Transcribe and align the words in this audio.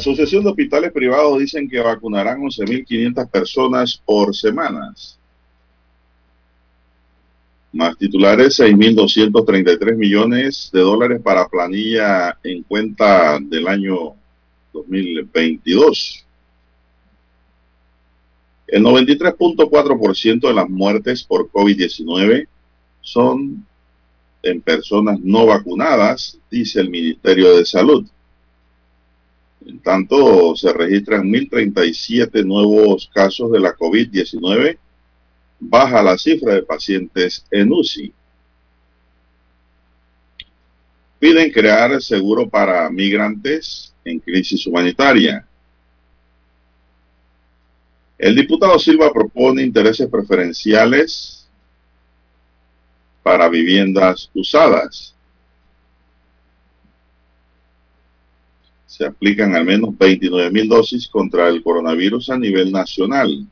Asociación 0.00 0.42
de 0.42 0.50
Hospitales 0.50 0.92
Privados 0.92 1.38
dicen 1.38 1.68
que 1.68 1.78
vacunarán 1.78 2.40
11.500 2.40 3.30
personas 3.30 4.00
por 4.02 4.34
semanas. 4.34 5.18
Más 7.70 7.98
titulares, 7.98 8.58
6.233 8.58 9.94
millones 9.94 10.70
de 10.72 10.80
dólares 10.80 11.20
para 11.22 11.46
planilla 11.46 12.36
en 12.42 12.62
cuenta 12.62 13.38
del 13.40 13.68
año 13.68 14.14
2022. 14.72 16.24
El 18.68 18.82
93.4% 18.82 20.48
de 20.48 20.54
las 20.54 20.68
muertes 20.70 21.22
por 21.22 21.50
COVID-19 21.50 22.48
son 23.02 23.66
en 24.42 24.62
personas 24.62 25.20
no 25.20 25.44
vacunadas, 25.44 26.38
dice 26.50 26.80
el 26.80 26.88
Ministerio 26.88 27.54
de 27.54 27.66
Salud. 27.66 28.06
En 29.66 29.78
tanto, 29.80 30.56
se 30.56 30.72
registran 30.72 31.28
1.037 31.28 32.44
nuevos 32.44 33.10
casos 33.12 33.52
de 33.52 33.60
la 33.60 33.76
COVID-19, 33.76 34.78
baja 35.60 36.02
la 36.02 36.16
cifra 36.16 36.54
de 36.54 36.62
pacientes 36.62 37.44
en 37.50 37.72
UCI. 37.72 38.12
Piden 41.18 41.52
crear 41.52 42.00
seguro 42.00 42.48
para 42.48 42.88
migrantes 42.88 43.94
en 44.04 44.18
crisis 44.20 44.66
humanitaria. 44.66 45.46
El 48.16 48.34
diputado 48.34 48.78
Silva 48.78 49.12
propone 49.12 49.62
intereses 49.62 50.08
preferenciales 50.08 51.46
para 53.22 53.48
viviendas 53.48 54.30
usadas. 54.34 55.14
Se 58.90 59.06
aplican 59.06 59.54
al 59.54 59.64
menos 59.64 59.96
29 59.96 60.50
mil 60.50 60.68
dosis 60.68 61.06
contra 61.06 61.46
el 61.46 61.62
coronavirus 61.62 62.30
a 62.30 62.36
nivel 62.36 62.72
nacional. 62.72 63.46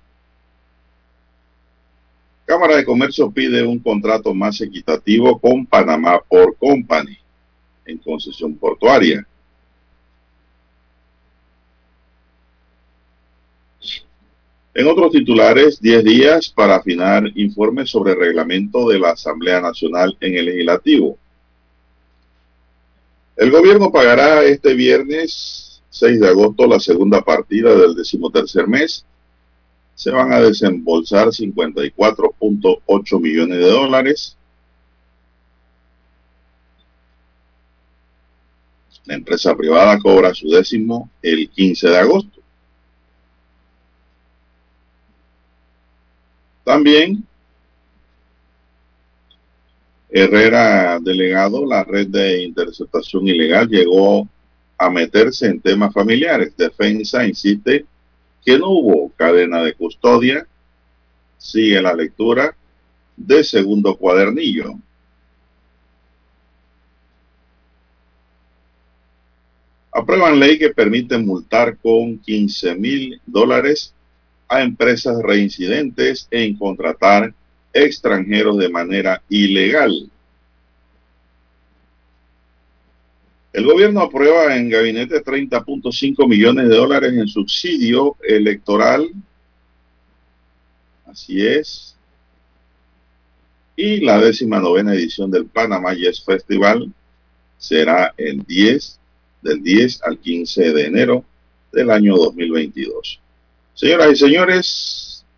Cámara 2.44 2.74
de 2.74 2.84
Comercio 2.84 3.30
pide 3.30 3.64
un 3.64 3.78
contrato 3.78 4.34
más 4.34 4.60
equitativo 4.60 5.38
con 5.38 5.64
Panamá 5.64 6.20
por 6.28 6.56
Company 6.56 7.16
en 7.86 7.98
concesión 7.98 8.56
portuaria. 8.56 9.24
En 14.74 14.86
otros 14.88 15.12
titulares, 15.12 15.80
10 15.80 16.02
días 16.02 16.48
para 16.48 16.74
afinar 16.74 17.22
informes 17.36 17.90
sobre 17.90 18.14
el 18.14 18.18
reglamento 18.18 18.88
de 18.88 18.98
la 18.98 19.10
Asamblea 19.10 19.60
Nacional 19.60 20.16
en 20.20 20.34
el 20.34 20.46
Legislativo. 20.46 21.16
El 23.38 23.50
gobierno 23.52 23.90
pagará 23.92 24.42
este 24.42 24.74
viernes 24.74 25.80
6 25.90 26.20
de 26.20 26.28
agosto 26.28 26.66
la 26.66 26.80
segunda 26.80 27.22
partida 27.22 27.72
del 27.72 27.94
decimotercer 27.94 28.66
mes. 28.66 29.06
Se 29.94 30.10
van 30.10 30.32
a 30.32 30.40
desembolsar 30.40 31.28
54.8 31.28 33.20
millones 33.20 33.58
de 33.58 33.70
dólares. 33.70 34.36
La 39.04 39.14
empresa 39.14 39.56
privada 39.56 40.00
cobra 40.00 40.34
su 40.34 40.50
décimo 40.50 41.08
el 41.22 41.48
15 41.48 41.90
de 41.90 41.96
agosto. 41.96 42.40
También 46.64 47.24
Herrera, 50.10 50.98
delegado, 51.00 51.66
la 51.66 51.84
red 51.84 52.08
de 52.08 52.42
interceptación 52.42 53.28
ilegal 53.28 53.68
llegó 53.68 54.26
a 54.78 54.90
meterse 54.90 55.46
en 55.46 55.60
temas 55.60 55.92
familiares. 55.92 56.56
Defensa 56.56 57.26
insiste 57.26 57.84
que 58.44 58.58
no 58.58 58.70
hubo 58.70 59.10
cadena 59.16 59.62
de 59.62 59.74
custodia. 59.74 60.46
Sigue 61.36 61.82
la 61.82 61.94
lectura 61.94 62.56
de 63.16 63.44
segundo 63.44 63.96
cuadernillo. 63.96 64.74
Aprueban 69.92 70.38
ley 70.38 70.58
que 70.58 70.70
permite 70.70 71.18
multar 71.18 71.76
con 71.76 72.18
15 72.18 72.74
mil 72.76 73.20
dólares 73.26 73.92
a 74.48 74.62
empresas 74.62 75.20
reincidentes 75.22 76.28
en 76.30 76.56
contratar 76.56 77.34
extranjeros 77.72 78.58
de 78.58 78.68
manera 78.68 79.22
ilegal. 79.28 80.10
El 83.52 83.64
gobierno 83.64 84.02
aprueba 84.02 84.54
en 84.56 84.68
gabinete 84.68 85.24
30.5 85.24 86.28
millones 86.28 86.68
de 86.68 86.76
dólares 86.76 87.12
en 87.14 87.26
subsidio 87.26 88.16
electoral. 88.22 89.10
Así 91.06 91.44
es. 91.46 91.96
Y 93.74 94.00
la 94.00 94.18
décima 94.18 94.58
novena 94.58 94.94
edición 94.94 95.30
del 95.30 95.46
Panamá 95.46 95.94
Yes 95.94 96.22
Festival 96.24 96.92
será 97.56 98.12
el 98.16 98.44
10, 98.44 99.00
del 99.42 99.62
10 99.62 100.02
al 100.02 100.18
15 100.18 100.72
de 100.72 100.86
enero 100.86 101.24
del 101.72 101.90
año 101.90 102.16
2022. 102.16 103.20
Señoras 103.74 104.12
y 104.12 104.16
señores, 104.16 105.07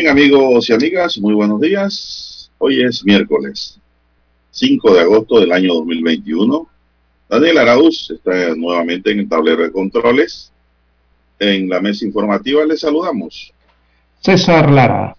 Bien, 0.00 0.12
amigos 0.12 0.70
y 0.70 0.72
amigas, 0.72 1.18
muy 1.18 1.34
buenos 1.34 1.60
días. 1.60 2.52
Hoy 2.58 2.84
es 2.84 3.04
miércoles 3.04 3.80
5 4.52 4.94
de 4.94 5.00
agosto 5.00 5.40
del 5.40 5.50
año 5.50 5.74
2021. 5.74 6.68
Daniel 7.28 7.58
Arauz 7.58 8.08
está 8.12 8.54
nuevamente 8.54 9.10
en 9.10 9.18
el 9.18 9.28
tablero 9.28 9.64
de 9.64 9.72
controles. 9.72 10.52
En 11.40 11.68
la 11.68 11.80
mesa 11.80 12.06
informativa 12.06 12.64
le 12.64 12.76
saludamos. 12.76 13.52
César 14.20 14.70
Lara. 14.70 15.16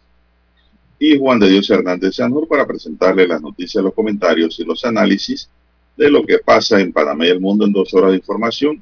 Y 0.97 1.19
Juan 1.19 1.39
de 1.39 1.49
Dios 1.49 1.69
Hernández 1.69 2.15
Sanur 2.15 2.47
para 2.47 2.65
presentarle 2.65 3.27
las 3.27 3.41
noticias, 3.41 3.83
los 3.83 3.93
comentarios 3.93 4.57
y 4.61 4.63
los 4.63 4.85
análisis 4.85 5.49
de 5.97 6.09
lo 6.09 6.25
que 6.25 6.37
pasa 6.37 6.79
en 6.79 6.93
Panamá 6.93 7.25
y 7.25 7.31
el 7.31 7.41
mundo 7.41 7.65
en 7.65 7.73
dos 7.73 7.93
horas 7.93 8.11
de 8.11 8.17
información. 8.19 8.81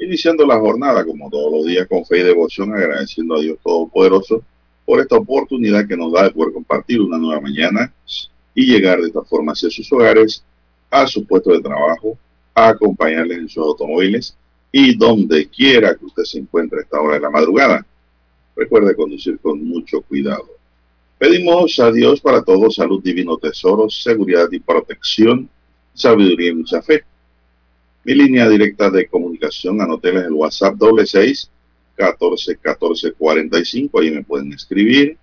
Iniciando 0.00 0.44
la 0.44 0.58
jornada, 0.58 1.04
como 1.04 1.30
todos 1.30 1.52
los 1.52 1.66
días, 1.66 1.86
con 1.86 2.04
fe 2.04 2.18
y 2.18 2.22
devoción, 2.24 2.74
agradeciendo 2.74 3.36
a 3.36 3.40
Dios 3.40 3.58
Todopoderoso 3.62 4.42
por 4.86 5.00
esta 5.00 5.16
oportunidad 5.16 5.86
que 5.86 5.96
nos 5.96 6.12
da 6.12 6.22
de 6.22 6.30
poder 6.30 6.54
compartir 6.54 7.00
una 7.00 7.18
nueva 7.18 7.40
mañana 7.40 7.92
y 8.54 8.66
llegar 8.66 9.00
de 9.00 9.08
esta 9.08 9.22
forma 9.22 9.52
hacia 9.52 9.68
sus 9.68 9.92
hogares, 9.92 10.44
a 10.90 11.06
su 11.06 11.26
puesto 11.26 11.50
de 11.50 11.60
trabajo, 11.60 12.16
a 12.54 12.68
acompañarles 12.68 13.38
en 13.38 13.48
sus 13.48 13.64
automóviles 13.64 14.36
y 14.70 14.96
donde 14.96 15.48
quiera 15.48 15.94
que 15.96 16.06
usted 16.06 16.22
se 16.22 16.38
encuentre 16.38 16.78
a 16.78 16.82
esta 16.82 17.00
hora 17.00 17.14
de 17.14 17.20
la 17.20 17.30
madrugada. 17.30 17.84
Recuerde 18.54 18.94
conducir 18.94 19.38
con 19.40 19.62
mucho 19.62 20.00
cuidado. 20.02 20.48
Pedimos 21.18 21.78
a 21.80 21.90
Dios 21.90 22.20
para 22.20 22.42
todos 22.42 22.76
salud, 22.76 23.02
divino 23.02 23.36
tesoro, 23.38 23.90
seguridad 23.90 24.48
y 24.52 24.60
protección, 24.60 25.48
sabiduría 25.92 26.50
y 26.50 26.54
mucha 26.54 26.80
fe. 26.80 27.04
Mi 28.04 28.14
línea 28.14 28.48
directa 28.48 28.88
de 28.88 29.08
comunicación, 29.08 29.80
anotenles 29.80 30.26
el 30.26 30.32
WhatsApp 30.32 30.76
doble 30.76 31.06
seis 31.06 31.50
14 31.96 32.56
14 32.56 33.12
45. 33.12 34.00
Ahí 34.00 34.10
me 34.10 34.22
pueden 34.22 34.52
escribir. 34.52 35.16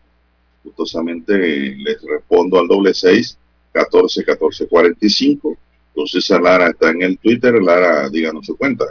Gustosamente 0.64 1.76
les 1.76 2.02
respondo 2.02 2.60
al 2.60 2.68
doble 2.68 2.94
6 2.94 3.38
14 3.72 4.24
14 4.24 4.68
45. 4.68 5.58
Entonces 5.96 6.30
Lara 6.30 6.70
está 6.70 6.90
en 6.90 7.02
el 7.04 7.18
Twitter. 7.18 7.62
Lara, 7.62 8.10
díganos 8.10 8.46
su 8.46 8.58
cuenta. 8.58 8.86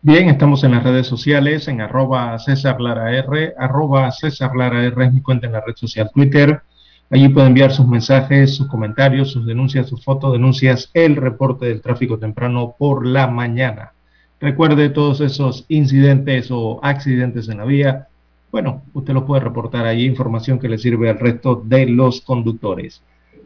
Bien, 0.00 0.28
estamos 0.28 0.62
en 0.62 0.70
las 0.70 0.84
redes 0.84 1.08
sociales, 1.08 1.66
en 1.66 1.80
arroba 1.80 2.38
César 2.38 2.80
Lara 2.80 3.16
R, 3.16 3.54
arroba 3.58 4.10
César 4.12 4.54
Lara 4.54 4.84
R 4.84 5.06
es 5.06 5.12
mi 5.12 5.20
cuenta 5.20 5.48
en 5.48 5.54
la 5.54 5.60
red 5.60 5.74
social 5.74 6.08
Twitter. 6.14 6.62
Allí 7.10 7.28
puede 7.28 7.48
enviar 7.48 7.72
sus 7.72 7.86
mensajes, 7.86 8.54
sus 8.54 8.68
comentarios, 8.68 9.32
sus 9.32 9.44
denuncias, 9.44 9.88
sus 9.88 10.04
fotos, 10.04 10.32
denuncias, 10.32 10.90
el 10.94 11.16
reporte 11.16 11.66
del 11.66 11.80
tráfico 11.80 12.18
temprano 12.18 12.76
por 12.78 13.04
la 13.06 13.26
mañana. 13.26 13.92
Recuerde 14.40 14.90
todos 14.90 15.20
esos 15.20 15.64
incidentes 15.68 16.50
o 16.52 16.78
accidentes 16.82 17.48
en 17.48 17.58
la 17.58 17.64
vía. 17.64 18.06
Bueno, 18.52 18.82
usted 18.94 19.12
lo 19.12 19.26
puede 19.26 19.42
reportar 19.42 19.84
allí, 19.84 20.06
información 20.06 20.60
que 20.60 20.68
le 20.68 20.78
sirve 20.78 21.10
al 21.10 21.18
resto 21.18 21.60
de 21.64 21.86
los 21.86 22.20
conductores. 22.20 23.02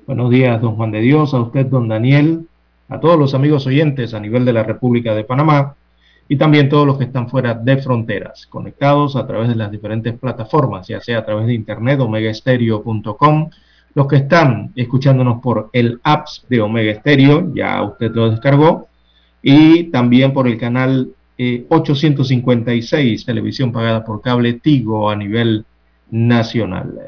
Buenos 0.07 0.31
días, 0.31 0.61
don 0.61 0.77
Juan 0.77 0.91
de 0.91 1.01
Dios, 1.01 1.33
a 1.33 1.41
usted, 1.41 1.65
don 1.65 1.89
Daniel, 1.89 2.47
a 2.91 3.01
todos 3.01 3.19
los 3.19 3.33
amigos 3.33 3.67
oyentes 3.67 4.13
a 4.13 4.21
nivel 4.21 4.45
de 4.45 4.53
la 4.53 4.65
República 4.65 5.15
de 5.15 5.25
Panamá 5.25 5.77
y 6.29 6.37
también 6.37 6.69
todos 6.69 6.87
los 6.87 6.99
que 6.99 7.05
están 7.05 7.29
fuera 7.29 7.55
de 7.55 7.79
fronteras, 7.79 8.47
conectados 8.47 9.17
a 9.17 9.27
través 9.27 9.49
de 9.49 9.55
las 9.55 9.71
diferentes 9.71 10.13
plataformas, 10.19 10.89
ya 10.89 11.01
sea 11.01 11.21
a 11.21 11.25
través 11.25 11.47
de 11.47 11.55
internet, 11.55 12.01
omegaestereo.com, 12.01 13.51
los 13.95 14.07
que 14.07 14.17
están 14.17 14.73
escuchándonos 14.77 15.41
por 15.41 15.71
el 15.73 16.01
apps 16.05 16.45
de 16.51 16.61
Omega 16.61 16.95
Stereo, 16.95 17.51
ya 17.55 17.83
usted 17.83 18.11
lo 18.13 18.31
descargó, 18.31 18.89
y 19.43 19.85
también 19.85 20.33
por 20.33 20.47
el 20.47 20.59
canal 20.59 21.11
856, 21.69 23.23
eh, 23.23 23.25
televisión 23.25 23.73
pagada 23.73 24.05
por 24.05 24.21
cable 24.21 24.55
Tigo 24.55 25.11
a 25.11 25.17
nivel 25.17 25.65
nacional. 26.11 26.99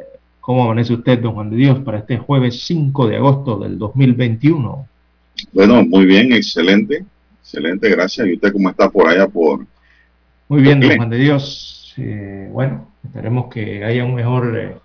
¿Cómo 0.41 0.65
amanece 0.65 0.93
usted, 0.93 1.21
don 1.21 1.35
Juan 1.35 1.51
de 1.51 1.57
Dios, 1.57 1.79
para 1.81 1.99
este 1.99 2.19
jueves 2.19 2.65
5 2.65 3.07
de 3.07 3.17
agosto 3.17 3.59
del 3.59 3.79
2021? 3.79 4.89
Bueno, 5.53 5.85
muy 5.85 6.05
bien, 6.05 6.33
excelente, 6.33 7.05
excelente, 7.41 7.89
gracias. 7.91 8.27
¿Y 8.27 8.35
usted 8.35 8.53
cómo 8.53 8.69
está 8.69 8.91
por 8.91 9.09
allá? 9.09 9.29
por 9.29 9.65
Muy 10.49 10.63
bien, 10.63 10.81
don 10.81 10.97
Juan 10.97 11.11
de 11.11 11.19
Dios. 11.19 11.95
Eh, 11.97 12.49
bueno, 12.53 12.89
esperemos 13.05 13.47
que 13.53 13.85
haya 13.85 14.05
un 14.05 14.15
mejor 14.15 14.59
eh, 14.59 14.77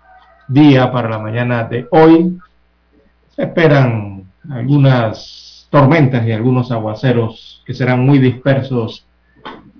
día 0.48 0.90
para 0.92 1.10
la 1.10 1.18
mañana 1.18 1.64
de 1.64 1.86
hoy. 1.90 2.38
Se 3.34 3.42
esperan 3.42 4.24
algunas 4.48 5.49
tormentas 5.70 6.26
y 6.26 6.32
algunos 6.32 6.70
aguaceros 6.72 7.62
que 7.64 7.74
serán 7.74 8.04
muy 8.04 8.18
dispersos, 8.18 9.06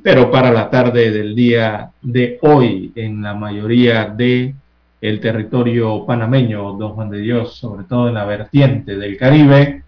pero 0.02 0.31
para 0.31 0.50
la 0.50 0.70
tarde 0.70 1.10
del 1.10 1.34
día 1.34 1.90
de 2.00 2.38
hoy 2.42 2.92
en 2.94 3.22
la 3.22 3.34
mayoría 3.34 4.06
de 4.06 4.54
el 5.00 5.20
territorio 5.20 6.04
panameño, 6.06 6.75
don 6.75 6.92
Juan 6.92 7.10
de 7.10 7.19
Dios, 7.19 7.56
sobre 7.56 7.84
todo 7.84 8.08
en 8.08 8.14
la 8.14 8.25
vertiente 8.25 8.96
del 8.96 9.16
Caribe, 9.16 9.82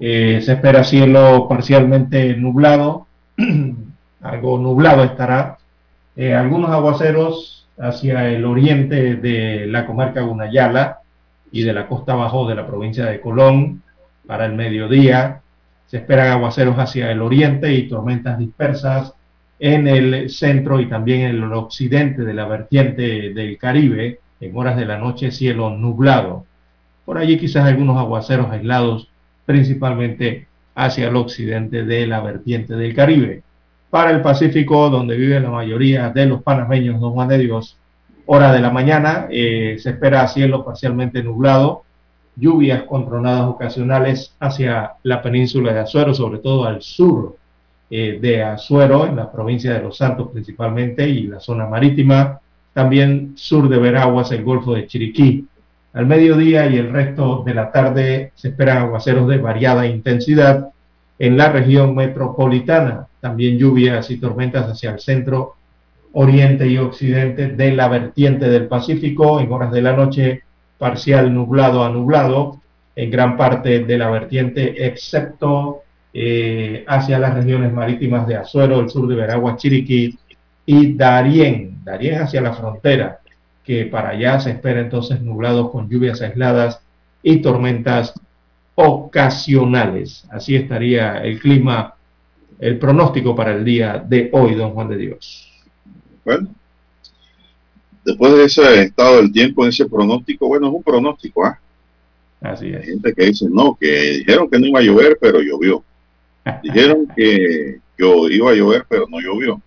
eh, 0.00 0.40
se 0.42 0.52
espera 0.52 0.84
cielo 0.84 1.46
parcialmente 1.48 2.36
nublado, 2.36 3.06
algo 4.22 4.58
nublado 4.58 5.04
estará, 5.04 5.58
eh, 6.16 6.34
algunos 6.34 6.70
aguaceros 6.70 7.66
hacia 7.78 8.28
el 8.28 8.44
oriente 8.44 9.16
de 9.16 9.66
la 9.66 9.86
comarca 9.86 10.20
Gunayala 10.20 10.98
y 11.50 11.62
de 11.62 11.72
la 11.72 11.86
costa 11.88 12.14
bajo 12.14 12.46
de 12.46 12.54
la 12.54 12.66
provincia 12.66 13.06
de 13.06 13.20
Colón, 13.20 13.82
para 14.26 14.46
el 14.46 14.54
mediodía. 14.54 15.40
Se 15.86 15.98
esperan 15.98 16.28
aguaceros 16.28 16.78
hacia 16.78 17.10
el 17.10 17.20
oriente 17.20 17.72
y 17.72 17.88
tormentas 17.88 18.38
dispersas 18.38 19.14
en 19.58 19.86
el 19.86 20.30
centro 20.30 20.80
y 20.80 20.88
también 20.88 21.20
en 21.22 21.36
el 21.36 21.52
occidente 21.52 22.22
de 22.22 22.34
la 22.34 22.46
vertiente 22.46 23.32
del 23.32 23.58
Caribe. 23.58 24.20
En 24.40 24.56
horas 24.56 24.76
de 24.76 24.86
la 24.86 24.98
noche, 24.98 25.30
cielo 25.30 25.70
nublado. 25.70 26.46
Por 27.04 27.18
allí 27.18 27.38
quizás 27.38 27.66
algunos 27.66 27.96
aguaceros 27.98 28.50
aislados, 28.50 29.08
principalmente 29.46 30.46
hacia 30.74 31.08
el 31.08 31.16
occidente 31.16 31.84
de 31.84 32.06
la 32.06 32.20
vertiente 32.20 32.74
del 32.74 32.94
Caribe. 32.94 33.42
Para 33.90 34.10
el 34.10 34.22
Pacífico, 34.22 34.88
donde 34.88 35.16
vive 35.16 35.38
la 35.38 35.50
mayoría 35.50 36.08
de 36.10 36.26
los 36.26 36.42
panameños, 36.42 37.00
don 37.00 37.12
Juan 37.12 37.28
de 37.28 37.38
Dios, 37.38 37.78
hora 38.26 38.52
de 38.52 38.60
la 38.60 38.70
mañana, 38.70 39.26
eh, 39.30 39.76
se 39.78 39.90
espera 39.90 40.26
cielo 40.28 40.64
parcialmente 40.64 41.22
nublado, 41.22 41.84
lluvias 42.36 42.84
con 42.84 43.06
tronadas 43.06 43.48
ocasionales 43.48 44.34
hacia 44.40 44.92
la 45.02 45.22
península 45.22 45.72
de 45.72 45.80
Azuero, 45.80 46.14
sobre 46.14 46.38
todo 46.38 46.64
al 46.64 46.82
sur 46.82 47.36
eh, 47.90 48.18
de 48.20 48.42
Azuero, 48.42 49.06
en 49.06 49.16
la 49.16 49.30
provincia 49.30 49.72
de 49.74 49.82
Los 49.82 49.98
Santos 49.98 50.28
principalmente, 50.32 51.08
y 51.08 51.26
la 51.26 51.40
zona 51.40 51.66
marítima, 51.66 52.40
también 52.72 53.32
sur 53.36 53.68
de 53.68 53.78
Veraguas, 53.78 54.32
el 54.32 54.44
Golfo 54.44 54.74
de 54.74 54.86
Chiriquí. 54.86 55.46
Al 55.92 56.06
mediodía 56.06 56.66
y 56.68 56.78
el 56.78 56.90
resto 56.90 57.42
de 57.44 57.52
la 57.52 57.70
tarde 57.70 58.32
se 58.34 58.48
esperan 58.48 58.78
aguaceros 58.78 59.28
de 59.28 59.36
variada 59.36 59.86
intensidad 59.86 60.70
en 61.18 61.36
la 61.36 61.52
región 61.52 61.94
metropolitana, 61.94 63.08
también 63.20 63.58
lluvias 63.58 64.10
y 64.10 64.16
tormentas 64.16 64.70
hacia 64.70 64.92
el 64.92 65.00
centro, 65.00 65.56
oriente 66.14 66.66
y 66.66 66.78
occidente 66.78 67.48
de 67.48 67.72
la 67.72 67.88
vertiente 67.88 68.48
del 68.48 68.68
Pacífico. 68.68 69.38
En 69.38 69.52
horas 69.52 69.70
de 69.70 69.82
la 69.82 69.92
noche 69.92 70.42
parcial 70.82 71.32
nublado 71.32 71.84
a 71.84 71.90
nublado 71.90 72.60
en 72.96 73.08
gran 73.08 73.36
parte 73.36 73.84
de 73.84 73.96
la 73.96 74.10
vertiente, 74.10 74.84
excepto 74.84 75.82
eh, 76.12 76.84
hacia 76.88 77.20
las 77.20 77.34
regiones 77.34 77.72
marítimas 77.72 78.26
de 78.26 78.34
Azuero, 78.34 78.80
el 78.80 78.90
sur 78.90 79.06
de 79.06 79.14
Veragua, 79.14 79.54
Chiriquí 79.54 80.18
y 80.66 80.94
Darién, 80.94 81.84
Darién 81.84 82.22
hacia 82.22 82.40
la 82.40 82.52
frontera, 82.52 83.20
que 83.62 83.86
para 83.86 84.08
allá 84.08 84.40
se 84.40 84.50
espera 84.50 84.80
entonces 84.80 85.22
nublados 85.22 85.70
con 85.70 85.88
lluvias 85.88 86.20
aisladas 86.20 86.80
y 87.22 87.36
tormentas 87.36 88.12
ocasionales. 88.74 90.26
Así 90.32 90.56
estaría 90.56 91.18
el 91.18 91.38
clima, 91.38 91.94
el 92.58 92.76
pronóstico 92.80 93.36
para 93.36 93.52
el 93.52 93.64
día 93.64 94.04
de 94.04 94.30
hoy, 94.32 94.56
don 94.56 94.72
Juan 94.72 94.88
de 94.88 94.96
Dios. 94.96 95.48
Bueno, 96.24 96.48
después 98.04 98.32
de 98.34 98.44
ese 98.44 98.82
estado 98.82 99.18
del 99.18 99.32
tiempo, 99.32 99.66
ese 99.66 99.86
pronóstico, 99.86 100.48
bueno, 100.48 100.68
es 100.68 100.74
un 100.74 100.82
pronóstico, 100.82 101.44
¿ah? 101.44 101.58
Así 102.40 102.68
es. 102.68 102.76
Hay 102.76 102.86
gente 102.86 103.14
que 103.14 103.26
dice, 103.26 103.46
no, 103.48 103.76
que 103.80 103.86
dijeron 103.86 104.50
que 104.50 104.58
no 104.58 104.66
iba 104.66 104.80
a 104.80 104.82
llover, 104.82 105.18
pero 105.20 105.40
llovió. 105.40 105.84
dijeron 106.62 107.06
que 107.16 107.80
yo 107.96 108.28
iba 108.28 108.50
a 108.50 108.54
llover, 108.54 108.84
pero 108.88 109.06
no 109.08 109.20
llovió. 109.20 109.60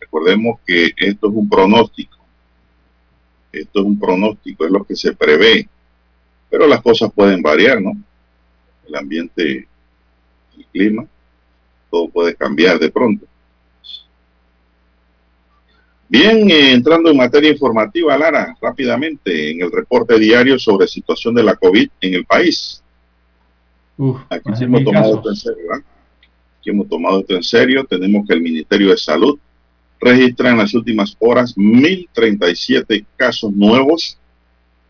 Recordemos 0.00 0.60
que 0.66 0.92
esto 0.96 1.28
es 1.28 1.34
un 1.34 1.48
pronóstico. 1.48 2.16
Esto 3.52 3.80
es 3.80 3.86
un 3.86 3.98
pronóstico, 3.98 4.64
es 4.64 4.70
lo 4.70 4.84
que 4.84 4.96
se 4.96 5.14
prevé. 5.14 5.68
Pero 6.50 6.66
las 6.66 6.82
cosas 6.82 7.12
pueden 7.12 7.42
variar, 7.42 7.80
¿no? 7.80 7.92
El 8.88 8.94
ambiente, 8.94 9.68
el 10.56 10.66
clima, 10.72 11.06
todo 11.90 12.08
puede 12.08 12.34
cambiar 12.34 12.78
de 12.78 12.90
pronto. 12.90 13.26
Bien, 16.08 16.50
eh, 16.50 16.72
entrando 16.72 17.10
en 17.10 17.16
materia 17.16 17.50
informativa, 17.50 18.16
Lara, 18.16 18.54
rápidamente 18.60 19.50
en 19.50 19.62
el 19.62 19.72
reporte 19.72 20.18
diario 20.18 20.58
sobre 20.58 20.86
situación 20.86 21.34
de 21.34 21.42
la 21.42 21.56
COVID 21.56 21.88
en 22.00 22.14
el 22.14 22.24
país. 22.24 22.82
Aquí 24.28 24.64
hemos 24.64 24.84
tomado 24.84 25.16
esto 25.16 25.30
en 25.30 25.36
serio, 25.36 25.72
Aquí 26.58 26.70
hemos 26.70 26.88
tomado 26.88 27.20
esto 27.20 27.36
en 27.36 27.42
serio. 27.42 27.84
Tenemos 27.84 28.26
que 28.26 28.34
el 28.34 28.40
Ministerio 28.40 28.90
de 28.90 28.96
Salud 28.96 29.38
registra 30.00 30.50
en 30.50 30.58
las 30.58 30.74
últimas 30.74 31.16
horas 31.18 31.56
1.037 31.56 33.06
casos 33.16 33.52
nuevos, 33.52 34.18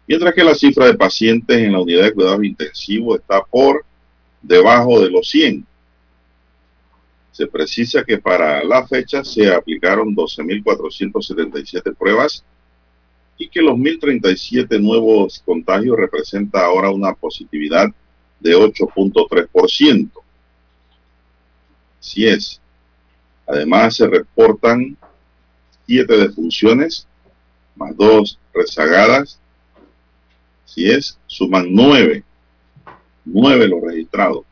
mientras 0.07 0.35
que 0.35 0.43
la 0.43 0.55
cifra 0.55 0.87
de 0.87 0.95
pacientes 0.95 1.57
en 1.57 1.73
la 1.73 1.81
unidad 1.81 2.05
de 2.05 2.13
cuidados 2.13 2.45
intensivos 2.45 3.21
está 3.21 3.43
por 3.43 3.85
debajo 4.43 5.01
de 5.01 5.11
los 5.11 5.29
100. 5.31 5.65
Se 7.35 7.49
precisa 7.49 8.05
que 8.05 8.19
para 8.19 8.63
la 8.63 8.87
fecha 8.87 9.25
se 9.25 9.53
aplicaron 9.53 10.15
12.477 10.15 11.97
pruebas 11.97 12.45
y 13.37 13.49
que 13.49 13.61
los 13.61 13.75
1.037 13.75 14.81
nuevos 14.81 15.43
contagios 15.45 15.97
representa 15.97 16.65
ahora 16.65 16.91
una 16.91 17.13
positividad 17.13 17.89
de 18.39 18.57
8.3%. 18.57 20.11
Así 21.99 22.25
es. 22.25 22.61
Además 23.49 23.97
se 23.97 24.07
reportan 24.07 24.97
7 25.89 26.17
defunciones, 26.17 27.09
más 27.75 27.97
2 27.97 28.39
rezagadas. 28.53 29.41
Así 30.65 30.89
es, 30.89 31.19
suman 31.27 31.67
9. 31.69 32.23
9 33.25 33.67
los 33.69 33.83
registrados 33.83 34.45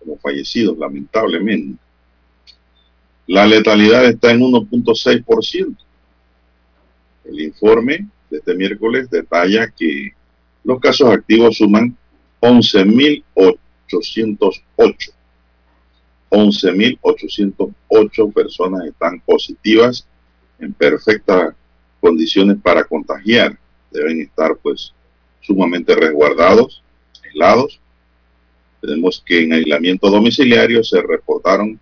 como 0.00 0.18
fallecidos, 0.18 0.76
lamentablemente. 0.76 1.83
La 3.26 3.46
letalidad 3.46 4.04
está 4.04 4.32
en 4.32 4.40
1.6%. 4.40 5.74
El 7.24 7.40
informe 7.40 8.06
de 8.28 8.36
este 8.38 8.54
miércoles 8.54 9.08
detalla 9.08 9.70
que 9.70 10.12
los 10.62 10.78
casos 10.78 11.08
activos 11.08 11.56
suman 11.56 11.96
11.808. 12.40 15.12
11.808 16.30 18.32
personas 18.32 18.86
están 18.86 19.20
positivas 19.20 20.06
en 20.58 20.72
perfectas 20.74 21.54
condiciones 22.00 22.58
para 22.62 22.84
contagiar. 22.84 23.58
Deben 23.90 24.20
estar 24.20 24.54
pues 24.56 24.92
sumamente 25.40 25.94
resguardados, 25.94 26.82
aislados. 27.24 27.80
Tenemos 28.82 29.22
que 29.24 29.44
en 29.44 29.54
aislamiento 29.54 30.10
domiciliario 30.10 30.84
se 30.84 31.00
reportaron 31.00 31.80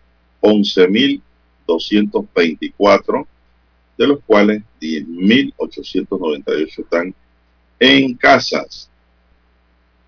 11.224, 1.73 3.26
de 3.99 4.07
los 4.07 4.21
cuales 4.25 4.62
10.898 4.81 6.79
están 6.79 7.14
en 7.79 8.14
casas 8.14 8.88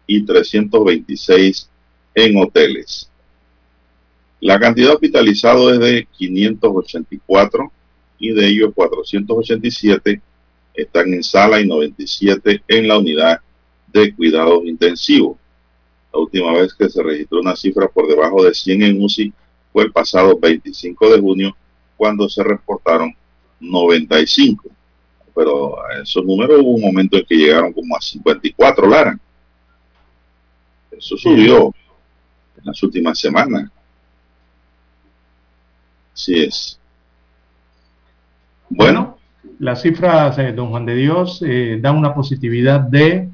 y 0.06 0.25
326 0.25 1.68
en 2.14 2.37
hoteles. 2.37 3.11
La 4.40 4.61
cantidad 4.61 4.92
hospitalizado 4.92 5.73
es 5.73 5.80
de 5.80 6.06
584 6.12 7.73
y 8.18 8.33
de 8.33 8.47
ellos 8.47 8.73
487 8.75 10.21
están 10.75 11.14
en 11.14 11.23
sala 11.23 11.61
y 11.61 11.66
97 11.66 12.62
en 12.68 12.88
la 12.88 12.99
unidad 12.99 13.40
de 13.92 14.14
cuidados 14.14 14.64
intensivos. 14.64 15.38
La 16.12 16.21
última 16.21 16.52
vez 16.52 16.75
que 16.75 16.88
se 16.88 17.02
registró 17.02 17.40
una 17.40 17.56
cifra 17.56 17.88
por 17.88 18.06
debajo 18.06 18.44
de 18.44 18.54
100 18.54 18.83
en 18.83 19.02
UCI 19.02 19.33
fue 19.75 19.83
el 19.83 19.90
pasado 19.93 20.38
25 20.38 21.12
de 21.12 21.21
junio 21.21 21.57
cuando 21.97 22.28
se 22.28 22.45
reportaron 22.45 23.12
95. 23.59 24.69
Pero 25.35 25.85
a 25.85 26.00
esos 26.00 26.25
números 26.25 26.61
hubo 26.62 26.76
un 26.76 26.81
momento 26.81 27.16
en 27.16 27.25
que 27.25 27.35
llegaron 27.35 27.73
como 27.73 27.97
a 27.97 28.00
54, 28.00 28.88
Lara. 28.88 29.19
Eso 30.93 31.16
subió 31.16 31.75
en 32.57 32.64
las 32.66 32.81
últimas 32.85 33.19
semanas. 33.19 33.69
Así 36.14 36.45
es. 36.45 36.78
Bueno, 38.69 39.19
las 39.59 39.83
cifras, 39.83 40.37
de 40.37 40.52
don 40.52 40.71
Juan 40.71 40.87
de 40.87 40.95
Dios, 40.95 41.43
eh, 41.45 41.78
dan 41.81 41.97
una 41.97 42.14
positividad 42.14 42.78
de 42.78 43.28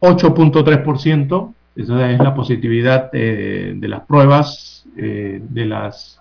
8.3%. 0.00 1.55
Esa 1.76 2.10
es 2.10 2.18
la 2.18 2.34
positividad 2.34 3.10
eh, 3.12 3.74
de 3.76 3.88
las 3.88 4.00
pruebas, 4.06 4.86
eh, 4.96 5.42
de 5.46 5.66
las 5.66 6.18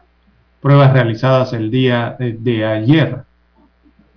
pruebas 0.60 0.92
realizadas 0.92 1.54
el 1.54 1.72
día 1.72 2.18
de 2.20 2.66
ayer. 2.66 3.24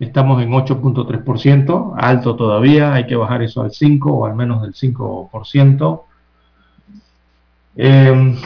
Estamos 0.00 0.42
en 0.42 0.50
8.3%, 0.50 1.94
alto 1.96 2.34
todavía, 2.34 2.92
hay 2.92 3.06
que 3.06 3.14
bajar 3.14 3.42
eso 3.42 3.62
al 3.62 3.70
5 3.70 4.12
o 4.12 4.26
al 4.26 4.34
menos 4.34 4.62
del 4.62 4.74
5%. 4.74 6.02
Eh, 7.76 8.36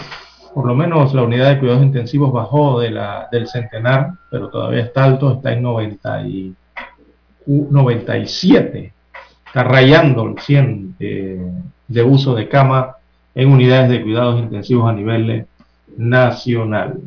por 0.55 0.67
lo 0.67 0.75
menos 0.75 1.15
la 1.15 1.23
unidad 1.23 1.49
de 1.49 1.61
cuidados 1.61 1.83
intensivos 1.83 2.31
bajó 2.31 2.79
del 2.79 3.49
centenar, 3.49 4.13
pero 4.31 4.51
todavía 4.51 4.83
está 4.83 5.05
alto, 5.05 5.33
está 5.33 5.55
en 5.55 5.63
90 5.63 6.27
y, 6.27 6.55
97, 7.47 8.93
está 9.47 9.65
rayando 9.65 10.27
el 10.27 10.39
100 10.39 10.97
de 11.93 12.03
uso 12.03 12.35
de 12.35 12.49
cama 12.49 12.97
en 13.35 13.51
unidades 13.51 13.91
de 13.91 14.03
cuidados 14.03 14.41
intensivos 14.41 14.91
a 14.91 14.93
nivel 14.93 15.47
nacional. 15.97 16.99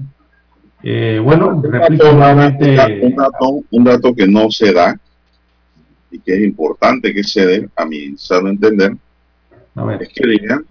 Eh, 0.84 1.20
bueno, 1.24 1.62
repito 1.64 2.12
nuevamente. 2.12 3.00
Un 3.02 3.16
dato, 3.16 3.64
un 3.72 3.84
dato 3.84 4.14
que 4.14 4.28
no 4.28 4.52
se 4.52 4.72
da 4.72 5.00
y 6.12 6.20
que 6.20 6.36
es 6.36 6.42
importante 6.42 7.14
que 7.14 7.24
se 7.24 7.46
dé, 7.46 7.70
a 7.76 7.86
mi 7.86 8.16
sano 8.18 8.50
entender, 8.50 8.96
es 10.00 10.10
que 10.10 10.28
digan 10.28 10.66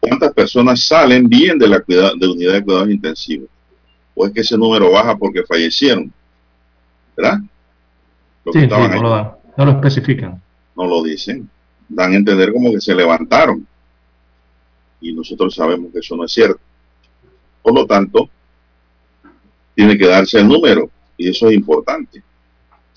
cuántas 0.00 0.32
personas 0.32 0.80
salen 0.80 1.28
bien 1.28 1.58
de 1.58 1.68
la 1.68 1.82
de 1.86 2.26
unidad 2.26 2.54
de 2.54 2.64
cuidados 2.64 2.90
intensivos. 2.90 3.48
O 4.14 4.26
es 4.26 4.32
que 4.32 4.40
ese 4.40 4.56
número 4.56 4.90
baja 4.90 5.16
porque 5.16 5.42
fallecieron. 5.44 6.12
¿Verdad? 7.16 7.38
sí, 8.52 8.66
no, 8.66 9.02
lo 9.02 9.10
dan, 9.10 9.32
no 9.56 9.64
lo 9.64 9.70
especifican. 9.72 10.40
No 10.76 10.86
lo 10.86 11.02
dicen. 11.02 11.48
Dan 11.88 12.12
a 12.12 12.16
entender 12.16 12.52
como 12.52 12.72
que 12.72 12.80
se 12.80 12.94
levantaron. 12.94 13.66
Y 15.00 15.12
nosotros 15.12 15.54
sabemos 15.54 15.92
que 15.92 16.00
eso 16.00 16.16
no 16.16 16.24
es 16.24 16.32
cierto. 16.32 16.60
Por 17.62 17.74
lo 17.74 17.86
tanto, 17.86 18.28
tiene 19.74 19.96
que 19.96 20.06
darse 20.06 20.40
el 20.40 20.48
número. 20.48 20.90
Y 21.16 21.28
eso 21.28 21.48
es 21.48 21.54
importante. 21.54 22.22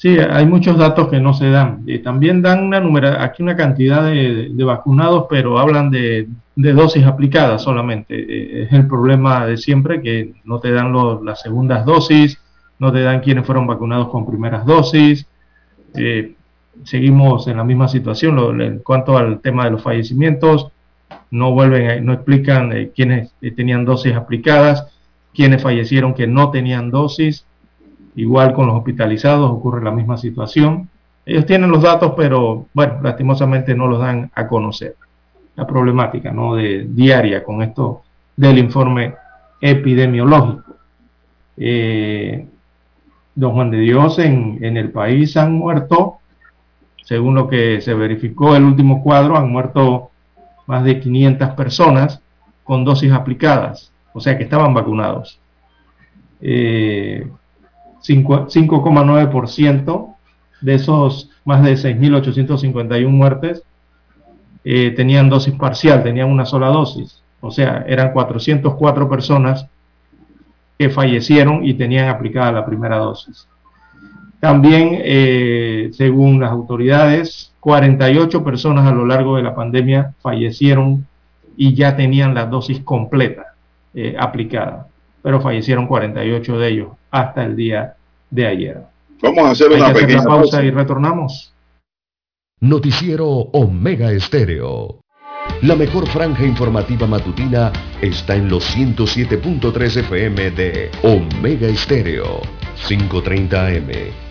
Sí, 0.02 0.18
hay 0.18 0.48
muchos 0.48 0.80
datos 0.80 1.10
que 1.10 1.20
no 1.20 1.32
se 1.32 1.52
dan. 1.52 1.84
Y 1.86 2.00
también 2.00 2.42
dan 2.42 2.64
una 2.64 2.80
número, 2.80 3.10
aquí 3.20 3.44
una 3.44 3.56
cantidad 3.56 4.04
de, 4.04 4.52
vacunados, 4.66 5.28
pero 5.30 5.60
hablan 5.60 5.92
de, 5.92 6.28
dosis 6.56 7.06
aplicadas 7.06 7.62
solamente. 7.62 8.16
Eh, 8.16 8.64
es 8.64 8.74
el 8.74 8.88
problema 8.88 9.46
de 9.46 9.58
siempre 9.58 10.02
que 10.02 10.34
no 10.44 10.60
te 10.60 10.72
dan 10.72 10.92
las 11.24 11.42
segundas 11.42 11.86
dosis, 11.86 12.40
no 12.80 12.92
te 12.92 13.02
dan 13.02 13.20
quienes 13.20 13.46
fueron 13.46 13.68
vacunados 13.68 14.10
con 14.10 14.26
primeras 14.26 14.66
dosis. 14.66 15.28
Eh, 15.94 16.34
seguimos 16.84 17.48
en 17.48 17.58
la 17.58 17.64
misma 17.64 17.88
situación 17.88 18.62
en 18.62 18.80
cuanto 18.80 19.18
al 19.18 19.40
tema 19.42 19.66
de 19.66 19.72
los 19.72 19.84
fallecimientos. 19.84 20.72
No 21.30 21.52
vuelven, 21.52 22.06
no 22.06 22.14
explican 22.14 22.72
eh, 22.72 22.92
quiénes 22.96 23.34
tenían 23.56 23.86
dosis 23.86 24.16
aplicadas, 24.16 24.88
quienes 25.34 25.62
fallecieron 25.62 26.14
que 26.14 26.28
no 26.28 26.52
tenían 26.52 26.92
dosis 26.92 27.46
Igual 28.16 28.54
con 28.54 28.68
los 28.68 28.76
hospitalizados 28.76 29.50
ocurre 29.50 29.84
la 29.84 29.92
misma 29.92 30.18
situación. 30.18 30.90
Ellos 31.26 31.46
tienen 31.46 31.72
los 31.72 31.84
datos, 31.84 32.14
pero 32.18 32.68
bueno, 32.74 33.00
lastimosamente 33.02 33.74
no 33.74 33.88
los 33.88 34.00
dan 34.00 34.30
a 34.36 34.48
conocer. 34.48 34.96
La 35.56 35.66
problemática 35.66 36.32
¿no? 36.32 36.56
diaria 36.56 37.44
con 37.44 37.62
esto 37.62 38.04
del 38.36 38.58
informe 38.58 39.16
epidemiológico. 39.62 40.76
Eh, 41.58 42.48
don 43.36 43.54
Juan 43.54 43.72
de 43.72 43.78
Dios, 43.78 44.20
en 44.20 44.78
el 44.78 44.92
país 44.92 45.38
han 45.38 45.54
muerto, 45.54 46.18
según 47.04 47.36
lo 47.36 47.48
que 47.48 47.80
se 47.82 47.94
verificó 47.94 48.56
el 48.56 48.64
último 48.64 49.04
cuadro, 49.04 49.38
han 49.38 49.52
muerto 49.52 50.10
más 50.68 50.84
de 50.84 51.00
500 51.00 51.50
personas 51.52 52.22
con 52.64 52.86
dosis 52.86 53.12
aplicadas, 53.12 53.92
o 54.14 54.20
sea 54.20 54.38
que 54.38 54.44
estaban 54.44 54.74
vacunados. 54.74 55.40
Eh, 56.42 57.28
5,9% 58.02 60.16
de 60.62 60.74
esos 60.74 61.30
más 61.46 61.64
de 61.64 61.74
6.851 61.74 63.08
muertes 63.10 63.64
eh, 64.64 64.94
tenían 64.96 65.30
dosis 65.30 65.54
parcial, 65.56 66.04
tenían 66.04 66.30
una 66.30 66.46
sola 66.46 66.68
dosis. 66.68 67.22
O 67.42 67.52
sea, 67.52 67.84
eran 67.88 68.14
404 68.14 69.10
personas 69.10 69.68
que 70.78 70.90
fallecieron 70.90 71.66
y 71.66 71.74
tenían 71.74 72.10
aplicada 72.10 72.52
la 72.52 72.66
primera 72.66 72.98
dosis. 72.98 73.48
También, 74.42 74.98
eh, 75.04 75.92
según 75.94 76.40
las 76.40 76.50
autoridades, 76.50 77.54
48 77.60 78.44
personas 78.44 78.88
a 78.88 78.92
lo 78.92 79.06
largo 79.06 79.38
de 79.38 79.44
la 79.44 79.54
pandemia 79.54 80.16
fallecieron 80.20 81.06
y 81.56 81.76
ya 81.76 81.96
tenían 81.96 82.34
la 82.34 82.48
dosis 82.48 82.80
completa 82.80 83.54
eh, 83.94 84.16
aplicada, 84.18 84.88
pero 85.22 85.42
fallecieron 85.42 85.86
48 85.86 86.58
de 86.58 86.68
ellos 86.68 86.88
hasta 87.12 87.44
el 87.44 87.56
día 87.56 87.94
de 88.32 88.48
ayer. 88.48 88.82
Vamos 89.22 89.46
a 89.46 89.52
hacer 89.52 89.72
una 89.72 89.94
pequeña 89.94 90.24
pausa 90.24 90.64
y 90.64 90.72
retornamos. 90.72 91.54
Noticiero 92.62 93.28
Omega 93.28 94.12
Estéreo. 94.12 95.02
La 95.62 95.76
mejor 95.76 96.08
franja 96.08 96.44
informativa 96.44 97.06
matutina 97.06 97.72
está 98.02 98.36
en 98.36 98.50
los 98.50 98.76
107.3 98.76 99.98
FM 99.98 100.50
de 100.52 100.90
Omega 101.04 101.68
Estéreo. 101.68 102.42
5.30 102.88 103.78
AM. 103.78 104.31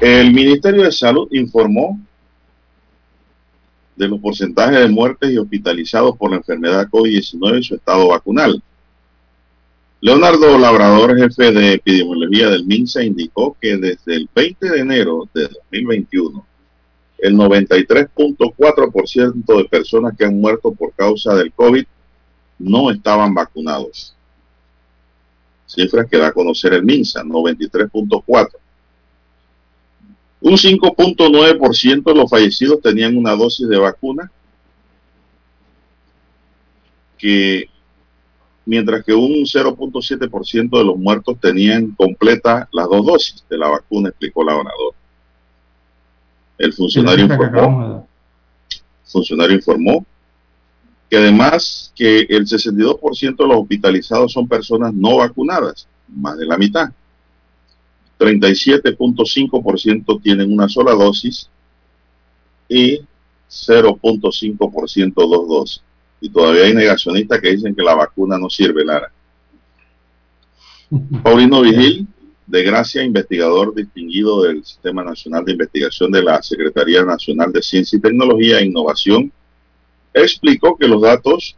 El 0.00 0.32
Ministerio 0.32 0.84
de 0.84 0.92
Salud 0.92 1.28
informó 1.30 2.00
de 3.96 4.08
los 4.08 4.18
porcentajes 4.18 4.80
de 4.80 4.88
muertes 4.88 5.30
y 5.30 5.36
hospitalizados 5.36 6.16
por 6.16 6.30
la 6.30 6.38
enfermedad 6.38 6.88
COVID-19 6.88 7.58
y 7.58 7.62
su 7.62 7.74
estado 7.74 8.08
vacunal. 8.08 8.62
Leonardo 10.00 10.56
Labrador, 10.56 11.18
jefe 11.18 11.52
de 11.52 11.74
epidemiología 11.74 12.48
del 12.48 12.64
MINSA, 12.64 13.02
indicó 13.02 13.54
que 13.60 13.76
desde 13.76 14.16
el 14.16 14.26
20 14.34 14.70
de 14.70 14.80
enero 14.80 15.28
de 15.34 15.42
2021, 15.42 16.46
el 17.18 17.36
93.4% 17.36 19.58
de 19.58 19.64
personas 19.66 20.16
que 20.16 20.24
han 20.24 20.40
muerto 20.40 20.72
por 20.72 20.94
causa 20.94 21.34
del 21.34 21.52
COVID 21.52 21.84
no 22.58 22.90
estaban 22.90 23.34
vacunados. 23.34 24.14
Cifras 25.66 26.08
que 26.10 26.16
da 26.16 26.28
a 26.28 26.32
conocer 26.32 26.72
el 26.72 26.84
MINSA, 26.84 27.22
93.4%. 27.22 28.48
Un 30.40 30.52
5.9% 30.52 32.02
de 32.04 32.14
los 32.14 32.30
fallecidos 32.30 32.80
tenían 32.80 33.16
una 33.16 33.36
dosis 33.36 33.68
de 33.68 33.76
vacuna, 33.76 34.30
que 37.18 37.68
mientras 38.64 39.04
que 39.04 39.12
un 39.12 39.44
0.7% 39.44 40.78
de 40.78 40.84
los 40.84 40.96
muertos 40.96 41.38
tenían 41.40 41.90
completa 41.90 42.68
las 42.72 42.88
dos 42.88 43.04
dosis 43.04 43.44
de 43.50 43.58
la 43.58 43.68
vacuna, 43.68 44.08
explicó 44.08 44.42
la 44.44 44.54
orador. 44.54 44.94
El 46.56 46.72
funcionario 46.72 47.24
informó, 47.26 48.06
funcionario 49.04 49.56
informó 49.56 50.06
que 51.10 51.16
además 51.16 51.92
que 51.94 52.20
el 52.20 52.46
62% 52.46 53.36
de 53.36 53.46
los 53.46 53.56
hospitalizados 53.56 54.32
son 54.32 54.46
personas 54.46 54.94
no 54.94 55.16
vacunadas, 55.16 55.88
más 56.06 56.38
de 56.38 56.46
la 56.46 56.56
mitad. 56.56 56.90
37.5% 58.20 60.22
tienen 60.22 60.52
una 60.52 60.68
sola 60.68 60.92
dosis 60.92 61.50
y 62.68 63.00
0.5% 63.48 65.14
dos 65.14 65.48
dosis. 65.48 65.82
Y 66.20 66.28
todavía 66.28 66.64
hay 66.64 66.74
negacionistas 66.74 67.40
que 67.40 67.52
dicen 67.52 67.74
que 67.74 67.82
la 67.82 67.94
vacuna 67.94 68.38
no 68.38 68.50
sirve, 68.50 68.84
Lara. 68.84 69.10
Paulino 71.22 71.62
Vigil, 71.62 72.06
de 72.46 72.62
Gracia, 72.62 73.02
investigador 73.02 73.74
distinguido 73.74 74.42
del 74.42 74.62
Sistema 74.66 75.02
Nacional 75.02 75.46
de 75.46 75.52
Investigación 75.52 76.12
de 76.12 76.22
la 76.22 76.42
Secretaría 76.42 77.02
Nacional 77.02 77.50
de 77.52 77.62
Ciencia 77.62 77.96
y 77.96 78.02
Tecnología 78.02 78.58
e 78.58 78.66
Innovación, 78.66 79.32
explicó 80.12 80.76
que 80.76 80.86
los 80.86 81.00
datos 81.00 81.56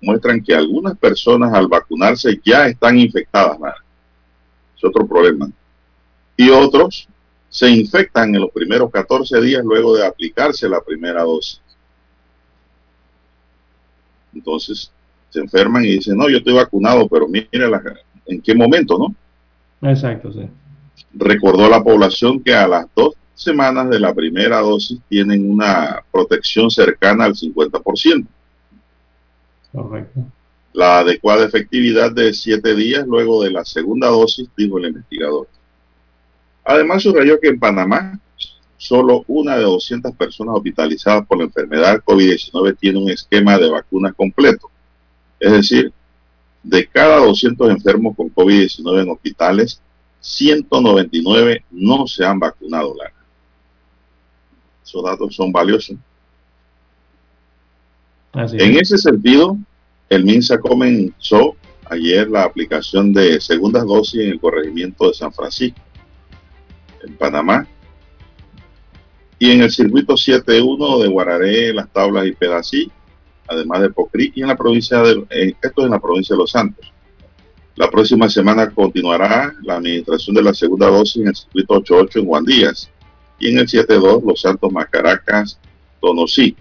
muestran 0.00 0.40
que 0.40 0.54
algunas 0.54 0.96
personas 0.96 1.52
al 1.52 1.66
vacunarse 1.66 2.40
ya 2.44 2.68
están 2.68 2.96
infectadas, 2.96 3.58
Lara. 3.58 3.84
Es 4.76 4.84
otro 4.84 5.04
problema 5.04 5.50
y 6.36 6.50
otros 6.50 7.08
se 7.48 7.70
infectan 7.70 8.34
en 8.34 8.42
los 8.42 8.50
primeros 8.50 8.90
14 8.90 9.40
días 9.40 9.64
luego 9.64 9.96
de 9.96 10.06
aplicarse 10.06 10.68
la 10.68 10.80
primera 10.80 11.22
dosis. 11.22 11.60
Entonces 14.34 14.92
se 15.30 15.40
enferman 15.40 15.84
y 15.84 15.92
dicen, 15.92 16.16
no, 16.16 16.28
yo 16.28 16.38
estoy 16.38 16.54
vacunado, 16.54 17.08
pero 17.08 17.26
mire 17.28 17.48
la, 17.52 17.82
en 18.26 18.40
qué 18.42 18.54
momento, 18.54 18.98
¿no? 18.98 19.90
Exacto, 19.90 20.32
sí. 20.32 20.48
Recordó 21.14 21.68
la 21.68 21.82
población 21.82 22.42
que 22.42 22.54
a 22.54 22.68
las 22.68 22.86
dos 22.94 23.14
semanas 23.34 23.88
de 23.90 24.00
la 24.00 24.14
primera 24.14 24.60
dosis 24.60 24.98
tienen 25.08 25.50
una 25.50 26.02
protección 26.10 26.70
cercana 26.70 27.24
al 27.24 27.34
50%. 27.34 28.26
Correcto. 29.72 30.20
La 30.72 30.98
adecuada 30.98 31.46
efectividad 31.46 32.12
de 32.12 32.32
siete 32.34 32.74
días 32.74 33.06
luego 33.06 33.42
de 33.42 33.50
la 33.50 33.64
segunda 33.64 34.08
dosis, 34.08 34.48
dijo 34.56 34.78
el 34.78 34.86
investigador. 34.86 35.48
Además, 36.66 37.02
subrayó 37.02 37.38
que 37.40 37.48
en 37.48 37.60
Panamá 37.60 38.18
solo 38.76 39.24
una 39.28 39.56
de 39.56 39.62
200 39.62 40.14
personas 40.16 40.56
hospitalizadas 40.56 41.26
por 41.26 41.38
la 41.38 41.44
enfermedad 41.44 42.02
COVID-19 42.04 42.76
tiene 42.78 42.98
un 42.98 43.10
esquema 43.10 43.56
de 43.56 43.70
vacunas 43.70 44.14
completo. 44.14 44.70
Es 45.40 45.52
decir, 45.52 45.92
de 46.62 46.86
cada 46.86 47.18
200 47.18 47.70
enfermos 47.70 48.16
con 48.16 48.34
COVID-19 48.34 49.02
en 49.02 49.10
hospitales, 49.10 49.80
199 50.20 51.64
no 51.70 52.06
se 52.06 52.24
han 52.24 52.40
vacunado. 52.40 52.94
Lara. 52.96 53.14
Esos 54.84 55.04
datos 55.04 55.34
son 55.34 55.52
valiosos. 55.52 55.96
Así 58.32 58.56
En 58.58 58.72
es. 58.72 58.92
ese 58.92 58.98
sentido, 58.98 59.56
el 60.08 60.24
MINSA 60.24 60.58
comenzó 60.58 61.56
ayer 61.88 62.28
la 62.28 62.42
aplicación 62.42 63.12
de 63.12 63.40
segundas 63.40 63.86
dosis 63.86 64.20
en 64.20 64.30
el 64.30 64.40
corregimiento 64.40 65.08
de 65.08 65.14
San 65.14 65.32
Francisco, 65.32 65.80
en 67.06 67.16
Panamá, 67.16 67.66
y 69.38 69.50
en 69.50 69.62
el 69.62 69.70
circuito 69.70 70.16
71 70.16 70.98
de 70.98 71.08
Guararé, 71.08 71.72
Las 71.72 71.92
Tablas 71.92 72.26
y 72.26 72.32
Pedací, 72.32 72.90
además 73.48 73.82
de 73.82 73.90
Pocrí, 73.90 74.32
y 74.34 74.42
en 74.42 74.48
la 74.48 74.56
provincia 74.56 74.98
de, 75.02 75.24
eh, 75.30 75.54
esto 75.62 75.82
es 75.82 75.86
en 75.86 75.90
la 75.90 76.00
provincia 76.00 76.34
de 76.34 76.38
Los 76.38 76.50
Santos. 76.50 76.92
La 77.76 77.90
próxima 77.90 78.28
semana 78.30 78.70
continuará 78.70 79.54
la 79.62 79.76
administración 79.76 80.34
de 80.34 80.42
la 80.42 80.54
segunda 80.54 80.88
dosis 80.88 81.16
en 81.16 81.28
el 81.28 81.36
circuito 81.36 81.74
88 81.74 82.18
en 82.20 82.26
Juan 82.26 82.44
Díaz 82.44 82.90
y 83.38 83.50
en 83.50 83.58
el 83.58 83.68
72 83.68 84.22
Los 84.24 84.40
Santos 84.40 84.72
Macaracas, 84.72 85.58
Tonosí. 86.00 86.56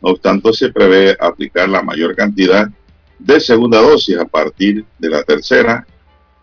No 0.00 0.10
obstante, 0.10 0.52
se 0.54 0.72
prevé 0.72 1.16
aplicar 1.20 1.68
la 1.68 1.82
mayor 1.82 2.16
cantidad 2.16 2.68
de 3.18 3.40
segunda 3.40 3.80
dosis 3.82 4.16
a 4.16 4.24
partir 4.24 4.84
de 4.98 5.10
la 5.10 5.22
tercera 5.22 5.86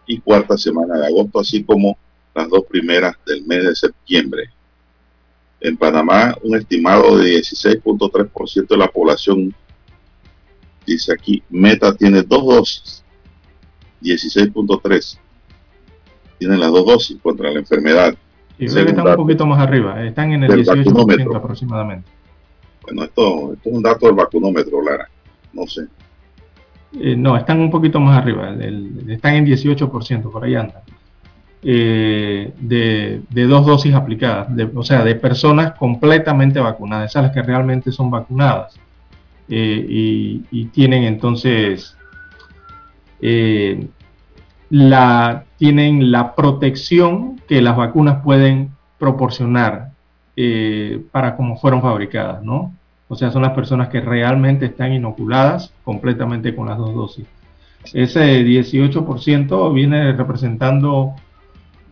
y 0.06 0.20
cuarta 0.20 0.58
semana 0.58 0.98
de 0.98 1.08
agosto, 1.08 1.40
así 1.40 1.64
como 1.64 1.98
las 2.40 2.50
dos 2.50 2.64
primeras 2.66 3.16
del 3.26 3.46
mes 3.46 3.64
de 3.66 3.76
septiembre. 3.76 4.50
En 5.60 5.76
Panamá, 5.76 6.36
un 6.42 6.56
estimado 6.56 7.18
de 7.18 7.40
16.3% 7.40 8.68
de 8.68 8.78
la 8.78 8.88
población, 8.88 9.54
dice 10.86 11.14
aquí, 11.14 11.44
Meta 11.50 11.94
tiene 11.94 12.22
dos 12.24 12.46
dosis, 12.46 13.04
16.3, 14.02 15.18
tienen 16.38 16.60
las 16.62 16.72
dos 16.72 16.86
dosis 16.86 17.18
contra 17.22 17.52
la 17.52 17.60
enfermedad. 17.60 18.16
Y 18.58 18.68
que 18.68 18.80
están 18.82 19.08
un 19.08 19.16
poquito 19.16 19.46
más 19.46 19.60
arriba, 19.60 20.02
están 20.06 20.32
en 20.32 20.44
el 20.44 20.52
18% 20.66 21.36
aproximadamente. 21.36 22.10
Bueno, 22.84 23.04
esto, 23.04 23.54
esto, 23.54 23.70
es 23.70 23.76
un 23.76 23.84
dato 23.84 24.06
del 24.06 24.16
vacunómetro, 24.16 24.82
Lara, 24.82 25.10
no 25.52 25.68
sé. 25.68 25.88
Eh, 27.00 27.16
no, 27.18 27.36
están 27.38 27.60
un 27.60 27.70
poquito 27.70 28.00
más 28.00 28.18
arriba, 28.18 28.56
están 29.10 29.36
en 29.36 29.46
18%, 29.46 30.32
por 30.32 30.44
ahí 30.44 30.56
andan. 30.56 30.82
Eh, 31.62 32.54
de, 32.58 33.22
dos 33.48 33.66
dosis 33.66 33.94
aplicadas, 33.94 34.48
o 34.74 34.84
sea, 34.84 35.04
de 35.04 35.16
personas 35.16 35.74
completamente 35.74 36.60
vacunadas, 36.62 37.12
esas 37.12 37.24
las 37.24 37.32
que 37.34 37.42
realmente 37.42 37.92
son 37.92 38.10
vacunadas 38.10 38.80
eh, 39.50 39.86
y, 40.50 40.66
tienen 40.68 41.04
entonces 41.04 41.98
la, 44.70 45.44
tienen 45.58 46.12
la 46.14 46.34
protección 46.34 47.42
que 47.46 47.62
las 47.62 47.76
vacunas 47.76 48.24
pueden 48.24 48.72
proporcionar 48.98 49.90
para 51.12 51.36
cómo 51.36 51.58
fueron 51.58 51.82
fabricadas, 51.82 52.42
¿no? 52.42 52.74
O 53.10 53.16
sea, 53.16 53.32
son 53.32 53.42
las 53.42 53.52
personas 53.52 53.90
que 53.90 54.00
realmente 54.00 54.68
están 54.68 54.94
inoculadas 54.94 55.74
completamente 55.84 56.56
con 56.56 56.68
las 56.70 56.78
dos 56.78 56.94
dosis. 56.94 57.26
Ese 57.94 58.46
18% 58.46 59.74
viene 59.74 60.14
representando 60.14 61.16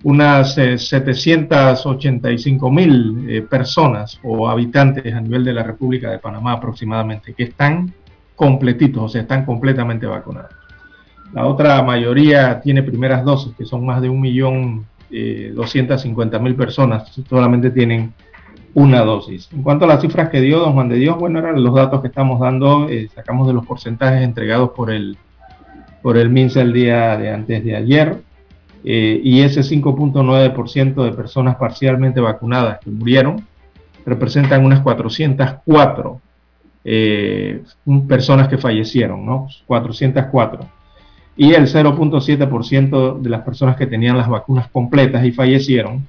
unas 0.04 0.54
785 0.54 2.68
eh, 2.68 2.72
mil 2.72 3.26
eh, 3.30 3.42
personas 3.42 4.20
o 4.24 4.48
habitantes 4.48 5.12
a 5.14 5.22
nivel 5.22 5.44
de 5.44 5.54
la 5.54 5.64
República 5.64 6.12
de 6.12 6.20
Panamá 6.20 6.54
aproximadamente, 6.54 7.34
que 7.34 7.44
están 7.44 7.94
completitos, 8.36 9.04
o 9.04 9.10
sea, 9.10 9.22
están 9.22 9.46
completamente 9.46 10.06
vacunados. 10.06 10.52
La 11.34 11.46
otra 11.46 11.82
mayoría 11.84 12.62
tiene 12.62 12.84
primeras 12.84 13.26
dosis, 13.26 13.54
que 13.56 13.66
son 13.66 13.86
más 13.86 14.02
de 14.02 14.10
1.250.000 14.10 14.86
eh, 15.12 16.54
personas, 16.54 17.12
solamente 17.28 17.72
tienen 17.72 18.14
una 18.74 19.02
dosis. 19.02 19.50
En 19.52 19.64
cuanto 19.64 19.86
a 19.86 19.88
las 19.88 20.02
cifras 20.02 20.30
que 20.30 20.40
dio 20.40 20.60
don 20.60 20.74
Juan 20.74 20.88
de 20.88 20.98
Dios, 20.98 21.18
bueno, 21.18 21.40
eran 21.40 21.64
los 21.64 21.74
datos 21.74 22.02
que 22.02 22.08
estamos 22.08 22.40
dando, 22.40 22.88
eh, 22.88 23.10
sacamos 23.14 23.48
de 23.48 23.54
los 23.54 23.66
porcentajes 23.66 24.22
entregados 24.22 24.70
por 24.76 24.92
el, 24.92 25.18
por 26.04 26.16
el 26.16 26.30
MINSA 26.30 26.62
el 26.62 26.74
día 26.74 27.18
de 27.18 27.32
antes 27.32 27.64
de 27.64 27.76
ayer, 27.76 28.27
eh, 28.84 29.20
y 29.24 29.42
ese 29.42 29.62
5.9% 29.62 31.04
de 31.04 31.12
personas 31.12 31.56
parcialmente 31.56 32.20
vacunadas 32.20 32.80
que 32.80 32.90
murieron 32.90 33.46
representan 34.06 34.64
unas 34.64 34.80
404 34.82 36.22
eh, 36.90 37.64
personas 38.08 38.48
que 38.48 38.58
fallecieron, 38.58 39.26
¿no? 39.26 39.50
404. 39.66 40.66
Y 41.36 41.54
el 41.54 41.68
0.7% 41.68 43.20
de 43.20 43.30
las 43.30 43.42
personas 43.42 43.76
que 43.76 43.86
tenían 43.86 44.18
las 44.18 44.30
vacunas 44.30 44.70
completas 44.70 45.26
y 45.26 45.34
fallecieron 45.34 46.08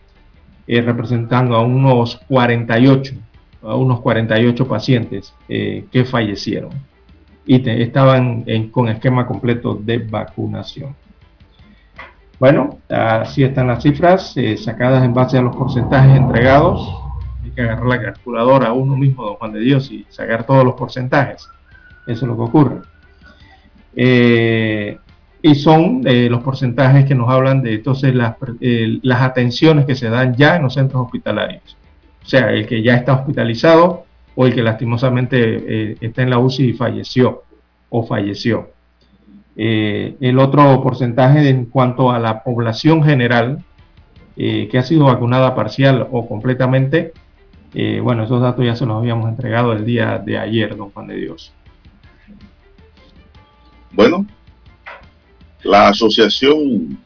eh, 0.68 0.80
representando 0.80 1.56
a 1.56 1.62
unos 1.62 2.20
48, 2.28 3.14
a 3.62 3.74
unos 3.74 4.00
48 4.00 4.68
pacientes 4.68 5.34
eh, 5.48 5.84
que 5.90 6.04
fallecieron 6.04 6.70
y 7.44 7.68
estaban 7.68 8.44
con 8.70 8.88
esquema 8.88 9.26
completo 9.26 9.74
de 9.74 9.98
vacunación. 9.98 10.94
Bueno, 12.38 12.78
así 12.88 13.42
están 13.42 13.66
las 13.66 13.82
cifras 13.82 14.36
eh, 14.36 14.56
sacadas 14.56 15.04
en 15.04 15.12
base 15.12 15.38
a 15.38 15.42
los 15.42 15.56
porcentajes 15.56 16.16
entregados. 16.16 16.88
Hay 17.42 17.50
que 17.50 17.62
agarrar 17.62 17.86
la 17.86 18.02
calculadora 18.02 18.68
a 18.68 18.72
uno 18.72 18.96
mismo, 18.96 19.24
don 19.24 19.34
Juan 19.36 19.52
de 19.52 19.60
Dios, 19.60 19.90
y 19.90 20.06
sacar 20.08 20.44
todos 20.44 20.64
los 20.64 20.74
porcentajes. 20.74 21.48
Eso 22.06 22.24
es 22.24 22.28
lo 22.28 22.36
que 22.36 22.42
ocurre 22.42 22.76
y 25.42 25.54
son 25.54 26.02
eh, 26.04 26.28
los 26.28 26.42
porcentajes 26.42 27.04
que 27.04 27.14
nos 27.14 27.28
hablan 27.30 27.62
de 27.62 27.74
entonces 27.74 28.14
las, 28.14 28.36
las 28.60 29.22
atenciones 29.22 29.84
que 29.86 29.94
se 29.94 30.08
dan 30.08 30.34
ya 30.36 30.56
en 30.56 30.62
los 30.62 30.74
centros 30.74 31.02
hospitalarios. 31.02 31.76
O 32.24 32.28
sea, 32.28 32.50
el 32.50 32.66
que 32.66 32.82
ya 32.82 32.96
está 32.96 33.14
hospitalizado 33.14 34.04
o 34.34 34.46
el 34.46 34.54
que 34.54 34.62
lastimosamente 34.62 35.90
eh, 35.92 35.96
está 36.00 36.22
en 36.22 36.30
la 36.30 36.38
UCI 36.38 36.70
y 36.70 36.72
falleció 36.72 37.44
o 37.88 38.06
falleció. 38.06 38.70
Eh, 39.60 40.16
el 40.20 40.38
otro 40.38 40.80
porcentaje 40.82 41.48
en 41.48 41.66
cuanto 41.66 42.10
a 42.10 42.18
la 42.18 42.42
población 42.42 43.02
general 43.02 43.64
que 44.36 44.78
ha 44.78 44.82
sido 44.82 45.06
vacunada 45.06 45.56
parcial 45.56 46.06
o 46.12 46.28
completamente, 46.28 47.12
bueno, 48.04 48.22
esos 48.22 48.40
datos 48.40 48.64
ya 48.64 48.76
se 48.76 48.86
los 48.86 48.96
habíamos 48.96 49.28
entregado 49.28 49.72
el 49.72 49.84
día 49.84 50.22
de 50.24 50.38
ayer, 50.38 50.76
don 50.76 50.90
Juan 50.90 51.08
de 51.08 51.16
Dios. 51.16 51.52
Bueno, 53.90 54.24
la 55.64 55.88
Asociación 55.88 56.98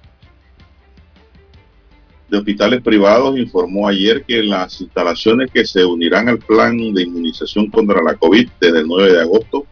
de 2.28 2.38
Hospitales 2.38 2.80
Privados 2.82 3.38
informó 3.38 3.86
ayer 3.86 4.24
que 4.24 4.42
las 4.42 4.80
instalaciones 4.80 5.50
que 5.50 5.64
se 5.64 5.84
unirán 5.84 6.28
al 6.28 6.38
plan 6.38 6.76
de 6.76 7.02
inmunización 7.02 7.66
contra 7.68 8.02
la 8.02 8.14
COVID 8.14 8.48
desde 8.60 8.80
el 8.80 8.86
9 8.86 9.12
de 9.12 9.20
agosto 9.20 9.66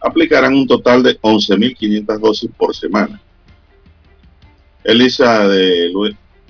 aplicarán 0.00 0.54
un 0.54 0.66
total 0.66 1.02
de 1.02 1.20
11.500 1.20 2.18
dosis 2.18 2.50
por 2.56 2.74
semana. 2.74 3.20
Elisa 4.84 5.48
de 5.48 5.90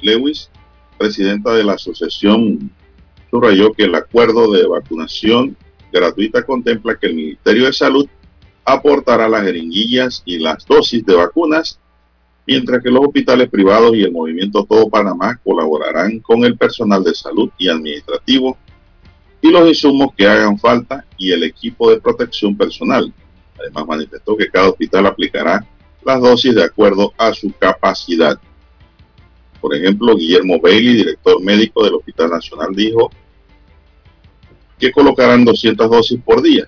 Lewis, 0.01 0.51
presidenta 0.99 1.53
de 1.55 1.65
la 1.65 1.75
asociación, 1.75 2.71
subrayó 3.31 3.73
que 3.73 3.85
el 3.85 3.95
acuerdo 3.95 4.51
de 4.53 4.67
vacunación 4.67 5.57
gratuita 5.93 6.45
contempla 6.45 6.97
que 6.99 7.07
el 7.07 7.15
Ministerio 7.15 7.67
de 7.67 7.73
Salud 7.73 8.09
aportará 8.65 9.29
las 9.29 9.45
jeringuillas 9.45 10.23
y 10.27 10.39
las 10.39 10.67
dosis 10.67 11.05
de 11.05 11.15
vacunas, 11.15 11.81
mientras 12.47 12.83
que 12.83 12.91
los 12.91 13.07
hospitales 13.07 13.49
privados 13.49 13.97
y 13.97 14.03
el 14.03 14.13
movimiento 14.13 14.65
Todo 14.65 14.89
Panamá 14.89 15.41
colaborarán 15.43 16.21
con 16.21 16.45
el 16.45 16.57
personal 16.57 17.03
de 17.03 17.15
salud 17.15 17.51
y 17.59 17.69
administrativo 17.69 18.59
y 19.41 19.51
los 19.51 19.69
insumos 19.69 20.15
que 20.17 20.27
hagan 20.27 20.59
falta 20.59 21.05
y 21.17 21.33
el 21.33 21.45
equipo 21.45 21.91
de 21.91 22.01
protección 22.01 22.57
personal. 22.57 23.13
Además 23.59 23.87
manifestó 23.87 24.37
que 24.37 24.49
cada 24.49 24.71
hospital 24.71 25.07
aplicará 25.07 25.67
las 26.05 26.21
dosis 26.21 26.55
de 26.55 26.65
acuerdo 26.65 27.13
a 27.19 27.33
su 27.33 27.53
capacidad. 27.53 28.39
Por 29.61 29.75
ejemplo, 29.75 30.17
Guillermo 30.17 30.61
Bailey, 30.61 30.95
director 30.95 31.43
médico 31.43 31.85
del 31.85 31.95
Hospital 31.95 32.31
Nacional, 32.31 32.75
dijo 32.75 33.11
que 34.79 34.93
colocarán 34.93 35.45
200 35.45 35.91
dosis 35.91 36.21
por 36.23 36.41
día 36.41 36.67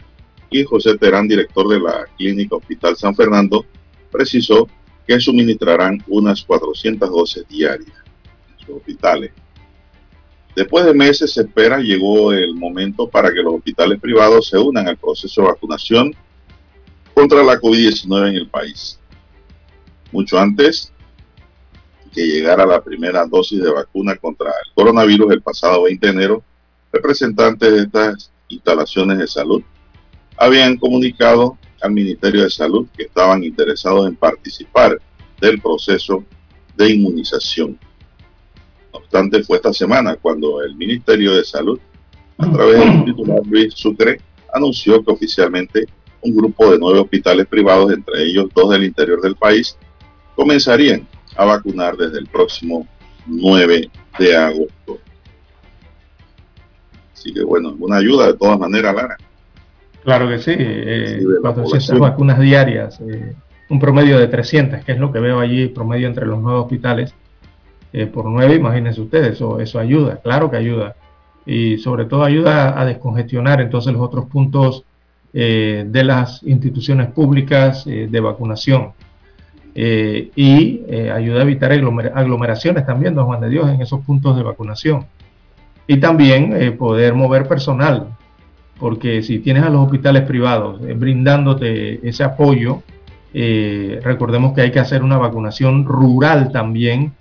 y 0.51 0.65
José 0.65 0.99
Terán, 0.99 1.29
director 1.29 1.69
de 1.69 1.79
la 1.79 2.07
Clínica 2.19 2.57
Hospital 2.57 2.97
San 2.97 3.15
Fernando, 3.15 3.65
precisó 4.11 4.69
que 5.07 5.21
suministrarán 5.21 6.03
unas 6.09 6.43
412 6.43 7.45
diarias 7.49 7.93
en 8.51 8.67
sus 8.67 8.77
hospitales. 8.77 9.33
Después 10.57 10.85
de 10.85 10.93
meses 10.93 11.33
se 11.33 11.43
espera, 11.43 11.79
llegó 11.79 12.33
el 12.33 12.55
momento 12.55 13.09
para 13.09 13.33
que 13.33 13.43
los 13.43 13.55
hospitales 13.55 14.01
privados 14.01 14.49
se 14.49 14.59
unan 14.59 14.89
al 14.89 14.97
proceso 14.97 15.43
de 15.43 15.49
vacunación 15.49 16.15
contra 17.15 17.43
la 17.43 17.61
COVID-19 17.61 18.29
en 18.29 18.35
el 18.37 18.49
país. 18.49 18.99
Mucho 20.13 20.39
antes 20.39 20.93
que 22.13 22.23
llegara 22.23 22.67
la 22.67 22.83
primera 22.83 23.25
dosis 23.27 23.63
de 23.63 23.71
vacuna 23.71 24.17
contra 24.17 24.49
el 24.49 24.75
coronavirus 24.75 25.33
el 25.33 25.43
pasado 25.43 25.85
20 25.85 26.07
de 26.07 26.13
enero, 26.13 26.45
representantes 26.93 27.73
de 27.73 27.83
estas 27.83 28.31
instalaciones 28.49 29.19
de 29.19 29.27
salud 29.29 29.63
habían 30.37 30.77
comunicado 30.77 31.59
al 31.83 31.93
Ministerio 31.93 32.43
de 32.43 32.51
Salud 32.51 32.87
que 32.97 33.05
estaban 33.05 33.45
interesados 33.45 34.07
en 34.07 34.17
participar 34.17 35.01
del 35.41 35.61
proceso 35.61 36.25
de 36.77 36.95
inmunización. 36.95 37.79
No 38.93 38.99
obstante, 38.99 39.43
fue 39.45 39.57
esta 39.59 39.73
semana 39.73 40.17
cuando 40.17 40.63
el 40.63 40.75
Ministerio 40.75 41.35
de 41.35 41.45
Salud, 41.45 41.79
a 42.39 42.51
través 42.51 42.79
del 42.79 43.05
titular 43.05 43.41
Luis 43.47 43.75
Sucre, 43.75 44.21
anunció 44.53 45.05
que 45.05 45.13
oficialmente 45.13 45.87
un 46.23 46.37
grupo 46.37 46.71
de 46.71 46.79
nueve 46.79 47.01
hospitales 47.01 47.47
privados, 47.47 47.93
entre 47.93 48.23
ellos 48.23 48.49
dos 48.55 48.71
del 48.71 48.85
interior 48.85 49.21
del 49.21 49.37
país, 49.37 49.77
comenzarían 50.37 51.07
a 51.37 51.45
vacunar 51.45 51.97
desde 51.97 52.19
el 52.19 52.27
próximo 52.27 52.87
9 53.27 53.91
de 54.19 54.37
agosto. 54.37 54.99
Así 57.15 57.33
que 57.33 57.43
bueno, 57.43 57.77
una 57.79 57.97
ayuda 57.97 58.29
de 58.29 58.35
todas 58.35 58.59
maneras, 58.59 58.95
Lara. 58.95 59.17
Claro 60.03 60.29
que 60.29 60.39
sí, 60.39 60.55
eh, 60.57 61.23
400 61.43 61.99
vacunas 61.99 62.41
diarias. 62.41 63.01
Eh, 63.01 63.35
un 63.69 63.79
promedio 63.79 64.19
de 64.19 64.27
300, 64.27 64.85
que 64.85 64.93
es 64.93 64.99
lo 64.99 65.13
que 65.13 65.21
veo 65.21 65.39
allí, 65.39 65.69
promedio 65.69 66.09
entre 66.09 66.27
los 66.27 66.41
nueve 66.41 66.61
hospitales. 66.61 67.15
Eh, 67.93 68.07
por 68.07 68.25
nueve, 68.25 68.55
imagínense 68.55 69.01
ustedes, 69.01 69.35
eso, 69.35 69.61
eso 69.61 69.79
ayuda, 69.79 70.21
claro 70.23 70.51
que 70.51 70.57
ayuda. 70.57 70.97
Y 71.45 71.79
sobre 71.79 72.05
todo 72.05 72.25
ayuda 72.25 72.81
a 72.81 72.85
descongestionar 72.85 73.61
entonces 73.61 73.93
los 73.93 74.03
otros 74.03 74.27
puntos 74.27 74.85
eh, 75.33 75.85
de 75.87 76.05
las 76.05 76.43
instituciones 76.43 77.09
públicas 77.09 77.87
eh, 77.87 78.09
de 78.11 78.21
vacunación. 78.21 78.93
y 79.75 80.83
ayuda 81.15 81.41
a 81.41 81.43
evitar 81.43 81.71
aglomeraciones 81.73 82.85
también, 82.85 83.15
don 83.15 83.27
Juan 83.27 83.41
de 83.41 83.49
Dios, 83.49 83.69
en 83.71 83.81
esos 83.81 84.01
puntos 84.05 84.37
de 84.37 84.43
vacunación. 84.43 85.07
Y 85.87 85.99
también 85.99 86.77
poder 86.77 87.15
mover 87.15 87.47
personal, 87.47 88.09
porque 88.79 89.23
si 89.23 89.39
tienes 89.39 89.63
a 89.63 89.71
los 89.71 89.85
hospitales 89.85 90.23
privados 90.23 90.81
brindándote 90.97 92.07
ese 92.07 92.25
apoyo, 92.25 92.83
eh, 93.33 94.01
recordemos 94.03 94.55
que 94.55 94.63
hay 94.63 94.73
que 94.73 94.81
hacer 94.81 95.03
una 95.03 95.19
vacunación 95.19 95.85
rural 95.85 96.51
también. 96.53 97.13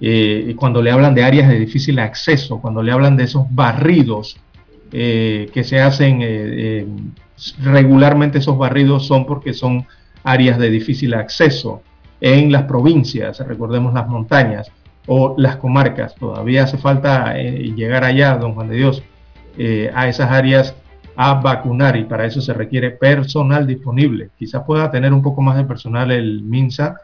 Eh, 0.00 0.54
cuando 0.56 0.80
le 0.80 0.92
hablan 0.92 1.14
de 1.14 1.24
áreas 1.24 1.48
de 1.48 1.58
difícil 1.58 1.98
acceso, 1.98 2.60
cuando 2.60 2.82
le 2.82 2.92
hablan 2.92 3.16
de 3.16 3.24
esos 3.24 3.52
barridos 3.52 4.36
eh, 4.92 5.50
que 5.52 5.64
se 5.64 5.80
hacen 5.80 7.12
regularmente, 7.62 8.38
esos 8.38 8.58
barridos 8.58 9.06
son 9.06 9.26
porque 9.26 9.52
son 9.52 9.86
áreas 10.24 10.58
de 10.58 10.70
difícil 10.70 11.14
acceso 11.14 11.82
en 12.20 12.50
las 12.50 12.64
provincias, 12.64 13.38
recordemos 13.46 13.94
las 13.94 14.08
montañas 14.08 14.70
o 15.06 15.34
las 15.38 15.56
comarcas. 15.56 16.14
Todavía 16.16 16.64
hace 16.64 16.78
falta 16.78 17.34
llegar 17.34 18.04
allá, 18.04 18.36
don 18.36 18.54
Juan 18.54 18.68
de 18.68 18.76
Dios, 18.76 19.02
a 19.94 20.08
esas 20.08 20.30
áreas 20.30 20.74
a 21.20 21.34
vacunar 21.34 21.96
y 21.96 22.04
para 22.04 22.26
eso 22.26 22.40
se 22.40 22.54
requiere 22.54 22.92
personal 22.92 23.66
disponible. 23.66 24.30
Quizás 24.38 24.62
pueda 24.64 24.88
tener 24.88 25.12
un 25.12 25.20
poco 25.20 25.42
más 25.42 25.56
de 25.56 25.64
personal 25.64 26.12
el 26.12 26.44
MINSA 26.44 26.94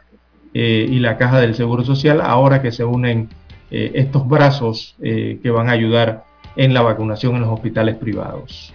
eh, 0.53 0.87
y 0.89 0.99
la 0.99 1.17
Caja 1.17 1.41
del 1.41 1.53
Seguro 1.53 1.83
Social 1.83 2.21
ahora 2.21 2.61
que 2.61 2.71
se 2.71 2.85
unen 2.85 3.27
eh, 3.71 3.91
estos 3.95 4.25
brazos 4.25 4.95
eh, 5.01 5.41
que 5.43 5.49
van 5.49 5.67
a 5.67 5.73
ayudar 5.73 6.23
en 6.55 6.73
la 6.73 6.81
vacunación 6.81 7.35
en 7.35 7.41
los 7.41 7.49
hospitales 7.49 7.97
privados. 7.97 8.73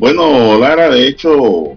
Bueno, 0.00 0.58
Lara, 0.58 0.88
de 0.88 1.06
hecho, 1.06 1.76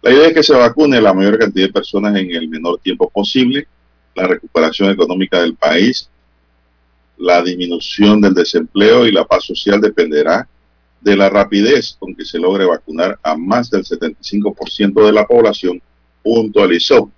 La 0.02 0.12
idea 0.12 0.28
es 0.28 0.34
que 0.34 0.44
se 0.44 0.54
vacune 0.54 1.02
la 1.02 1.14
mayor 1.14 1.38
cantidad 1.38 1.68
de 1.68 1.74
personas 1.74 2.16
en 2.16 2.32
el 2.32 2.48
menor 2.48 2.80
tiempo 2.80 3.10
posible, 3.10 3.68
la 4.18 4.28
recuperación 4.28 4.90
económica 4.90 5.40
del 5.42 5.56
país, 5.56 6.10
la 7.18 7.42
disminución 7.44 8.20
del 8.20 8.34
desempleo 8.34 9.06
y 9.06 9.12
la 9.12 9.26
paz 9.26 9.46
social 9.46 9.80
dependerá 9.80 10.48
de 11.00 11.16
la 11.16 11.30
rapidez 11.30 11.96
con 12.00 12.16
que 12.16 12.26
se 12.26 12.40
logre 12.40 12.66
vacunar 12.66 13.20
a 13.22 13.38
más 13.38 13.70
del 13.70 13.84
75% 13.84 15.06
de 15.06 15.12
la 15.12 15.26
población, 15.26 15.80
puntualizó. 16.24 17.12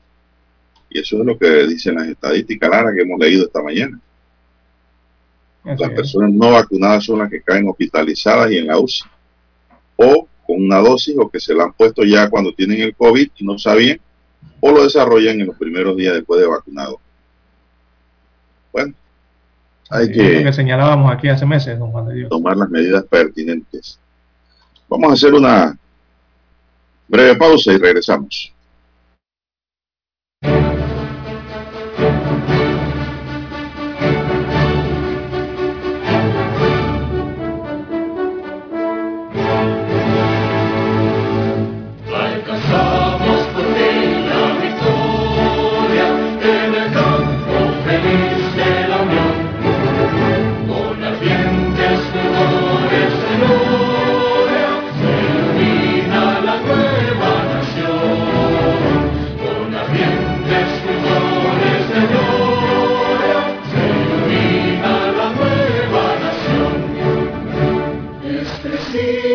Y 0.90 1.00
eso 1.00 1.20
es 1.20 1.26
lo 1.26 1.38
que 1.38 1.68
dicen 1.68 1.96
las 1.96 2.08
estadísticas 2.08 2.70
Lara 2.70 2.94
que 2.94 3.02
hemos 3.02 3.20
leído 3.20 3.46
esta 3.46 3.64
mañana. 3.64 4.00
las 5.64 5.92
personas 5.92 6.32
no 6.32 6.52
vacunadas 6.52 7.06
son 7.06 7.20
las 7.20 7.30
que 7.30 7.42
caen 7.42 7.68
hospitalizadas 7.70 8.52
y 8.52 8.58
en 8.58 8.68
la 8.68 8.78
UCI. 8.78 9.06
O 9.96 10.28
con 10.46 10.64
una 10.64 10.80
dosis 10.80 11.16
o 11.18 11.30
que 11.30 11.40
se 11.40 11.54
la 11.54 11.66
han 11.66 11.74
puesto 11.74 12.04
ya 12.04 12.30
cuando 12.30 12.54
tienen 12.54 12.82
el 12.82 12.96
COVID 12.96 13.30
y 13.38 13.46
no 13.46 13.58
sabían, 13.58 14.00
o 14.60 14.71
lo 14.71 14.84
desarrollan 14.84 15.39
en 15.39 15.47
los 15.47 15.58
primeros 15.58 15.95
días 15.95 16.13
después 16.13 16.41
de 16.41 16.47
vacunado. 16.47 16.99
Bueno, 18.71 18.93
hay 19.89 20.12
que, 20.12 20.43
que 20.43 20.54
señalábamos 20.54 21.12
aquí 21.12 21.30
hace 21.30 21.45
meses, 21.45 21.80
don 21.80 21.91
Juan 21.91 22.08
de 22.08 22.13
Dios. 22.15 22.30
tomar 22.30 22.58
las 22.58 22.69
medidas 22.69 23.04
pertinentes. 23.06 23.99
Vamos 24.88 25.12
a 25.12 25.13
hacer 25.13 25.34
una 25.34 25.78
breve 27.08 27.36
pausa 27.36 27.73
y 27.73 27.78
regresamos. 27.78 28.54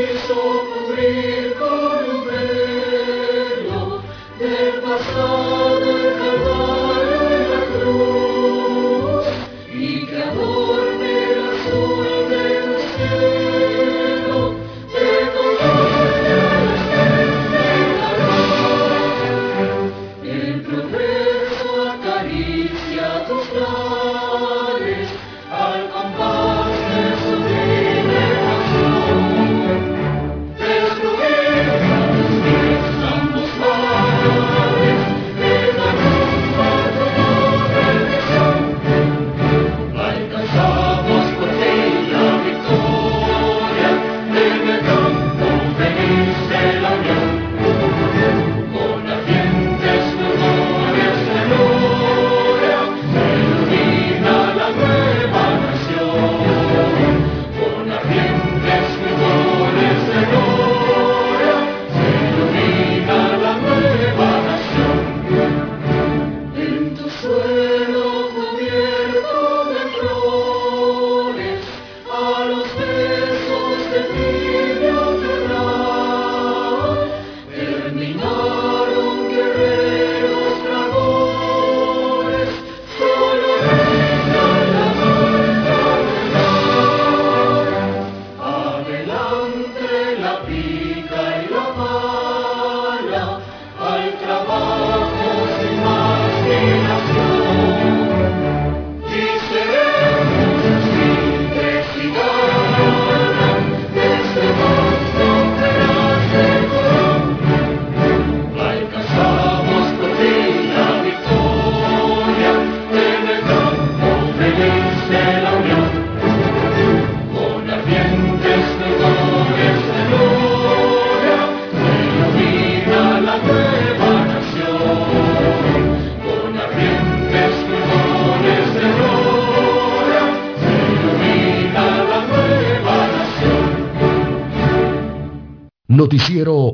quiso 0.07 0.69
cubrir 0.71 1.55
con 1.55 2.11
un 2.11 2.27
velo 2.27 4.03
del 4.39 4.81
pasado. 4.83 5.74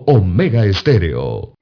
Omega 0.07 0.67
Estéreo. 0.67 1.55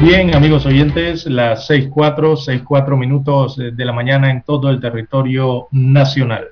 Bien, 0.00 0.34
amigos 0.34 0.64
oyentes, 0.64 1.26
las 1.26 1.68
6.4, 1.68 2.36
6.4 2.36 2.98
minutos 2.98 3.56
de 3.56 3.84
la 3.84 3.92
mañana 3.92 4.30
en 4.30 4.42
todo 4.42 4.70
el 4.70 4.80
territorio 4.80 5.68
nacional. 5.70 6.51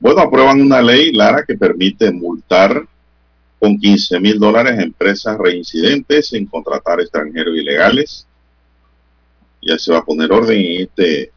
Bueno, 0.00 0.22
aprueban 0.22 0.62
una 0.62 0.80
ley, 0.80 1.12
Lara, 1.12 1.44
que 1.44 1.58
permite 1.58 2.10
multar 2.10 2.88
con 3.58 3.78
15 3.78 4.18
mil 4.18 4.38
dólares 4.38 4.78
a 4.78 4.82
empresas 4.82 5.36
reincidentes 5.36 6.32
en 6.32 6.46
contratar 6.46 7.00
extranjeros 7.00 7.54
ilegales. 7.54 8.26
Ya 9.60 9.78
se 9.78 9.92
va 9.92 9.98
a 9.98 10.04
poner 10.04 10.32
orden 10.32 10.58
en 10.58 10.82
este, 10.82 11.30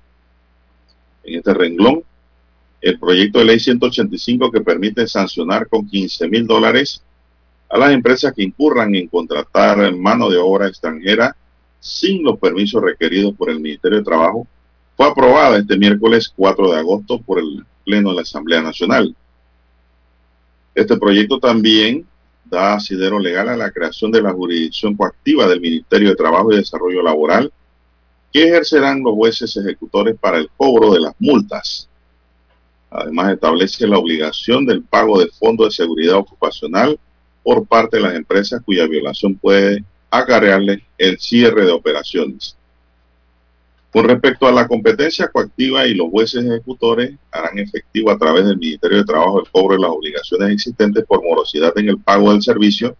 en 1.26 1.36
este 1.40 1.54
renglón. 1.54 2.04
El 2.80 2.98
proyecto 2.98 3.40
de 3.40 3.46
ley 3.46 3.60
185 3.60 4.50
que 4.50 4.62
permite 4.62 5.08
sancionar 5.08 5.68
con 5.68 5.86
15 5.86 6.30
mil 6.30 6.48
dólares 6.48 7.04
a 7.70 7.78
las 7.78 7.92
empresas 7.92 8.32
que 8.34 8.44
incurran 8.44 8.96
en 8.96 9.10
contratar 9.10 9.94
mano 9.94 10.30
de 10.30 10.38
obra 10.38 10.70
extranjera 10.70 11.36
sin 11.82 12.24
los 12.24 12.40
permisos 12.40 12.82
requeridos 12.82 13.36
por 13.36 13.50
el 13.50 13.60
Ministerio 13.60 13.98
de 13.98 14.06
Trabajo, 14.06 14.48
fue 14.96 15.06
aprobada 15.06 15.58
este 15.58 15.78
miércoles 15.78 16.32
4 16.34 16.72
de 16.72 16.78
agosto 16.78 17.20
por 17.20 17.40
el 17.40 17.66
Pleno 17.84 18.10
de 18.10 18.16
la 18.16 18.22
Asamblea 18.22 18.62
Nacional. 18.62 19.16
Este 20.76 20.98
proyecto 20.98 21.40
también 21.40 22.08
da 22.46 22.76
asidero 22.76 23.20
legal 23.20 23.50
a 23.50 23.58
la 23.58 23.72
creación 23.72 24.12
de 24.12 24.22
la 24.22 24.34
jurisdicción 24.34 24.96
coactiva 24.96 25.48
del 25.48 25.62
Ministerio 25.62 26.10
de 26.10 26.16
Trabajo 26.16 26.52
y 26.52 26.58
Desarrollo 26.58 27.02
Laboral, 27.02 27.52
que 28.32 28.46
ejercerán 28.46 29.04
los 29.04 29.14
jueces 29.14 29.56
ejecutores 29.58 30.16
para 30.20 30.38
el 30.38 30.50
cobro 30.58 30.94
de 30.94 31.02
las 31.02 31.14
multas. 31.20 31.88
Además, 32.90 33.34
establece 33.34 33.88
la 33.88 33.98
obligación 33.98 34.66
del 34.66 34.84
pago 34.84 35.20
de 35.20 35.28
fondos 35.28 35.68
de 35.68 35.84
seguridad 35.84 36.16
ocupacional 36.16 37.00
por 37.44 37.66
parte 37.66 37.98
de 37.98 38.04
las 38.04 38.16
empresas 38.16 38.62
cuya 38.64 38.88
violación 38.88 39.36
puede 39.36 39.84
acarrearle 40.10 40.84
el 40.98 41.20
cierre 41.20 41.66
de 41.66 41.72
operaciones. 41.72 42.56
Con 43.94 44.06
respecto 44.06 44.48
a 44.48 44.52
la 44.52 44.68
competencia 44.68 45.28
coactiva 45.28 45.86
y 45.86 45.94
los 45.94 46.10
jueces 46.10 46.44
ejecutores 46.44 47.14
harán 47.30 47.60
efectivo 47.60 48.10
a 48.10 48.18
través 48.18 48.44
del 48.44 48.58
Ministerio 48.58 48.98
de 48.98 49.04
Trabajo 49.04 49.40
el 49.40 49.52
cobro 49.52 49.76
de 49.76 49.82
las 49.82 49.92
obligaciones 49.92 50.50
existentes 50.50 51.06
por 51.06 51.24
morosidad 51.24 51.78
en 51.78 51.90
el 51.90 52.00
pago 52.00 52.32
del 52.32 52.42
servicio, 52.42 52.98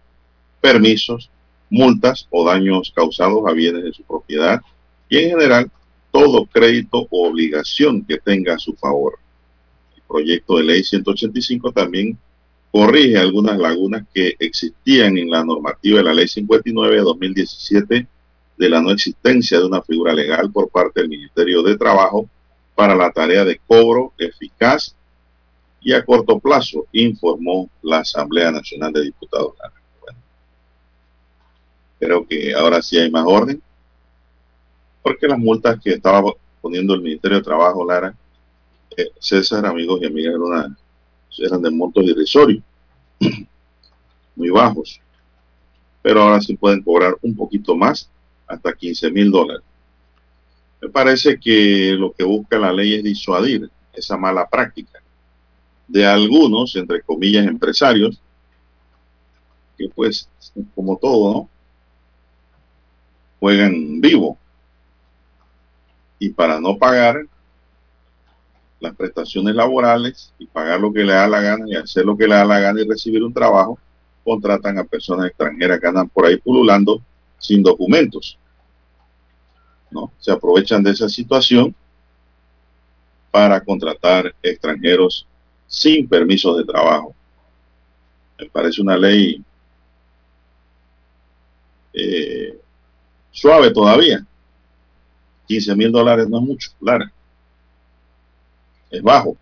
permisos, 0.60 1.30
multas 1.68 2.28
o 2.30 2.46
daños 2.46 2.92
causados 2.94 3.42
a 3.44 3.52
bienes 3.52 3.82
de 3.82 3.92
su 3.92 4.04
propiedad 4.04 4.60
y 5.08 5.18
en 5.18 5.30
general 5.30 5.68
todo 6.12 6.46
crédito 6.46 7.08
o 7.10 7.28
obligación 7.28 8.04
que 8.04 8.18
tenga 8.18 8.54
a 8.54 8.58
su 8.60 8.74
favor. 8.74 9.18
El 9.96 10.02
proyecto 10.06 10.58
de 10.58 10.62
ley 10.62 10.84
185 10.84 11.72
también 11.72 12.16
corrige 12.70 13.18
algunas 13.18 13.58
lagunas 13.58 14.06
que 14.14 14.36
existían 14.38 15.18
en 15.18 15.28
la 15.28 15.44
normativa 15.44 15.98
de 15.98 16.04
la 16.04 16.14
Ley 16.14 16.28
59 16.28 16.94
de 16.94 17.02
2017 17.02 18.06
de 18.56 18.68
la 18.68 18.80
no 18.80 18.90
existencia 18.90 19.58
de 19.58 19.66
una 19.66 19.82
figura 19.82 20.12
legal 20.12 20.50
por 20.50 20.68
parte 20.68 21.00
del 21.00 21.08
Ministerio 21.08 21.62
de 21.62 21.76
Trabajo 21.76 22.28
para 22.74 22.94
la 22.94 23.10
tarea 23.10 23.44
de 23.44 23.60
cobro 23.66 24.12
eficaz 24.18 24.94
y 25.80 25.92
a 25.92 26.04
corto 26.04 26.38
plazo, 26.38 26.86
informó 26.92 27.68
la 27.82 27.98
Asamblea 27.98 28.50
Nacional 28.50 28.92
de 28.92 29.02
Diputados. 29.02 29.54
creo 31.98 32.26
que 32.26 32.54
ahora 32.54 32.82
sí 32.82 32.98
hay 32.98 33.10
más 33.10 33.24
orden, 33.26 33.62
porque 35.02 35.28
las 35.28 35.38
multas 35.38 35.78
que 35.80 35.90
estaba 35.90 36.22
poniendo 36.60 36.94
el 36.94 37.02
Ministerio 37.02 37.38
de 37.38 37.44
Trabajo, 37.44 37.84
Lara, 37.84 38.14
eh, 38.96 39.10
César, 39.18 39.64
amigos 39.66 40.00
y 40.02 40.06
amigas, 40.06 40.34
una 40.36 40.76
eran 41.38 41.62
de 41.62 41.70
montos 41.70 42.04
irrisorios, 42.04 42.62
muy 44.36 44.50
bajos. 44.50 45.00
Pero 46.02 46.22
ahora 46.22 46.40
sí 46.40 46.56
pueden 46.56 46.82
cobrar 46.82 47.16
un 47.22 47.34
poquito 47.34 47.76
más, 47.76 48.08
hasta 48.46 48.72
15 48.72 49.10
mil 49.10 49.30
dólares. 49.30 49.62
Me 50.80 50.88
parece 50.88 51.38
que 51.38 51.94
lo 51.98 52.12
que 52.12 52.24
busca 52.24 52.58
la 52.58 52.72
ley 52.72 52.94
es 52.94 53.04
disuadir 53.04 53.70
esa 53.92 54.16
mala 54.16 54.46
práctica 54.48 55.00
de 55.88 56.06
algunos, 56.06 56.74
entre 56.76 57.02
comillas, 57.02 57.46
empresarios, 57.46 58.20
que 59.76 59.88
pues, 59.94 60.28
como 60.74 60.96
todo, 60.96 61.32
¿no? 61.32 61.48
Juegan 63.40 64.00
vivo. 64.00 64.38
Y 66.18 66.30
para 66.30 66.60
no 66.60 66.78
pagar, 66.78 67.26
las 68.80 68.94
prestaciones 68.94 69.54
laborales 69.54 70.32
y 70.38 70.46
pagar 70.46 70.80
lo 70.80 70.92
que 70.92 71.04
le 71.04 71.12
da 71.12 71.26
la 71.26 71.40
gana 71.40 71.64
y 71.66 71.74
hacer 71.74 72.04
lo 72.04 72.16
que 72.16 72.28
le 72.28 72.34
da 72.34 72.44
la 72.44 72.60
gana 72.60 72.80
y 72.82 72.88
recibir 72.88 73.22
un 73.22 73.32
trabajo, 73.32 73.78
contratan 74.22 74.78
a 74.78 74.84
personas 74.84 75.28
extranjeras 75.28 75.80
que 75.80 75.86
andan 75.86 76.08
por 76.08 76.26
ahí 76.26 76.36
pululando 76.36 77.00
sin 77.44 77.62
documentos. 77.62 78.38
¿no? 79.90 80.12
Se 80.18 80.32
aprovechan 80.32 80.82
de 80.82 80.90
esa 80.90 81.08
situación 81.08 81.74
para 83.30 83.62
contratar 83.62 84.34
extranjeros 84.42 85.26
sin 85.66 86.08
permisos 86.08 86.58
de 86.58 86.64
trabajo. 86.64 87.14
Me 88.38 88.46
parece 88.46 88.80
una 88.82 88.96
ley 88.96 89.42
eh, 91.92 92.58
suave 93.30 93.72
todavía. 93.72 94.24
15 95.46 95.76
mil 95.76 95.92
dólares 95.92 96.28
no 96.28 96.38
es 96.38 96.44
mucho, 96.44 96.70
claro 96.80 97.04
es 98.94 99.02
bajo. 99.02 99.36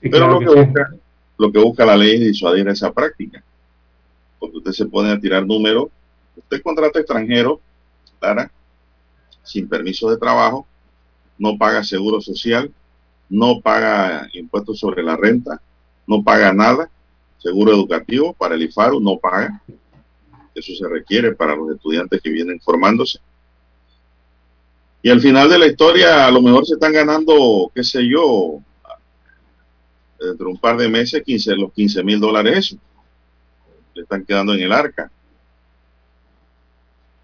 Pero 0.00 0.28
lo, 0.28 0.38
que 0.38 0.46
busca, 0.46 0.94
lo 1.36 1.52
que 1.52 1.58
busca 1.58 1.84
la 1.84 1.96
ley 1.96 2.14
es 2.14 2.20
disuadir 2.20 2.68
esa 2.68 2.92
práctica. 2.92 3.42
Porque 4.38 4.58
usted 4.58 4.72
se 4.72 4.86
pone 4.86 5.10
a 5.10 5.20
tirar 5.20 5.46
números, 5.46 5.88
usted 6.38 6.62
contrata 6.62 6.98
extranjero, 6.98 7.60
Clara, 8.18 8.50
sin 9.42 9.68
permiso 9.68 10.10
de 10.10 10.16
trabajo, 10.16 10.66
no 11.38 11.56
paga 11.56 11.84
seguro 11.84 12.20
social, 12.20 12.72
no 13.28 13.60
paga 13.60 14.28
impuestos 14.32 14.78
sobre 14.78 15.02
la 15.02 15.16
renta, 15.16 15.60
no 16.06 16.22
paga 16.22 16.52
nada, 16.52 16.90
seguro 17.38 17.72
educativo 17.72 18.32
para 18.32 18.54
el 18.54 18.62
IFARU 18.62 19.00
no 19.00 19.18
paga, 19.18 19.62
eso 20.54 20.74
se 20.74 20.88
requiere 20.88 21.34
para 21.34 21.54
los 21.54 21.70
estudiantes 21.70 22.20
que 22.20 22.30
vienen 22.30 22.60
formándose. 22.60 23.20
Y 25.02 25.10
al 25.10 25.20
final 25.20 25.48
de 25.48 25.58
la 25.58 25.66
historia 25.66 26.26
a 26.26 26.30
lo 26.30 26.42
mejor 26.42 26.66
se 26.66 26.74
están 26.74 26.92
ganando, 26.92 27.70
qué 27.74 27.84
sé 27.84 28.06
yo, 28.08 28.60
dentro 30.18 30.46
de 30.46 30.52
un 30.52 30.58
par 30.58 30.76
de 30.76 30.88
meses 30.88 31.22
15, 31.22 31.54
los 31.56 31.72
15 31.72 32.02
mil 32.02 32.18
dólares 32.18 32.58
eso. 32.58 32.76
Le 33.94 34.02
están 34.02 34.24
quedando 34.24 34.54
en 34.54 34.60
el 34.60 34.72
arca. 34.72 35.10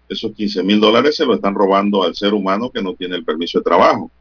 Esos 0.07 0.33
15 0.33 0.63
mil 0.63 0.79
dólares 0.79 1.15
se 1.15 1.25
lo 1.25 1.33
están 1.33 1.55
robando 1.55 2.03
al 2.03 2.15
ser 2.15 2.33
humano 2.33 2.69
que 2.69 2.81
no 2.81 2.93
tiene 2.93 3.15
el 3.15 3.25
permiso 3.25 3.59
de 3.59 3.63
trabajo. 3.63 4.11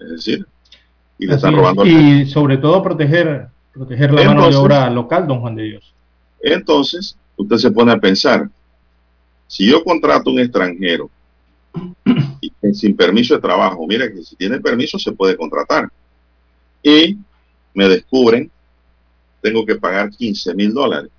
Es 0.00 0.10
decir, 0.10 0.46
y 1.18 1.26
le 1.26 1.34
están 1.34 1.54
robando. 1.54 1.84
Y 1.84 2.26
sobre 2.26 2.56
todo 2.58 2.82
proteger, 2.82 3.48
proteger 3.72 4.12
la 4.12 4.24
mano 4.24 4.48
de 4.48 4.56
obra 4.56 4.88
local, 4.90 5.26
don 5.26 5.40
Juan 5.40 5.56
de 5.56 5.64
Dios. 5.64 5.94
Entonces, 6.40 7.16
usted 7.36 7.56
se 7.56 7.70
pone 7.70 7.92
a 7.92 7.98
pensar, 7.98 8.48
si 9.46 9.68
yo 9.68 9.82
contrato 9.82 10.30
un 10.30 10.40
extranjero 10.40 11.10
y, 12.40 12.52
sin 12.74 12.96
permiso 12.96 13.34
de 13.34 13.40
trabajo, 13.40 13.86
mira 13.86 14.10
que 14.12 14.22
si 14.22 14.36
tiene 14.36 14.60
permiso 14.60 14.98
se 14.98 15.12
puede 15.12 15.36
contratar 15.36 15.88
y 16.82 17.16
me 17.74 17.88
descubren, 17.88 18.50
tengo 19.40 19.64
que 19.64 19.76
pagar 19.76 20.10
15 20.10 20.54
mil 20.54 20.72
dólares. 20.72 21.10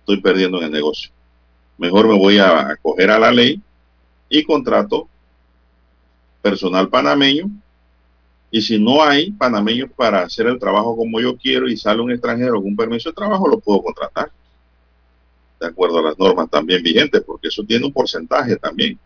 Estoy 0.00 0.20
perdiendo 0.20 0.58
en 0.58 0.64
el 0.64 0.72
negocio. 0.72 1.10
Mejor 1.78 2.08
me 2.08 2.18
voy 2.18 2.38
a 2.38 2.70
acoger 2.70 3.10
a 3.10 3.18
la 3.18 3.30
ley 3.30 3.62
y 4.28 4.42
contrato 4.44 5.08
personal 6.42 6.88
panameño. 6.88 7.48
Y 8.50 8.62
si 8.62 8.78
no 8.78 9.02
hay 9.02 9.30
panameños 9.32 9.90
para 9.94 10.22
hacer 10.22 10.46
el 10.46 10.58
trabajo 10.58 10.96
como 10.96 11.20
yo 11.20 11.36
quiero 11.36 11.68
y 11.68 11.76
sale 11.76 12.00
un 12.00 12.10
extranjero 12.10 12.54
con 12.56 12.66
un 12.66 12.76
permiso 12.76 13.10
de 13.10 13.14
trabajo, 13.14 13.46
lo 13.46 13.60
puedo 13.60 13.82
contratar. 13.82 14.30
De 15.60 15.66
acuerdo 15.66 15.98
a 15.98 16.02
las 16.02 16.18
normas 16.18 16.48
también 16.50 16.82
vigentes, 16.82 17.22
porque 17.22 17.48
eso 17.48 17.62
tiene 17.62 17.86
un 17.86 17.92
porcentaje 17.92 18.56
también 18.56 18.98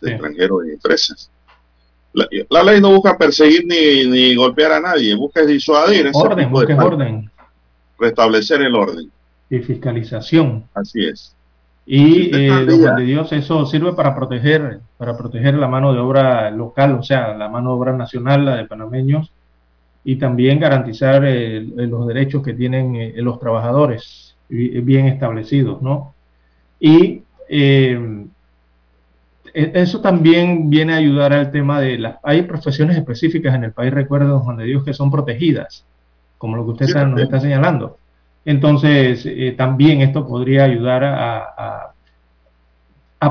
de 0.00 0.10
extranjeros 0.10 0.64
en 0.64 0.70
empresas. 0.72 1.30
La, 2.12 2.62
ley 2.62 2.80
no 2.80 2.92
busca 2.92 3.16
perseguir 3.16 3.64
ni, 3.66 4.34
golpear 4.34 4.72
a 4.72 4.80
nadie, 4.80 5.14
busca 5.14 5.44
disuadir. 5.46 6.10
Orden, 6.12 6.50
busca 6.50 6.84
orden. 6.84 7.30
Restablecer 7.98 8.60
el 8.60 8.74
orden. 8.74 9.10
Y 9.48 9.60
fiscalización. 9.60 10.64
Así 10.74 11.06
es. 11.06 11.34
Y 11.84 12.34
eh, 12.34 12.64
de 12.64 13.04
Dios, 13.04 13.32
eso 13.32 13.66
sirve 13.66 13.92
para 13.92 14.14
proteger, 14.14 14.80
para 14.96 15.16
proteger 15.16 15.54
la 15.54 15.66
mano 15.66 15.92
de 15.92 15.98
obra 15.98 16.50
local, 16.50 16.94
o 16.94 17.02
sea, 17.02 17.34
la 17.36 17.48
mano 17.48 17.70
de 17.70 17.76
obra 17.76 17.92
nacional, 17.92 18.44
la 18.44 18.56
de 18.56 18.66
panameños, 18.66 19.32
y 20.04 20.16
también 20.16 20.60
garantizar 20.60 21.22
los 21.22 22.06
derechos 22.06 22.42
que 22.42 22.54
tienen 22.54 23.12
los 23.24 23.38
trabajadores 23.38 24.36
bien 24.48 25.06
establecidos, 25.06 25.82
¿no? 25.82 26.14
Y 26.78 27.22
e, 29.54 29.72
eso 29.74 30.00
también 30.00 30.70
viene 30.70 30.94
a 30.94 30.96
ayudar 30.96 31.32
al 31.32 31.50
tema 31.50 31.80
de 31.80 31.98
las... 31.98 32.16
Hay 32.22 32.42
profesiones 32.42 32.96
específicas 32.96 33.54
en 33.54 33.64
el 33.64 33.72
país, 33.72 33.92
recuerdo, 33.92 34.40
Juan 34.40 34.56
de 34.56 34.64
Dios, 34.64 34.84
que 34.84 34.94
son 34.94 35.10
protegidas, 35.10 35.84
como 36.38 36.56
lo 36.56 36.64
que 36.64 36.84
usted 36.84 37.06
nos 37.06 37.20
está 37.20 37.40
señalando. 37.40 37.98
Entonces, 38.44 39.24
eh, 39.24 39.54
también 39.56 40.00
esto 40.00 40.26
podría 40.26 40.64
ayudar 40.64 41.04
a, 41.04 41.88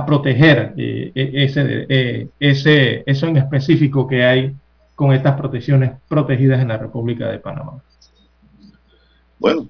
proteger 0.06 0.74
eh, 0.78 1.12
e, 1.14 1.44
ese, 1.44 1.86
eh, 1.90 2.30
ese, 2.40 3.04
eso 3.06 3.28
en 3.28 3.36
específico 3.36 4.08
que 4.08 4.24
hay 4.24 4.56
con 4.96 5.12
estas 5.12 5.36
protecciones 5.36 5.92
protegidas 6.08 6.62
en 6.62 6.70
la 6.70 6.78
República 6.78 7.28
de 7.28 7.40
Panamá. 7.40 7.84
Bueno, 9.38 9.68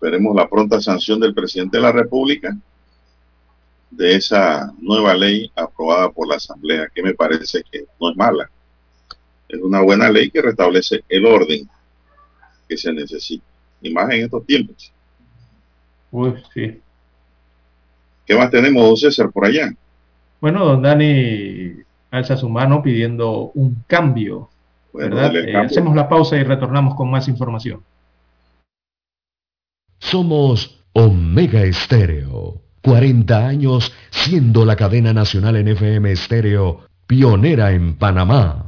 veremos 0.00 0.36
la 0.36 0.48
pronta 0.48 0.80
sanción 0.80 1.18
del 1.18 1.34
presidente 1.34 1.78
de 1.78 1.82
la 1.82 1.90
República 1.90 2.56
de 3.90 4.14
esa 4.14 4.72
nueva 4.78 5.14
ley 5.14 5.50
aprobada 5.56 6.10
por 6.10 6.28
la 6.28 6.36
Asamblea, 6.36 6.88
que 6.94 7.02
me 7.02 7.14
parece 7.14 7.62
que 7.70 7.86
no 8.00 8.10
es 8.10 8.16
mala. 8.16 8.48
Es 9.48 9.60
una 9.60 9.80
buena 9.80 10.10
ley 10.10 10.30
que 10.30 10.42
restablece 10.42 11.02
el 11.08 11.24
orden 11.24 11.68
que 12.68 12.76
se 12.76 12.92
necesita, 12.92 13.44
y 13.80 13.92
más 13.92 14.10
en 14.10 14.24
estos 14.24 14.44
tiempos. 14.46 14.92
Uy, 16.10 16.34
sí. 16.54 16.80
¿Qué 18.26 18.36
más 18.36 18.50
tenemos, 18.50 18.82
don 18.84 18.96
César, 18.96 19.30
por 19.30 19.46
allá? 19.46 19.72
Bueno, 20.40 20.64
don 20.64 20.82
Dani 20.82 21.72
alza 22.10 22.36
su 22.36 22.48
mano 22.48 22.82
pidiendo 22.82 23.50
un 23.54 23.84
cambio. 23.86 24.50
¿verdad? 24.92 25.34
Eh, 25.36 25.56
hacemos 25.56 25.94
la 25.94 26.08
pausa 26.08 26.36
y 26.36 26.42
retornamos 26.42 26.94
con 26.94 27.10
más 27.10 27.28
información. 27.28 27.82
Somos 29.98 30.84
Omega 30.92 31.62
Estéreo. 31.62 32.60
40 32.82 33.46
años 33.46 33.92
siendo 34.10 34.64
la 34.64 34.76
cadena 34.76 35.12
nacional 35.12 35.56
en 35.56 35.68
FM 35.68 36.12
estéreo, 36.12 36.80
pionera 37.06 37.72
en 37.72 37.96
Panamá. 37.96 38.67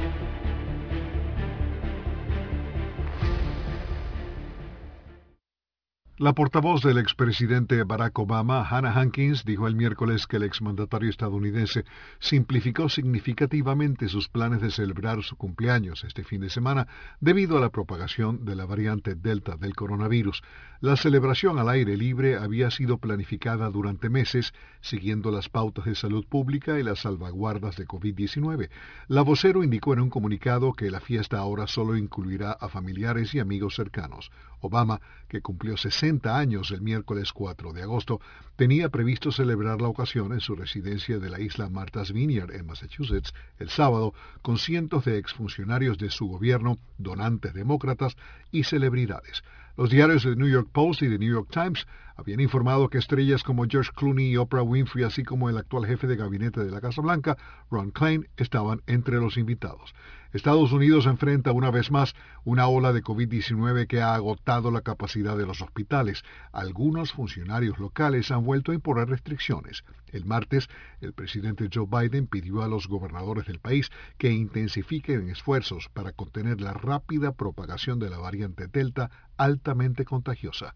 La 6.21 6.33
portavoz 6.33 6.83
del 6.83 6.99
expresidente 6.99 7.81
Barack 7.83 8.19
Obama, 8.19 8.63
Hannah 8.69 8.93
Hankins, 8.93 9.43
dijo 9.43 9.65
el 9.65 9.75
miércoles 9.75 10.27
que 10.27 10.37
el 10.37 10.43
exmandatario 10.43 11.09
estadounidense 11.09 11.83
simplificó 12.19 12.89
significativamente 12.89 14.07
sus 14.07 14.29
planes 14.29 14.61
de 14.61 14.69
celebrar 14.69 15.23
su 15.23 15.35
cumpleaños 15.35 16.03
este 16.03 16.23
fin 16.23 16.41
de 16.41 16.51
semana 16.51 16.87
debido 17.21 17.57
a 17.57 17.59
la 17.59 17.71
propagación 17.71 18.45
de 18.45 18.55
la 18.55 18.67
variante 18.67 19.15
Delta 19.15 19.57
del 19.57 19.73
coronavirus. 19.73 20.43
La 20.79 20.95
celebración 20.95 21.57
al 21.57 21.69
aire 21.69 21.97
libre 21.97 22.37
había 22.37 22.69
sido 22.69 22.99
planificada 22.99 23.71
durante 23.71 24.11
meses, 24.11 24.53
siguiendo 24.79 25.31
las 25.31 25.49
pautas 25.49 25.85
de 25.85 25.95
salud 25.95 26.27
pública 26.27 26.77
y 26.77 26.83
las 26.83 26.99
salvaguardas 26.99 27.77
de 27.77 27.87
COVID-19. 27.87 28.69
La 29.07 29.23
vocero 29.23 29.63
indicó 29.63 29.93
en 29.93 30.01
un 30.01 30.11
comunicado 30.11 30.73
que 30.73 30.91
la 30.91 30.99
fiesta 30.99 31.39
ahora 31.39 31.65
solo 31.65 31.97
incluirá 31.97 32.51
a 32.51 32.69
familiares 32.69 33.33
y 33.33 33.39
amigos 33.39 33.73
cercanos. 33.73 34.29
Obama, 34.61 35.01
que 35.27 35.41
cumplió 35.41 35.77
60 35.77 36.37
años 36.37 36.71
el 36.71 36.81
miércoles 36.81 37.33
4 37.33 37.73
de 37.73 37.81
agosto, 37.83 38.21
tenía 38.55 38.89
previsto 38.89 39.31
celebrar 39.31 39.81
la 39.81 39.87
ocasión 39.87 40.33
en 40.33 40.39
su 40.39 40.55
residencia 40.55 41.19
de 41.19 41.29
la 41.29 41.39
isla 41.39 41.69
Martha's 41.69 42.11
Vineyard 42.11 42.51
en 42.55 42.65
Massachusetts 42.65 43.33
el 43.59 43.69
sábado 43.69 44.13
con 44.41 44.57
cientos 44.57 45.05
de 45.05 45.17
exfuncionarios 45.17 45.97
de 45.97 46.09
su 46.09 46.27
gobierno, 46.27 46.77
donantes 46.97 47.53
demócratas 47.53 48.15
y 48.51 48.63
celebridades. 48.63 49.43
Los 49.77 49.89
diarios 49.89 50.23
de 50.23 50.35
New 50.35 50.49
York 50.49 50.69
Post 50.71 51.01
y 51.01 51.09
The 51.09 51.17
New 51.17 51.31
York 51.31 51.49
Times 51.51 51.87
habían 52.21 52.39
informado 52.39 52.87
que 52.89 52.99
estrellas 52.99 53.43
como 53.43 53.65
George 53.67 53.91
Clooney 53.95 54.29
y 54.29 54.37
Oprah 54.37 54.61
Winfrey, 54.61 55.03
así 55.03 55.23
como 55.23 55.49
el 55.49 55.57
actual 55.57 55.87
jefe 55.87 56.05
de 56.05 56.15
gabinete 56.15 56.63
de 56.63 56.69
la 56.69 56.79
Casa 56.79 57.01
Blanca, 57.01 57.35
Ron 57.71 57.89
Klein, 57.89 58.27
estaban 58.37 58.81
entre 58.85 59.15
los 59.15 59.37
invitados. 59.37 59.95
Estados 60.33 60.71
Unidos 60.71 61.07
enfrenta 61.07 61.51
una 61.51 61.71
vez 61.71 61.89
más 61.89 62.15
una 62.45 62.67
ola 62.67 62.93
de 62.93 63.03
COVID-19 63.03 63.87
que 63.87 64.01
ha 64.01 64.13
agotado 64.13 64.69
la 64.69 64.81
capacidad 64.81 65.35
de 65.35 65.47
los 65.47 65.61
hospitales. 65.61 66.23
Algunos 66.53 67.11
funcionarios 67.11 67.79
locales 67.79 68.29
han 68.29 68.45
vuelto 68.45 68.71
a 68.71 68.75
imponer 68.75 69.09
restricciones. 69.09 69.83
El 70.07 70.25
martes, 70.25 70.69
el 71.01 71.13
presidente 71.13 71.69
Joe 71.73 71.87
Biden 71.89 72.27
pidió 72.27 72.61
a 72.61 72.67
los 72.67 72.87
gobernadores 72.87 73.47
del 73.47 73.59
país 73.59 73.89
que 74.19 74.31
intensifiquen 74.31 75.27
esfuerzos 75.29 75.89
para 75.89 76.11
contener 76.11 76.61
la 76.61 76.73
rápida 76.73 77.33
propagación 77.33 77.97
de 77.97 78.11
la 78.11 78.19
variante 78.19 78.67
Delta 78.67 79.09
altamente 79.37 80.05
contagiosa. 80.05 80.75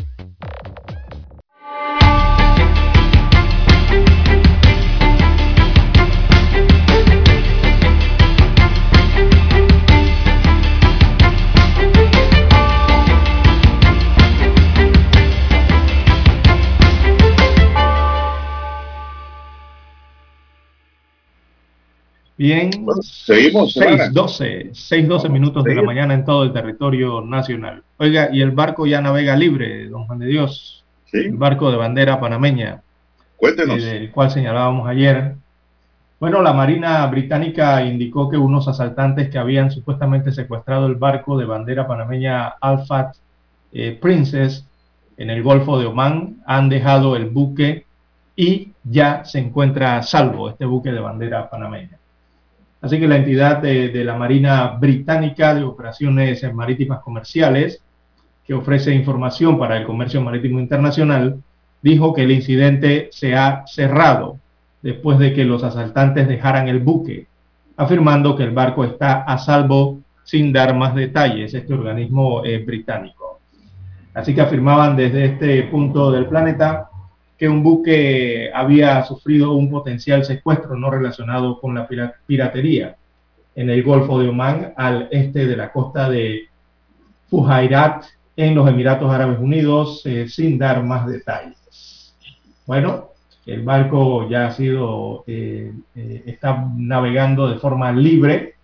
Bien, 22.41 22.71
seguimos. 23.03 23.75
6.12, 23.77 24.71
6.12 24.71 25.29
minutos 25.29 25.63
de 25.63 25.75
la 25.75 25.83
mañana 25.83 26.15
en 26.15 26.25
todo 26.25 26.43
el 26.43 26.51
territorio 26.51 27.21
nacional. 27.21 27.83
Oiga, 27.97 28.29
y 28.33 28.41
el 28.41 28.49
barco 28.49 28.87
ya 28.87 28.99
navega 28.99 29.35
libre, 29.35 29.87
don 29.87 30.07
Juan 30.07 30.17
de 30.17 30.25
Dios. 30.25 30.80
El 31.11 31.37
barco 31.37 31.71
de 31.71 31.77
bandera 31.77 32.19
panameña. 32.19 32.81
Cuéntenos. 33.37 33.83
Eh, 33.83 33.99
del 33.99 34.11
cual 34.11 34.31
señalábamos 34.31 34.87
ayer. 34.87 35.35
Bueno, 36.19 36.41
la 36.41 36.53
Marina 36.53 37.05
Británica 37.07 37.83
indicó 37.83 38.29
que 38.29 38.37
unos 38.37 38.67
asaltantes 38.67 39.29
que 39.29 39.39
habían 39.39 39.71
supuestamente 39.71 40.31
secuestrado 40.31 40.85
el 40.85 40.95
barco 40.95 41.37
de 41.37 41.45
bandera 41.45 41.87
panameña 41.87 42.47
Alfat 42.61 43.15
eh, 43.73 43.97
Princess 43.99 44.65
en 45.17 45.29
el 45.29 45.41
Golfo 45.41 45.79
de 45.79 45.87
Omán 45.87 46.37
han 46.45 46.69
dejado 46.69 47.15
el 47.15 47.29
buque 47.29 47.85
y 48.35 48.69
ya 48.83 49.25
se 49.25 49.39
encuentra 49.39 49.97
a 49.97 50.03
salvo 50.03 50.49
este 50.49 50.65
buque 50.65 50.91
de 50.91 50.99
bandera 50.99 51.49
panameña. 51.49 51.97
Así 52.81 52.99
que 52.99 53.07
la 53.07 53.17
entidad 53.17 53.57
de, 53.57 54.03
la 54.03 54.15
Marina 54.15 54.77
Británica 54.79 55.53
de 55.53 55.63
Operaciones 55.63 56.43
Marítimas 56.53 56.99
Comerciales, 57.01 57.81
que 58.45 58.53
ofrece 58.53 58.93
información 58.93 59.57
para 59.57 59.77
el 59.77 59.85
comercio 59.85 60.21
marítimo 60.21 60.59
internacional, 60.59 61.41
dijo 61.81 62.13
que 62.13 62.23
el 62.23 62.31
incidente 62.31 63.09
se 63.11 63.35
ha 63.35 63.63
cerrado 63.67 64.37
después 64.81 65.19
de 65.19 65.33
que 65.33 65.45
los 65.45 65.63
asaltantes 65.63 66.27
dejaran 66.27 66.67
el 66.67 66.79
buque, 66.79 67.27
afirmando 67.77 68.35
que 68.35 68.43
el 68.43 68.51
barco 68.51 68.83
está 68.83 69.23
a 69.23 69.37
salvo 69.37 69.99
sin 70.23 70.53
dar 70.53 70.75
más 70.75 70.95
detalles, 70.95 71.53
este 71.53 71.73
organismo 71.73 72.43
eh, 72.45 72.59
británico. 72.59 73.39
Así 74.13 74.35
que 74.35 74.41
afirmaban 74.41 74.95
desde 74.95 75.25
este 75.25 75.63
punto 75.63 76.11
del 76.11 76.25
planeta 76.25 76.89
que 77.37 77.49
un 77.49 77.63
buque 77.63 78.51
había 78.53 79.03
sufrido 79.03 79.53
un 79.53 79.69
potencial 79.69 80.23
secuestro 80.25 80.75
no 80.75 80.91
relacionado 80.91 81.59
con 81.59 81.73
la 81.73 81.87
piratería 82.27 82.95
en 83.55 83.69
el 83.69 83.83
Golfo 83.83 84.19
de 84.19 84.29
Omán, 84.29 84.73
al 84.77 85.07
este 85.11 85.47
de 85.47 85.57
la 85.57 85.71
costa 85.71 86.09
de 86.09 86.49
Fujairat, 87.29 88.03
en 88.35 88.55
los 88.55 88.69
Emiratos 88.69 89.11
Árabes 89.11 89.39
Unidos, 89.39 90.01
eh, 90.05 90.27
sin 90.27 90.57
dar 90.57 90.83
más 90.83 91.07
detalles. 91.07 92.13
Bueno, 92.65 93.09
el 93.45 93.63
barco 93.63 94.29
ya 94.29 94.47
ha 94.47 94.51
sido, 94.51 95.23
eh, 95.27 95.73
eh, 95.95 96.23
está 96.25 96.67
navegando 96.77 97.49
de 97.49 97.57
forma 97.57 97.91
libre 97.91 98.55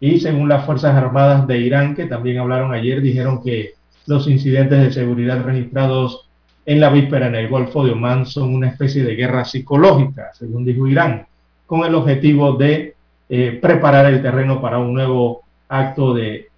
Y 0.00 0.18
según 0.20 0.48
las 0.48 0.66
Fuerzas 0.66 0.94
Armadas 0.94 1.46
de 1.46 1.58
Irán, 1.58 1.94
que 1.94 2.06
también 2.06 2.38
hablaron 2.38 2.74
ayer, 2.74 3.00
dijeron 3.00 3.42
que 3.42 3.74
los 4.06 4.28
incidentes 4.28 4.82
de 4.82 4.92
seguridad 4.92 5.42
registrados 5.42 6.28
en 6.66 6.80
la 6.80 6.90
víspera 6.90 7.28
en 7.28 7.34
el 7.36 7.48
Golfo 7.48 7.84
de 7.84 7.92
Omán 7.92 8.26
son 8.26 8.54
una 8.54 8.68
especie 8.68 9.04
de 9.04 9.14
guerra 9.14 9.44
psicológica, 9.44 10.30
según 10.34 10.64
dijo 10.64 10.86
Irán, 10.86 11.26
con 11.66 11.84
el 11.84 11.94
objetivo 11.94 12.54
de 12.54 12.94
eh, 13.28 13.58
preparar 13.62 14.06
el 14.06 14.20
terreno 14.20 14.60
para 14.60 14.78
un 14.78 14.92
nuevo 14.92 15.42
acto 15.68 16.12
de 16.14 16.48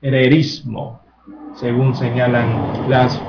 aventurerismo, 0.00 1.00
según 1.58 1.94
señalan 1.94 2.88
las 2.88 3.20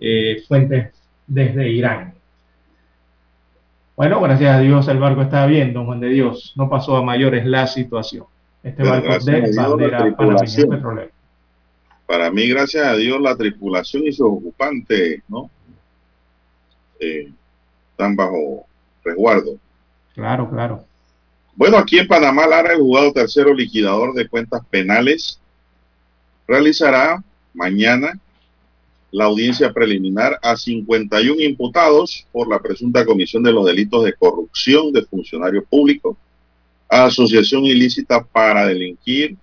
eh, 0.00 0.42
fuentes 0.48 0.94
desde 1.26 1.68
Irán. 1.68 2.14
Bueno, 3.96 4.20
gracias 4.20 4.56
a 4.56 4.60
Dios 4.60 4.88
el 4.88 4.98
barco 4.98 5.22
está 5.22 5.46
bien, 5.46 5.72
don 5.72 5.86
Juan 5.86 6.00
de 6.00 6.08
Dios. 6.08 6.54
No 6.56 6.68
pasó 6.68 6.96
a 6.96 7.02
mayores 7.02 7.46
la 7.46 7.66
situación. 7.66 8.24
Este 8.62 8.82
barco 8.82 9.18
de 9.24 9.54
bandera 9.54 10.16
petrolera. 10.16 11.10
Para 12.06 12.30
mí, 12.30 12.48
gracias 12.48 12.84
a 12.84 12.94
Dios, 12.94 13.20
la 13.20 13.36
tripulación 13.36 14.04
y 14.06 14.12
sus 14.12 14.26
ocupantes, 14.26 15.22
¿no? 15.28 15.50
Eh, 17.00 17.30
están 17.90 18.16
bajo 18.16 18.66
resguardo. 19.04 19.56
Claro, 20.14 20.50
claro. 20.50 20.84
Bueno, 21.54 21.78
aquí 21.78 21.98
en 21.98 22.08
Panamá, 22.08 22.46
Lara, 22.46 22.72
el 22.72 22.80
juzgado 22.80 23.12
tercero 23.12 23.54
liquidador 23.54 24.14
de 24.14 24.28
cuentas 24.28 24.62
penales, 24.70 25.41
realizará 26.52 27.24
mañana 27.54 28.18
la 29.10 29.24
audiencia 29.24 29.72
preliminar 29.72 30.38
a 30.42 30.54
51 30.54 31.40
imputados 31.40 32.26
por 32.30 32.46
la 32.48 32.60
presunta 32.60 33.06
comisión 33.06 33.42
de 33.42 33.52
los 33.52 33.64
delitos 33.64 34.04
de 34.04 34.12
corrupción 34.12 34.92
de 34.92 35.02
funcionarios 35.02 35.64
públicos, 35.68 36.14
asociación 36.90 37.64
ilícita 37.64 38.22
para 38.22 38.66
delinquir 38.66 39.36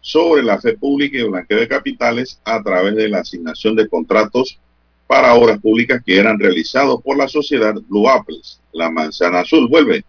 sobre 0.00 0.42
la 0.42 0.60
fe 0.60 0.76
pública 0.76 1.18
y 1.18 1.22
blanqueo 1.22 1.60
de 1.60 1.68
capitales 1.68 2.40
a 2.44 2.60
través 2.60 2.96
de 2.96 3.08
la 3.08 3.20
asignación 3.20 3.76
de 3.76 3.88
contratos 3.88 4.58
para 5.06 5.34
obras 5.34 5.60
públicas 5.60 6.02
que 6.04 6.18
eran 6.18 6.40
realizados 6.40 7.00
por 7.02 7.16
la 7.16 7.28
sociedad 7.28 7.74
Blue 7.88 8.08
Apples, 8.08 8.60
la 8.72 8.90
manzana 8.90 9.40
azul. 9.40 9.68
Vuelve. 9.68 10.04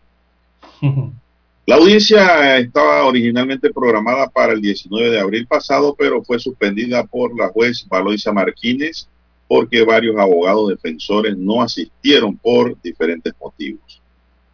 La 1.69 1.75
audiencia 1.75 2.57
estaba 2.57 3.05
originalmente 3.05 3.71
programada 3.71 4.27
para 4.27 4.53
el 4.53 4.59
19 4.59 5.11
de 5.11 5.19
abril 5.19 5.45
pasado, 5.45 5.95
pero 5.95 6.23
fue 6.23 6.39
suspendida 6.39 7.05
por 7.05 7.37
la 7.37 7.49
juez 7.49 7.87
Valoisa 7.87 8.33
Martínez 8.33 9.07
porque 9.47 9.83
varios 9.83 10.17
abogados 10.17 10.69
defensores 10.69 11.37
no 11.37 11.61
asistieron 11.61 12.35
por 12.37 12.75
diferentes 12.81 13.35
motivos. 13.39 14.01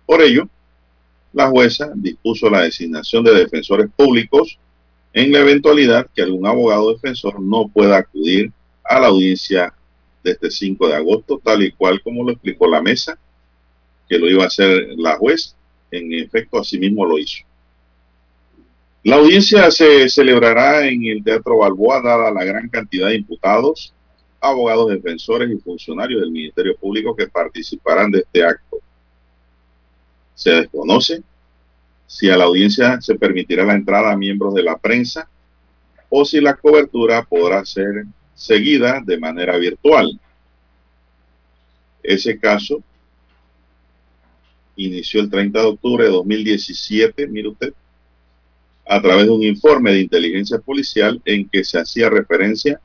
Por 0.05 0.21
ello, 0.21 0.49
la 1.31 1.47
jueza 1.47 1.89
dispuso 1.95 2.49
la 2.49 2.63
designación 2.63 3.23
de 3.23 3.33
defensores 3.33 3.89
públicos 3.95 4.59
en 5.13 5.31
la 5.31 5.39
eventualidad 5.39 6.07
que 6.13 6.21
algún 6.21 6.45
abogado 6.45 6.91
defensor 6.91 7.39
no 7.39 7.69
pueda 7.69 7.95
acudir 7.95 8.51
a 8.83 8.99
la 8.99 9.07
audiencia 9.07 9.73
de 10.21 10.31
este 10.31 10.51
5 10.51 10.89
de 10.89 10.95
agosto, 10.95 11.39
tal 11.41 11.63
y 11.63 11.71
cual 11.71 12.01
como 12.03 12.25
lo 12.25 12.33
explicó 12.33 12.67
la 12.67 12.81
mesa, 12.81 13.17
que 14.09 14.19
lo 14.19 14.29
iba 14.29 14.43
a 14.43 14.47
hacer 14.47 14.89
la 14.97 15.15
juez 15.15 15.54
en 15.91 16.13
efecto 16.13 16.59
asimismo 16.59 17.05
lo 17.05 17.17
hizo. 17.17 17.43
La 19.03 19.17
audiencia 19.17 19.69
se 19.69 20.09
celebrará 20.09 20.87
en 20.87 21.05
el 21.05 21.23
Teatro 21.23 21.59
Balboa, 21.59 22.01
dada 22.01 22.31
la 22.31 22.43
gran 22.43 22.67
cantidad 22.69 23.09
de 23.09 23.17
imputados, 23.17 23.93
abogados 24.41 24.89
defensores 24.89 25.51
y 25.51 25.57
funcionarios 25.57 26.21
del 26.21 26.31
Ministerio 26.31 26.75
Público 26.75 27.15
que 27.15 27.27
participarán 27.27 28.09
de 28.09 28.19
este 28.19 28.43
acto. 28.43 28.77
Se 30.33 30.49
desconoce 30.51 31.21
si 32.07 32.29
a 32.29 32.37
la 32.37 32.45
audiencia 32.45 32.99
se 32.99 33.15
permitirá 33.15 33.63
la 33.63 33.75
entrada 33.75 34.11
a 34.11 34.17
miembros 34.17 34.53
de 34.53 34.63
la 34.63 34.77
prensa 34.77 35.29
o 36.09 36.25
si 36.25 36.41
la 36.41 36.55
cobertura 36.55 37.23
podrá 37.23 37.63
ser 37.65 38.05
seguida 38.33 39.01
de 39.05 39.19
manera 39.19 39.57
virtual. 39.57 40.19
Ese 42.01 42.39
caso 42.39 42.83
inició 44.75 45.21
el 45.21 45.29
30 45.29 45.59
de 45.59 45.65
octubre 45.65 46.05
de 46.05 46.11
2017, 46.11 47.27
mire 47.27 47.49
usted, 47.49 47.73
a 48.87 49.01
través 49.01 49.25
de 49.25 49.31
un 49.31 49.43
informe 49.43 49.91
de 49.91 50.01
inteligencia 50.01 50.59
policial 50.59 51.21
en 51.25 51.49
que 51.49 51.63
se 51.63 51.79
hacía 51.79 52.09
referencia 52.09 52.79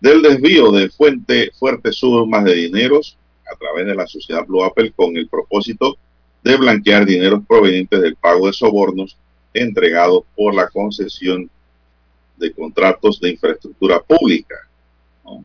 del 0.00 0.22
desvío 0.22 0.70
de 0.70 0.88
fuente, 0.90 1.50
fuertes 1.58 1.96
sumas 1.96 2.44
de 2.44 2.54
dineros 2.54 3.18
a 3.52 3.56
través 3.56 3.86
de 3.86 3.94
la 3.94 4.06
sociedad 4.06 4.46
Blue 4.46 4.64
Apple 4.64 4.92
con 4.94 5.16
el 5.16 5.28
propósito 5.28 5.98
de 6.42 6.56
blanquear 6.56 7.04
dineros 7.04 7.42
provenientes 7.46 8.00
del 8.00 8.16
pago 8.16 8.46
de 8.46 8.52
sobornos 8.52 9.16
entregados 9.52 10.24
por 10.36 10.54
la 10.54 10.68
concesión 10.68 11.50
de 12.36 12.52
contratos 12.52 13.20
de 13.20 13.30
infraestructura 13.30 14.00
pública, 14.00 14.56
a 15.24 15.40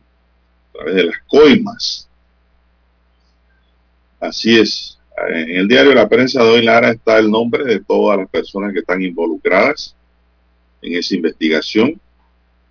través 0.72 0.94
de 0.94 1.04
las 1.04 1.16
coimas. 1.26 2.08
Así 4.20 4.58
es, 4.58 4.93
en 5.16 5.50
el 5.50 5.68
diario 5.68 5.94
La 5.94 6.08
Prensa 6.08 6.42
de 6.42 6.50
hoy, 6.50 6.62
Lara, 6.62 6.90
está 6.90 7.18
el 7.18 7.30
nombre 7.30 7.64
de 7.64 7.80
todas 7.80 8.18
las 8.18 8.28
personas 8.28 8.72
que 8.72 8.80
están 8.80 9.00
involucradas 9.02 9.94
en 10.82 10.96
esa 10.96 11.14
investigación 11.14 12.00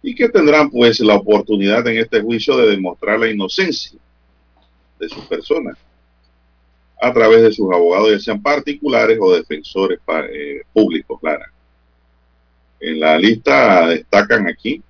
y 0.01 0.13
que 0.13 0.29
tendrán 0.29 0.69
pues 0.69 0.99
la 0.99 1.15
oportunidad 1.15 1.87
en 1.87 1.97
este 1.97 2.21
juicio 2.21 2.57
de 2.57 2.71
demostrar 2.71 3.19
la 3.19 3.29
inocencia 3.29 3.97
de 4.99 5.09
sus 5.09 5.25
personas 5.25 5.77
a 7.01 7.11
través 7.11 7.41
de 7.41 7.51
sus 7.51 7.71
abogados, 7.71 8.11
ya 8.11 8.19
sean 8.19 8.41
particulares 8.41 9.17
o 9.19 9.33
defensores 9.33 9.99
eh, 10.31 10.61
públicos, 10.71 11.19
Lara. 11.21 11.51
En 12.79 12.99
la 12.99 13.17
lista 13.17 13.87
destacan 13.87 14.47
aquí, 14.47 14.81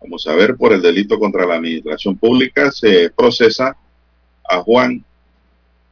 vamos 0.00 0.26
a 0.26 0.34
ver, 0.34 0.56
por 0.56 0.72
el 0.72 0.82
delito 0.82 1.18
contra 1.18 1.46
la 1.46 1.56
administración 1.56 2.16
pública 2.16 2.70
se 2.70 3.10
procesa 3.10 3.76
a 4.48 4.58
Juan 4.58 5.04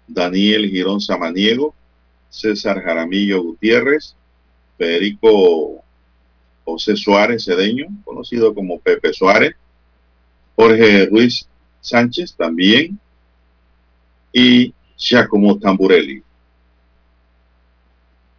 Daniel 0.07 0.69
Girón 0.69 1.01
Samaniego, 1.01 1.75
César 2.29 2.83
Jaramillo 2.83 3.43
Gutiérrez, 3.43 4.17
Federico 4.77 5.83
José 6.65 6.97
Suárez 6.97 7.45
Cedeño, 7.45 7.87
conocido 8.05 8.55
como 8.55 8.81
Pepe 8.81 9.13
Suárez, 9.13 9.55
Jorge 10.57 11.07
Ruiz 11.07 11.47
Sánchez 11.81 12.35
también, 12.37 12.99
y 14.33 14.75
Giacomo 14.97 15.59
Tamburelli. 15.59 16.23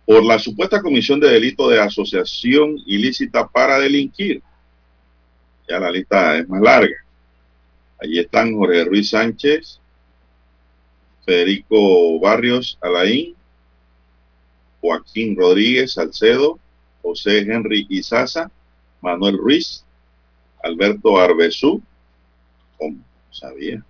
Por 0.05 0.23
la 0.23 0.37
supuesta 0.37 0.81
comisión 0.81 1.19
de 1.19 1.29
delito 1.29 1.69
de 1.69 1.79
asociación 1.79 2.77
ilícita 2.85 3.47
para 3.47 3.79
delinquir. 3.79 4.43
Ya 5.67 5.79
la 5.79 5.89
lista 5.89 6.37
es 6.37 6.47
más 6.47 6.61
larga. 6.61 6.97
Allí 7.99 8.19
están 8.19 8.55
Jorge 8.55 8.83
Ruiz 8.83 9.09
Sánchez, 9.09 9.79
Federico 11.25 12.19
Barrios 12.19 12.77
Alain, 12.81 13.35
Joaquín 14.79 15.35
Rodríguez 15.35 15.93
Salcedo, 15.93 16.59
José 17.01 17.39
Henry 17.39 17.87
Izaza, 17.89 18.51
Manuel 19.01 19.37
Ruiz, 19.37 19.83
Alberto 20.63 21.17
Arbezú, 21.17 21.81
como 22.77 22.97
sabía. 23.31 23.83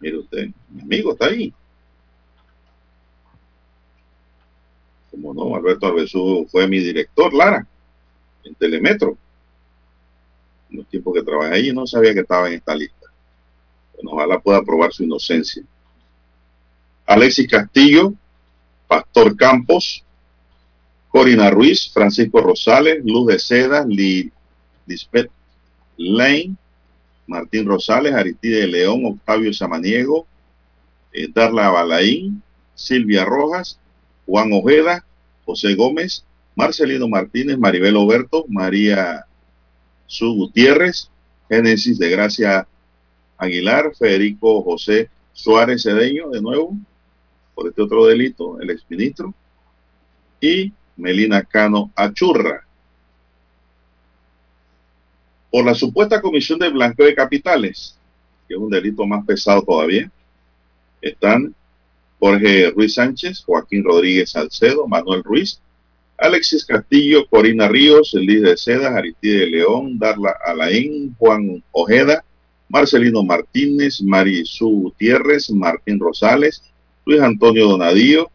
Mire 0.00 0.18
usted, 0.18 0.48
mi 0.68 0.82
amigo 0.82 1.12
está 1.12 1.26
ahí. 1.26 1.52
Como 5.10 5.34
no, 5.34 5.56
Alberto 5.56 5.86
Arbezú 5.86 6.46
fue 6.50 6.68
mi 6.68 6.78
director, 6.78 7.32
Lara, 7.34 7.66
en 8.44 8.54
Telemetro. 8.54 9.16
En 10.70 10.78
los 10.78 10.88
tiempos 10.88 11.14
que 11.14 11.22
trabajé 11.22 11.54
allí 11.54 11.72
no 11.72 11.86
sabía 11.86 12.14
que 12.14 12.20
estaba 12.20 12.48
en 12.48 12.54
esta 12.54 12.74
lista. 12.74 13.06
Bueno, 13.94 14.12
ojalá 14.12 14.38
pueda 14.40 14.62
probar 14.62 14.92
su 14.92 15.02
inocencia. 15.04 15.62
Alexis 17.10 17.48
Castillo, 17.48 18.14
Pastor 18.86 19.36
Campos, 19.36 20.04
Corina 21.08 21.50
Ruiz, 21.50 21.90
Francisco 21.92 22.40
Rosales, 22.40 23.04
Luz 23.04 23.26
de 23.26 23.38
Seda, 23.40 23.84
Lisbeth 23.84 25.28
Lane, 25.96 26.54
Martín 27.26 27.66
Rosales, 27.66 28.14
Aristide 28.14 28.64
León, 28.68 29.04
Octavio 29.06 29.52
Samaniego, 29.52 30.24
eh, 31.12 31.26
Darla 31.34 31.70
Balaín, 31.70 32.44
Silvia 32.76 33.24
Rojas, 33.24 33.80
Juan 34.24 34.52
Ojeda, 34.52 35.04
José 35.44 35.74
Gómez, 35.74 36.24
Marcelino 36.54 37.08
Martínez, 37.08 37.58
Maribel 37.58 37.96
Oberto, 37.96 38.44
María 38.46 39.26
Su 40.06 40.32
Gutiérrez, 40.36 41.10
Génesis 41.48 41.98
de 41.98 42.08
Gracia 42.08 42.68
Aguilar, 43.36 43.96
Federico 43.98 44.62
José 44.62 45.10
Suárez 45.32 45.82
Cedeño, 45.82 46.30
de 46.30 46.40
nuevo, 46.40 46.76
este 47.68 47.82
otro 47.82 48.06
delito, 48.06 48.60
el 48.60 48.70
exministro, 48.70 49.34
y 50.40 50.72
Melina 50.96 51.42
Cano 51.42 51.90
Achurra. 51.94 52.66
Por 55.50 55.64
la 55.64 55.74
supuesta 55.74 56.20
comisión 56.20 56.58
de 56.58 56.68
blanqueo 56.68 57.06
de 57.06 57.14
capitales, 57.14 57.98
que 58.46 58.54
es 58.54 58.60
un 58.60 58.70
delito 58.70 59.06
más 59.06 59.24
pesado 59.26 59.62
todavía, 59.62 60.10
están 61.00 61.54
Jorge 62.18 62.70
Ruiz 62.70 62.94
Sánchez, 62.94 63.42
Joaquín 63.44 63.82
Rodríguez 63.82 64.30
Salcedo, 64.30 64.86
Manuel 64.86 65.24
Ruiz, 65.24 65.60
Alexis 66.18 66.66
Castillo, 66.66 67.26
Corina 67.26 67.66
Ríos, 67.66 68.12
Liz 68.12 68.42
de 68.42 68.56
Seda, 68.56 68.96
Aristide 68.96 69.46
León, 69.46 69.98
Darla 69.98 70.36
Alain, 70.44 71.14
Juan 71.18 71.64
Ojeda, 71.72 72.22
Marcelino 72.68 73.22
Martínez, 73.22 74.02
Marisú 74.02 74.82
Gutiérrez, 74.82 75.50
Martín 75.50 75.98
Rosales, 75.98 76.62
Luis 77.04 77.20
Antonio 77.20 77.68
Donadío, 77.68 78.30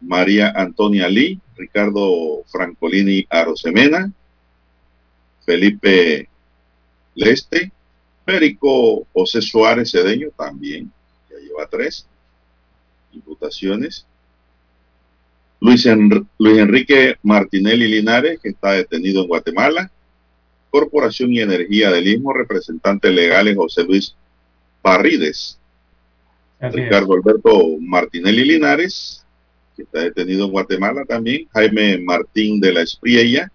María 0.00 0.52
Antonia 0.54 1.08
Lee, 1.08 1.40
Ricardo 1.56 2.42
Francolini 2.46 3.26
Arosemena, 3.30 4.12
Felipe 5.44 6.28
Leste, 7.14 7.72
Perico 8.24 9.06
José 9.12 9.42
Suárez 9.42 9.90
Cedeño 9.90 10.30
también, 10.36 10.90
ya 11.30 11.36
lleva 11.38 11.66
tres 11.66 12.06
imputaciones. 13.12 14.06
Luis, 15.60 15.86
Luis 16.38 16.58
Enrique 16.58 17.16
Martinelli 17.22 17.88
Linares, 17.88 18.40
que 18.40 18.50
está 18.50 18.72
detenido 18.72 19.22
en 19.22 19.28
Guatemala. 19.28 19.90
Corporación 20.70 21.32
y 21.32 21.40
Energía 21.40 21.90
del 21.90 22.08
Istmo, 22.08 22.32
representantes 22.32 23.12
legales 23.12 23.56
José 23.56 23.84
Luis 23.84 24.14
Parrides. 24.82 25.58
Ricardo 26.60 27.14
Alberto 27.14 27.78
Martinelli 27.80 28.44
Linares, 28.44 29.26
que 29.76 29.82
está 29.82 30.00
detenido 30.00 30.46
en 30.46 30.52
Guatemala 30.52 31.04
también. 31.04 31.46
Jaime 31.52 31.98
Martín 31.98 32.60
de 32.60 32.72
la 32.72 32.82
Espriella. 32.82 33.50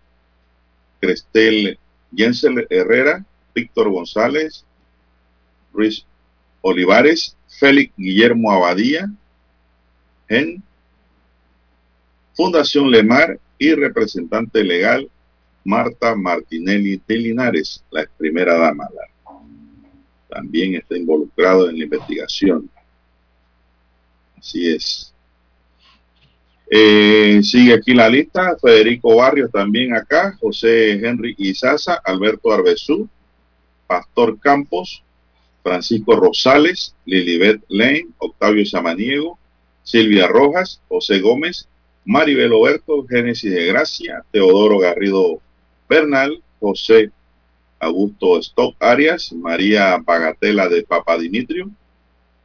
Crestel 1.00 1.80
Jensel 2.16 2.68
Herrera, 2.70 3.26
Víctor 3.54 3.90
González, 3.90 4.66
Luis 5.74 6.06
Olivares, 6.62 7.38
Félix 7.48 7.94
Guillermo 7.96 8.52
Abadía, 8.52 9.10
en 10.28 10.62
Fundación 12.34 12.90
Lemar 12.90 13.40
y 13.58 13.74
representante 13.74 14.64
legal 14.64 15.10
Marta 15.64 16.16
Martinelli 16.16 17.02
de 17.08 17.18
Linares, 17.18 17.84
la 17.92 18.06
primera 18.18 18.58
dama. 18.58 18.88
También 20.30 20.76
está 20.76 20.96
involucrado 20.96 21.70
en 21.70 21.78
la 21.78 21.84
investigación. 21.84 22.70
Así 24.40 24.70
es. 24.74 25.14
Eh, 26.72 27.42
sigue 27.44 27.74
aquí 27.74 27.94
la 27.94 28.10
lista. 28.10 28.56
Federico 28.62 29.16
Barrios 29.16 29.52
también 29.52 29.96
acá. 29.96 30.38
José 30.40 30.94
Henry 30.94 31.36
Izaza, 31.38 31.96
Alberto 32.04 32.52
Arbezú, 32.52 33.10
Pastor 33.88 34.40
Campos, 34.40 35.04
Francisco 35.64 36.16
Rosales, 36.16 36.96
Lilibet 37.06 37.62
Lane, 37.68 38.08
Octavio 38.20 38.66
Samaniego, 38.66 39.38
Silvia 39.84 40.28
Rojas, 40.28 40.82
José 40.88 41.20
Gómez, 41.20 41.68
Maribel 42.06 42.54
Oberto, 42.54 43.06
Génesis 43.08 43.52
de 43.52 43.66
Gracia, 43.66 44.24
Teodoro 44.32 44.80
Garrido 44.80 45.42
Bernal, 45.88 46.42
José 46.60 47.12
Augusto 47.80 48.38
Stock 48.40 48.76
Arias, 48.80 49.34
María 49.34 49.98
Bagatela 49.98 50.68
de 50.70 50.84
Papa 50.84 51.18
Dimitrio, 51.18 51.70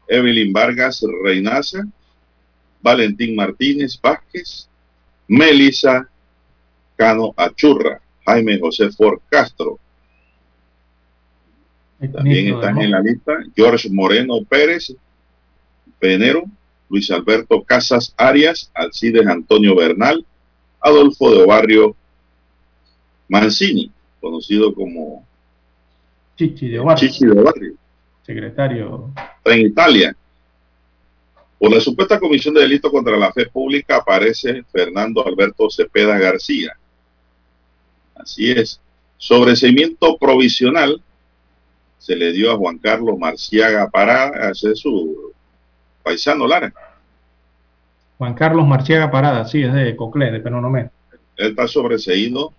Evelyn 0.08 0.52
Vargas 0.52 1.04
Reinaza, 1.22 1.86
Valentín 2.82 3.34
Martínez 3.34 3.98
Vázquez, 4.00 4.68
Melisa 5.28 6.08
Cano 6.96 7.32
Achurra, 7.36 8.00
Jaime 8.26 8.58
José 8.58 8.90
Ford 8.90 9.20
Castro. 9.28 9.78
También 12.12 12.54
están 12.54 12.80
en 12.82 12.90
la 12.90 13.00
lista 13.00 13.32
George 13.56 13.88
Moreno 13.90 14.44
Pérez, 14.44 14.94
Venero, 16.00 16.44
Luis 16.90 17.10
Alberto 17.10 17.62
Casas 17.62 18.12
Arias, 18.16 18.70
Alcides 18.74 19.26
Antonio 19.26 19.74
Bernal, 19.74 20.24
Adolfo 20.80 21.34
de 21.34 21.46
Barrio 21.46 21.96
Mancini, 23.28 23.90
conocido 24.20 24.74
como 24.74 25.26
Chichi 26.36 26.68
de 26.68 26.78
Barrio. 26.78 27.08
Chichi 27.08 27.26
de 27.26 27.42
Barrio. 27.42 27.74
Secretario. 28.24 29.10
En 29.44 29.60
Italia. 29.60 30.16
Por 31.58 31.72
la 31.72 31.80
supuesta 31.80 32.18
comisión 32.18 32.54
de 32.54 32.62
delito 32.62 32.90
contra 32.90 33.16
la 33.16 33.32
fe 33.32 33.46
pública 33.46 33.96
aparece 33.96 34.64
Fernando 34.72 35.26
Alberto 35.26 35.70
Cepeda 35.70 36.18
García. 36.18 36.76
Así 38.14 38.50
es. 38.50 38.80
Sobreseimiento 39.18 40.16
provisional 40.18 41.02
se 41.98 42.16
le 42.16 42.32
dio 42.32 42.52
a 42.52 42.56
Juan 42.56 42.78
Carlos 42.78 43.18
Marciaga 43.18 43.88
Parada, 43.88 44.50
ese 44.50 44.74
su 44.74 45.32
paisano 46.02 46.46
Lara. 46.46 46.72
Juan 48.18 48.34
Carlos 48.34 48.66
Marciaga 48.66 49.10
Parada, 49.10 49.46
sí, 49.46 49.62
es 49.62 49.72
de 49.72 49.96
Coclé, 49.96 50.30
de 50.30 50.40
Penonomé. 50.40 50.90
Él 51.36 51.50
está 51.50 51.66
sobreseído, 51.66 52.52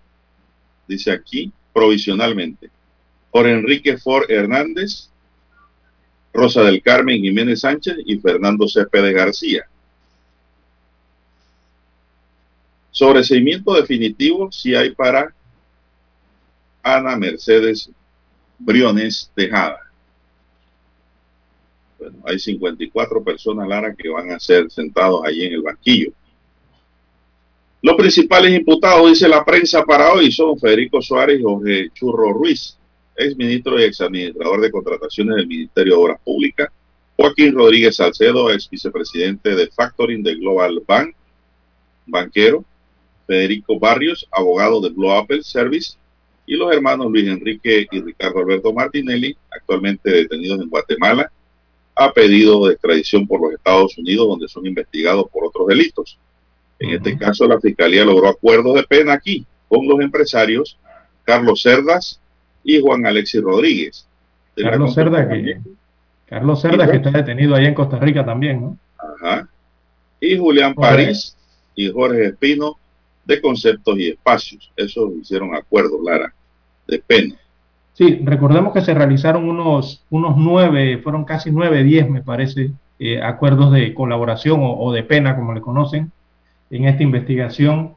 dice 0.88 1.12
aquí, 1.12 1.52
provisionalmente, 1.74 2.70
por 3.32 3.48
Enrique 3.48 3.98
Ford 3.98 4.30
Hernández, 4.30 5.10
Rosa 6.36 6.64
del 6.64 6.82
Carmen 6.82 7.22
Jiménez 7.22 7.62
Sánchez 7.62 7.96
y 8.06 8.18
Fernando 8.18 8.68
Céspedes 8.68 9.14
García. 9.14 9.66
Sobreseimiento 12.92 13.74
definitivo 13.74 14.52
si 14.52 14.76
hay 14.76 14.92
para 14.92 15.34
Ana 16.84 17.16
Mercedes 17.16 17.90
Briones 18.60 19.32
Tejada. 19.34 19.80
Bueno, 21.98 22.18
hay 22.26 22.38
54 22.38 23.24
personas, 23.24 23.68
Lara, 23.68 23.96
que 23.96 24.10
van 24.10 24.32
a 24.32 24.40
ser 24.40 24.70
sentados 24.70 25.22
allí 25.26 25.46
en 25.46 25.54
el 25.54 25.62
banquillo. 25.62 26.12
Los 27.82 27.96
principales 27.96 28.54
imputados, 28.54 29.10
dice 29.10 29.28
la 29.30 29.46
prensa 29.46 29.84
para 29.84 30.12
hoy, 30.12 30.32
son 30.32 30.60
Federico 30.60 31.02
Suárez 31.02 31.40
y 31.40 31.44
Jorge 31.44 31.90
Churro 31.94 32.34
Ruiz, 32.34 32.78
ex 33.16 33.36
ministro 33.38 33.80
y 33.80 33.84
ex 33.84 34.02
administrador 34.02 34.62
de 34.62 34.72
contrataciones 34.72 35.36
del 35.38 35.48
Ministerio 35.48 35.96
de 35.96 36.02
Obras 36.02 36.20
Públicas, 36.24 36.70
Joaquín 37.18 37.54
Rodríguez 37.54 37.96
Salcedo, 37.96 38.52
ex 38.52 38.70
vicepresidente 38.70 39.56
de 39.56 39.68
Factoring 39.68 40.22
de 40.22 40.36
Global 40.36 40.82
Bank, 40.86 41.16
banquero, 42.06 42.64
Federico 43.26 43.80
Barrios, 43.80 44.28
abogado 44.32 44.82
de 44.82 44.90
Blue 44.90 45.12
Apple 45.12 45.44
Service, 45.44 45.98
y 46.46 46.56
los 46.56 46.72
hermanos 46.72 47.12
Luis 47.12 47.28
Enrique 47.28 47.88
y 47.90 48.02
Ricardo 48.02 48.40
Alberto 48.40 48.72
Martinelli, 48.72 49.36
actualmente 49.50 50.12
detenidos 50.12 50.62
en 50.62 50.70
Guatemala, 50.70 51.32
a 51.96 52.12
pedido 52.12 52.68
de 52.68 52.74
extradición 52.74 53.26
por 53.26 53.42
los 53.42 53.54
Estados 53.54 53.98
Unidos, 53.98 54.28
donde 54.28 54.48
son 54.48 54.66
investigados 54.68 55.26
por 55.32 55.46
otros 55.46 55.68
delitos. 55.68 56.20
En 56.78 56.92
este 56.92 57.18
caso, 57.18 57.48
la 57.48 57.60
Fiscalía 57.60 58.04
logró 58.04 58.28
acuerdos 58.28 58.76
de 58.76 58.84
pena 58.84 59.14
aquí 59.14 59.46
con 59.70 59.88
los 59.88 60.00
empresarios 60.02 60.78
Carlos 61.24 61.62
Cerdas 61.62 62.20
y 62.66 62.82
Juan 62.82 63.06
Alexis 63.06 63.42
Rodríguez. 63.42 64.06
Carlos 64.58 64.94
Cerdas, 64.94 65.28
que, 65.28 65.60
Carlos 66.26 66.62
Cerdas 66.62 66.90
que 66.90 66.98
está 66.98 67.12
detenido 67.12 67.56
allá 67.56 67.68
en 67.68 67.74
Costa 67.74 68.00
Rica 68.00 68.26
también, 68.26 68.62
¿no? 68.62 68.78
Ajá. 68.98 69.48
Y 70.20 70.38
Julián 70.38 70.74
París 70.74 71.38
y 71.76 71.90
Jorge 71.92 72.28
Espino 72.28 72.78
de 73.26 73.42
Conceptos 73.42 73.98
y 74.00 74.10
Espacios. 74.10 74.72
Eso 74.76 75.12
hicieron 75.22 75.56
acuerdos, 75.56 76.00
Lara, 76.04 76.34
de 76.88 77.00
pena. 77.00 77.36
Sí, 77.94 78.20
recordemos 78.24 78.74
que 78.74 78.82
se 78.82 78.94
realizaron 78.94 79.48
unos, 79.48 80.04
unos 80.10 80.36
nueve, 80.36 81.00
fueron 81.02 81.24
casi 81.24 81.52
nueve, 81.52 81.84
diez, 81.84 82.10
me 82.10 82.22
parece, 82.22 82.72
eh, 83.00 83.22
acuerdos 83.22 83.72
de 83.72 83.94
colaboración 83.94 84.60
o, 84.62 84.92
de 84.92 85.04
pena, 85.04 85.36
como 85.36 85.54
le 85.54 85.62
conocen, 85.62 86.12
en 86.70 86.86
esta 86.86 87.04
investigación, 87.04 87.96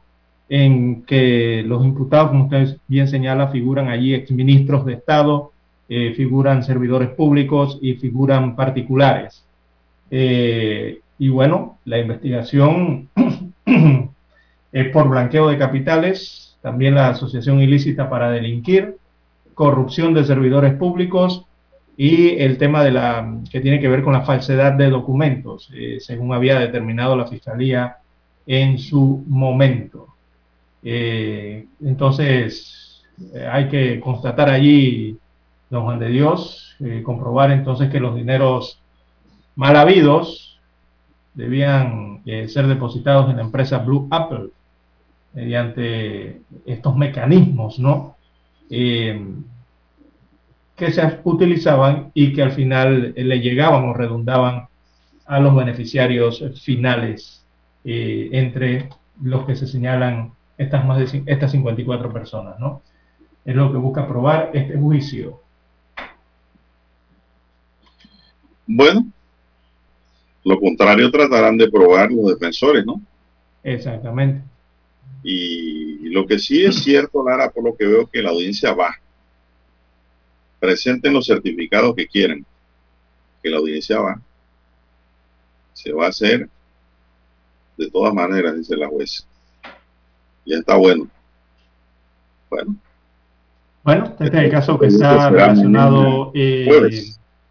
en 0.49 1.03
que 1.03 1.63
los 1.65 1.85
imputados, 1.85 2.29
como 2.29 2.45
ustedes 2.45 2.77
bien 2.87 3.07
señala, 3.07 3.49
figuran 3.49 3.87
allí 3.87 4.15
exministros 4.15 4.85
de 4.85 4.93
Estado, 4.93 5.51
eh, 5.87 6.13
figuran 6.15 6.63
servidores 6.63 7.09
públicos 7.09 7.77
y 7.81 7.93
figuran 7.93 8.55
particulares. 8.55 9.43
Eh, 10.11 10.99
y 11.19 11.29
bueno, 11.29 11.77
la 11.85 11.99
investigación 11.99 13.09
es 14.71 14.89
por 14.89 15.09
blanqueo 15.09 15.49
de 15.49 15.57
capitales, 15.57 16.57
también 16.61 16.95
la 16.95 17.09
asociación 17.09 17.61
ilícita 17.61 18.09
para 18.09 18.31
delinquir, 18.31 18.97
corrupción 19.53 20.13
de 20.13 20.23
servidores 20.23 20.73
públicos 20.75 21.45
y 21.97 22.37
el 22.39 22.57
tema 22.57 22.83
de 22.83 22.91
la 22.91 23.39
que 23.51 23.59
tiene 23.59 23.79
que 23.79 23.89
ver 23.89 24.03
con 24.03 24.13
la 24.13 24.21
falsedad 24.21 24.73
de 24.73 24.89
documentos, 24.89 25.69
eh, 25.75 25.97
según 25.99 26.33
había 26.33 26.57
determinado 26.57 27.15
la 27.15 27.27
fiscalía 27.27 27.97
en 28.47 28.79
su 28.79 29.23
momento. 29.27 30.07
Eh, 30.83 31.67
entonces, 31.81 33.03
eh, 33.33 33.47
hay 33.51 33.67
que 33.67 33.99
constatar 33.99 34.49
allí, 34.49 35.17
don 35.69 35.83
Juan 35.83 35.99
de 35.99 36.09
Dios, 36.09 36.75
comprobar 37.03 37.51
entonces 37.51 37.89
que 37.89 37.99
los 37.99 38.15
dineros 38.15 38.81
mal 39.55 39.75
habidos 39.75 40.59
debían 41.33 42.23
ser 42.47 42.67
depositados 42.67 43.29
en 43.29 43.35
la 43.35 43.43
empresa 43.43 43.79
Blue 43.79 44.07
Apple 44.09 44.49
mediante 45.33 46.41
estos 46.65 46.95
mecanismos, 46.95 47.79
¿no? 47.79 48.15
Eh, 48.69 49.25
que 50.75 50.91
se 50.91 51.19
utilizaban 51.23 52.11
y 52.13 52.33
que 52.33 52.41
al 52.41 52.51
final 52.51 53.13
eh, 53.15 53.23
le 53.23 53.39
llegaban 53.41 53.83
o 53.85 53.93
redundaban 53.93 54.67
a 55.25 55.39
los 55.39 55.55
beneficiarios 55.55 56.43
finales, 56.63 57.45
eh, 57.83 58.29
entre 58.31 58.89
los 59.21 59.45
que 59.45 59.55
se 59.55 59.67
señalan 59.67 60.31
estas 60.59 60.85
más 60.85 60.99
de 60.99 61.23
estas 61.25 61.51
54 61.51 62.11
personas, 62.11 62.59
¿no? 62.59 62.83
Es 63.45 63.55
lo 63.55 63.71
que 63.71 63.77
busca 63.77 64.05
probar 64.05 64.51
este 64.53 64.77
juicio. 64.77 65.41
Bueno, 68.67 69.07
lo 70.43 70.59
contrario 70.59 71.09
tratarán 71.09 71.57
de 71.57 71.71
probar 71.71 72.11
los 72.11 72.27
defensores, 72.27 72.85
¿no? 72.85 73.01
Exactamente. 73.63 74.43
Y 75.23 76.09
lo 76.09 76.27
que 76.27 76.37
sí 76.37 76.65
es 76.65 76.83
cierto, 76.83 77.23
Lara, 77.23 77.49
por 77.49 77.63
lo 77.63 77.75
que 77.75 77.85
veo 77.85 78.07
que 78.07 78.21
la 78.21 78.31
audiencia 78.31 78.73
va. 78.73 78.95
Presenten 80.59 81.13
los 81.13 81.25
certificados 81.25 81.95
que 81.95 82.05
quieran. 82.05 82.45
Que 83.41 83.49
la 83.49 83.57
audiencia 83.57 83.99
va. 83.99 84.21
Se 85.71 85.93
va 85.93 86.07
a 86.07 86.09
hacer 86.09 86.49
de 87.77 87.89
todas 87.89 88.13
maneras, 88.13 88.57
dice 88.57 88.75
la 88.75 88.89
jueza. 88.89 89.23
Ya 90.45 90.57
está 90.57 90.75
bueno. 90.77 91.07
Bueno. 92.49 92.75
Bueno, 93.83 94.05
este 94.19 94.25
es 94.25 94.33
el 94.33 94.51
caso 94.51 94.77
que 94.77 94.87
está 94.87 95.29
relacionado 95.29 96.31
eh, 96.33 96.67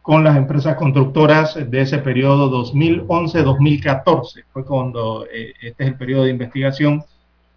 con 0.03 0.25
las 0.25 0.37
empresas 0.37 0.77
constructoras 0.77 1.55
de 1.71 1.81
ese 1.81 1.99
periodo 1.99 2.51
2011-2014. 2.65 4.45
Fue 4.53 4.65
cuando 4.65 5.27
eh, 5.33 5.55
este 5.61 5.85
es 5.85 5.91
el 5.91 5.97
periodo 5.97 6.25
de 6.25 6.31
investigación 6.31 7.03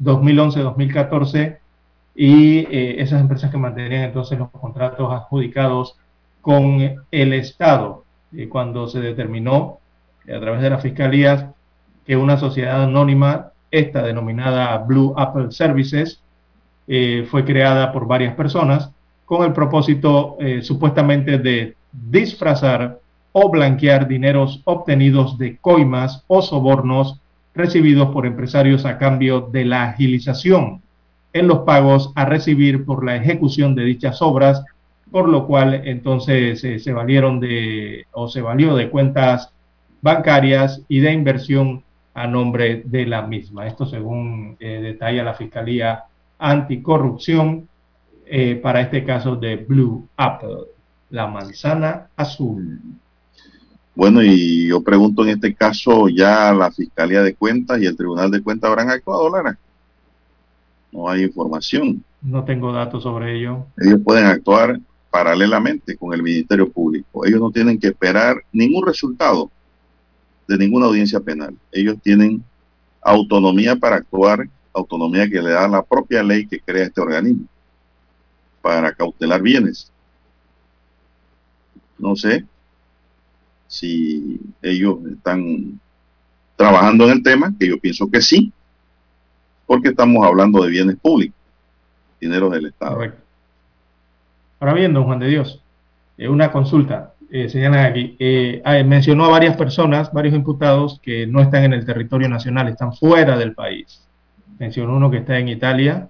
2011-2014 0.01 1.59
y 2.15 2.59
eh, 2.59 3.01
esas 3.01 3.21
empresas 3.21 3.51
que 3.51 3.57
mantenían 3.57 4.03
entonces 4.03 4.39
los 4.39 4.49
contratos 4.49 5.13
adjudicados 5.13 5.97
con 6.41 7.03
el 7.11 7.34
Estado. 7.34 8.03
Y 8.32 8.47
cuando 8.47 8.88
se 8.88 8.99
determinó 8.99 9.79
a 10.23 10.39
través 10.39 10.61
de 10.61 10.69
las 10.69 10.82
fiscalías 10.82 11.45
que 12.05 12.15
una 12.15 12.38
sociedad 12.38 12.84
anónima, 12.84 13.51
esta 13.72 14.03
denominada 14.03 14.78
Blue 14.80 15.13
Apple 15.17 15.51
Services, 15.51 16.22
eh, 16.88 17.26
fue 17.32 17.45
creada 17.45 17.91
por 17.91 18.05
varias 18.05 18.36
personas 18.36 18.91
con 19.26 19.45
el 19.45 19.53
propósito 19.53 20.36
eh, 20.39 20.61
supuestamente 20.61 21.38
de 21.38 21.76
disfrazar 21.91 22.99
o 23.32 23.49
blanquear 23.49 24.07
dineros 24.07 24.61
obtenidos 24.65 25.38
de 25.38 25.57
coimas 25.57 26.24
o 26.28 26.41
sobornos 26.41 27.22
recibidos 27.53 28.09
por 28.09 28.26
empresarios 28.26 28.86
a 28.86 28.97
cambio 28.97 29.41
de 29.41 29.65
la 29.65 29.84
agilización 29.84 30.82
en 31.34 31.47
los 31.47 31.59
pagos 31.59 32.11
a 32.15 32.26
recibir 32.26 32.84
por 32.84 33.05
la 33.05 33.15
ejecución 33.15 33.74
de 33.74 33.86
dichas 33.86 34.22
obras, 34.22 34.63
por 35.11 35.30
lo 35.30 35.47
cual 35.47 35.82
entonces 35.86 36.63
eh, 36.63 36.80
se 36.80 36.93
valieron 36.93 37.39
de 37.39 38.05
o 38.11 38.28
se 38.28 38.41
valió 38.41 38.76
de 38.76 38.89
cuentas 38.89 39.51
bancarias 40.01 40.82
y 40.88 40.99
de 40.99 41.13
inversión 41.13 41.84
a 42.14 42.28
nombre 42.28 42.84
de 42.86 43.05
la 43.05 43.22
misma. 43.22 43.68
Esto 43.68 43.86
según 43.86 44.57
eh, 44.59 44.82
detalla 44.82 45.24
la 45.24 45.34
Fiscalía 45.34 46.03
Anticorrupción 46.39 47.68
eh, 48.26 48.55
para 48.55 48.82
este 48.82 49.03
caso 49.03 49.36
de 49.36 49.57
Blue 49.57 50.07
Apple, 50.18 50.66
la 51.09 51.28
manzana 51.28 52.07
azul. 52.16 52.80
Bueno, 53.93 54.24
y 54.24 54.68
yo 54.68 54.82
pregunto 54.82 55.24
en 55.24 55.32
este 55.32 55.53
caso, 55.53 56.07
¿ya 56.07 56.53
la 56.53 56.72
Fiscalía 56.72 57.22
de 57.22 57.36
Cuentas 57.36 57.82
y 57.82 57.86
el 57.86 57.97
Tribunal 57.97 58.32
de 58.32 58.41
Cuentas 58.41 58.70
habrán 58.70 58.89
actuado, 58.89 59.30
Lara? 59.30 59.57
No 60.91 61.09
hay 61.09 61.24
información. 61.24 62.03
No 62.22 62.43
tengo 62.43 62.72
datos 62.72 63.03
sobre 63.03 63.38
ello. 63.38 63.66
Ellos 63.78 63.99
pueden 64.03 64.26
actuar 64.26 64.80
paralelamente 65.09 65.97
con 65.97 66.14
el 66.14 66.24
Ministerio 66.24 66.72
Público. 66.72 67.26
Ellos 67.26 67.41
no 67.41 67.51
tienen 67.51 67.78
que 67.78 67.88
esperar 67.88 68.38
ningún 68.51 68.86
resultado 68.86 69.51
de 70.52 70.58
ninguna 70.58 70.88
audiencia 70.88 71.20
penal. 71.20 71.56
Ellos 71.72 71.97
tienen 72.02 72.43
autonomía 73.02 73.76
para 73.76 73.97
actuar, 73.97 74.47
autonomía 74.74 75.30
que 75.30 75.41
le 75.41 75.52
da 75.52 75.68
la 75.68 75.82
propia 75.82 76.22
ley 76.22 76.45
que 76.45 76.60
crea 76.60 76.86
este 76.86 76.99
organismo 77.02 77.45
para 78.62 78.93
cautelar 78.93 79.41
bienes. 79.41 79.91
No 81.97 82.16
sé, 82.16 82.45
si 83.68 84.39
ellos 84.62 84.97
están 85.10 85.80
trabajando 86.58 87.06
en 87.06 87.12
el 87.12 87.24
tema, 87.24 87.54
que 87.58 87.70
yo 87.70 87.80
pienso 87.80 88.10
que 88.10 88.22
sí, 88.22 88.52
porque 89.66 89.89
estamos 89.89 90.26
hablando 90.26 90.62
de 90.64 90.70
bienes 90.70 90.97
públicos, 90.97 91.39
dinero 92.20 92.49
del 92.49 92.66
Estado. 92.66 92.95
Correcto. 92.95 93.22
Ahora 94.60 94.74
bien, 94.74 94.93
don 94.93 95.06
Juan 95.06 95.20
de 95.20 95.28
Dios, 95.28 95.62
eh, 96.18 96.28
una 96.28 96.52
consulta, 96.52 97.11
eh, 97.34 97.47
señalan 97.49 97.86
aquí, 97.86 98.17
eh, 98.19 98.61
ah, 98.65 98.84
mencionó 98.84 99.23
a 99.23 99.29
varias 99.29 99.55
personas, 99.55 100.11
varios 100.11 100.36
imputados 100.36 100.99
que 101.01 101.25
no 101.25 101.41
están 101.41 101.63
en 101.63 101.71
el 101.71 101.86
territorio 101.86 102.27
nacional, 102.27 102.67
están 102.67 102.93
fuera 102.93 103.38
del 103.38 103.53
país. 103.53 104.05
Mencionó 104.59 104.97
uno 104.97 105.09
que 105.09 105.17
está 105.17 105.39
en 105.39 105.47
Italia, 105.47 106.09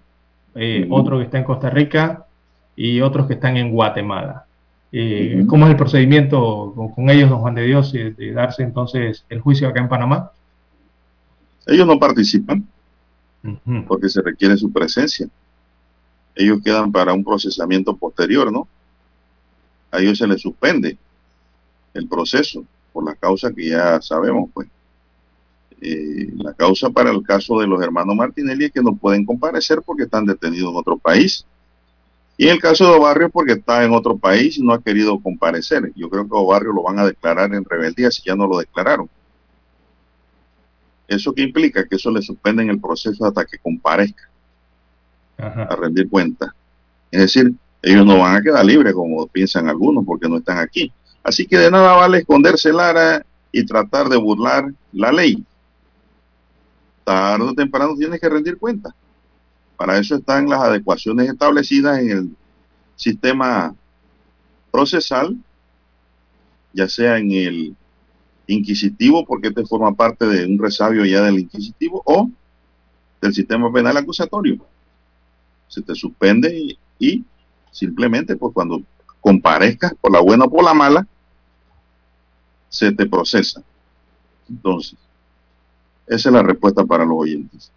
otro 0.89 1.19
que 1.19 1.25
está 1.25 1.37
en 1.37 1.43
Costa 1.43 1.69
Rica 1.69 2.25
y 2.75 3.01
otros 3.01 3.27
que 3.27 3.35
están 3.35 3.55
en 3.55 3.71
Guatemala. 3.71 4.45
Eh, 4.91 5.45
¿Cómo 5.47 5.65
es 5.65 5.71
el 5.71 5.77
procedimiento 5.77 6.73
con, 6.95 7.09
ellos, 7.09 7.29
don 7.29 7.39
Juan 7.39 7.55
de 7.55 7.63
Dios, 7.63 7.93
de, 7.93 8.33
darse 8.33 8.63
entonces 8.63 9.23
el 9.29 9.39
juicio 9.39 9.67
acá 9.67 9.79
en 9.79 9.87
Panamá? 9.87 10.31
Ellos 11.67 11.87
no 11.87 11.99
participan 11.99 12.67
porque 13.87 14.09
se 14.09 14.21
requiere 14.21 14.57
su 14.57 14.71
presencia. 14.71 15.27
Ellos 16.35 16.59
quedan 16.63 16.91
para 16.91 17.13
un 17.13 17.23
procesamiento 17.23 17.95
posterior, 17.95 18.51
¿no? 18.51 18.67
A 19.91 19.99
ellos 19.99 20.17
se 20.17 20.27
les 20.27 20.41
suspende 20.41 20.97
el 21.93 22.07
proceso 22.07 22.63
por 22.93 23.05
la 23.05 23.15
causa 23.15 23.51
que 23.51 23.69
ya 23.69 24.01
sabemos, 24.01 24.49
pues. 24.53 24.67
Eh, 25.83 26.29
la 26.35 26.53
causa 26.53 26.91
para 26.91 27.09
el 27.09 27.23
caso 27.23 27.59
de 27.59 27.65
los 27.65 27.81
hermanos 27.81 28.15
Martinelli 28.15 28.65
es 28.65 28.71
que 28.71 28.83
no 28.83 28.95
pueden 28.95 29.25
comparecer 29.25 29.81
porque 29.83 30.03
están 30.03 30.25
detenidos 30.25 30.69
en 30.69 30.77
otro 30.77 30.95
país 30.95 31.43
y 32.41 32.45
en 32.45 32.53
el 32.53 32.59
caso 32.59 32.85
de 32.85 32.97
Obarrio, 32.97 33.29
porque 33.29 33.51
está 33.51 33.83
en 33.83 33.93
otro 33.93 34.17
país 34.17 34.57
y 34.57 34.63
no 34.63 34.73
ha 34.73 34.81
querido 34.81 35.19
comparecer. 35.19 35.91
Yo 35.95 36.09
creo 36.09 36.23
que 36.23 36.33
Obarrio 36.33 36.73
lo 36.73 36.81
van 36.81 36.97
a 36.97 37.05
declarar 37.05 37.53
en 37.53 37.63
rebeldía 37.63 38.09
si 38.09 38.23
ya 38.23 38.35
no 38.35 38.47
lo 38.47 38.57
declararon. 38.57 39.07
¿Eso 41.07 41.33
qué 41.33 41.43
implica? 41.43 41.85
Que 41.85 41.97
eso 41.97 42.09
le 42.09 42.19
suspenden 42.23 42.71
el 42.71 42.81
proceso 42.81 43.25
hasta 43.25 43.45
que 43.45 43.59
comparezca 43.59 44.27
a 45.37 45.75
rendir 45.75 46.09
cuenta. 46.09 46.55
Es 47.11 47.21
decir, 47.21 47.53
ellos 47.83 48.07
no 48.07 48.17
van 48.17 48.37
a 48.37 48.41
quedar 48.41 48.65
libres 48.65 48.95
como 48.95 49.27
piensan 49.27 49.69
algunos 49.69 50.03
porque 50.03 50.27
no 50.27 50.37
están 50.37 50.57
aquí. 50.57 50.91
Así 51.23 51.45
que 51.45 51.57
de 51.57 51.71
nada 51.71 51.93
vale 51.93 52.19
esconderse 52.19 52.73
Lara 52.73 53.25
y 53.51 53.65
tratar 53.65 54.09
de 54.09 54.17
burlar 54.17 54.71
la 54.91 55.11
ley. 55.11 55.43
Tarde 57.03 57.43
o 57.43 57.53
temprano 57.53 57.95
tienes 57.95 58.19
que 58.19 58.29
rendir 58.29 58.57
cuenta. 58.57 58.95
Para 59.77 59.97
eso 59.97 60.15
están 60.15 60.47
las 60.47 60.61
adecuaciones 60.61 61.29
establecidas 61.29 61.99
en 61.99 62.09
el 62.11 62.35
sistema 62.95 63.75
procesal, 64.71 65.35
ya 66.73 66.87
sea 66.87 67.17
en 67.17 67.31
el 67.31 67.75
inquisitivo, 68.47 69.25
porque 69.25 69.49
este 69.49 69.65
forma 69.65 69.93
parte 69.93 70.25
de 70.25 70.45
un 70.45 70.59
resabio 70.59 71.05
ya 71.05 71.21
del 71.21 71.39
inquisitivo, 71.39 72.01
o 72.05 72.29
del 73.21 73.33
sistema 73.33 73.71
penal 73.71 73.97
acusatorio. 73.97 74.65
Se 75.67 75.81
te 75.81 75.95
suspende 75.95 76.77
y, 76.99 77.23
simplemente, 77.71 78.35
pues 78.35 78.53
cuando 78.53 78.81
comparezcas 79.21 79.93
por 80.01 80.11
la 80.11 80.19
buena 80.19 80.45
o 80.45 80.49
por 80.49 80.63
la 80.63 80.73
mala, 80.73 81.07
se 82.67 82.91
te 82.91 83.05
procesa. 83.05 83.61
Entonces, 84.49 84.97
esa 86.07 86.29
es 86.29 86.33
la 86.33 86.43
respuesta 86.43 86.83
para 86.83 87.05
los 87.05 87.17
oyentes. 87.17 87.71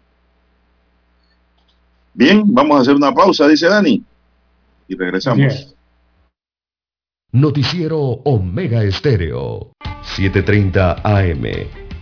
Bien, 2.13 2.43
vamos 2.45 2.77
a 2.77 2.81
hacer 2.81 2.95
una 2.95 3.13
pausa, 3.13 3.47
dice 3.47 3.67
Dani, 3.67 4.03
y 4.87 4.95
regresamos. 4.95 5.75
Noticiero 7.31 7.99
Omega 7.99 8.83
Estéreo, 8.83 9.71
7:30 10.03 11.01
AM. 11.03 11.84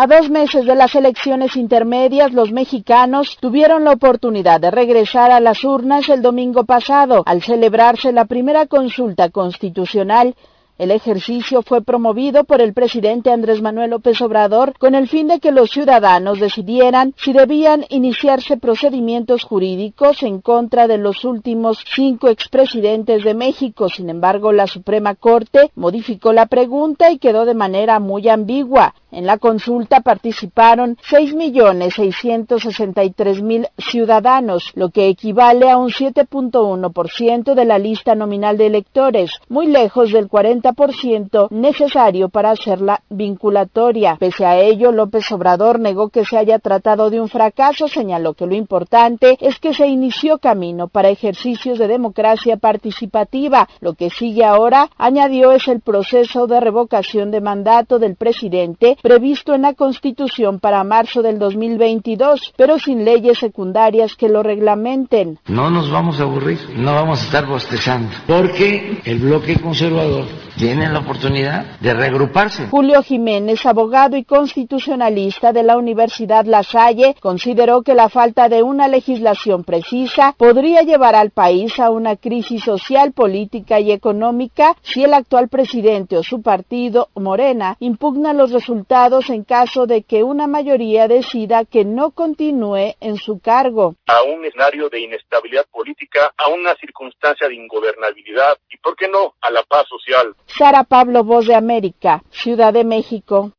A 0.00 0.06
dos 0.06 0.30
meses 0.30 0.64
de 0.64 0.76
las 0.76 0.94
elecciones 0.94 1.56
intermedias, 1.56 2.32
los 2.32 2.52
mexicanos 2.52 3.36
tuvieron 3.40 3.82
la 3.82 3.90
oportunidad 3.90 4.60
de 4.60 4.70
regresar 4.70 5.32
a 5.32 5.40
las 5.40 5.64
urnas 5.64 6.08
el 6.08 6.22
domingo 6.22 6.62
pasado, 6.62 7.24
al 7.26 7.42
celebrarse 7.42 8.12
la 8.12 8.24
primera 8.24 8.66
consulta 8.66 9.28
constitucional 9.30 10.36
El 10.78 10.92
ejercicio 10.92 11.62
fue 11.62 11.82
promovido 11.82 12.44
por 12.44 12.62
el 12.62 12.72
presidente 12.72 13.32
Andrés 13.32 13.60
Manuel 13.60 13.90
López 13.90 14.20
Obrador 14.22 14.78
con 14.78 14.94
el 14.94 15.08
fin 15.08 15.26
de 15.26 15.40
que 15.40 15.50
los 15.50 15.72
ciudadanos 15.72 16.38
decidieran 16.38 17.14
si 17.16 17.32
debían 17.32 17.84
iniciarse 17.88 18.58
procedimientos 18.58 19.42
jurídicos 19.42 20.22
en 20.22 20.40
contra 20.40 20.86
de 20.86 20.98
los 20.98 21.24
últimos 21.24 21.84
cinco 21.96 22.28
expresidentes 22.28 23.24
de 23.24 23.34
México. 23.34 23.88
Sin 23.88 24.08
embargo, 24.08 24.52
la 24.52 24.68
Suprema 24.68 25.16
Corte 25.16 25.72
modificó 25.74 26.32
la 26.32 26.46
pregunta 26.46 27.10
y 27.10 27.18
quedó 27.18 27.44
de 27.44 27.54
manera 27.54 27.98
muy 27.98 28.28
ambigua. 28.28 28.94
En 29.10 29.24
la 29.24 29.38
consulta 29.38 30.00
participaron 30.00 30.98
6.663.000 31.10 33.70
ciudadanos, 33.78 34.70
lo 34.74 34.90
que 34.90 35.08
equivale 35.08 35.70
a 35.70 35.78
un 35.78 35.88
7.1% 35.88 37.54
de 37.54 37.64
la 37.64 37.78
lista 37.78 38.14
nominal 38.14 38.58
de 38.58 38.66
electores, 38.66 39.30
muy 39.48 39.66
lejos 39.66 40.12
del 40.12 40.28
40% 40.28 41.50
necesario 41.50 42.28
para 42.28 42.50
hacerla 42.50 43.00
vinculatoria. 43.08 44.18
Pese 44.20 44.44
a 44.44 44.60
ello, 44.60 44.92
López 44.92 45.32
Obrador 45.32 45.80
negó 45.80 46.10
que 46.10 46.26
se 46.26 46.36
haya 46.36 46.58
tratado 46.58 47.08
de 47.08 47.18
un 47.18 47.30
fracaso, 47.30 47.88
señaló 47.88 48.34
que 48.34 48.46
lo 48.46 48.54
importante 48.54 49.38
es 49.40 49.58
que 49.58 49.72
se 49.72 49.86
inició 49.86 50.36
camino 50.36 50.88
para 50.88 51.08
ejercicios 51.08 51.78
de 51.78 51.88
democracia 51.88 52.58
participativa. 52.58 53.70
Lo 53.80 53.94
que 53.94 54.10
sigue 54.10 54.44
ahora, 54.44 54.90
añadió, 54.98 55.52
es 55.52 55.66
el 55.66 55.80
proceso 55.80 56.46
de 56.46 56.60
revocación 56.60 57.30
de 57.30 57.40
mandato 57.40 57.98
del 57.98 58.14
presidente 58.14 58.97
previsto 59.02 59.54
en 59.54 59.62
la 59.62 59.74
Constitución 59.74 60.58
para 60.58 60.84
marzo 60.84 61.22
del 61.22 61.38
2022, 61.38 62.54
pero 62.56 62.78
sin 62.78 63.04
leyes 63.04 63.38
secundarias 63.38 64.16
que 64.16 64.28
lo 64.28 64.42
reglamenten. 64.42 65.38
No 65.46 65.70
nos 65.70 65.90
vamos 65.90 66.20
a 66.20 66.24
aburrir, 66.24 66.58
no 66.76 66.94
vamos 66.94 67.20
a 67.20 67.24
estar 67.24 67.46
bostezando, 67.46 68.10
porque 68.26 69.00
el 69.04 69.18
bloque 69.18 69.60
conservador 69.60 70.24
tiene 70.56 70.90
la 70.90 70.98
oportunidad 70.98 71.78
de 71.78 71.94
reagruparse. 71.94 72.66
Julio 72.66 73.02
Jiménez, 73.02 73.64
abogado 73.64 74.16
y 74.16 74.24
constitucionalista 74.24 75.52
de 75.52 75.62
la 75.62 75.76
Universidad 75.76 76.44
La 76.46 76.64
Salle, 76.64 77.14
consideró 77.20 77.82
que 77.82 77.94
la 77.94 78.08
falta 78.08 78.48
de 78.48 78.64
una 78.64 78.88
legislación 78.88 79.62
precisa 79.62 80.34
podría 80.36 80.82
llevar 80.82 81.14
al 81.14 81.30
país 81.30 81.78
a 81.78 81.90
una 81.90 82.16
crisis 82.16 82.64
social, 82.64 83.12
política 83.12 83.78
y 83.78 83.92
económica 83.92 84.74
si 84.82 85.04
el 85.04 85.14
actual 85.14 85.48
presidente 85.48 86.16
o 86.16 86.24
su 86.24 86.42
partido, 86.42 87.08
Morena, 87.14 87.76
impugna 87.78 88.32
los 88.32 88.50
resultados 88.50 88.87
en 88.90 89.44
caso 89.44 89.86
de 89.86 90.02
que 90.02 90.22
una 90.22 90.46
mayoría 90.46 91.08
decida 91.08 91.64
que 91.66 91.84
no 91.84 92.10
continúe 92.12 92.94
en 93.00 93.16
su 93.16 93.38
cargo. 93.38 93.96
A 94.06 94.22
un 94.22 94.44
escenario 94.46 94.88
de 94.88 95.00
inestabilidad 95.00 95.66
política, 95.70 96.32
a 96.38 96.48
una 96.48 96.74
circunstancia 96.76 97.48
de 97.48 97.54
ingobernabilidad 97.54 98.56
y, 98.70 98.78
¿por 98.78 98.96
qué 98.96 99.08
no?, 99.08 99.34
a 99.42 99.50
la 99.50 99.62
paz 99.64 99.86
social. 99.88 100.34
Sara 100.46 100.84
Pablo, 100.84 101.22
Voz 101.22 101.46
de 101.46 101.54
América, 101.54 102.22
Ciudad 102.30 102.72
de 102.72 102.84
México. 102.84 103.52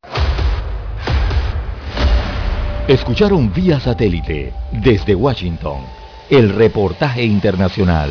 Escucharon 2.88 3.52
vía 3.52 3.78
satélite 3.78 4.52
desde 4.72 5.14
Washington 5.14 5.84
el 6.28 6.52
reportaje 6.52 7.22
internacional. 7.22 8.10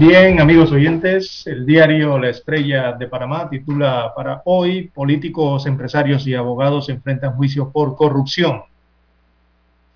Bien, 0.00 0.40
amigos 0.40 0.72
oyentes, 0.72 1.46
el 1.46 1.66
diario 1.66 2.18
La 2.18 2.30
Estrella 2.30 2.92
de 2.92 3.06
Panamá 3.06 3.50
titula 3.50 4.14
para 4.16 4.40
hoy, 4.46 4.88
políticos, 4.88 5.66
empresarios 5.66 6.26
y 6.26 6.34
abogados 6.34 6.88
enfrentan 6.88 7.34
juicio 7.34 7.70
por 7.70 7.96
corrupción. 7.96 8.62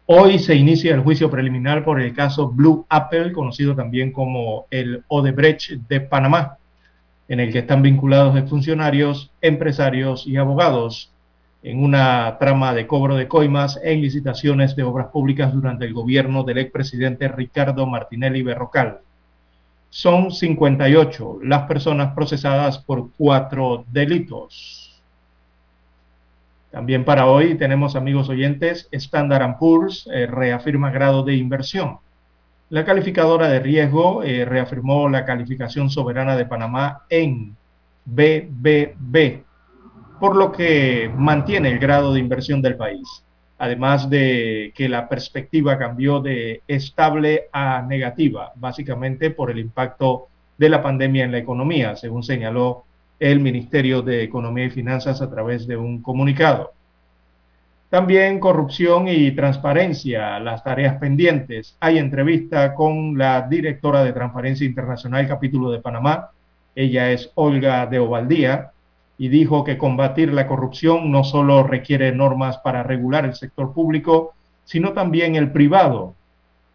Hoy 0.04 0.38
se 0.38 0.56
inicia 0.56 0.92
el 0.92 1.00
juicio 1.00 1.30
preliminar 1.30 1.86
por 1.86 2.02
el 2.02 2.12
caso 2.12 2.50
Blue 2.50 2.84
Apple, 2.90 3.32
conocido 3.32 3.74
también 3.74 4.12
como 4.12 4.66
el 4.70 5.02
Odebrecht 5.08 5.70
de 5.88 6.02
Panamá, 6.02 6.58
en 7.26 7.40
el 7.40 7.50
que 7.50 7.60
están 7.60 7.80
vinculados 7.80 8.38
funcionarios, 8.50 9.30
empresarios 9.40 10.26
y 10.26 10.36
abogados 10.36 11.12
en 11.62 11.82
una 11.82 12.36
trama 12.38 12.74
de 12.74 12.86
cobro 12.86 13.16
de 13.16 13.26
coimas 13.26 13.80
en 13.82 14.02
licitaciones 14.02 14.76
de 14.76 14.82
obras 14.82 15.06
públicas 15.06 15.50
durante 15.54 15.86
el 15.86 15.94
gobierno 15.94 16.44
del 16.44 16.58
expresidente 16.58 17.26
Ricardo 17.28 17.86
Martinelli 17.86 18.42
Berrocal 18.42 18.98
son 19.94 20.32
58 20.32 21.38
las 21.44 21.68
personas 21.68 22.14
procesadas 22.14 22.78
por 22.78 23.12
cuatro 23.16 23.84
delitos. 23.92 25.00
También 26.72 27.04
para 27.04 27.26
hoy 27.26 27.54
tenemos, 27.54 27.94
amigos 27.94 28.28
oyentes, 28.28 28.88
Standard 28.90 29.56
Poor's 29.56 30.08
eh, 30.12 30.26
reafirma 30.26 30.90
grado 30.90 31.22
de 31.22 31.36
inversión. 31.36 31.98
La 32.70 32.84
calificadora 32.84 33.46
de 33.46 33.60
riesgo 33.60 34.24
eh, 34.24 34.44
reafirmó 34.44 35.08
la 35.08 35.24
calificación 35.24 35.88
soberana 35.88 36.34
de 36.34 36.46
Panamá 36.46 37.02
en 37.08 37.56
BBB, 38.04 39.44
por 40.18 40.34
lo 40.34 40.50
que 40.50 41.08
mantiene 41.16 41.70
el 41.70 41.78
grado 41.78 42.12
de 42.12 42.18
inversión 42.18 42.60
del 42.60 42.76
país 42.76 43.24
además 43.64 44.10
de 44.10 44.72
que 44.74 44.90
la 44.90 45.08
perspectiva 45.08 45.78
cambió 45.78 46.20
de 46.20 46.60
estable 46.68 47.48
a 47.50 47.80
negativa, 47.80 48.52
básicamente 48.56 49.30
por 49.30 49.50
el 49.50 49.58
impacto 49.58 50.28
de 50.58 50.68
la 50.68 50.82
pandemia 50.82 51.24
en 51.24 51.32
la 51.32 51.38
economía, 51.38 51.96
según 51.96 52.22
señaló 52.22 52.84
el 53.18 53.40
Ministerio 53.40 54.02
de 54.02 54.22
Economía 54.22 54.66
y 54.66 54.70
Finanzas 54.70 55.22
a 55.22 55.30
través 55.30 55.66
de 55.66 55.78
un 55.78 56.02
comunicado. 56.02 56.74
También 57.88 58.38
corrupción 58.38 59.08
y 59.08 59.30
transparencia, 59.30 60.38
las 60.40 60.62
tareas 60.62 60.98
pendientes. 60.98 61.74
Hay 61.80 61.96
entrevista 61.96 62.74
con 62.74 63.16
la 63.16 63.46
directora 63.48 64.04
de 64.04 64.12
Transparencia 64.12 64.66
Internacional 64.66 65.26
capítulo 65.26 65.70
de 65.70 65.80
Panamá. 65.80 66.28
Ella 66.74 67.10
es 67.12 67.30
Olga 67.34 67.86
de 67.86 67.98
Ovaldía 67.98 68.73
y 69.16 69.28
dijo 69.28 69.64
que 69.64 69.78
combatir 69.78 70.32
la 70.32 70.46
corrupción 70.46 71.10
no 71.10 71.24
solo 71.24 71.62
requiere 71.62 72.12
normas 72.12 72.58
para 72.58 72.82
regular 72.82 73.24
el 73.24 73.34
sector 73.34 73.72
público, 73.72 74.34
sino 74.64 74.92
también 74.92 75.36
el 75.36 75.52
privado. 75.52 76.14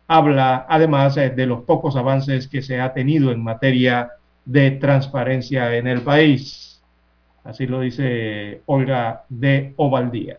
Habla 0.07 0.65
además 0.69 1.17
eh, 1.17 1.29
de 1.29 1.45
los 1.45 1.63
pocos 1.63 1.95
avances 1.95 2.47
que 2.47 2.61
se 2.61 2.79
ha 2.79 2.93
tenido 2.93 3.31
en 3.31 3.43
materia 3.43 4.11
de 4.45 4.71
transparencia 4.71 5.75
en 5.75 5.87
el 5.87 6.01
país. 6.01 6.81
Así 7.43 7.67
lo 7.67 7.81
dice 7.81 8.61
Olga 8.65 9.23
de 9.29 9.73
Ovaldía. 9.77 10.37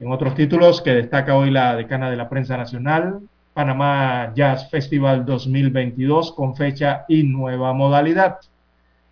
En 0.00 0.12
otros 0.12 0.34
títulos 0.34 0.82
que 0.82 0.94
destaca 0.94 1.36
hoy 1.36 1.50
la 1.50 1.76
decana 1.76 2.10
de 2.10 2.16
la 2.16 2.28
prensa 2.28 2.56
nacional, 2.56 3.20
Panamá 3.52 4.32
Jazz 4.34 4.68
Festival 4.68 5.24
2022 5.24 6.32
con 6.32 6.56
fecha 6.56 7.04
y 7.08 7.22
nueva 7.22 7.72
modalidad. 7.72 8.38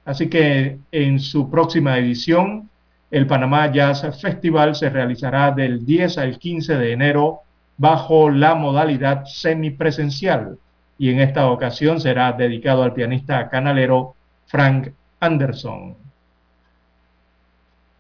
Así 0.05 0.29
que 0.29 0.79
en 0.91 1.21
su 1.21 1.51
próxima 1.51 1.99
edición, 1.99 2.69
el 3.11 3.27
Panamá 3.27 3.71
Jazz 3.71 4.21
Festival 4.21 4.75
se 4.75 4.91
realizará 4.91 5.51
del 5.53 5.85
10 5.85 6.19
al 6.19 6.39
15 6.39 6.77
de 6.77 6.93
enero 6.93 7.41
bajo 7.77 8.31
la 8.31 8.55
modalidad 8.55 9.25
semipresencial 9.27 10.59
y 10.99 11.11
en 11.11 11.21
esta 11.21 11.51
ocasión 11.51 12.01
será 12.01 12.33
dedicado 12.33 12.83
al 12.83 12.95
pianista 12.95 13.49
canalero 13.49 14.15
Frank 14.47 14.93
Anderson. 15.21 15.97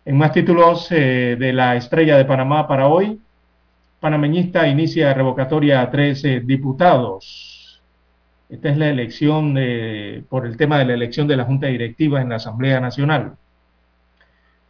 En 0.04 0.16
más 0.16 0.32
títulos 0.32 0.88
eh, 0.90 1.36
de 1.38 1.52
la 1.52 1.76
estrella 1.76 2.16
de 2.16 2.24
Panamá 2.24 2.66
para 2.66 2.88
hoy, 2.88 3.20
panameñista 4.00 4.66
inicia 4.66 5.14
revocatoria 5.14 5.80
a 5.80 5.90
13 5.90 6.40
diputados. 6.40 7.51
Esta 8.52 8.68
es 8.68 8.76
la 8.76 8.90
elección 8.90 9.56
por 10.28 10.44
el 10.44 10.58
tema 10.58 10.76
de 10.76 10.84
la 10.84 10.92
elección 10.92 11.26
de 11.26 11.38
la 11.38 11.44
Junta 11.44 11.68
Directiva 11.68 12.20
en 12.20 12.28
la 12.28 12.36
Asamblea 12.36 12.80
Nacional. 12.80 13.36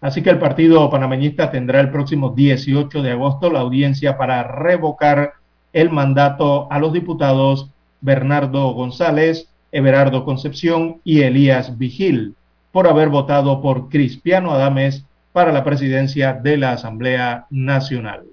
Así 0.01 0.22
que 0.22 0.30
el 0.30 0.39
partido 0.39 0.89
panameñista 0.89 1.51
tendrá 1.51 1.80
el 1.80 1.91
próximo 1.91 2.30
18 2.30 3.03
de 3.03 3.11
agosto 3.11 3.51
la 3.51 3.59
audiencia 3.59 4.16
para 4.16 4.45
revocar 4.45 5.33
el 5.72 5.91
mandato 5.91 6.70
a 6.70 6.78
los 6.78 6.93
diputados 6.93 7.70
Bernardo 8.01 8.72
González, 8.72 9.49
Everardo 9.72 10.24
Concepción 10.24 11.01
y 11.03 11.22
Elías 11.22 11.76
Vigil 11.76 12.37
por 12.70 12.87
haber 12.87 13.09
votado 13.09 13.61
por 13.61 13.89
Cristiano 13.89 14.53
Adames 14.53 15.05
para 15.33 15.51
la 15.51 15.64
presidencia 15.64 16.35
de 16.35 16.57
la 16.57 16.70
Asamblea 16.70 17.47
Nacional. 17.51 18.26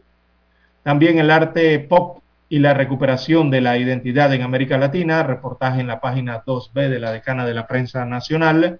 También 0.83 1.17
el 1.17 1.31
arte 1.31 1.79
pop 1.79 2.19
y 2.49 2.59
la 2.59 2.73
recuperación 2.73 3.51
de 3.51 3.61
la 3.61 3.77
identidad 3.77 4.33
en 4.33 4.41
América 4.41 4.79
Latina, 4.79 5.21
reportaje 5.21 5.81
en 5.81 5.87
la 5.87 6.01
página 6.01 6.43
2B 6.43 6.89
de 6.89 6.99
la 6.99 7.11
Decana 7.11 7.45
de 7.45 7.53
la 7.53 7.67
Prensa 7.67 8.05
Nacional, 8.05 8.79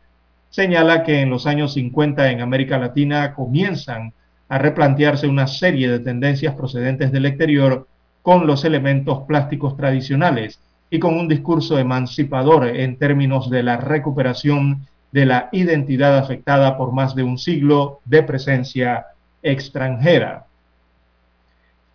señala 0.50 1.04
que 1.04 1.22
en 1.22 1.30
los 1.30 1.46
años 1.46 1.74
50 1.74 2.32
en 2.32 2.42
América 2.42 2.80
Latina 2.80 3.36
comienzan 3.36 4.14
a 4.50 4.58
replantearse 4.58 5.28
una 5.28 5.46
serie 5.46 5.88
de 5.88 6.00
tendencias 6.00 6.56
procedentes 6.56 7.12
del 7.12 7.28
exterior 7.28 7.88
con 8.24 8.48
los 8.48 8.66
elementos 8.66 9.22
plásticos 9.28 9.78
tradicionales 9.78 10.60
y 10.90 10.98
con 10.98 11.16
un 11.16 11.28
discurso 11.28 11.78
emancipador 11.78 12.68
en 12.68 12.98
términos 12.98 13.52
de 13.52 13.62
la 13.62 13.78
recuperación 13.78 14.88
de 15.12 15.28
la 15.28 15.50
identidad 15.52 16.18
afectada 16.18 16.76
por 16.76 16.92
más 16.92 17.14
de 17.14 17.22
un 17.22 17.38
siglo 17.38 18.00
de 18.06 18.24
presencia 18.24 19.06
extranjera. 19.44 20.46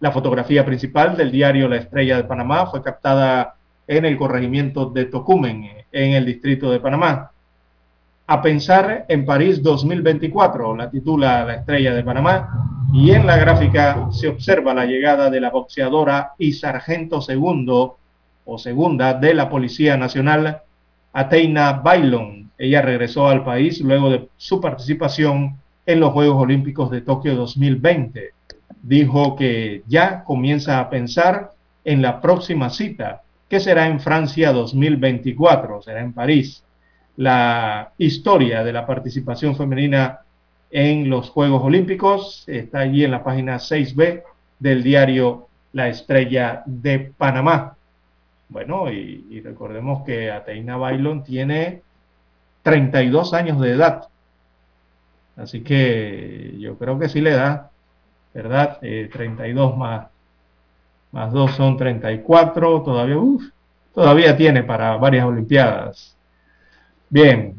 La 0.01 0.11
fotografía 0.11 0.65
principal 0.65 1.17
del 1.17 1.31
diario 1.31 1.69
La 1.69 1.77
Estrella 1.77 2.17
de 2.17 2.25
Panamá 2.25 2.67
fue 2.67 2.83
captada 2.83 3.55
en 3.87 4.05
el 4.05 4.17
corregimiento 4.17 4.87
de 4.87 5.05
Tocumen, 5.07 5.71
en 5.93 6.13
el 6.13 6.27
distrito 6.27 6.71
de 6.71 6.81
Panamá. 6.81 7.31
A 8.27 8.43
pensar 8.43 9.05
en 9.09 9.25
París 9.25 9.63
2024, 9.63 10.77
la 10.77 10.91
titula 10.91 11.45
La 11.45 11.55
Estrella 11.55 11.95
de 11.95 12.03
Panamá, 12.03 12.87
y 12.93 13.13
en 13.13 13.27
la 13.27 13.37
gráfica 13.37 14.09
se 14.11 14.29
observa 14.29 14.75
la 14.75 14.85
llegada 14.85 15.31
de 15.31 15.41
la 15.41 15.51
boxeadora 15.51 16.33
y 16.39 16.53
sargento 16.53 17.21
segundo 17.21 17.99
o 18.45 18.59
segunda 18.59 19.15
de 19.15 19.35
la 19.35 19.49
Policía 19.49 19.97
Nacional, 19.97 20.63
Ateina 21.13 21.73
Bailon. 21.73 22.51
Ella 22.59 22.83
regresó 22.83 23.29
al 23.29 23.45
país 23.45 23.81
luego 23.81 24.11
de 24.11 24.29
su 24.37 24.61
participación 24.61 25.57
en 25.87 26.01
los 26.01 26.13
Juegos 26.13 26.43
Olímpicos 26.43 26.91
de 26.91 27.01
Tokio 27.01 27.37
2020 27.37 28.33
dijo 28.83 29.37
que 29.37 29.83
ya 29.87 30.25
comienza 30.25 30.79
a 30.79 30.91
pensar 30.91 31.51
en 31.85 32.03
la 32.03 32.21
próxima 32.21 32.71
cita, 32.71 33.23
que 33.49 33.61
será 33.61 33.87
en 33.87 34.01
Francia 34.01 34.53
2024, 34.53 35.83
será 35.83 36.01
en 36.01 36.13
París. 36.13 36.65
La 37.17 37.93
historia 37.99 38.65
de 38.65 38.73
la 38.73 38.87
participación 38.87 39.57
femenina 39.57 40.21
en 40.71 41.09
los 41.09 41.31
Juegos 41.31 41.63
Olímpicos 41.63 42.45
está 42.49 42.81
allí 42.81 43.05
en 43.05 43.13
la 43.13 43.23
página 43.23 43.57
6B 43.57 44.23
del 44.59 44.83
diario 44.83 45.49
La 45.73 45.89
Estrella 45.89 46.63
de 46.67 47.13
Panamá. 47.17 47.77
Bueno, 48.49 48.91
y, 48.91 49.41
recordemos 49.41 50.05
que 50.05 50.31
Ateina 50.31 50.77
Bailon 50.77 51.23
tiene 51.23 51.83
32 52.63 53.35
años 53.35 53.61
de 53.61 53.71
edad. 53.71 54.09
Así 55.37 55.63
que 55.63 56.57
yo 56.59 56.77
creo 56.79 56.99
que 56.99 57.09
sí 57.09 57.21
le 57.21 57.33
da 57.33 57.71
¿verdad? 58.35 58.79
32 58.81 59.73
eh, 59.73 59.77
más, 59.77 60.07
más 61.13 61.33
2 61.33 61.53
son 61.53 61.77
34, 61.77 62.83
todavía, 62.83 63.17
todavía 63.95 64.37
tiene 64.37 64.65
para 64.65 64.97
varias 64.97 65.25
Olimpiadas. 65.25 66.17
Bien, 67.09 67.55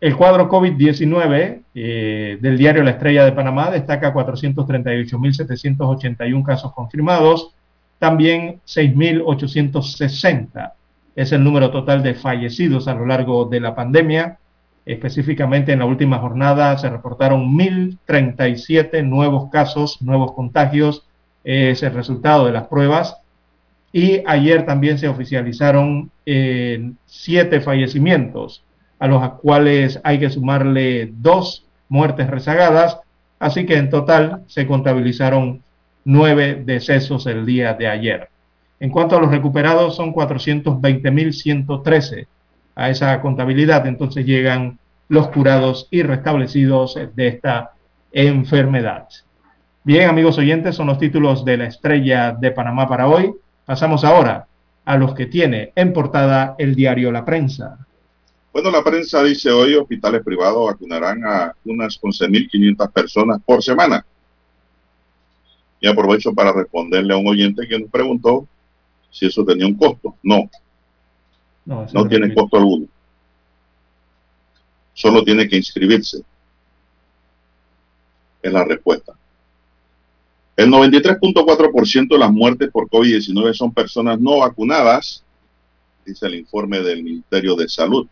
el 0.00 0.16
cuadro 0.16 0.50
COVID-19 0.50 1.62
eh, 1.74 2.38
del 2.40 2.58
diario 2.58 2.82
La 2.82 2.90
Estrella 2.90 3.24
de 3.24 3.30
Panamá 3.32 3.70
destaca 3.70 4.12
438.781 4.12 6.44
casos 6.44 6.74
confirmados, 6.74 7.54
también 7.98 8.60
6.860 8.66 10.72
es 11.16 11.32
el 11.32 11.42
número 11.42 11.70
total 11.70 12.02
de 12.02 12.14
fallecidos 12.14 12.86
a 12.88 12.94
lo 12.94 13.06
largo 13.06 13.46
de 13.46 13.58
la 13.58 13.74
pandemia, 13.74 14.38
Específicamente 14.86 15.72
en 15.72 15.80
la 15.80 15.84
última 15.84 16.18
jornada 16.18 16.78
se 16.78 16.88
reportaron 16.88 17.58
1.037 17.58 19.04
nuevos 19.04 19.50
casos, 19.50 20.00
nuevos 20.00 20.32
contagios, 20.32 21.04
es 21.42 21.82
el 21.82 21.92
resultado 21.92 22.46
de 22.46 22.52
las 22.52 22.68
pruebas. 22.68 23.16
Y 23.92 24.22
ayer 24.26 24.64
también 24.64 24.98
se 24.98 25.08
oficializaron 25.08 26.12
eh, 26.24 26.92
siete 27.04 27.60
fallecimientos, 27.60 28.62
a 29.00 29.08
los 29.08 29.28
cuales 29.40 30.00
hay 30.04 30.20
que 30.20 30.30
sumarle 30.30 31.12
dos 31.16 31.66
muertes 31.88 32.30
rezagadas, 32.30 33.00
así 33.40 33.66
que 33.66 33.76
en 33.76 33.90
total 33.90 34.44
se 34.46 34.68
contabilizaron 34.68 35.64
nueve 36.04 36.62
decesos 36.64 37.26
el 37.26 37.44
día 37.44 37.74
de 37.74 37.88
ayer. 37.88 38.28
En 38.78 38.90
cuanto 38.90 39.16
a 39.16 39.20
los 39.20 39.32
recuperados, 39.32 39.96
son 39.96 40.14
420.113 40.14 42.28
a 42.76 42.90
esa 42.90 43.20
contabilidad, 43.20 43.86
entonces 43.86 44.24
llegan 44.24 44.78
los 45.08 45.28
curados 45.28 45.88
y 45.90 46.02
restablecidos 46.02 46.98
de 47.14 47.26
esta 47.26 47.72
enfermedad. 48.12 49.08
Bien, 49.82 50.08
amigos 50.08 50.38
oyentes, 50.38 50.76
son 50.76 50.88
los 50.88 50.98
títulos 50.98 51.44
de 51.44 51.56
la 51.56 51.66
estrella 51.66 52.32
de 52.32 52.50
Panamá 52.50 52.88
para 52.88 53.08
hoy. 53.08 53.32
Pasamos 53.64 54.04
ahora 54.04 54.46
a 54.84 54.96
los 54.96 55.14
que 55.14 55.26
tiene 55.26 55.72
en 55.74 55.92
portada 55.92 56.54
el 56.58 56.74
diario 56.74 57.10
La 57.10 57.24
Prensa. 57.24 57.78
Bueno, 58.52 58.70
la 58.70 58.82
prensa 58.82 59.22
dice 59.22 59.50
hoy 59.50 59.74
hospitales 59.74 60.22
privados 60.24 60.66
vacunarán 60.66 61.22
a 61.24 61.54
unas 61.66 62.00
11.500 62.00 62.90
personas 62.90 63.40
por 63.44 63.62
semana. 63.62 64.04
Y 65.78 65.86
aprovecho 65.86 66.32
para 66.32 66.52
responderle 66.52 67.12
a 67.12 67.18
un 67.18 67.28
oyente 67.28 67.68
que 67.68 67.78
nos 67.78 67.90
preguntó 67.90 68.48
si 69.10 69.26
eso 69.26 69.44
tenía 69.44 69.66
un 69.66 69.74
costo. 69.74 70.16
No, 70.22 70.48
no, 71.66 71.86
no 71.92 72.08
tiene 72.08 72.32
costo 72.32 72.56
alguno. 72.56 72.86
Solo 74.94 75.22
tiene 75.22 75.46
que 75.46 75.56
inscribirse. 75.56 76.22
Es 78.40 78.52
la 78.52 78.64
respuesta. 78.64 79.12
El 80.56 80.70
93.4% 80.70 82.08
de 82.08 82.18
las 82.18 82.32
muertes 82.32 82.70
por 82.70 82.88
COVID-19 82.88 83.52
son 83.52 83.74
personas 83.74 84.18
no 84.18 84.38
vacunadas, 84.38 85.22
dice 86.06 86.26
el 86.26 86.36
informe 86.36 86.80
del 86.80 87.02
Ministerio 87.02 87.54
de 87.56 87.68
Salud. 87.68 88.06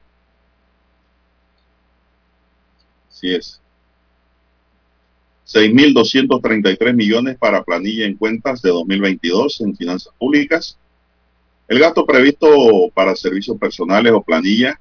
Así 3.09 3.35
es. 3.35 3.61
6.233 5.47 6.93
millones 6.93 7.39
para 7.39 7.63
planilla 7.63 8.05
en 8.05 8.17
cuentas 8.17 8.61
de 8.61 8.71
2022 8.71 9.61
en 9.63 9.77
finanzas 9.77 10.13
públicas. 10.19 10.77
El 11.67 11.79
gasto 11.79 12.05
previsto 12.05 12.91
para 12.93 13.17
servicios 13.17 13.57
personales 13.59 14.13
o 14.13 14.23
planilla 14.23 14.79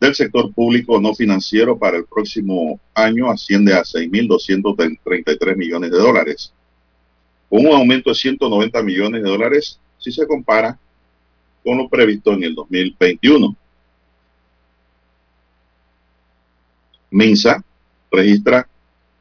del 0.00 0.14
sector 0.14 0.52
público 0.54 0.98
no 0.98 1.14
financiero 1.14 1.78
para 1.78 1.98
el 1.98 2.06
próximo 2.06 2.80
año 2.94 3.30
asciende 3.30 3.74
a 3.74 3.82
6.233 3.82 5.56
millones 5.56 5.90
de 5.90 5.98
dólares, 5.98 6.54
con 7.50 7.66
un 7.66 7.72
aumento 7.74 8.08
de 8.08 8.16
190 8.16 8.82
millones 8.82 9.22
de 9.22 9.28
dólares 9.28 9.78
si 9.98 10.10
se 10.10 10.26
compara 10.26 10.78
con 11.62 11.76
lo 11.76 11.88
previsto 11.88 12.32
en 12.32 12.44
el 12.44 12.54
2021. 12.54 13.54
MINSA 17.10 17.62
registra 18.10 18.66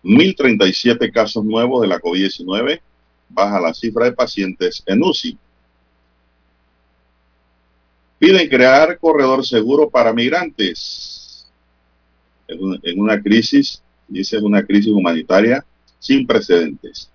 1.037 0.03 1.11
casos 1.11 1.43
nuevos 1.43 1.81
de 1.81 1.87
la 1.89 1.99
COVID-19, 1.99 2.79
baja 3.27 3.59
la 3.59 3.73
cifra 3.73 4.05
de 4.05 4.13
pacientes 4.13 4.81
en 4.85 5.03
UCI. 5.03 5.37
Piden 8.19 8.49
crear 8.49 8.99
corredor 8.99 9.45
seguro 9.45 9.89
para 9.89 10.13
migrantes. 10.13 11.49
En 12.47 12.99
una 12.99 13.21
crisis, 13.21 13.81
dice, 14.07 14.37
una 14.39 14.65
crisis 14.65 14.91
humanitaria 14.91 15.65
sin 15.99 16.27
precedentes. 16.27 17.09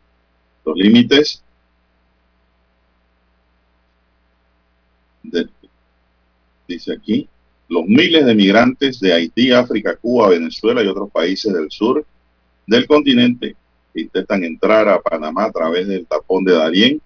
Los 0.65 0.77
límites 0.77 1.43
dice 6.67 6.93
aquí, 6.93 7.29
los 7.69 7.85
miles 7.87 8.25
de 8.25 8.35
migrantes 8.35 9.01
de 9.01 9.13
Haití, 9.13 9.51
África, 9.53 9.97
Cuba, 9.97 10.31
Venezuela 10.31 10.83
y 10.83 10.87
otros 10.87 11.11
países 11.11 11.53
del 11.53 11.71
sur 11.71 12.05
del 12.67 12.87
continente 12.87 13.57
intentan 13.95 14.45
entrar 14.45 14.89
a 14.89 15.01
Panamá 15.01 15.45
a 15.45 15.53
través 15.53 15.87
del 15.87 16.07
tapón 16.07 16.45
de 16.45 16.53
Darién 16.53 17.01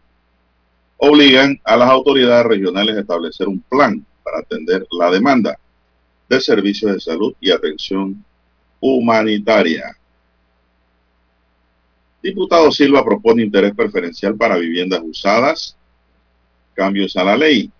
obligan 0.98 1.58
a 1.64 1.76
las 1.76 1.88
autoridades 1.88 2.46
regionales 2.46 2.96
a 2.96 3.00
establecer 3.00 3.48
un 3.48 3.60
plan 3.60 4.04
para 4.22 4.40
atender 4.40 4.86
la 4.90 5.10
demanda 5.10 5.58
de 6.28 6.40
servicios 6.40 6.92
de 6.92 7.00
salud 7.00 7.34
y 7.40 7.50
atención 7.50 8.22
humanitaria. 8.80 9.96
Diputado 12.22 12.70
Silva 12.70 13.04
propone 13.04 13.44
interés 13.44 13.74
preferencial 13.74 14.36
para 14.36 14.58
viviendas 14.58 15.00
usadas. 15.02 15.74
cambios 16.74 17.16
a 17.16 17.24
la 17.24 17.36
ley. 17.36 17.70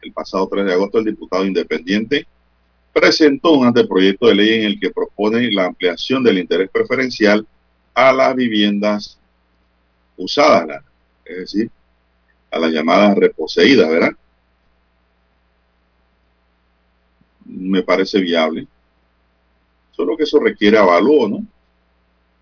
El 0.00 0.12
pasado 0.12 0.48
3 0.50 0.64
de 0.64 0.72
agosto 0.72 0.98
el 0.98 1.04
diputado 1.04 1.44
independiente 1.44 2.26
presentó 2.92 3.52
un 3.52 3.66
anteproyecto 3.66 4.28
de 4.28 4.34
ley 4.34 4.54
en 4.60 4.64
el 4.64 4.80
que 4.80 4.90
propone 4.90 5.50
la 5.50 5.66
ampliación 5.66 6.22
del 6.22 6.38
interés 6.38 6.70
preferencial 6.70 7.46
a 7.94 8.12
las 8.12 8.34
viviendas 8.34 9.18
usadas, 10.16 10.82
es 11.24 11.36
decir, 11.36 11.70
a 12.56 12.60
las 12.60 12.72
llamadas 12.72 13.16
reposeídas, 13.16 13.88
¿verdad? 13.88 14.12
Me 17.44 17.82
parece 17.82 18.20
viable. 18.20 18.66
Solo 19.92 20.16
que 20.16 20.24
eso 20.24 20.38
requiere 20.40 20.78
avalúo, 20.78 21.28
¿no? 21.28 21.46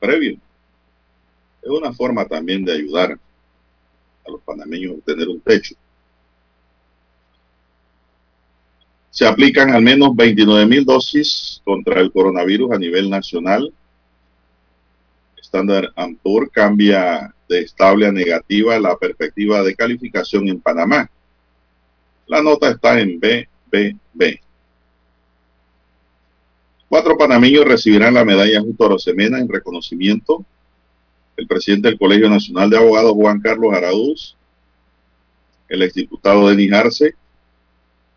Previo. 0.00 0.38
Es 1.62 1.70
una 1.70 1.92
forma 1.92 2.26
también 2.26 2.64
de 2.64 2.72
ayudar 2.72 3.18
a 4.26 4.30
los 4.30 4.40
panameños 4.42 4.92
a 4.92 4.94
obtener 4.96 5.28
un 5.28 5.40
techo. 5.40 5.74
Se 9.10 9.26
aplican 9.26 9.70
al 9.70 9.82
menos 9.82 10.14
29 10.16 10.66
mil 10.66 10.84
dosis 10.84 11.60
contra 11.64 12.00
el 12.00 12.10
coronavirus 12.10 12.72
a 12.72 12.78
nivel 12.78 13.08
nacional. 13.08 13.72
Standard 15.40 15.92
Poor's 16.22 16.50
cambia 16.50 17.33
estable 17.60 18.06
a 18.06 18.12
negativa 18.12 18.78
la 18.78 18.96
perspectiva 18.96 19.62
de 19.62 19.74
calificación 19.74 20.48
en 20.48 20.60
Panamá. 20.60 21.10
La 22.26 22.42
nota 22.42 22.70
está 22.70 22.98
en 23.00 23.20
BBB. 23.20 24.40
Cuatro 26.88 27.18
panameños 27.18 27.64
recibirán 27.64 28.14
la 28.14 28.24
medalla 28.24 28.60
Justo 28.60 28.88
Rosemena 28.88 29.38
en 29.38 29.48
reconocimiento. 29.48 30.44
El 31.36 31.46
presidente 31.46 31.88
del 31.88 31.98
Colegio 31.98 32.30
Nacional 32.30 32.70
de 32.70 32.76
Abogados, 32.76 33.12
Juan 33.12 33.40
Carlos 33.40 33.74
Araúz, 33.74 34.36
el 35.68 35.82
exdiputado 35.82 36.48
Denis 36.48 36.72
Arce, 36.72 37.14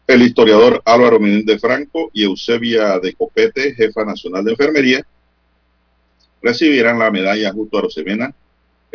el 0.05 0.21
historiador 0.21 0.81
Álvaro 0.85 1.19
Menéndez 1.19 1.59
Franco 1.59 2.11
y 2.13 2.23
Eusebia 2.23 2.99
de 2.99 3.13
Copete, 3.13 3.73
jefa 3.73 4.05
nacional 4.05 4.45
de 4.45 4.51
enfermería, 4.51 5.07
recibirán 6.41 6.99
la 6.99 7.11
medalla 7.11 7.51
Justo 7.51 7.81
Rosemena 7.81 8.33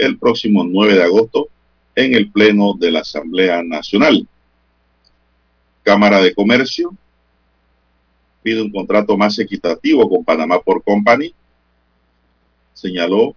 el 0.07 0.19
próximo 0.19 0.65
9 0.65 0.95
de 0.95 1.03
agosto 1.03 1.49
en 1.95 2.15
el 2.15 2.31
Pleno 2.31 2.75
de 2.79 2.91
la 2.91 3.01
Asamblea 3.01 3.63
Nacional. 3.63 4.27
Cámara 5.83 6.21
de 6.21 6.35
Comercio 6.35 6.95
pide 8.43 8.63
un 8.63 8.73
contrato 8.73 9.17
más 9.17 9.39
equitativo 9.39 10.09
con 10.09 10.25
Panamá 10.25 10.61
por 10.61 10.83
Company. 10.83 11.35
Señaló 12.73 13.37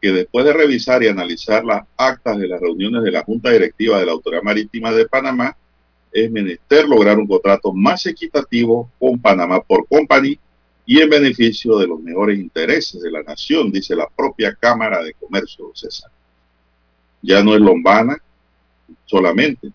que 0.00 0.12
después 0.12 0.44
de 0.44 0.52
revisar 0.52 1.02
y 1.02 1.08
analizar 1.08 1.64
las 1.64 1.86
actas 1.96 2.38
de 2.38 2.46
las 2.46 2.60
reuniones 2.60 3.02
de 3.02 3.10
la 3.10 3.22
Junta 3.22 3.50
Directiva 3.50 3.98
de 3.98 4.06
la 4.06 4.12
Autoridad 4.12 4.42
Marítima 4.42 4.92
de 4.92 5.06
Panamá, 5.06 5.56
es 6.12 6.30
menester 6.30 6.86
lograr 6.86 7.18
un 7.18 7.26
contrato 7.26 7.72
más 7.72 8.06
equitativo 8.06 8.90
con 8.98 9.18
Panamá 9.18 9.60
por 9.60 9.86
Company 9.86 10.38
y 10.86 11.00
en 11.00 11.08
beneficio 11.08 11.78
de 11.78 11.86
los 11.86 12.00
mejores 12.00 12.38
intereses 12.38 13.00
de 13.00 13.10
la 13.10 13.22
nación, 13.22 13.70
dice 13.72 13.96
la 13.96 14.08
propia 14.08 14.54
Cámara 14.54 15.02
de 15.02 15.14
Comercio, 15.14 15.70
César. 15.74 16.10
Ya 17.22 17.42
no 17.42 17.54
es 17.54 17.60
Lombana 17.60 18.18
solamente, 19.06 19.72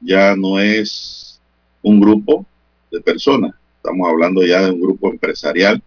ya 0.00 0.34
no 0.34 0.58
es 0.58 1.40
un 1.82 2.00
grupo 2.00 2.44
de 2.90 3.00
personas, 3.00 3.54
estamos 3.76 4.08
hablando 4.08 4.44
ya 4.44 4.62
de 4.62 4.72
un 4.72 4.80
grupo 4.80 5.08
empresarial 5.10 5.80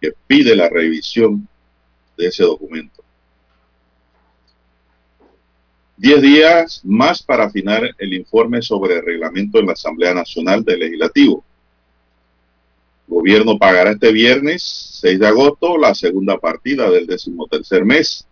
que 0.00 0.12
pide 0.26 0.56
la 0.56 0.68
revisión 0.68 1.46
de 2.16 2.26
ese 2.26 2.42
documento. 2.42 3.04
Diez 5.96 6.20
días 6.20 6.80
más 6.84 7.22
para 7.22 7.44
afinar 7.44 7.88
el 7.98 8.14
informe 8.14 8.60
sobre 8.62 8.96
el 8.96 9.04
reglamento 9.04 9.60
en 9.60 9.66
la 9.66 9.74
Asamblea 9.74 10.12
Nacional 10.12 10.64
del 10.64 10.80
Legislativo. 10.80 11.44
Gobierno 13.06 13.58
pagará 13.58 13.92
este 13.92 14.12
viernes 14.12 14.62
6 15.00 15.18
de 15.18 15.26
agosto 15.26 15.76
la 15.76 15.94
segunda 15.94 16.38
partida 16.38 16.90
del 16.90 17.06
decimotercer 17.06 17.84
mes. 17.84 18.26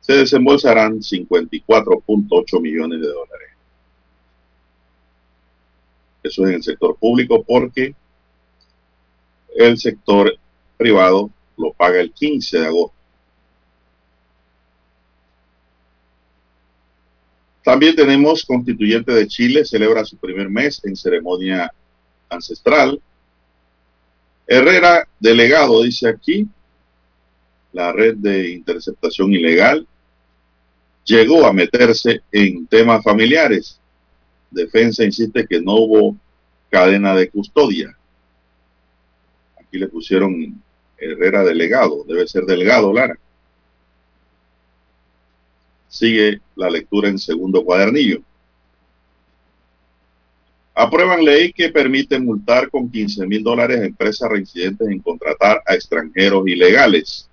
Se 0.00 0.14
desembolsarán 0.14 1.00
54.8 1.00 2.60
millones 2.60 3.00
de 3.00 3.06
dólares. 3.06 3.48
Eso 6.22 6.42
es 6.42 6.48
en 6.48 6.54
el 6.56 6.62
sector 6.62 6.96
público 6.96 7.42
porque 7.42 7.94
el 9.54 9.78
sector 9.78 10.36
privado 10.76 11.30
lo 11.56 11.72
paga 11.72 12.00
el 12.00 12.12
15 12.12 12.58
de 12.58 12.66
agosto. 12.66 12.96
También 17.62 17.94
tenemos 17.94 18.44
Constituyente 18.44 19.12
de 19.12 19.28
Chile, 19.28 19.64
celebra 19.64 20.04
su 20.04 20.16
primer 20.16 20.48
mes 20.48 20.80
en 20.84 20.96
ceremonia 20.96 21.72
ancestral. 22.28 23.00
Herrera, 24.54 25.08
delegado, 25.18 25.82
dice 25.82 26.06
aquí, 26.10 26.46
la 27.72 27.90
red 27.90 28.16
de 28.16 28.50
interceptación 28.50 29.32
ilegal, 29.32 29.88
llegó 31.06 31.46
a 31.46 31.54
meterse 31.54 32.20
en 32.30 32.66
temas 32.66 33.02
familiares. 33.02 33.80
Defensa 34.50 35.04
insiste 35.04 35.46
que 35.46 35.58
no 35.62 35.76
hubo 35.76 36.16
cadena 36.68 37.14
de 37.14 37.30
custodia. 37.30 37.96
Aquí 39.58 39.78
le 39.78 39.88
pusieron 39.88 40.62
Herrera 40.98 41.44
delegado, 41.44 42.04
debe 42.06 42.28
ser 42.28 42.44
delegado, 42.44 42.92
Lara. 42.92 43.18
Sigue 45.88 46.42
la 46.56 46.68
lectura 46.68 47.08
en 47.08 47.18
segundo 47.18 47.64
cuadernillo. 47.64 48.20
Aprueban 50.74 51.24
ley 51.24 51.52
que 51.52 51.68
permite 51.68 52.18
multar 52.18 52.70
con 52.70 52.90
15 52.90 53.26
mil 53.26 53.42
dólares 53.42 53.80
a 53.80 53.84
empresas 53.84 54.30
reincidentes 54.30 54.88
en 54.88 55.00
contratar 55.00 55.62
a 55.66 55.74
extranjeros 55.74 56.46
ilegales. 56.46 57.28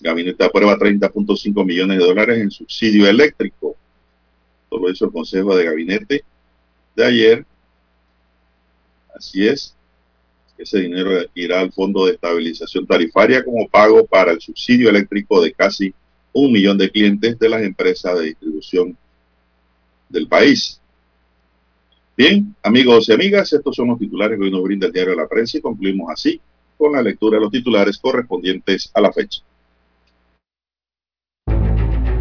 Gabinete 0.00 0.44
aprueba 0.44 0.76
30.5 0.76 1.64
millones 1.64 1.98
de 1.98 2.04
dólares 2.04 2.38
en 2.38 2.50
subsidio 2.50 3.08
eléctrico. 3.08 3.76
Todo 4.68 4.80
lo 4.80 4.90
hizo 4.90 5.06
el 5.06 5.12
Consejo 5.12 5.56
de 5.56 5.64
Gabinete 5.64 6.24
de 6.94 7.04
ayer. 7.04 7.46
Así 9.14 9.46
es. 9.46 9.74
Ese 10.58 10.80
dinero 10.80 11.10
irá 11.34 11.60
al 11.60 11.72
Fondo 11.72 12.04
de 12.06 12.12
Estabilización 12.12 12.86
Tarifaria 12.86 13.44
como 13.44 13.68
pago 13.68 14.04
para 14.04 14.32
el 14.32 14.40
subsidio 14.40 14.90
eléctrico 14.90 15.40
de 15.40 15.52
casi 15.52 15.94
un 16.32 16.52
millón 16.52 16.76
de 16.76 16.90
clientes 16.90 17.38
de 17.38 17.48
las 17.48 17.62
empresas 17.62 18.18
de 18.18 18.26
distribución 18.26 18.96
del 20.08 20.28
país. 20.28 20.80
Bien, 22.18 22.52
amigos 22.64 23.08
y 23.08 23.12
amigas, 23.12 23.52
estos 23.52 23.76
son 23.76 23.86
los 23.86 23.98
titulares 24.00 24.36
que 24.36 24.46
hoy 24.46 24.50
nos 24.50 24.64
brinda 24.64 24.88
el 24.88 24.92
diario 24.92 25.12
de 25.12 25.18
la 25.18 25.28
prensa 25.28 25.56
y 25.56 25.60
concluimos 25.60 26.10
así 26.10 26.40
con 26.76 26.90
la 26.90 27.00
lectura 27.00 27.36
de 27.36 27.42
los 27.42 27.52
titulares 27.52 27.96
correspondientes 27.96 28.90
a 28.92 29.00
la 29.00 29.12
fecha. 29.12 29.40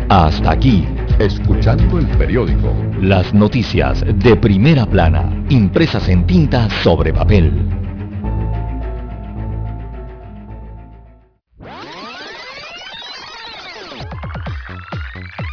Hasta 0.07 0.51
aquí, 0.51 0.85
escuchando 1.17 1.97
el 1.97 2.07
periódico. 2.15 2.75
Las 3.01 3.33
noticias 3.33 4.05
de 4.23 4.35
primera 4.35 4.85
plana, 4.85 5.43
impresas 5.49 6.07
en 6.09 6.27
tinta 6.27 6.69
sobre 6.83 7.11
papel. 7.11 7.86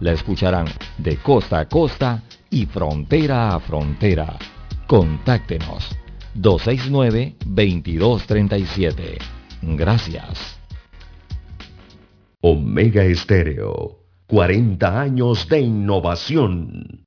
la 0.00 0.12
escucharán 0.12 0.66
de 0.98 1.16
costa 1.16 1.60
a 1.60 1.68
costa 1.68 2.22
y 2.50 2.66
frontera 2.66 3.54
a 3.54 3.60
frontera. 3.60 4.36
Contáctenos 4.86 5.88
269-2237. 6.36 9.18
Gracias. 9.62 10.58
Omega 12.40 13.04
Estéreo, 13.04 14.00
40 14.26 15.00
años 15.00 15.48
de 15.48 15.60
innovación. 15.60 17.06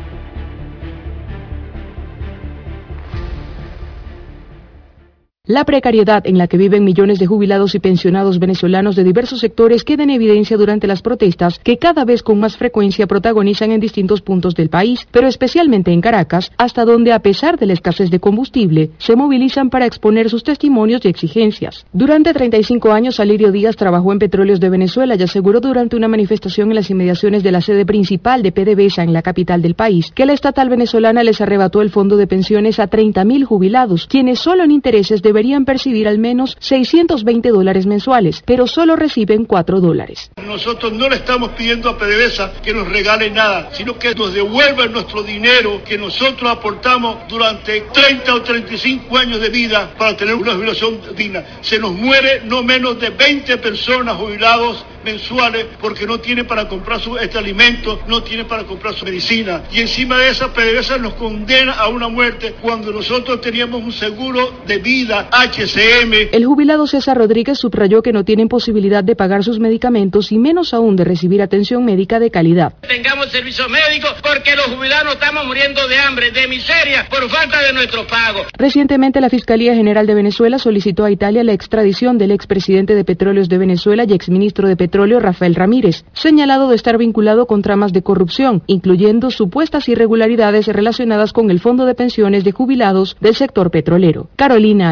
La 5.51 5.65
precariedad 5.65 6.25
en 6.27 6.37
la 6.37 6.47
que 6.47 6.55
viven 6.55 6.85
millones 6.85 7.19
de 7.19 7.27
jubilados 7.27 7.75
y 7.75 7.79
pensionados 7.79 8.39
venezolanos 8.39 8.95
de 8.95 9.03
diversos 9.03 9.41
sectores 9.41 9.83
queda 9.83 10.03
en 10.03 10.09
evidencia 10.11 10.55
durante 10.55 10.87
las 10.87 11.01
protestas 11.01 11.59
que 11.59 11.75
cada 11.75 12.05
vez 12.05 12.23
con 12.23 12.39
más 12.39 12.55
frecuencia 12.55 13.05
protagonizan 13.05 13.73
en 13.73 13.81
distintos 13.81 14.21
puntos 14.21 14.55
del 14.55 14.69
país, 14.69 15.05
pero 15.11 15.27
especialmente 15.27 15.91
en 15.91 15.99
Caracas, 15.99 16.53
hasta 16.57 16.85
donde 16.85 17.11
a 17.11 17.19
pesar 17.19 17.59
de 17.59 17.65
la 17.65 17.73
escasez 17.73 18.09
de 18.09 18.21
combustible, 18.21 18.91
se 18.97 19.17
movilizan 19.17 19.69
para 19.69 19.85
exponer 19.85 20.29
sus 20.29 20.45
testimonios 20.45 21.03
y 21.03 21.09
exigencias. 21.09 21.85
Durante 21.91 22.31
35 22.31 22.93
años, 22.93 23.19
Alirio 23.19 23.51
Díaz 23.51 23.75
trabajó 23.75 24.13
en 24.13 24.19
Petróleos 24.19 24.61
de 24.61 24.69
Venezuela 24.69 25.15
y 25.19 25.23
aseguró 25.23 25.59
durante 25.59 25.97
una 25.97 26.07
manifestación 26.07 26.69
en 26.69 26.75
las 26.75 26.89
inmediaciones 26.89 27.43
de 27.43 27.51
la 27.51 27.59
sede 27.59 27.85
principal 27.85 28.41
de 28.41 28.53
PDVSA 28.53 29.03
en 29.03 29.11
la 29.11 29.21
capital 29.21 29.61
del 29.61 29.75
país 29.75 30.13
que 30.15 30.25
la 30.25 30.31
estatal 30.31 30.69
venezolana 30.69 31.23
les 31.23 31.41
arrebató 31.41 31.81
el 31.81 31.89
fondo 31.89 32.15
de 32.15 32.27
pensiones 32.27 32.79
a 32.79 32.89
30.000 32.89 33.43
jubilados, 33.43 34.07
quienes 34.07 34.39
solo 34.39 34.63
en 34.63 34.71
intereses 34.71 35.21
de 35.21 35.40
deberían 35.41 35.65
percibir 35.65 36.07
al 36.07 36.19
menos 36.19 36.55
620 36.59 37.49
dólares 37.49 37.87
mensuales, 37.87 38.43
pero 38.45 38.67
solo 38.67 38.95
reciben 38.95 39.45
4 39.45 39.79
dólares. 39.79 40.29
Nosotros 40.45 40.93
no 40.93 41.09
le 41.09 41.15
estamos 41.15 41.49
pidiendo 41.53 41.89
a 41.89 41.97
PDVSA 41.97 42.61
que 42.61 42.75
nos 42.75 42.87
regale 42.87 43.31
nada, 43.31 43.69
sino 43.73 43.97
que 43.97 44.13
nos 44.13 44.35
devuelvan 44.35 44.91
nuestro 44.91 45.23
dinero 45.23 45.81
que 45.83 45.97
nosotros 45.97 46.47
aportamos 46.47 47.27
durante 47.27 47.81
30 47.91 48.35
o 48.35 48.41
35 48.43 49.17
años 49.17 49.41
de 49.41 49.49
vida 49.49 49.89
para 49.97 50.15
tener 50.15 50.35
una 50.35 50.53
jubilación 50.53 50.99
digna. 51.17 51.43
Se 51.61 51.79
nos 51.79 51.91
muere 51.91 52.43
no 52.45 52.61
menos 52.61 52.99
de 52.99 53.09
20 53.09 53.57
personas 53.57 54.17
jubilados 54.17 54.85
mensuales 55.03 55.65
porque 55.79 56.05
no 56.05 56.19
tiene 56.19 56.43
para 56.43 56.67
comprar 56.67 56.99
su 56.99 57.17
este 57.17 57.37
alimento, 57.37 57.99
no 58.07 58.21
tiene 58.23 58.45
para 58.45 58.63
comprar 58.63 58.93
su 58.93 59.05
medicina. 59.05 59.63
Y 59.71 59.79
encima 59.79 60.17
de 60.17 60.29
esa 60.29 60.53
PDVSA 60.53 60.97
nos 60.99 61.13
condena 61.15 61.73
a 61.73 61.87
una 61.87 62.07
muerte 62.07 62.55
cuando 62.61 62.91
nosotros 62.91 63.41
teníamos 63.41 63.81
un 63.83 63.91
seguro 63.91 64.61
de 64.65 64.77
vida 64.77 65.29
HCM. 65.31 66.29
El 66.31 66.45
jubilado 66.45 66.87
César 66.87 67.17
Rodríguez 67.17 67.57
subrayó 67.57 68.01
que 68.01 68.11
no 68.11 68.25
tienen 68.25 68.47
posibilidad 68.49 69.03
de 69.03 69.15
pagar 69.15 69.43
sus 69.43 69.59
medicamentos 69.59 70.31
y 70.31 70.37
menos 70.37 70.73
aún 70.73 70.95
de 70.95 71.05
recibir 71.05 71.41
atención 71.41 71.85
médica 71.85 72.19
de 72.19 72.31
calidad. 72.31 72.73
Tengamos 72.81 73.31
servicios 73.31 73.69
médicos 73.69 74.15
porque 74.21 74.55
los 74.55 74.65
jubilados 74.67 75.13
estamos 75.13 75.45
muriendo 75.45 75.87
de 75.87 75.97
hambre, 75.97 76.31
de 76.31 76.47
miseria, 76.47 77.07
por 77.09 77.29
falta 77.29 77.61
de 77.61 77.73
nuestro 77.73 78.05
pago. 78.07 78.41
Recientemente 78.57 79.21
la 79.21 79.29
Fiscalía 79.29 79.73
General 79.73 80.05
de 80.05 80.13
Venezuela 80.13 80.59
solicitó 80.59 81.05
a 81.05 81.11
Italia 81.11 81.43
la 81.43 81.53
extradición 81.53 82.17
del 82.17 82.31
expresidente 82.31 82.95
de 82.95 83.05
Petróleos 83.05 83.49
de 83.49 83.57
Venezuela 83.57 84.05
y 84.07 84.13
exministro 84.13 84.67
de 84.67 84.75
Petróleo 84.75 85.19
Rafael 85.19 85.55
Ramírez, 85.55 86.03
señalado 86.13 86.69
de 86.69 86.75
estar 86.75 86.97
vinculado 86.97 87.45
con 87.47 87.61
tramas 87.61 87.93
de 87.93 88.01
corrupción, 88.01 88.63
incluyendo 88.67 89.31
supuestas 89.31 89.87
irregularidades 89.87 90.67
relacionadas 90.67 91.33
con 91.33 91.49
el 91.51 91.59
Fondo 91.59 91.85
de 91.85 91.95
Pensiones 91.95 92.43
de 92.43 92.51
Jubilados 92.51 93.15
del 93.19 93.35
sector 93.35 93.71
petrolero. 93.71 94.29
Carolina 94.35 94.91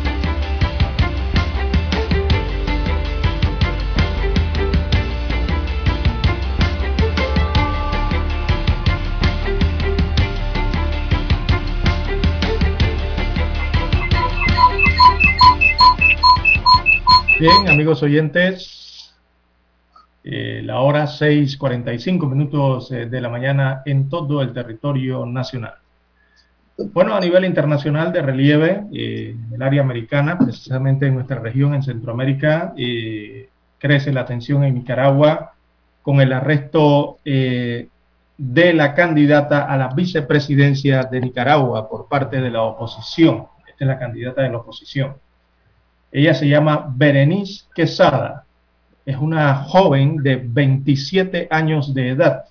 Bien, 17.41 17.67
amigos 17.67 18.03
oyentes, 18.03 19.15
eh, 20.23 20.61
la 20.63 20.81
hora 20.81 21.07
6:45 21.07 22.29
minutos 22.29 22.91
eh, 22.91 23.07
de 23.07 23.19
la 23.19 23.29
mañana 23.29 23.81
en 23.83 24.09
todo 24.09 24.43
el 24.43 24.53
territorio 24.53 25.25
nacional. 25.25 25.73
Bueno, 26.93 27.15
a 27.15 27.19
nivel 27.19 27.43
internacional 27.45 28.13
de 28.13 28.21
relieve, 28.21 28.83
eh, 28.93 29.35
el 29.51 29.59
área 29.59 29.81
americana, 29.81 30.37
precisamente 30.37 31.07
en 31.07 31.15
nuestra 31.15 31.39
región, 31.39 31.73
en 31.73 31.81
Centroamérica, 31.81 32.75
crece 33.79 34.13
la 34.13 34.23
tensión 34.27 34.63
en 34.63 34.75
Nicaragua 34.75 35.53
con 36.03 36.21
el 36.21 36.33
arresto 36.33 37.17
de 37.23 37.89
la 38.75 38.93
candidata 38.93 39.63
a 39.63 39.77
la 39.77 39.87
vicepresidencia 39.95 41.05
de 41.05 41.19
Nicaragua 41.19 41.89
por 41.89 42.07
parte 42.07 42.39
de 42.39 42.51
la 42.51 42.61
oposición. 42.61 43.47
Esta 43.67 43.83
es 43.83 43.87
la 43.87 43.97
candidata 43.97 44.43
de 44.43 44.49
la 44.51 44.57
oposición. 44.57 45.15
Ella 46.11 46.33
se 46.33 46.47
llama 46.47 46.93
Berenice 46.95 47.63
Quesada. 47.73 48.45
Es 49.05 49.17
una 49.17 49.63
joven 49.63 50.17
de 50.17 50.35
27 50.35 51.47
años 51.49 51.93
de 51.93 52.09
edad 52.09 52.45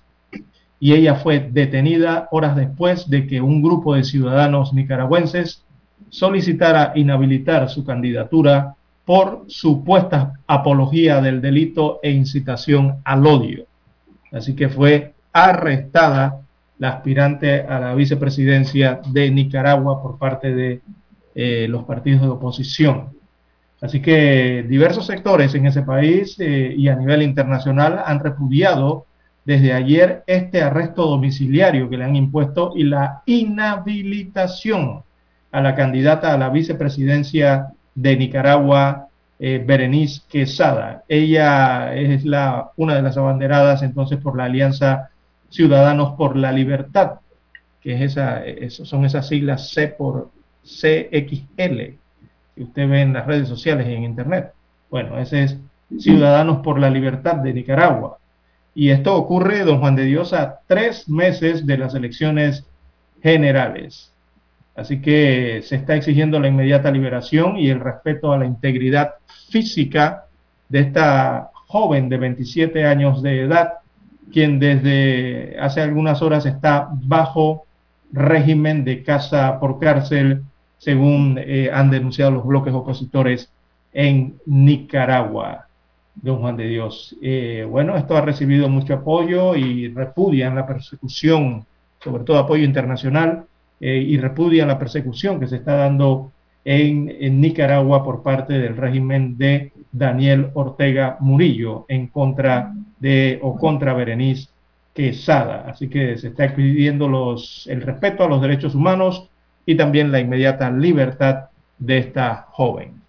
y 0.79 0.93
ella 0.93 1.15
fue 1.15 1.39
detenida 1.39 2.27
horas 2.31 2.55
después 2.55 3.07
de 3.07 3.27
que 3.27 3.39
un 3.39 3.61
grupo 3.61 3.93
de 3.93 4.03
ciudadanos 4.03 4.73
nicaragüenses 4.73 5.63
solicitara 6.09 6.93
inhabilitar 6.95 7.69
su 7.69 7.85
candidatura 7.85 8.75
por 9.05 9.45
supuesta 9.47 10.33
apología 10.47 11.21
del 11.21 11.39
delito 11.39 11.99
e 12.01 12.09
incitación 12.09 12.97
al 13.03 13.27
odio. 13.27 13.65
Así 14.31 14.55
que 14.55 14.69
fue 14.69 15.13
arrestada 15.31 16.41
la 16.79 16.89
aspirante 16.89 17.61
a 17.61 17.79
la 17.79 17.93
vicepresidencia 17.93 19.01
de 19.05 19.29
Nicaragua 19.29 20.01
por 20.01 20.17
parte 20.17 20.53
de 20.55 20.81
eh, 21.35 21.67
los 21.69 21.83
partidos 21.83 22.21
de 22.23 22.29
oposición. 22.29 23.20
Así 23.81 23.99
que 23.99 24.63
diversos 24.69 25.07
sectores 25.07 25.55
en 25.55 25.65
ese 25.65 25.81
país 25.81 26.35
eh, 26.39 26.73
y 26.77 26.87
a 26.87 26.95
nivel 26.95 27.23
internacional 27.23 28.01
han 28.05 28.19
repudiado 28.19 29.07
desde 29.43 29.73
ayer 29.73 30.23
este 30.27 30.61
arresto 30.61 31.07
domiciliario 31.07 31.89
que 31.89 31.97
le 31.97 32.05
han 32.05 32.15
impuesto 32.15 32.73
y 32.75 32.83
la 32.83 33.23
inhabilitación 33.25 35.03
a 35.51 35.61
la 35.61 35.73
candidata 35.73 36.31
a 36.31 36.37
la 36.37 36.49
vicepresidencia 36.49 37.69
de 37.95 38.17
Nicaragua, 38.17 39.07
eh, 39.39 39.63
Berenice 39.65 40.21
Quesada. 40.29 41.03
Ella 41.07 41.95
es 41.95 42.23
la, 42.23 42.69
una 42.77 42.95
de 42.95 43.01
las 43.01 43.17
abanderadas 43.17 43.81
entonces 43.81 44.19
por 44.19 44.37
la 44.37 44.45
Alianza 44.45 45.09
Ciudadanos 45.49 46.13
por 46.13 46.37
la 46.37 46.51
Libertad, 46.51 47.13
que 47.81 47.95
es 47.95 48.11
esa, 48.11 48.43
son 48.69 49.05
esas 49.05 49.27
siglas 49.27 49.71
C 49.71 49.87
por 49.87 50.29
CXL, 50.63 51.97
que 52.61 52.65
usted 52.65 52.87
ve 52.87 53.01
en 53.01 53.13
las 53.13 53.25
redes 53.25 53.47
sociales 53.47 53.87
y 53.87 53.93
en 53.93 54.03
Internet. 54.03 54.53
Bueno, 54.91 55.17
ese 55.17 55.43
es 55.45 55.57
Ciudadanos 55.97 56.59
por 56.59 56.79
la 56.79 56.91
Libertad 56.91 57.37
de 57.37 57.53
Nicaragua. 57.53 58.19
Y 58.75 58.89
esto 58.89 59.15
ocurre, 59.15 59.65
don 59.65 59.79
Juan 59.79 59.95
de 59.95 60.05
Dios, 60.05 60.31
a 60.31 60.59
tres 60.67 61.09
meses 61.09 61.65
de 61.65 61.77
las 61.79 61.95
elecciones 61.95 62.65
generales. 63.21 64.13
Así 64.75 65.01
que 65.01 65.61
se 65.63 65.75
está 65.75 65.95
exigiendo 65.95 66.39
la 66.39 66.49
inmediata 66.49 66.91
liberación 66.91 67.57
y 67.57 67.69
el 67.69 67.79
respeto 67.79 68.31
a 68.31 68.37
la 68.37 68.45
integridad 68.45 69.15
física 69.49 70.25
de 70.69 70.81
esta 70.81 71.49
joven 71.65 72.09
de 72.09 72.17
27 72.17 72.85
años 72.85 73.23
de 73.23 73.41
edad, 73.41 73.73
quien 74.31 74.59
desde 74.59 75.57
hace 75.59 75.81
algunas 75.81 76.21
horas 76.21 76.45
está 76.45 76.89
bajo 76.91 77.65
régimen 78.13 78.85
de 78.85 79.03
casa 79.03 79.59
por 79.59 79.79
cárcel 79.79 80.43
según 80.81 81.37
eh, 81.37 81.69
han 81.71 81.91
denunciado 81.91 82.31
los 82.31 82.43
bloques 82.43 82.73
opositores 82.73 83.51
en 83.93 84.39
Nicaragua. 84.47 85.67
Don 86.15 86.39
Juan 86.39 86.57
de 86.57 86.67
Dios. 86.67 87.15
Eh, 87.21 87.67
bueno, 87.69 87.95
esto 87.95 88.17
ha 88.17 88.21
recibido 88.21 88.67
mucho 88.67 88.95
apoyo 88.95 89.55
y 89.55 89.89
repudian 89.89 90.55
la 90.55 90.65
persecución, 90.65 91.65
sobre 92.03 92.23
todo 92.23 92.39
apoyo 92.39 92.63
internacional, 92.63 93.45
eh, 93.79 93.95
y 93.95 94.17
repudian 94.17 94.67
la 94.67 94.79
persecución 94.79 95.39
que 95.39 95.47
se 95.47 95.57
está 95.57 95.75
dando 95.75 96.31
en, 96.65 97.39
Nicaragua 97.39 98.03
por 98.03 98.23
parte 98.23 98.53
del 98.53 98.75
régimen 98.75 99.37
de 99.37 99.71
Daniel 99.91 100.49
Ortega 100.55 101.17
Murillo 101.19 101.85
en 101.89 102.07
contra 102.07 102.73
de 102.99 103.37
o 103.43 103.55
contra 103.55 103.93
Berenice 103.93 104.49
Quesada. 104.95 105.65
Así 105.67 105.89
que 105.89 106.17
se 106.17 106.29
está 106.29 106.55
pidiendo 106.55 107.07
los, 107.07 107.67
el 107.67 107.81
respeto 107.81 108.23
a 108.23 108.27
los 108.27 108.41
derechos 108.41 108.73
humanos 108.73 109.29
y 109.65 109.75
también 109.75 110.11
la 110.11 110.19
inmediata 110.19 110.69
libertad 110.71 111.49
de 111.77 111.97
esta 111.97 112.47
joven. 112.51 113.01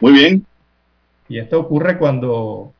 Muy 0.00 0.12
bien. 0.12 0.46
Y 1.28 1.38
esto 1.38 1.60
ocurre 1.60 1.98
cuando, 1.98 2.72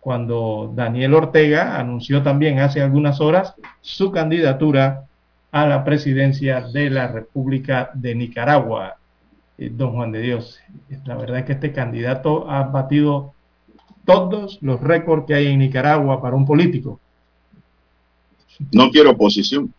cuando 0.00 0.72
Daniel 0.74 1.14
Ortega 1.14 1.78
anunció 1.78 2.22
también 2.22 2.58
hace 2.60 2.80
algunas 2.80 3.20
horas 3.20 3.54
su 3.80 4.10
candidatura 4.10 5.06
a 5.50 5.66
la 5.66 5.84
presidencia 5.84 6.62
de 6.62 6.90
la 6.90 7.08
República 7.08 7.90
de 7.94 8.14
Nicaragua. 8.14 8.96
Eh, 9.58 9.70
don 9.70 9.92
Juan 9.92 10.12
de 10.12 10.20
Dios, 10.20 10.58
la 11.04 11.14
verdad 11.16 11.40
es 11.40 11.44
que 11.44 11.52
este 11.52 11.72
candidato 11.72 12.50
ha 12.50 12.62
batido 12.64 13.34
todos 14.04 14.58
los 14.62 14.80
récords 14.80 15.26
que 15.26 15.34
hay 15.34 15.48
en 15.48 15.58
Nicaragua 15.58 16.20
para 16.20 16.34
un 16.34 16.46
político. 16.46 16.98
No 18.72 18.90
quiero 18.90 19.10
oposición. 19.10 19.72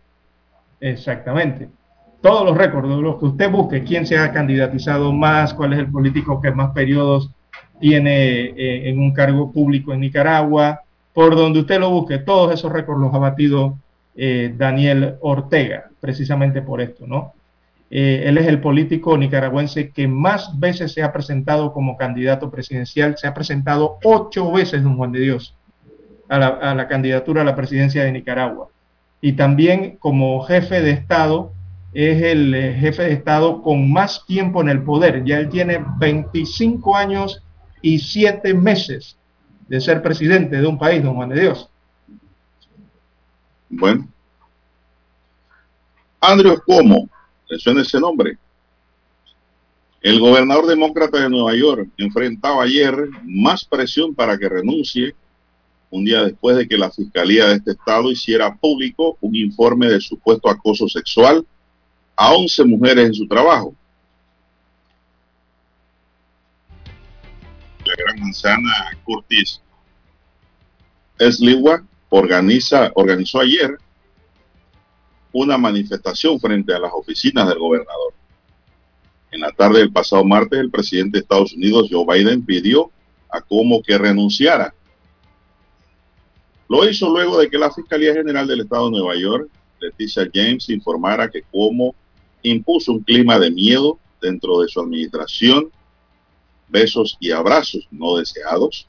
Exactamente. 0.80 1.70
Todos 2.24 2.46
los 2.46 2.58
récords, 2.58 2.88
los 2.88 3.20
que 3.20 3.26
usted 3.26 3.52
busque, 3.52 3.84
quién 3.84 4.08
se 4.08 4.18
ha 4.18 4.32
candidatizado 4.32 5.12
más, 5.12 5.54
cuál 5.54 5.74
es 5.74 5.80
el 5.80 5.92
político 5.92 6.40
que 6.40 6.52
más 6.52 6.72
periodos 6.72 7.30
tiene 7.82 8.46
eh, 8.46 8.90
en 8.90 8.98
un 8.98 9.12
cargo 9.12 9.52
público 9.52 9.94
en 9.94 10.00
Nicaragua, 10.00 10.84
por 11.14 11.36
donde 11.36 11.60
usted 11.60 11.82
lo 11.82 11.90
busque, 11.90 12.20
todos 12.20 12.54
esos 12.54 12.72
récords 12.72 13.02
los 13.02 13.14
ha 13.14 13.18
batido 13.18 13.78
eh, 14.16 14.54
Daniel 14.58 15.16
Ortega, 15.20 15.90
precisamente 16.00 16.62
por 16.62 16.80
esto, 16.80 17.06
¿no? 17.06 17.34
Eh, 17.96 18.24
él 18.26 18.38
es 18.38 18.48
el 18.48 18.62
político 18.62 19.18
nicaragüense 19.18 19.92
que 19.92 20.08
más 20.08 20.58
veces 20.60 20.94
se 20.94 21.04
ha 21.04 21.12
presentado 21.12 21.74
como 21.74 21.96
candidato 21.96 22.50
presidencial. 22.50 23.18
Se 23.20 23.28
ha 23.28 23.36
presentado 23.36 24.00
ocho 24.04 24.52
veces, 24.52 24.82
don 24.82 24.98
Juan 24.98 25.12
de 25.12 25.20
Dios, 25.20 25.56
a 26.28 26.40
la, 26.40 26.88
candidatura 26.88 27.42
a 27.42 27.46
la 27.46 27.56
presidencia 27.56 28.04
de 28.04 28.12
Nicaragua. 28.12 28.70
Y 29.22 29.34
también 29.34 29.98
como 30.00 30.42
jefe 30.42 30.82
de 30.82 30.90
Estado, 30.90 31.52
es 31.94 32.24
el 32.24 32.54
eh, 32.56 32.74
jefe 32.74 33.04
de 33.04 33.14
Estado 33.14 33.62
con 33.62 33.92
más 33.92 34.26
tiempo 34.26 34.62
en 34.62 34.70
el 34.70 34.84
poder. 34.84 35.24
Ya 35.26 35.40
él 35.40 35.50
tiene 35.50 35.84
25 36.00 36.96
años 36.96 37.42
y 37.82 38.00
7 38.00 38.54
meses 38.54 39.18
de 39.68 39.80
ser 39.80 40.02
presidente 40.02 40.58
de 40.58 40.68
un 40.68 40.78
país, 40.78 41.04
don 41.04 41.16
Juan 41.16 41.30
de 41.30 41.42
Dios. 41.42 41.70
Bueno. 43.70 44.08
Andrew 46.20 46.60
¿cómo? 46.66 47.10
suena 47.58 47.82
ese 47.82 48.00
nombre? 48.00 48.38
El 50.02 50.20
gobernador 50.20 50.68
demócrata 50.68 51.22
de 51.22 51.30
Nueva 51.30 51.56
York 51.56 51.90
enfrentaba 51.98 52.64
ayer 52.64 53.10
más 53.24 53.64
presión 53.64 54.14
para 54.14 54.38
que 54.38 54.50
renuncie 54.50 55.16
un 55.90 56.04
día 56.04 56.24
después 56.24 56.58
de 56.58 56.68
que 56.68 56.78
la 56.78 56.92
Fiscalía 56.92 57.48
de 57.48 57.56
este 57.56 57.72
estado 57.72 58.12
hiciera 58.12 58.56
público 58.56 59.18
un 59.22 59.36
informe 59.36 59.88
de 59.88 60.02
supuesto 60.02 60.50
acoso 60.50 60.88
sexual 60.88 61.46
a 62.16 62.34
11 62.34 62.66
mujeres 62.66 63.08
en 63.08 63.14
su 63.14 63.28
trabajo. 63.28 63.76
La 67.86 67.96
gran 67.98 68.20
manzana 68.20 68.98
Curtis 69.04 69.62
Sliwa 71.20 71.84
organiza, 72.10 72.92
organizó 72.96 73.40
ayer 73.40 73.78
una 75.32 75.58
manifestación 75.58 76.40
frente 76.40 76.74
a 76.74 76.80
las 76.80 76.92
oficinas 76.94 77.48
del 77.48 77.60
gobernador. 77.60 78.14
En 79.32 79.42
la 79.42 79.52
tarde 79.52 79.80
del 79.80 79.92
pasado 79.92 80.24
martes, 80.24 80.60
el 80.60 80.70
presidente 80.70 81.18
de 81.18 81.22
Estados 81.24 81.54
Unidos, 81.54 81.90
Joe 81.92 82.06
Biden, 82.06 82.46
pidió 82.46 82.92
a 83.32 83.42
Como 83.42 83.82
que 83.82 83.98
renunciara. 83.98 84.74
Lo 86.70 86.88
hizo 86.88 87.10
luego 87.10 87.40
de 87.40 87.50
que 87.50 87.58
la 87.58 87.72
Fiscalía 87.72 88.14
General 88.14 88.48
del 88.48 88.62
Estado 88.62 88.86
de 88.86 89.00
Nueva 89.00 89.16
York, 89.16 89.50
Leticia 89.80 90.30
James, 90.32 90.70
informara 90.70 91.30
que 91.30 91.42
Como 91.52 91.96
impuso 92.44 92.92
un 92.92 93.00
clima 93.04 93.40
de 93.40 93.52
miedo 93.52 94.00
dentro 94.22 94.62
de 94.62 94.68
su 94.68 94.80
administración, 94.80 95.72
besos 96.70 97.18
y 97.20 97.32
abrazos 97.32 97.88
no 97.92 98.18
deseados, 98.18 98.88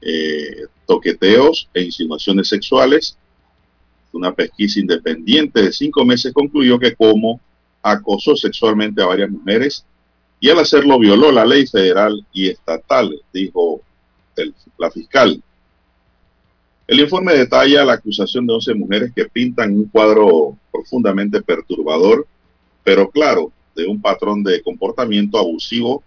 eh, 0.00 0.66
toqueteos 0.86 1.68
e 1.74 1.82
insinuaciones 1.82 2.48
sexuales 2.48 3.18
una 4.12 4.32
pesquisa 4.32 4.80
independiente 4.80 5.62
de 5.62 5.72
cinco 5.72 6.04
meses 6.04 6.32
concluyó 6.32 6.78
que 6.78 6.94
como 6.94 7.40
acosó 7.82 8.36
sexualmente 8.36 9.02
a 9.02 9.06
varias 9.06 9.30
mujeres 9.30 9.84
y 10.40 10.50
al 10.50 10.58
hacerlo 10.58 10.98
violó 10.98 11.30
la 11.30 11.44
ley 11.44 11.66
federal 11.66 12.26
y 12.32 12.48
estatal, 12.48 13.20
dijo 13.32 13.82
la 14.78 14.90
fiscal. 14.90 15.42
El 16.90 16.98
informe 16.98 17.34
detalla 17.34 17.84
la 17.84 17.92
acusación 17.92 18.48
de 18.48 18.54
11 18.54 18.74
mujeres 18.74 19.12
que 19.14 19.26
pintan 19.26 19.72
un 19.72 19.84
cuadro 19.84 20.58
profundamente 20.72 21.40
perturbador, 21.40 22.26
pero 22.82 23.08
claro, 23.08 23.52
de 23.76 23.86
un 23.86 24.02
patrón 24.02 24.42
de 24.42 24.60
comportamiento 24.60 25.38
abusivo 25.38 26.02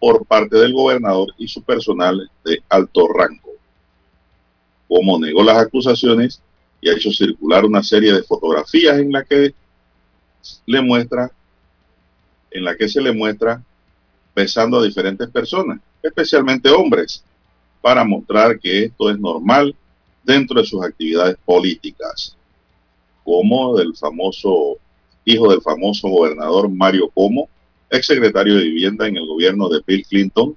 por 0.00 0.26
parte 0.26 0.56
del 0.56 0.72
gobernador 0.72 1.28
y 1.38 1.46
su 1.46 1.62
personal 1.62 2.28
de 2.44 2.60
alto 2.68 3.06
rango. 3.16 3.52
Como 4.88 5.20
negó 5.20 5.44
las 5.44 5.58
acusaciones, 5.58 6.42
y 6.80 6.88
ha 6.88 6.94
hecho 6.94 7.12
circular 7.12 7.64
una 7.64 7.84
serie 7.84 8.12
de 8.12 8.24
fotografías 8.24 8.98
en 8.98 9.12
la 9.12 9.22
que 9.22 9.54
le 10.66 10.82
muestra, 10.82 11.30
en 12.50 12.64
la 12.64 12.74
que 12.74 12.88
se 12.88 13.00
le 13.00 13.12
muestra 13.12 13.62
besando 14.34 14.80
a 14.80 14.84
diferentes 14.84 15.30
personas, 15.30 15.78
especialmente 16.02 16.70
hombres, 16.70 17.22
para 17.80 18.02
mostrar 18.02 18.58
que 18.58 18.86
esto 18.86 19.10
es 19.10 19.18
normal 19.20 19.76
dentro 20.24 20.60
de 20.60 20.66
sus 20.66 20.82
actividades 20.82 21.36
políticas, 21.44 22.36
como 23.22 23.76
del 23.76 23.94
famoso 23.96 24.78
hijo 25.24 25.50
del 25.50 25.62
famoso 25.62 26.08
gobernador 26.08 26.68
Mario 26.68 27.10
Como, 27.14 27.48
exsecretario 27.90 28.56
de 28.56 28.64
Vivienda 28.64 29.06
en 29.06 29.16
el 29.16 29.26
gobierno 29.26 29.68
de 29.68 29.82
Bill 29.86 30.04
Clinton 30.06 30.56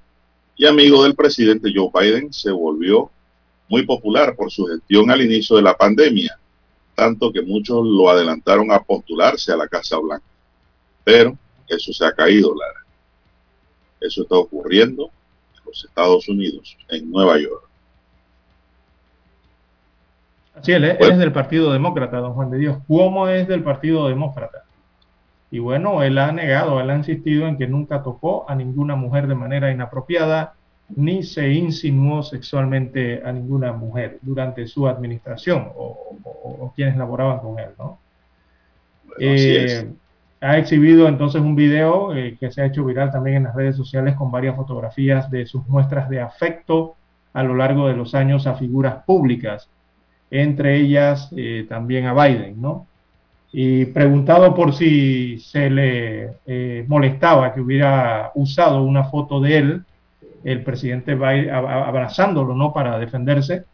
y 0.56 0.66
amigo 0.66 1.04
del 1.04 1.16
presidente 1.16 1.72
Joe 1.74 1.90
Biden, 1.94 2.34
se 2.34 2.52
volvió 2.52 3.12
muy 3.70 3.86
popular 3.86 4.36
por 4.36 4.52
su 4.52 4.66
gestión 4.66 5.12
al 5.12 5.22
inicio 5.22 5.56
de 5.56 5.62
la 5.62 5.78
pandemia, 5.78 6.38
tanto 6.96 7.32
que 7.32 7.42
muchos 7.42 7.86
lo 7.86 8.10
adelantaron 8.10 8.72
a 8.72 8.82
postularse 8.82 9.52
a 9.52 9.58
la 9.58 9.68
Casa 9.68 9.98
Blanca. 9.98 10.26
Pero 11.04 11.38
eso 11.68 11.94
se 11.94 12.06
ha 12.06 12.12
caído, 12.12 12.56
Lara. 12.56 12.86
Eso 14.00 14.24
está 14.24 14.36
ocurriendo 14.36 15.12
en 15.56 15.62
los 15.66 15.86
Estados 15.86 16.28
Unidos, 16.28 16.76
en 16.90 17.10
Nueva 17.12 17.40
York. 17.40 17.67
Es, 20.62 20.68
él 20.70 20.86
es 20.86 21.18
del 21.18 21.32
Partido 21.32 21.72
Demócrata, 21.72 22.18
don 22.18 22.34
Juan 22.34 22.50
de 22.52 22.58
Dios. 22.58 22.78
¿Cómo 22.88 23.28
es 23.28 23.48
del 23.48 23.64
Partido 23.64 24.08
Demócrata? 24.08 24.64
Y 25.50 25.60
bueno, 25.60 26.04
él 26.04 26.18
ha 26.18 26.32
negado, 26.32 26.80
él 26.82 26.90
ha 26.90 26.96
insistido 26.96 27.48
en 27.48 27.58
que 27.58 27.68
nunca 27.68 28.04
tocó 28.04 28.50
a 28.50 28.56
ninguna 28.56 28.96
mujer 28.96 29.28
de 29.28 29.36
manera 29.36 29.72
inapropiada, 29.72 30.54
ni 30.96 31.24
se 31.24 31.52
insinuó 31.54 32.24
sexualmente 32.24 33.22
a 33.26 33.32
ninguna 33.32 33.74
mujer 33.74 34.20
durante 34.22 34.68
su 34.68 34.88
administración 34.88 35.70
o, 35.76 36.74
quienes 36.76 36.98
laboraban 36.98 37.40
con 37.40 37.60
él, 37.60 37.70
¿no? 37.78 37.98
Eh, 39.20 39.90
ha 40.42 40.58
exhibido 40.58 41.08
entonces 41.08 41.42
un 41.42 41.56
video 41.56 42.16
eh, 42.16 42.38
que 42.40 42.52
se 42.52 42.62
ha 42.62 42.66
hecho 42.66 42.86
viral 42.86 43.12
también 43.12 43.38
en 43.38 43.44
las 43.46 43.56
redes 43.56 43.76
sociales 43.76 44.16
con 44.16 44.32
varias 44.32 44.56
fotografías 44.56 45.32
de 45.32 45.46
sus 45.48 45.66
muestras 45.68 46.10
de 46.10 46.22
afecto 46.22 46.96
a 47.34 47.44
lo 47.44 47.56
largo 47.56 47.88
de 47.88 47.96
los 47.96 48.14
años 48.14 48.46
a 48.46 48.56
figuras 48.56 49.04
públicas, 49.06 49.70
entre 50.32 50.78
ellas 50.78 51.30
eh, 51.36 51.66
también 51.68 52.06
a 52.06 52.14
Biden, 52.14 52.62
¿no? 52.62 52.88
Y 53.52 53.86
preguntado 53.86 54.54
por 54.54 54.74
si 54.74 55.40
se 55.40 55.70
le 55.70 56.86
molestaba 56.88 57.54
que 57.54 57.62
hubiera 57.62 58.32
usado 58.36 58.84
una 58.84 59.06
foto 59.06 59.40
de 59.40 59.58
él 59.58 59.86
el 60.44 60.64
presidente 60.64 61.16
Biden 61.16 61.50
abrazándolo, 61.50 62.56
¿no? 62.56 62.74
Para 62.74 62.98
defenderse. 63.00 63.66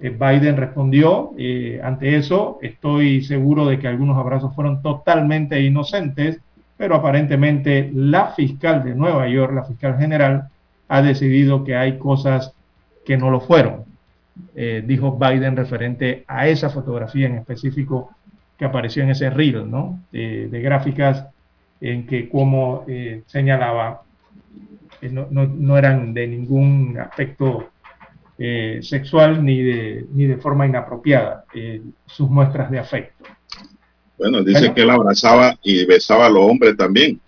Eh, 0.00 0.10
Biden 0.10 0.56
respondió, 0.56 1.32
eh, 1.38 1.80
ante 1.82 2.16
eso 2.16 2.58
estoy 2.62 3.22
seguro 3.22 3.66
de 3.66 3.78
que 3.78 3.88
algunos 3.88 4.16
abrazos 4.16 4.54
fueron 4.54 4.82
totalmente 4.82 5.60
inocentes, 5.60 6.38
pero 6.76 6.94
aparentemente 6.94 7.90
la 7.94 8.28
fiscal 8.28 8.84
de 8.84 8.94
Nueva 8.94 9.26
York, 9.28 9.54
la 9.54 9.64
fiscal 9.64 9.98
general, 9.98 10.48
ha 10.88 11.02
decidido 11.02 11.64
que 11.64 11.76
hay 11.76 11.98
cosas 11.98 12.52
que 13.04 13.16
no 13.16 13.30
lo 13.30 13.40
fueron, 13.40 13.84
eh, 14.54 14.82
dijo 14.86 15.18
Biden 15.18 15.56
referente 15.56 16.24
a 16.26 16.48
esa 16.48 16.70
fotografía 16.70 17.26
en 17.26 17.36
específico 17.36 18.10
que 18.56 18.64
apareció 18.64 19.02
en 19.02 19.10
ese 19.10 19.30
reel, 19.30 19.70
¿no? 19.70 20.00
de 20.10 20.60
gráficas 20.60 21.26
en 21.80 22.06
que 22.06 22.28
como 22.28 22.84
señalaba 23.26 24.02
no, 25.02 25.28
no, 25.30 25.78
eran 25.78 26.12
de 26.12 26.26
ningún 26.26 26.98
aspecto 26.98 27.70
eh, 28.38 28.80
sexual 28.82 29.44
ni 29.44 29.62
de, 29.62 30.06
ni 30.12 30.26
de 30.26 30.36
forma 30.36 30.66
inapropiada 30.66 31.44
eh, 31.54 31.82
sus 32.06 32.28
muestras 32.28 32.70
de 32.70 32.78
afecto. 32.78 33.24
Bueno, 34.18 34.42
dice 34.42 34.72
que 34.74 34.82
él 34.82 34.90
abrazaba 34.90 35.56
y 35.62 35.84
besaba 35.86 36.26
a 36.26 36.30
los 36.30 36.42
hombres 36.42 36.76
también. 36.76 37.20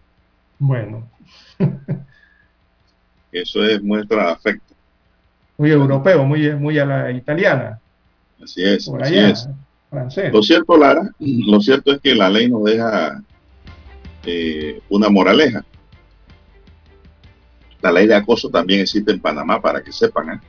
Bueno. 0.59 1.09
Eso 3.33 3.65
es 3.65 3.81
muestra 3.81 4.27
de 4.27 4.33
afecto. 4.33 4.70
Muy 5.61 5.73
europeo, 5.73 6.25
muy, 6.25 6.55
muy 6.55 6.79
a 6.79 6.87
la 6.87 7.11
italiana. 7.11 7.79
Así 8.43 8.65
es, 8.65 8.91
así 8.99 9.19
es. 9.19 9.47
Lo 10.33 10.43
cierto, 10.43 10.75
Lara, 10.75 11.11
lo 11.19 11.61
cierto 11.61 11.93
es 11.93 12.01
que 12.01 12.15
la 12.15 12.31
ley 12.31 12.49
no 12.49 12.61
deja 12.61 13.23
eh, 14.25 14.81
una 14.89 15.11
moraleja. 15.11 15.63
La 17.83 17.93
ley 17.93 18.07
de 18.07 18.15
acoso 18.15 18.49
también 18.49 18.81
existe 18.81 19.13
en 19.13 19.21
Panamá, 19.21 19.61
para 19.61 19.83
que 19.83 19.93
sepan, 19.93 20.31
¿eh? 20.31 20.41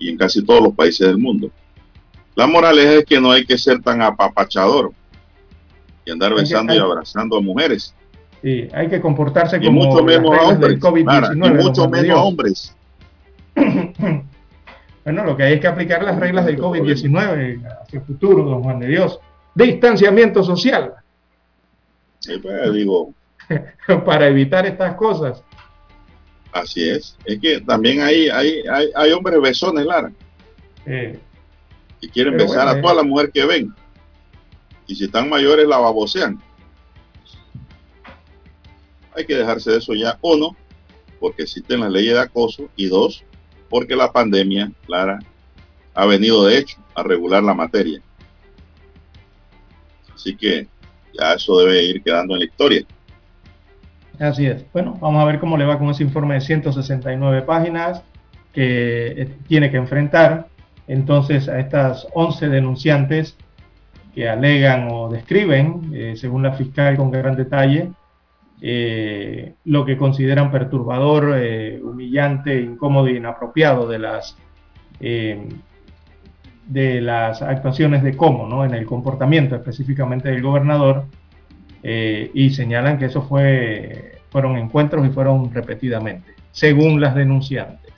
y 0.00 0.08
en 0.08 0.18
casi 0.18 0.44
todos 0.44 0.60
los 0.60 0.74
países 0.74 1.06
del 1.06 1.18
mundo. 1.18 1.52
La 2.34 2.48
moraleja 2.48 2.94
es 2.94 3.04
que 3.04 3.20
no 3.20 3.30
hay 3.30 3.46
que 3.46 3.56
ser 3.56 3.80
tan 3.80 4.02
apapachador 4.02 4.90
y 6.04 6.10
andar 6.10 6.34
besando 6.34 6.74
y 6.74 6.78
abrazando 6.78 7.36
a 7.36 7.40
mujeres. 7.40 7.94
Sí, 8.42 8.66
hay 8.74 8.88
que 8.88 9.00
comportarse 9.00 9.58
y 9.58 9.66
como 9.66 9.84
mucho 9.84 10.02
menos 10.02 10.36
a 10.36 10.48
hombres, 10.48 10.80
COVID-19. 10.80 11.60
y 11.60 11.62
mucho 11.62 11.88
menos 11.88 12.18
a 12.18 12.22
hombres. 12.24 12.74
bueno, 15.04 15.24
lo 15.24 15.36
que 15.36 15.42
hay 15.42 15.54
es 15.54 15.60
que 15.60 15.66
aplicar 15.66 16.02
las 16.02 16.18
reglas 16.18 16.46
del 16.46 16.58
COVID-19 16.58 17.64
hacia 17.82 17.98
el 17.98 18.04
futuro, 18.04 18.44
don 18.44 18.62
Juan 18.62 18.80
de 18.80 18.88
Dios. 18.88 19.20
Distanciamiento 19.54 20.42
social. 20.42 20.94
Sí, 22.20 22.38
pues 22.38 22.72
digo. 22.72 23.12
Para 24.04 24.28
evitar 24.28 24.66
estas 24.66 24.94
cosas. 24.94 25.42
Así 26.52 26.88
es. 26.88 27.16
Es 27.24 27.38
que 27.40 27.60
también 27.60 28.00
hay, 28.00 28.28
hay, 28.28 28.62
hay, 28.70 28.88
hay 28.94 29.12
hombres 29.12 29.40
besones, 29.40 29.84
Lara. 29.84 30.12
Eh, 30.86 31.18
y 32.00 32.08
quieren 32.08 32.36
besar 32.36 32.66
bueno, 32.66 32.70
a 32.70 32.80
toda 32.80 32.92
eh. 32.92 32.96
la 32.96 33.02
mujer 33.02 33.30
que 33.32 33.44
ven. 33.44 33.74
Y 34.86 34.94
si 34.94 35.04
están 35.04 35.28
mayores, 35.28 35.66
la 35.66 35.78
babosean. 35.78 36.40
Hay 39.16 39.24
que 39.26 39.34
dejarse 39.34 39.70
de 39.70 39.78
eso 39.78 39.94
ya. 39.94 40.18
Uno, 40.22 40.56
porque 41.20 41.42
existen 41.42 41.80
las 41.80 41.90
leyes 41.90 42.14
de 42.14 42.20
acoso. 42.20 42.68
Y 42.76 42.86
dos, 42.86 43.24
porque 43.68 43.96
la 43.96 44.12
pandemia, 44.12 44.70
Lara, 44.86 45.18
ha 45.94 46.06
venido 46.06 46.44
de 46.44 46.58
hecho 46.58 46.78
a 46.94 47.02
regular 47.02 47.42
la 47.42 47.54
materia. 47.54 48.00
Así 50.14 50.36
que 50.36 50.66
ya 51.12 51.34
eso 51.34 51.58
debe 51.58 51.84
ir 51.84 52.02
quedando 52.02 52.34
en 52.34 52.40
la 52.40 52.46
historia. 52.46 52.84
Así 54.18 54.46
es. 54.46 54.64
Bueno, 54.72 54.96
vamos 55.00 55.22
a 55.22 55.26
ver 55.26 55.40
cómo 55.40 55.56
le 55.56 55.64
va 55.64 55.78
con 55.78 55.90
ese 55.90 56.02
informe 56.02 56.34
de 56.34 56.40
169 56.40 57.42
páginas 57.42 58.02
que 58.52 59.22
eh, 59.22 59.28
tiene 59.48 59.70
que 59.70 59.76
enfrentar 59.76 60.48
entonces 60.86 61.48
a 61.48 61.58
estas 61.58 62.06
11 62.12 62.48
denunciantes 62.48 63.36
que 64.14 64.28
alegan 64.28 64.88
o 64.90 65.08
describen, 65.08 65.90
eh, 65.92 66.14
según 66.16 66.44
la 66.44 66.52
fiscal 66.52 66.96
con 66.96 67.10
gran 67.10 67.36
detalle, 67.36 67.90
eh, 68.60 69.54
lo 69.64 69.84
que 69.84 69.96
consideran 69.96 70.50
perturbador, 70.50 71.34
eh, 71.36 71.80
humillante, 71.82 72.60
incómodo 72.60 73.06
e 73.08 73.16
inapropiado 73.16 73.88
de 73.88 73.98
las 73.98 74.36
eh, 75.00 75.48
de 76.66 77.00
las 77.00 77.42
actuaciones 77.42 78.02
de 78.02 78.16
cómo, 78.16 78.48
¿no? 78.48 78.64
En 78.64 78.74
el 78.74 78.86
comportamiento 78.86 79.54
específicamente 79.54 80.30
del 80.30 80.42
gobernador 80.42 81.04
y 81.82 82.48
señalan 82.48 82.98
que 82.98 83.04
eso 83.04 83.20
fue 83.20 84.12
fueron 84.30 84.56
encuentros 84.56 85.06
y 85.06 85.10
fueron 85.10 85.52
repetidamente, 85.52 86.32
según 86.50 86.98
las 87.00 87.14
denunciantes. 87.14 87.92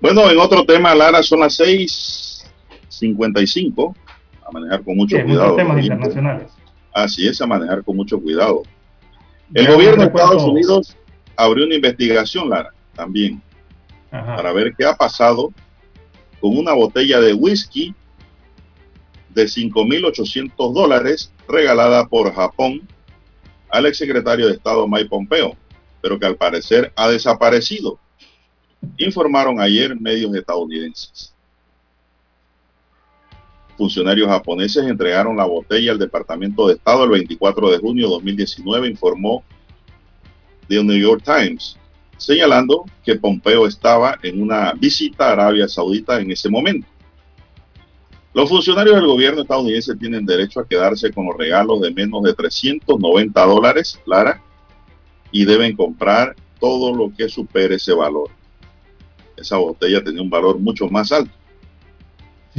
Bueno, 0.00 0.30
en 0.30 0.38
otro 0.38 0.64
tema, 0.64 0.94
Lara, 0.94 1.22
son 1.22 1.40
las 1.40 1.60
6.55. 1.60 3.94
A 4.46 4.50
manejar 4.50 4.82
con 4.82 4.96
mucho 4.96 5.16
Sí, 5.16 5.22
cuidado. 5.22 5.54
temas 5.56 5.82
internacionales. 5.82 6.50
Así 6.92 7.26
es, 7.28 7.40
a 7.40 7.46
manejar 7.46 7.82
con 7.84 7.96
mucho 7.96 8.20
cuidado. 8.20 8.62
El 9.52 9.66
gobierno 9.66 10.02
de 10.02 10.08
Estados 10.08 10.42
Unidos 10.44 10.96
abrió 11.36 11.66
una 11.66 11.74
investigación, 11.74 12.48
Lara, 12.48 12.72
también, 12.94 13.42
Ajá. 14.10 14.36
para 14.36 14.52
ver 14.52 14.74
qué 14.76 14.84
ha 14.84 14.94
pasado 14.94 15.52
con 16.40 16.56
una 16.56 16.72
botella 16.72 17.20
de 17.20 17.34
whisky 17.34 17.94
de 19.30 19.44
5.800 19.44 20.72
dólares 20.72 21.32
regalada 21.48 22.06
por 22.06 22.32
Japón 22.32 22.82
al 23.68 23.86
exsecretario 23.86 24.46
de 24.46 24.54
Estado 24.54 24.86
Mike 24.86 25.08
Pompeo, 25.08 25.56
pero 26.00 26.18
que 26.18 26.26
al 26.26 26.36
parecer 26.36 26.92
ha 26.94 27.08
desaparecido, 27.08 27.98
informaron 28.98 29.60
ayer 29.60 29.98
medios 29.98 30.34
estadounidenses. 30.34 31.33
Funcionarios 33.76 34.28
japoneses 34.28 34.84
entregaron 34.84 35.36
la 35.36 35.44
botella 35.44 35.92
al 35.92 35.98
Departamento 35.98 36.68
de 36.68 36.74
Estado 36.74 37.04
el 37.04 37.10
24 37.10 37.70
de 37.70 37.78
junio 37.78 38.06
de 38.06 38.14
2019, 38.14 38.88
informó 38.88 39.42
The 40.68 40.82
New 40.82 40.96
York 40.96 41.22
Times, 41.24 41.76
señalando 42.16 42.84
que 43.04 43.16
Pompeo 43.16 43.66
estaba 43.66 44.18
en 44.22 44.40
una 44.40 44.72
visita 44.74 45.28
a 45.28 45.32
Arabia 45.32 45.68
Saudita 45.68 46.20
en 46.20 46.30
ese 46.30 46.48
momento. 46.48 46.86
Los 48.32 48.48
funcionarios 48.48 48.96
del 48.96 49.06
gobierno 49.06 49.42
estadounidense 49.42 49.94
tienen 49.96 50.26
derecho 50.26 50.60
a 50.60 50.66
quedarse 50.66 51.12
con 51.12 51.26
los 51.26 51.36
regalos 51.36 51.80
de 51.80 51.92
menos 51.92 52.22
de 52.22 52.34
390 52.34 53.46
dólares, 53.46 54.00
Lara, 54.06 54.42
y 55.30 55.44
deben 55.44 55.76
comprar 55.76 56.34
todo 56.60 56.94
lo 56.94 57.12
que 57.16 57.28
supere 57.28 57.76
ese 57.76 57.92
valor. 57.92 58.30
Esa 59.36 59.56
botella 59.56 60.02
tenía 60.02 60.22
un 60.22 60.30
valor 60.30 60.58
mucho 60.58 60.88
más 60.88 61.12
alto. 61.12 61.32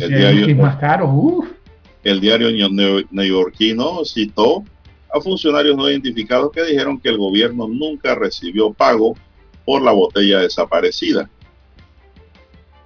El 0.03 0.09
diario- 0.09 0.38
whiskies 0.39 0.57
más. 0.57 0.77
El 2.03 2.19
diario 2.19 2.49
neo- 2.69 3.05
neoyorquino 3.11 4.05
citó 4.05 4.63
a 5.13 5.19
funcionarios 5.22 5.76
no 5.77 5.89
identificados 5.89 6.51
que 6.51 6.63
dijeron 6.63 6.99
que 6.99 7.09
el 7.09 7.17
gobierno 7.17 7.67
nunca 7.67 8.15
recibió 8.15 8.72
pago 8.73 9.15
por 9.65 9.81
la 9.81 9.91
botella 9.91 10.39
desaparecida. 10.39 11.30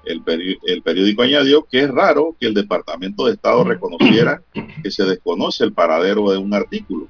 El, 0.06 0.24
peri- 0.24 0.58
el 0.66 0.82
periódico 0.82 1.22
añadió 1.24 1.64
que 1.70 1.82
es 1.82 1.90
raro 1.92 2.36
que 2.40 2.48
el 2.48 2.54
Departamento 2.54 3.26
de 3.26 3.34
Estado 3.34 3.64
reconociera 3.64 4.42
que 4.82 4.90
se 4.92 5.04
desconoce 5.04 5.64
el 5.64 5.74
paradero 5.74 6.32
de 6.32 6.38
un 6.38 6.54
artículo. 6.54 7.08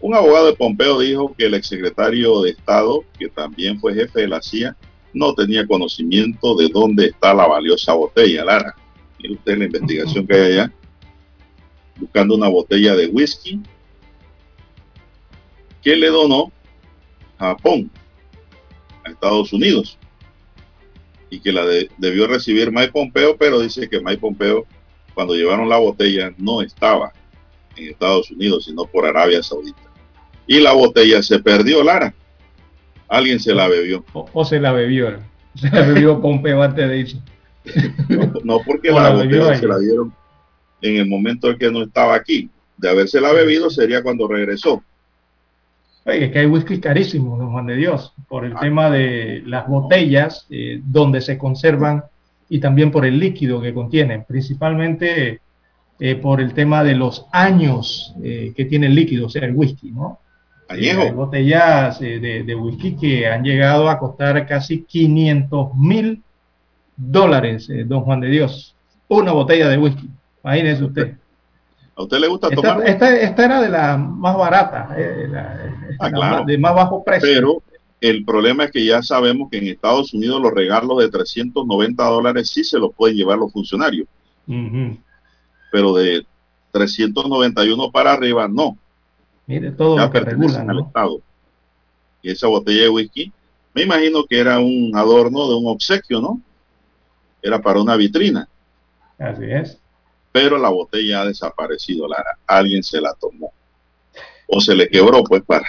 Un 0.00 0.14
abogado 0.14 0.46
de 0.46 0.54
Pompeo 0.56 0.98
dijo 0.98 1.34
que 1.36 1.46
el 1.46 1.54
exsecretario 1.54 2.40
de 2.42 2.50
Estado, 2.50 3.04
que 3.18 3.28
también 3.28 3.78
fue 3.78 3.94
jefe 3.94 4.22
de 4.22 4.28
la 4.28 4.42
CIA, 4.42 4.76
no 5.12 5.34
tenía 5.34 5.66
conocimiento 5.66 6.54
de 6.56 6.68
dónde 6.68 7.06
está 7.06 7.34
la 7.34 7.46
valiosa 7.46 7.92
botella, 7.94 8.44
Lara. 8.44 8.74
Mire 9.18 9.34
usted 9.34 9.58
la 9.58 9.64
investigación 9.64 10.26
que 10.26 10.34
hay 10.34 10.52
allá, 10.52 10.72
buscando 11.96 12.34
una 12.34 12.48
botella 12.48 12.94
de 12.96 13.06
whisky 13.08 13.60
que 15.82 15.96
le 15.96 16.08
donó 16.08 16.52
Japón 17.38 17.90
a 19.04 19.10
Estados 19.10 19.52
Unidos 19.52 19.98
y 21.30 21.40
que 21.40 21.52
la 21.52 21.64
de- 21.64 21.90
debió 21.98 22.26
recibir 22.26 22.70
Mike 22.72 22.92
Pompeo, 22.92 23.36
pero 23.36 23.60
dice 23.60 23.88
que 23.88 24.00
Mike 24.00 24.18
Pompeo, 24.18 24.66
cuando 25.14 25.34
llevaron 25.34 25.68
la 25.68 25.78
botella, 25.78 26.32
no 26.38 26.60
estaba 26.62 27.12
en 27.76 27.90
Estados 27.90 28.30
Unidos, 28.30 28.64
sino 28.64 28.84
por 28.84 29.06
Arabia 29.06 29.42
Saudita. 29.42 29.80
Y 30.46 30.60
la 30.60 30.72
botella 30.72 31.22
se 31.22 31.38
perdió, 31.38 31.82
Lara. 31.84 32.14
Alguien 33.10 33.40
se 33.40 33.52
la 33.54 33.68
bebió. 33.68 34.04
O, 34.12 34.28
o 34.32 34.44
se 34.44 34.58
la 34.60 34.72
bebió. 34.72 35.18
Se 35.56 35.68
la 35.68 35.82
bebió 35.82 36.20
Pompeo 36.20 36.62
antes 36.62 36.88
de 36.88 36.98
irse. 36.98 37.16
No 38.44 38.60
porque 38.64 38.90
la 38.90 39.10
botella 39.10 39.54
se 39.56 39.66
la 39.66 39.78
dieron 39.78 40.14
en 40.80 40.96
el 40.96 41.06
momento 41.08 41.50
en 41.50 41.58
que 41.58 41.70
no 41.70 41.82
estaba 41.82 42.14
aquí. 42.14 42.48
De 42.78 42.88
haberse 42.88 43.20
la 43.20 43.32
bebido 43.32 43.68
sería 43.68 44.02
cuando 44.02 44.26
regresó. 44.28 44.82
Oye, 46.06 46.26
es 46.26 46.32
que 46.32 46.38
hay 46.38 46.46
whisky 46.46 46.80
carísimo, 46.80 47.36
don 47.36 47.50
Juan 47.52 47.66
de 47.66 47.76
Dios, 47.76 48.14
por 48.28 48.44
Ah. 48.44 48.46
el 48.46 48.54
tema 48.58 48.88
de 48.90 49.42
las 49.44 49.66
botellas 49.68 50.46
eh, 50.50 50.80
donde 50.84 51.20
se 51.20 51.36
conservan 51.36 52.04
y 52.48 52.58
también 52.60 52.90
por 52.90 53.04
el 53.04 53.18
líquido 53.18 53.60
que 53.60 53.74
contienen, 53.74 54.24
principalmente 54.26 55.40
eh, 55.98 56.14
por 56.14 56.40
el 56.40 56.54
tema 56.54 56.82
de 56.84 56.94
los 56.94 57.26
años 57.32 58.14
eh, 58.22 58.52
que 58.56 58.64
tiene 58.64 58.86
el 58.86 58.94
líquido, 58.94 59.26
o 59.26 59.28
sea, 59.28 59.44
el 59.44 59.54
whisky, 59.54 59.90
¿no? 59.90 60.20
Añejo. 60.70 61.00
Eh, 61.02 61.04
hay 61.08 61.12
botellas 61.12 62.00
eh, 62.00 62.18
de, 62.20 62.42
de 62.44 62.54
whisky 62.54 62.96
que 62.96 63.26
han 63.26 63.42
llegado 63.42 63.88
a 63.88 63.98
costar 63.98 64.46
casi 64.46 64.82
500 64.84 65.74
mil 65.74 66.22
dólares, 66.96 67.68
eh, 67.70 67.84
don 67.84 68.02
Juan 68.02 68.20
de 68.20 68.28
Dios. 68.28 68.74
Una 69.08 69.32
botella 69.32 69.68
de 69.68 69.78
whisky, 69.78 70.08
imagínese 70.44 70.84
usted. 70.84 71.16
¿A 71.96 72.02
usted 72.02 72.18
le 72.18 72.28
gusta 72.28 72.48
tomar? 72.50 72.82
esta- 72.88 73.16
esta 73.20 73.44
era 73.44 73.60
de 73.60 73.68
la 73.68 73.96
más 73.96 74.36
barata, 74.36 74.94
eh, 74.96 75.26
la- 75.28 75.74
Ah, 75.98 76.08
la 76.08 76.10
claro. 76.16 76.36
más- 76.38 76.46
de 76.46 76.56
más 76.58 76.74
bajo 76.74 77.04
precio. 77.04 77.28
Pero 77.28 77.62
el 78.00 78.24
problema 78.24 78.64
es 78.64 78.70
que 78.70 78.84
ya 78.86 79.02
sabemos 79.02 79.50
que 79.50 79.58
en 79.58 79.66
Estados 79.66 80.14
Unidos 80.14 80.40
los 80.40 80.52
regalos 80.52 80.98
de 80.98 81.10
390 81.10 82.04
dólares 82.04 82.48
sí 82.48 82.64
se 82.64 82.78
los 82.78 82.94
pueden 82.94 83.16
llevar 83.16 83.36
los 83.38 83.52
funcionarios, 83.52 84.06
Ujú. 84.46 84.96
pero 85.72 85.92
de 85.94 86.24
391 86.72 87.90
para 87.90 88.12
arriba 88.12 88.48
no. 88.48 88.78
Mire 89.50 89.72
todo 89.72 89.96
ya 89.96 90.04
lo 90.04 90.12
que 90.12 90.20
regulan, 90.20 90.70
al 90.70 90.76
¿no? 90.76 90.86
Estado. 90.86 91.20
Y 92.22 92.30
esa 92.30 92.46
botella 92.46 92.82
de 92.82 92.88
whisky, 92.88 93.32
me 93.74 93.82
imagino 93.82 94.24
que 94.24 94.38
era 94.38 94.60
un 94.60 94.92
adorno 94.94 95.48
de 95.48 95.56
un 95.56 95.66
obsequio, 95.66 96.20
¿no? 96.20 96.40
Era 97.42 97.60
para 97.60 97.80
una 97.80 97.96
vitrina, 97.96 98.48
Así 99.18 99.50
es. 99.50 99.76
pero 100.30 100.56
la 100.56 100.68
botella 100.68 101.22
ha 101.22 101.26
desaparecido, 101.26 102.06
Lara. 102.06 102.38
Alguien 102.46 102.84
se 102.84 103.00
la 103.00 103.12
tomó. 103.14 103.52
O 104.46 104.60
se 104.60 104.72
le 104.72 104.88
quebró, 104.88 105.24
pues, 105.24 105.42
para, 105.42 105.66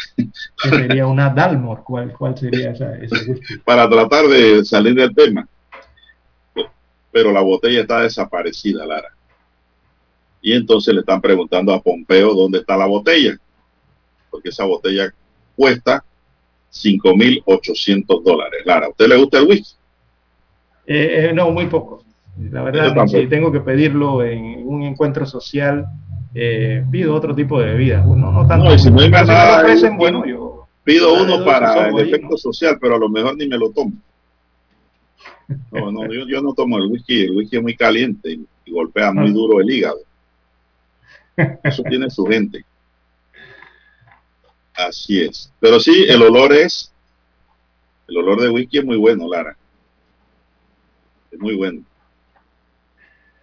sería 0.62 1.08
una 1.08 1.32
Dalmor. 1.32 1.84
¿Cuál, 1.84 2.14
cuál 2.14 2.38
sería 2.38 2.72
esa, 2.72 2.96
ese 2.98 3.32
whisky? 3.32 3.58
para 3.66 3.90
tratar 3.90 4.28
de 4.28 4.64
salir 4.64 4.94
del 4.94 5.16
tema. 5.16 5.48
Pero 7.12 7.32
la 7.32 7.42
botella 7.42 7.82
está 7.82 8.02
desaparecida, 8.02 8.86
Lara. 8.86 9.10
Y 10.40 10.54
entonces 10.54 10.94
le 10.94 11.00
están 11.00 11.20
preguntando 11.20 11.74
a 11.74 11.82
Pompeo 11.82 12.36
dónde 12.36 12.60
está 12.60 12.78
la 12.78 12.86
botella. 12.86 13.40
Porque 14.32 14.50
esa 14.50 14.66
botella 14.66 15.14
cuesta 15.56 16.04
5.800 16.72 18.24
dólares. 18.24 18.62
Lara, 18.66 18.88
¿a 18.88 18.90
usted 18.90 19.08
le 19.08 19.18
gusta 19.18 19.40
el 19.40 19.48
whisky? 19.48 19.76
Eh, 20.88 21.30
eh, 21.30 21.34
no, 21.34 21.52
muy 21.52 21.68
poco. 21.68 22.04
La 22.50 22.64
verdad, 22.64 23.06
si 23.08 23.28
tengo 23.28 23.52
que 23.52 23.60
pedirlo 23.60 24.24
en 24.24 24.66
un 24.66 24.84
encuentro 24.84 25.26
social, 25.26 25.86
eh, 26.34 26.84
pido 26.90 27.14
otro 27.14 27.36
tipo 27.36 27.60
de 27.60 27.68
bebida. 27.68 28.04
No, 28.04 28.32
no 28.32 28.48
tanto. 28.48 28.66
No, 28.66 28.74
y 28.74 28.80
si 28.80 28.90
no 28.90 29.02
hay 29.02 29.10
más 29.10 29.28
nada, 29.28 29.62
ofrecen, 29.62 29.98
bueno, 29.98 30.26
yo 30.26 30.68
pido 30.84 31.14
uno 31.22 31.44
para 31.44 31.90
el 31.90 32.00
efecto 32.00 32.38
social, 32.38 32.78
pero 32.80 32.96
a 32.96 33.00
lo 33.00 33.10
mejor 33.10 33.36
ni 33.38 33.48
me 33.48 33.58
lo 33.58 33.72
tomo. 33.72 33.94
No, 35.70 35.92
no, 35.92 36.06
yo, 36.06 36.26
yo, 36.26 36.42
no 36.42 36.54
tomo 36.54 36.78
el 36.78 36.86
whisky, 36.86 37.24
el 37.24 37.32
whisky 37.36 37.58
es 37.58 37.62
muy 37.62 37.76
caliente 37.76 38.32
y, 38.32 38.46
y 38.64 38.72
golpea 38.72 39.12
muy 39.12 39.34
duro 39.34 39.60
el 39.60 39.70
hígado. 39.70 40.00
Eso 41.62 41.84
tiene 41.84 42.10
su 42.10 42.26
gente. 42.26 42.64
Así 44.76 45.22
es. 45.22 45.52
Pero 45.60 45.80
sí, 45.80 46.06
el 46.08 46.22
olor 46.22 46.54
es, 46.54 46.92
el 48.08 48.18
olor 48.18 48.42
de 48.42 48.50
whisky 48.50 48.80
es 48.80 48.86
muy 48.86 48.98
bueno, 48.98 49.28
Lara. 49.30 49.56
Es 51.32 51.40
muy 51.40 51.56
bueno. 51.56 51.82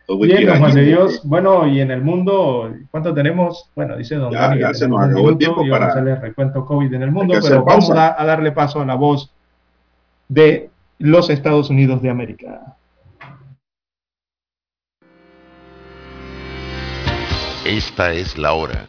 Bien, 0.09 0.47
don 0.47 0.59
Juan 0.59 0.75
de 0.75 0.85
Dios. 0.85 1.21
Bueno, 1.23 1.67
y 1.67 1.81
en 1.81 1.91
el 1.91 2.01
mundo, 2.01 2.73
¿cuánto 2.91 3.13
tenemos? 3.13 3.69
Bueno, 3.75 3.95
dice 3.97 4.15
don 4.15 4.33
ya, 4.33 4.49
Dani, 4.49 4.61
ya 4.61 4.73
se 4.73 4.89
nos 4.89 5.03
acabó 5.03 5.29
el 5.29 5.37
tiempo 5.37 5.63
para 5.69 5.89
hacerle 5.89 6.17
recuento 6.17 6.65
COVID 6.65 6.95
en 6.95 7.03
el 7.03 7.11
mundo, 7.11 7.35
pero 7.43 7.63
vamos 7.63 7.91
a, 7.91 8.21
a 8.21 8.25
darle 8.25 8.53
paso 8.53 8.81
a 8.81 8.87
la 8.87 8.95
voz 8.95 9.31
de 10.29 10.71
los 10.99 11.29
Estados 11.29 11.69
Unidos 11.69 12.01
de 12.01 12.09
América. 12.09 12.77
Esta 17.67 18.15
es 18.15 18.39
la 18.39 18.55
hora. 18.55 18.89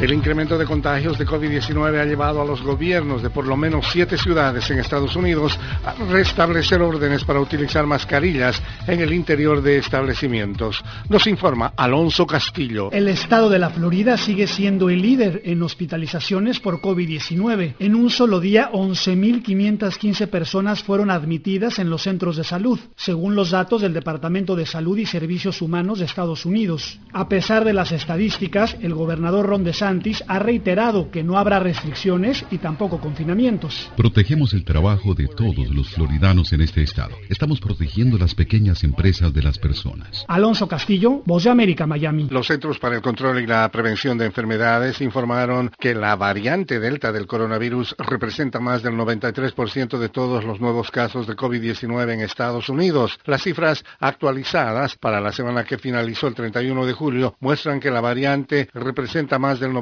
El 0.00 0.12
incremento 0.12 0.56
de 0.56 0.64
contagios 0.64 1.18
de 1.18 1.26
COVID-19 1.26 2.00
ha 2.00 2.04
llevado 2.04 2.40
a 2.40 2.44
los 2.44 2.62
gobiernos 2.62 3.20
de 3.20 3.30
por 3.30 3.48
lo 3.48 3.56
menos 3.56 3.88
siete 3.90 4.16
ciudades 4.16 4.70
en 4.70 4.78
Estados 4.78 5.16
Unidos 5.16 5.58
a 5.84 5.92
restablecer 6.04 6.80
órdenes 6.80 7.24
para 7.24 7.40
utilizar 7.40 7.84
mascarillas 7.84 8.62
en 8.86 9.00
el 9.00 9.12
interior 9.12 9.60
de 9.60 9.78
establecimientos. 9.78 10.84
Nos 11.08 11.26
informa 11.26 11.72
Alonso 11.76 12.28
Castillo. 12.28 12.92
El 12.92 13.08
estado 13.08 13.50
de 13.50 13.58
la 13.58 13.70
Florida 13.70 14.16
sigue 14.16 14.46
siendo 14.46 14.88
el 14.88 15.02
líder 15.02 15.42
en 15.44 15.60
hospitalizaciones 15.64 16.60
por 16.60 16.80
COVID-19. 16.80 17.74
En 17.80 17.96
un 17.96 18.08
solo 18.08 18.38
día, 18.38 18.70
11.515 18.70 20.28
personas 20.28 20.80
fueron 20.80 21.10
admitidas 21.10 21.80
en 21.80 21.90
los 21.90 22.02
centros 22.02 22.36
de 22.36 22.44
salud, 22.44 22.78
según 22.94 23.34
los 23.34 23.50
datos 23.50 23.82
del 23.82 23.94
Departamento 23.94 24.54
de 24.54 24.64
Salud 24.64 24.96
y 24.96 25.06
Servicios 25.06 25.60
Humanos 25.60 25.98
de 25.98 26.04
Estados 26.04 26.46
Unidos. 26.46 27.00
A 27.12 27.28
pesar 27.28 27.64
de 27.64 27.72
las 27.72 27.90
estadísticas, 27.90 28.76
el 28.80 28.94
gobernador 28.94 29.44
Ron 29.44 29.64
DeSantis 29.64 29.87
ha 30.26 30.38
reiterado 30.38 31.10
que 31.10 31.24
no 31.24 31.38
habrá 31.38 31.60
restricciones 31.60 32.44
y 32.50 32.58
tampoco 32.58 33.00
confinamientos. 33.00 33.90
Protegemos 33.96 34.52
el 34.52 34.64
trabajo 34.64 35.14
de 35.14 35.28
todos 35.28 35.70
los 35.70 35.88
floridanos 35.88 36.52
en 36.52 36.60
este 36.60 36.82
estado. 36.82 37.16
Estamos 37.30 37.58
protegiendo 37.60 38.18
las 38.18 38.34
pequeñas 38.34 38.84
empresas 38.84 39.32
de 39.32 39.42
las 39.42 39.58
personas. 39.58 40.26
Alonso 40.28 40.68
Castillo, 40.68 41.22
Voz 41.24 41.44
de 41.44 41.50
América, 41.50 41.86
Miami. 41.86 42.28
Los 42.30 42.48
Centros 42.48 42.78
para 42.78 42.96
el 42.96 43.02
Control 43.02 43.40
y 43.40 43.46
la 43.46 43.66
Prevención 43.70 44.18
de 44.18 44.26
Enfermedades 44.26 45.00
informaron 45.00 45.70
que 45.78 45.94
la 45.94 46.16
variante 46.16 46.80
Delta 46.80 47.10
del 47.10 47.26
coronavirus 47.26 47.96
representa 47.98 48.60
más 48.60 48.82
del 48.82 48.94
93% 48.94 49.98
de 49.98 50.08
todos 50.10 50.44
los 50.44 50.60
nuevos 50.60 50.90
casos 50.90 51.26
de 51.26 51.34
COVID-19 51.34 52.12
en 52.12 52.20
Estados 52.20 52.68
Unidos. 52.68 53.18
Las 53.24 53.42
cifras 53.42 53.84
actualizadas 54.00 54.96
para 54.96 55.20
la 55.20 55.32
semana 55.32 55.64
que 55.64 55.78
finalizó 55.78 56.26
el 56.26 56.34
31 56.34 56.84
de 56.84 56.92
julio 56.92 57.36
muestran 57.40 57.80
que 57.80 57.90
la 57.90 58.02
variante 58.02 58.68
representa 58.74 59.38
más 59.38 59.60
del 59.60 59.72
93% 59.72 59.77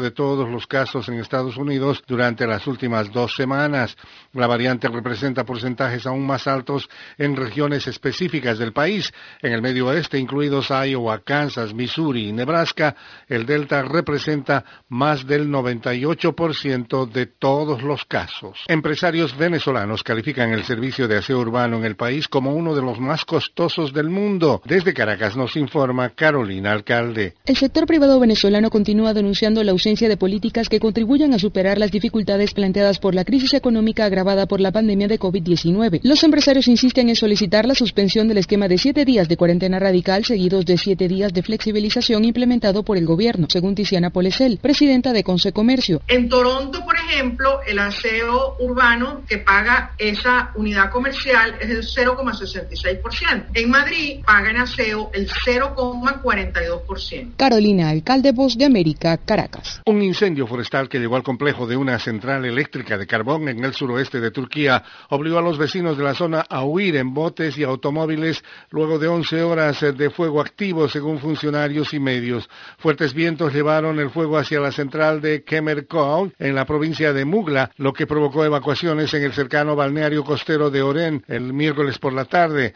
de 0.00 0.10
todos 0.10 0.48
los 0.48 0.66
casos 0.66 1.08
en 1.08 1.14
Estados 1.20 1.56
Unidos 1.56 2.02
durante 2.06 2.46
las 2.46 2.66
últimas 2.66 3.12
dos 3.12 3.34
semanas. 3.34 3.96
La 4.32 4.46
variante 4.46 4.88
representa 4.88 5.44
porcentajes 5.44 6.06
aún 6.06 6.26
más 6.26 6.46
altos 6.46 6.88
en 7.18 7.36
regiones 7.36 7.86
específicas 7.86 8.58
del 8.58 8.72
país. 8.72 9.12
En 9.42 9.52
el 9.52 9.62
medio 9.62 9.88
oeste, 9.88 10.18
incluidos 10.18 10.70
Iowa, 10.70 11.20
Kansas, 11.20 11.74
Missouri 11.74 12.28
y 12.28 12.32
Nebraska, 12.32 12.96
el 13.28 13.46
Delta 13.46 13.82
representa 13.82 14.64
más 14.88 15.26
del 15.26 15.48
98% 15.48 17.10
de 17.10 17.26
todos 17.26 17.82
los 17.82 18.04
casos. 18.04 18.64
Empresarios 18.68 19.36
venezolanos 19.36 20.02
califican 20.02 20.52
el 20.52 20.64
servicio 20.64 21.08
de 21.08 21.18
aseo 21.18 21.38
urbano 21.38 21.78
en 21.78 21.84
el 21.84 21.96
país 21.96 22.28
como 22.28 22.54
uno 22.54 22.74
de 22.74 22.82
los 22.82 22.98
más 23.00 23.24
costosos 23.24 23.92
del 23.92 24.10
mundo. 24.10 24.62
Desde 24.64 24.94
Caracas 24.94 25.36
nos 25.36 25.56
informa 25.56 26.10
Carolina 26.10 26.72
Alcalde. 26.72 27.34
El 27.44 27.56
sector 27.56 27.86
privado 27.86 28.18
venezolano 28.20 28.70
continúa 28.84 29.14
denunciando 29.14 29.64
la 29.64 29.72
ausencia 29.72 30.10
de 30.10 30.18
políticas 30.18 30.68
que 30.68 30.78
contribuyan 30.78 31.32
a 31.32 31.38
superar 31.38 31.78
las 31.78 31.90
dificultades 31.90 32.52
planteadas 32.52 32.98
por 32.98 33.14
la 33.14 33.24
crisis 33.24 33.54
económica 33.54 34.04
agravada 34.04 34.44
por 34.44 34.60
la 34.60 34.72
pandemia 34.72 35.08
de 35.08 35.18
COVID-19. 35.18 36.00
Los 36.02 36.22
empresarios 36.22 36.68
insisten 36.68 37.08
en 37.08 37.16
solicitar 37.16 37.64
la 37.64 37.74
suspensión 37.74 38.28
del 38.28 38.36
esquema 38.36 38.68
de 38.68 38.76
siete 38.76 39.06
días 39.06 39.26
de 39.26 39.38
cuarentena 39.38 39.78
radical 39.78 40.26
seguidos 40.26 40.66
de 40.66 40.76
siete 40.76 41.08
días 41.08 41.32
de 41.32 41.42
flexibilización 41.42 42.26
implementado 42.26 42.82
por 42.82 42.98
el 42.98 43.06
gobierno, 43.06 43.46
según 43.48 43.74
Tiziana 43.74 44.10
Polesel, 44.10 44.58
presidenta 44.60 45.14
de 45.14 45.24
Consecomercio. 45.24 46.02
En 46.06 46.28
Toronto, 46.28 46.84
por 46.84 46.96
ejemplo, 46.96 47.60
el 47.66 47.78
aseo 47.78 48.56
urbano 48.60 49.22
que 49.26 49.38
paga 49.38 49.92
esa 49.96 50.50
unidad 50.56 50.90
comercial 50.90 51.54
es 51.58 51.70
el 51.70 51.82
0,66%. 51.82 53.46
En 53.54 53.70
Madrid 53.70 54.20
paga 54.26 54.50
en 54.50 54.58
aseo 54.58 55.10
el 55.14 55.26
0,42%. 55.26 57.30
Carolina, 57.38 57.88
alcalde 57.88 58.32
Voz 58.32 58.58
de 58.58 58.73
América, 58.74 59.16
Caracas. 59.18 59.82
Un 59.86 60.02
incendio 60.02 60.48
forestal 60.48 60.88
que 60.88 60.98
llegó 60.98 61.14
al 61.14 61.22
complejo 61.22 61.64
de 61.64 61.76
una 61.76 61.96
central 62.00 62.44
eléctrica 62.44 62.98
de 62.98 63.06
carbón 63.06 63.48
en 63.48 63.64
el 63.64 63.72
suroeste 63.72 64.18
de 64.18 64.32
Turquía 64.32 64.82
obligó 65.10 65.38
a 65.38 65.42
los 65.42 65.58
vecinos 65.58 65.96
de 65.96 66.02
la 66.02 66.14
zona 66.14 66.40
a 66.40 66.64
huir 66.64 66.96
en 66.96 67.14
botes 67.14 67.56
y 67.56 67.62
automóviles 67.62 68.42
luego 68.70 68.98
de 68.98 69.06
11 69.06 69.44
horas 69.44 69.80
de 69.80 70.10
fuego 70.10 70.40
activo, 70.40 70.88
según 70.88 71.20
funcionarios 71.20 71.94
y 71.94 72.00
medios. 72.00 72.50
Fuertes 72.78 73.14
vientos 73.14 73.54
llevaron 73.54 74.00
el 74.00 74.10
fuego 74.10 74.38
hacia 74.38 74.58
la 74.58 74.72
central 74.72 75.20
de 75.20 75.44
Kemerkov 75.44 76.32
en 76.40 76.56
la 76.56 76.64
provincia 76.64 77.12
de 77.12 77.24
Mugla, 77.24 77.70
lo 77.76 77.92
que 77.92 78.08
provocó 78.08 78.44
evacuaciones 78.44 79.14
en 79.14 79.22
el 79.22 79.34
cercano 79.34 79.76
balneario 79.76 80.24
costero 80.24 80.68
de 80.68 80.82
Oren 80.82 81.22
el 81.28 81.52
miércoles 81.52 82.00
por 82.00 82.12
la 82.12 82.24
tarde. 82.24 82.74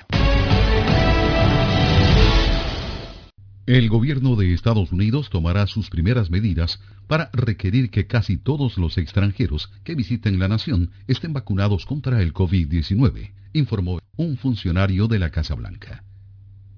El 3.69 3.91
gobierno 3.91 4.35
de 4.35 4.55
Estados 4.55 4.93
Unidos 4.93 5.29
tomará 5.29 5.67
sus 5.67 5.91
primeras 5.91 6.31
medidas 6.31 6.81
para 7.07 7.29
requerir 7.35 7.91
que 7.91 8.07
casi 8.07 8.39
todos 8.39 8.79
los 8.79 8.97
extranjeros 8.97 9.71
que 9.85 9.95
visiten 9.95 10.39
la 10.39 10.49
nación 10.49 10.91
estén 11.07 11.35
vacunados 11.35 11.85
contra 11.85 12.23
el 12.23 12.33
COVID-19, 12.33 13.33
informó 13.53 13.99
un 14.17 14.39
funcionario 14.39 15.07
de 15.07 15.19
la 15.19 15.29
Casa 15.29 15.55
Blanca. 15.55 16.03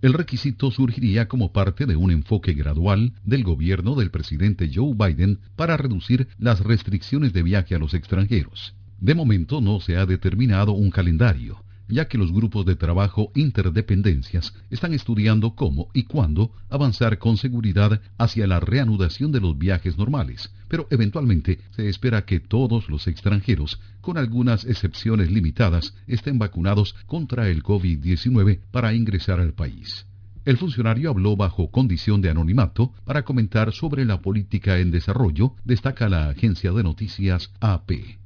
El 0.03 0.15
requisito 0.15 0.73
surgiría 0.73 1.29
como 1.29 1.53
parte 1.53 1.87
de 1.87 1.95
un 1.95 2.11
enfoque 2.11 2.55
gradual 2.55 3.13
del 3.23 3.45
gobierno 3.45 3.95
del 3.95 4.11
presidente 4.11 4.69
Joe 4.75 4.93
Biden 4.97 5.39
para 5.55 5.77
reducir 5.77 6.27
las 6.41 6.59
restricciones 6.59 7.33
de 7.33 7.45
viaje 7.45 7.77
a 7.77 7.79
los 7.79 7.95
extranjeros. 7.95 8.75
De 8.99 9.15
momento 9.15 9.61
no 9.61 9.79
se 9.79 9.97
ha 9.97 10.07
determinado 10.07 10.73
un 10.73 10.91
calendario, 10.91 11.63
ya 11.91 12.09
que 12.09 12.19
los 12.19 12.33
grupos 12.33 12.67
de 12.67 12.77
trabajo 12.77 13.33
interdependencias 13.35 14.55
están 14.71 14.95
estudiando 14.95 15.55
cómo 15.55 15.89
y 15.93 16.05
cuándo 16.05 16.53
avanzar 16.69 17.19
con 17.19 17.37
seguridad 17.37 18.01
hacia 18.19 18.47
la 18.47 18.61
reanudación 18.61 19.33
de 19.33 19.41
los 19.41 19.59
viajes 19.59 19.99
normales, 19.99 20.53
pero 20.69 20.87
eventualmente 20.91 21.61
se 21.71 21.89
espera 21.89 22.25
que 22.25 22.41
todos 22.41 22.89
los 22.89 23.07
extranjeros, 23.07 23.81
con 24.01 24.19
algunas 24.19 24.65
excepciones 24.65 25.31
limitadas, 25.31 25.95
estén 26.07 26.39
vacunados 26.39 26.95
contra 27.07 27.49
el 27.49 27.63
COVID-19 27.63 28.61
para 28.71 28.95
ingresar 28.95 29.41
al 29.41 29.53
país. 29.53 30.07
El 30.45 30.57
funcionario 30.57 31.11
habló 31.11 31.37
bajo 31.37 31.71
condición 31.71 32.23
de 32.23 32.31
anonimato 32.31 32.95
para 33.05 33.25
comentar 33.25 33.73
sobre 33.73 34.05
la 34.05 34.23
política 34.23 34.79
en 34.79 34.91
desarrollo, 34.91 35.55
destaca 35.65 36.09
la 36.09 36.31
agencia 36.31 36.73
de 36.73 36.83
noticias 36.83 37.53
AP. 37.61 38.20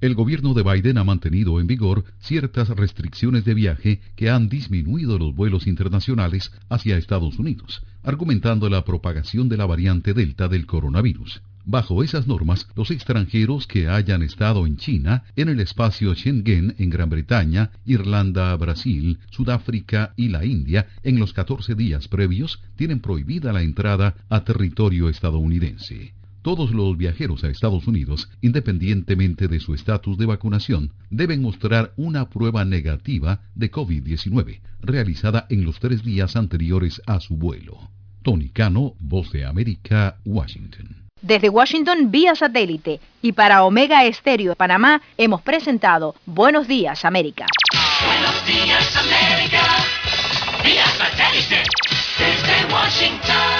El 0.00 0.14
gobierno 0.14 0.54
de 0.54 0.62
Biden 0.62 0.96
ha 0.96 1.04
mantenido 1.04 1.60
en 1.60 1.66
vigor 1.66 2.04
ciertas 2.20 2.70
restricciones 2.70 3.44
de 3.44 3.52
viaje 3.52 4.00
que 4.16 4.30
han 4.30 4.48
disminuido 4.48 5.18
los 5.18 5.34
vuelos 5.34 5.66
internacionales 5.66 6.52
hacia 6.70 6.96
Estados 6.96 7.38
Unidos, 7.38 7.82
argumentando 8.02 8.70
la 8.70 8.82
propagación 8.82 9.50
de 9.50 9.58
la 9.58 9.66
variante 9.66 10.14
Delta 10.14 10.48
del 10.48 10.64
coronavirus. 10.64 11.42
Bajo 11.66 12.02
esas 12.02 12.26
normas, 12.26 12.66
los 12.74 12.90
extranjeros 12.90 13.66
que 13.66 13.88
hayan 13.88 14.22
estado 14.22 14.66
en 14.66 14.78
China, 14.78 15.24
en 15.36 15.50
el 15.50 15.60
espacio 15.60 16.14
Schengen 16.14 16.74
en 16.78 16.88
Gran 16.88 17.10
Bretaña, 17.10 17.70
Irlanda, 17.84 18.56
Brasil, 18.56 19.18
Sudáfrica 19.30 20.14
y 20.16 20.30
la 20.30 20.46
India 20.46 20.88
en 21.02 21.18
los 21.18 21.34
14 21.34 21.74
días 21.74 22.08
previos 22.08 22.62
tienen 22.74 23.00
prohibida 23.00 23.52
la 23.52 23.60
entrada 23.60 24.14
a 24.30 24.44
territorio 24.44 25.10
estadounidense. 25.10 26.14
Todos 26.42 26.70
los 26.70 26.96
viajeros 26.96 27.44
a 27.44 27.48
Estados 27.48 27.86
Unidos, 27.86 28.30
independientemente 28.40 29.46
de 29.46 29.60
su 29.60 29.74
estatus 29.74 30.16
de 30.16 30.24
vacunación, 30.24 30.92
deben 31.10 31.42
mostrar 31.42 31.92
una 31.96 32.30
prueba 32.30 32.64
negativa 32.64 33.40
de 33.54 33.70
COVID-19, 33.70 34.60
realizada 34.80 35.46
en 35.50 35.64
los 35.64 35.78
tres 35.80 36.02
días 36.02 36.36
anteriores 36.36 37.02
a 37.06 37.20
su 37.20 37.36
vuelo. 37.36 37.90
Tony 38.22 38.48
Cano, 38.48 38.94
Voz 39.00 39.30
de 39.32 39.44
América, 39.44 40.16
Washington. 40.24 41.08
Desde 41.20 41.50
Washington 41.50 42.10
vía 42.10 42.34
satélite 42.34 43.00
y 43.20 43.32
para 43.32 43.64
Omega 43.64 44.06
Estéreo 44.06 44.50
de 44.50 44.56
Panamá 44.56 45.02
hemos 45.18 45.42
presentado 45.42 46.14
Buenos 46.24 46.66
Días 46.66 47.04
América. 47.04 47.44
Buenos 48.06 48.46
días, 48.46 48.96
América. 48.96 49.62
Vía 50.64 50.86
satélite. 50.86 51.62
Desde 52.18 52.72
Washington. 52.72 53.59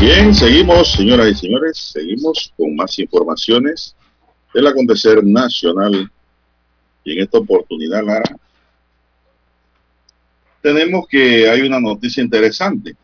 Bien, 0.00 0.34
seguimos, 0.34 0.92
señoras 0.92 1.28
y 1.28 1.34
señores, 1.34 1.78
seguimos 1.78 2.52
con 2.56 2.76
más 2.76 2.98
informaciones 2.98 3.96
del 4.52 4.66
acontecer 4.66 5.24
nacional. 5.24 6.10
Y 7.04 7.12
en 7.12 7.22
esta 7.22 7.38
oportunidad, 7.38 8.04
Lara, 8.04 8.36
tenemos 10.60 11.06
que 11.08 11.48
hay 11.48 11.62
una 11.62 11.80
noticia 11.80 12.22
interesante, 12.22 12.96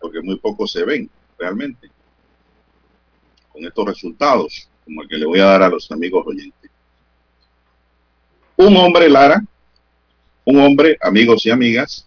porque 0.00 0.20
muy 0.20 0.38
pocos 0.38 0.72
se 0.72 0.84
ven 0.84 1.08
realmente 1.38 1.90
con 3.52 3.64
estos 3.64 3.86
resultados, 3.86 4.68
como 4.84 5.02
el 5.02 5.08
que 5.08 5.16
le 5.16 5.26
voy 5.26 5.40
a 5.40 5.46
dar 5.46 5.62
a 5.62 5.68
los 5.68 5.90
amigos 5.92 6.24
oyentes. 6.26 6.70
Un 8.56 8.76
hombre, 8.76 9.08
Lara, 9.08 9.44
un 10.44 10.60
hombre, 10.60 10.98
amigos 11.00 11.46
y 11.46 11.50
amigas, 11.50 12.06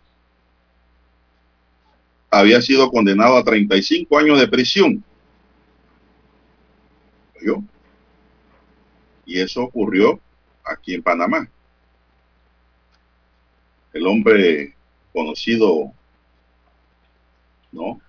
había 2.29 2.61
sido 2.61 2.89
condenado 2.89 3.37
a 3.37 3.43
35 3.43 4.17
años 4.17 4.39
de 4.39 4.47
prisión. 4.47 5.03
Y 9.25 9.39
eso 9.39 9.63
ocurrió 9.63 10.19
aquí 10.63 10.93
en 10.93 11.03
Panamá. 11.03 11.49
El 13.93 14.07
hombre 14.07 14.75
conocido, 15.13 15.91
¿no? 17.71 17.99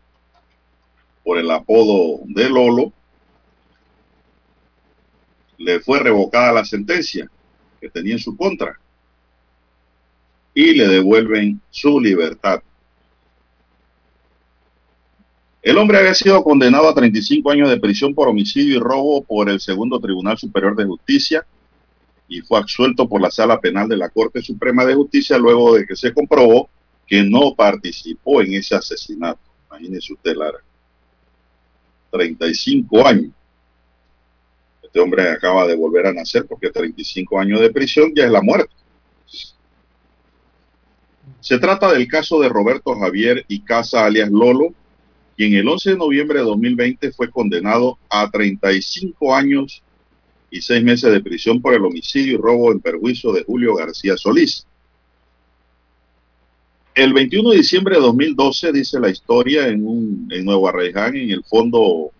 Por 1.24 1.38
el 1.38 1.50
apodo 1.50 2.20
de 2.26 2.48
Lolo, 2.48 2.92
le 5.56 5.80
fue 5.80 5.98
revocada 5.98 6.52
la 6.52 6.64
sentencia 6.64 7.30
que 7.80 7.90
tenía 7.90 8.14
en 8.14 8.18
su 8.18 8.36
contra 8.36 8.78
y 10.54 10.74
le 10.74 10.88
devuelven 10.88 11.60
su 11.70 12.00
libertad. 12.00 12.62
El 15.62 15.76
hombre 15.76 15.98
había 15.98 16.14
sido 16.14 16.42
condenado 16.44 16.88
a 16.88 16.94
35 16.94 17.50
años 17.50 17.68
de 17.68 17.80
prisión 17.80 18.14
por 18.14 18.28
homicidio 18.28 18.76
y 18.76 18.78
robo 18.78 19.22
por 19.22 19.50
el 19.50 19.60
segundo 19.60 19.98
Tribunal 19.98 20.38
Superior 20.38 20.76
de 20.76 20.84
Justicia 20.84 21.44
y 22.28 22.42
fue 22.42 22.58
absuelto 22.58 23.08
por 23.08 23.20
la 23.20 23.30
Sala 23.30 23.60
Penal 23.60 23.88
de 23.88 23.96
la 23.96 24.10
Corte 24.10 24.42
Suprema 24.42 24.84
de 24.84 24.94
Justicia 24.94 25.38
luego 25.38 25.74
de 25.74 25.86
que 25.86 25.96
se 25.96 26.12
comprobó 26.12 26.68
que 27.06 27.22
no 27.22 27.54
participó 27.54 28.42
en 28.42 28.54
ese 28.54 28.76
asesinato. 28.76 29.40
Imagínese 29.70 30.12
usted, 30.12 30.36
Lara. 30.36 30.58
35 32.10 33.06
años. 33.06 33.32
Este 34.82 35.00
hombre 35.00 35.30
acaba 35.30 35.66
de 35.66 35.74
volver 35.74 36.06
a 36.06 36.12
nacer 36.12 36.46
porque 36.46 36.70
35 36.70 37.40
años 37.40 37.60
de 37.60 37.70
prisión 37.70 38.12
ya 38.14 38.24
es 38.24 38.30
la 38.30 38.42
muerte. 38.42 38.72
Se 41.40 41.58
trata 41.58 41.92
del 41.92 42.08
caso 42.08 42.40
de 42.40 42.48
Roberto 42.48 42.94
Javier 42.94 43.44
y 43.48 43.60
Casa 43.60 44.04
alias 44.04 44.30
Lolo, 44.30 44.74
quien 45.38 45.54
el 45.54 45.68
11 45.68 45.90
de 45.90 45.96
noviembre 45.96 46.40
de 46.40 46.44
2020 46.46 47.12
fue 47.12 47.30
condenado 47.30 47.96
a 48.10 48.28
35 48.28 49.36
años 49.36 49.84
y 50.50 50.60
6 50.60 50.82
meses 50.82 51.12
de 51.12 51.20
prisión 51.20 51.62
por 51.62 51.74
el 51.74 51.84
homicidio 51.84 52.32
y 52.32 52.36
robo 52.36 52.72
en 52.72 52.80
perjuicio 52.80 53.32
de 53.32 53.44
Julio 53.44 53.76
García 53.76 54.16
Solís. 54.16 54.66
El 56.92 57.12
21 57.12 57.50
de 57.50 57.56
diciembre 57.56 57.94
de 57.94 58.00
2012, 58.00 58.72
dice 58.72 58.98
la 58.98 59.10
historia, 59.10 59.68
en, 59.68 59.86
un, 59.86 60.28
en 60.32 60.44
Nuevo 60.44 60.68
Arreján, 60.68 61.14
en 61.14 61.30
el 61.30 61.44
fondo 61.44 62.10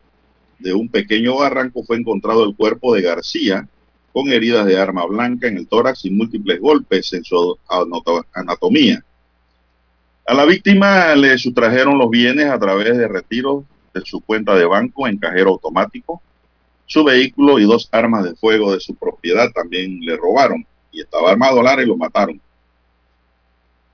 de 0.61 0.73
un 0.73 0.89
pequeño 0.89 1.39
barranco, 1.39 1.83
fue 1.83 1.97
encontrado 1.97 2.45
el 2.45 2.55
cuerpo 2.55 2.95
de 2.95 3.03
García 3.03 3.69
con 4.13 4.29
heridas 4.29 4.65
de 4.65 4.79
arma 4.79 5.05
blanca 5.07 5.49
en 5.49 5.57
el 5.57 5.67
tórax 5.67 6.05
y 6.05 6.11
múltiples 6.11 6.61
golpes 6.61 7.13
en 7.15 7.25
su 7.25 7.59
anatomía. 8.33 9.05
A 10.29 10.35
la 10.35 10.45
víctima 10.45 11.15
le 11.15 11.39
sustrajeron 11.39 11.97
los 11.97 12.11
bienes 12.11 12.51
a 12.51 12.59
través 12.59 12.99
de 12.99 13.09
retiro 13.09 13.65
de 13.95 14.03
su 14.05 14.21
cuenta 14.21 14.55
de 14.55 14.67
banco 14.67 15.09
en 15.09 15.17
cajero 15.17 15.53
automático. 15.53 16.21
Su 16.85 17.03
vehículo 17.03 17.59
y 17.59 17.65
dos 17.65 17.89
armas 17.93 18.25
de 18.25 18.35
fuego 18.35 18.75
de 18.75 18.81
su 18.81 18.95
propiedad 18.95 19.51
también 19.53 20.01
le 20.01 20.19
robaron 20.19 20.67
y 20.93 21.01
estaba 21.01 21.31
armado 21.31 21.63
Lara 21.63 21.83
y 21.83 21.87
lo 21.87 21.97
mataron. 21.97 22.39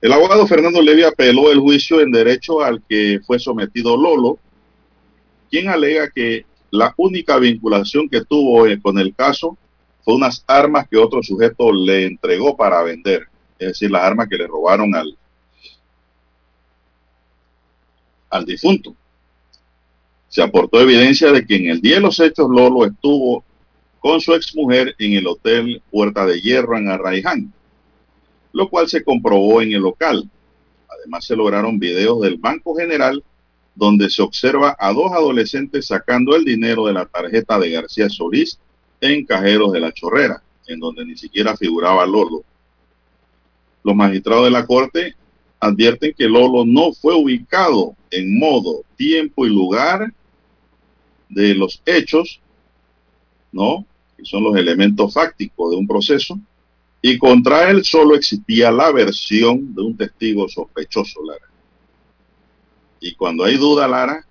El 0.01 0.11
abogado 0.11 0.45
Fernando 0.45 0.81
Levy 0.81 1.03
apeló 1.03 1.49
el 1.53 1.59
juicio 1.59 2.01
en 2.01 2.11
derecho 2.11 2.61
al 2.61 2.83
que 2.83 3.21
fue 3.25 3.39
sometido 3.39 3.95
Lolo, 3.95 4.37
quien 5.49 5.69
alega 5.69 6.09
que 6.09 6.45
la 6.69 6.93
única 6.97 7.39
vinculación 7.39 8.09
que 8.09 8.25
tuvo 8.25 8.65
con 8.81 8.99
el 8.99 9.15
caso 9.15 9.57
fue 10.03 10.15
unas 10.15 10.43
armas 10.47 10.85
que 10.89 10.97
otro 10.97 11.23
sujeto 11.23 11.71
le 11.71 12.07
entregó 12.07 12.57
para 12.57 12.83
vender, 12.83 13.29
es 13.57 13.69
decir, 13.69 13.89
las 13.89 14.03
armas 14.03 14.27
que 14.27 14.35
le 14.35 14.47
robaron 14.47 14.93
al, 14.93 15.17
al 18.29 18.45
difunto. 18.45 18.95
Se 20.27 20.41
aportó 20.41 20.81
evidencia 20.81 21.31
de 21.31 21.45
que 21.45 21.55
en 21.55 21.67
el 21.67 21.81
día 21.81 21.95
de 21.95 22.01
los 22.01 22.19
hechos 22.19 22.49
Lolo 22.49 22.85
estuvo 22.85 23.43
con 23.99 24.21
su 24.21 24.33
exmujer 24.33 24.95
en 24.99 25.13
el 25.13 25.27
hotel 25.27 25.81
Puerta 25.89 26.25
de 26.25 26.39
Hierro 26.41 26.77
en 26.77 26.89
Arraiján, 26.89 27.53
lo 28.51 28.69
cual 28.69 28.87
se 28.87 29.03
comprobó 29.03 29.61
en 29.61 29.71
el 29.71 29.81
local. 29.81 30.29
Además 30.87 31.25
se 31.25 31.35
lograron 31.35 31.79
videos 31.79 32.21
del 32.21 32.37
Banco 32.37 32.75
General 32.75 33.23
donde 33.75 34.09
se 34.09 34.21
observa 34.21 34.75
a 34.79 34.93
dos 34.93 35.11
adolescentes 35.11 35.87
sacando 35.87 36.35
el 36.35 36.45
dinero 36.45 36.85
de 36.85 36.93
la 36.93 37.05
tarjeta 37.05 37.59
de 37.59 37.71
García 37.71 38.09
Solís 38.09 38.57
en 39.01 39.25
cajeros 39.25 39.73
de 39.73 39.81
la 39.81 39.91
chorrera, 39.91 40.41
en 40.67 40.79
donde 40.79 41.05
ni 41.05 41.17
siquiera 41.17 41.57
figuraba 41.57 42.05
Lolo. 42.05 42.43
Los 43.83 43.95
magistrados 43.95 44.45
de 44.45 44.51
la 44.51 44.65
Corte 44.65 45.15
advierten 45.59 46.13
que 46.17 46.27
Lolo 46.27 46.65
no 46.65 46.93
fue 46.93 47.15
ubicado 47.15 47.95
en 48.11 48.37
modo, 48.37 48.83
tiempo 48.95 49.45
y 49.45 49.49
lugar 49.49 50.13
de 51.29 51.55
los 51.55 51.81
hechos, 51.85 52.39
¿no? 53.51 53.85
Que 54.17 54.25
son 54.25 54.43
los 54.43 54.55
elementos 54.55 55.13
fácticos 55.13 55.71
de 55.71 55.77
un 55.77 55.87
proceso, 55.87 56.39
y 57.01 57.17
contra 57.17 57.69
él 57.69 57.83
solo 57.83 58.15
existía 58.15 58.71
la 58.71 58.91
versión 58.91 59.75
de 59.75 59.81
un 59.83 59.95
testigo 59.95 60.49
sospechoso, 60.49 61.23
Lara. 61.23 61.47
Y 62.99 63.13
cuando 63.13 63.43
hay 63.43 63.57
duda, 63.57 63.87
Lara, 63.87 64.25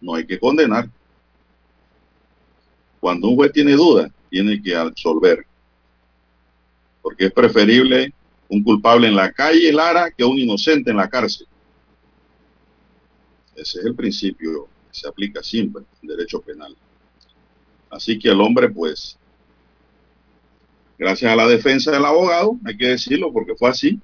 no 0.00 0.14
hay 0.14 0.26
que 0.26 0.38
condenar. 0.38 0.90
Cuando 3.00 3.28
un 3.28 3.36
juez 3.36 3.52
tiene 3.52 3.72
duda, 3.72 4.10
tiene 4.28 4.62
que 4.62 4.76
absolver. 4.76 5.46
Porque 7.00 7.26
es 7.26 7.32
preferible 7.32 8.12
un 8.52 8.62
culpable 8.62 9.08
en 9.08 9.16
la 9.16 9.32
calle, 9.32 9.72
Lara, 9.72 10.10
que 10.10 10.22
un 10.22 10.38
inocente 10.38 10.90
en 10.90 10.98
la 10.98 11.08
cárcel. 11.08 11.46
Ese 13.56 13.78
es 13.78 13.86
el 13.86 13.94
principio 13.94 14.68
que 14.90 15.00
se 15.00 15.08
aplica 15.08 15.42
siempre 15.42 15.84
en 16.02 16.08
derecho 16.08 16.38
penal. 16.42 16.76
Así 17.88 18.18
que 18.18 18.28
el 18.28 18.38
hombre, 18.42 18.68
pues, 18.68 19.18
gracias 20.98 21.32
a 21.32 21.36
la 21.36 21.48
defensa 21.48 21.90
del 21.90 22.04
abogado, 22.04 22.58
hay 22.66 22.76
que 22.76 22.88
decirlo 22.88 23.32
porque 23.32 23.54
fue 23.54 23.70
así, 23.70 23.98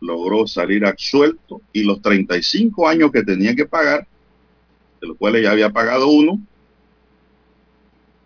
logró 0.00 0.46
salir 0.46 0.86
absuelto 0.86 1.60
y 1.72 1.82
los 1.82 2.00
35 2.00 2.86
años 2.86 3.10
que 3.10 3.24
tenía 3.24 3.56
que 3.56 3.66
pagar, 3.66 4.06
de 5.00 5.08
los 5.08 5.16
cuales 5.16 5.42
ya 5.42 5.50
había 5.50 5.70
pagado 5.70 6.06
uno, 6.06 6.38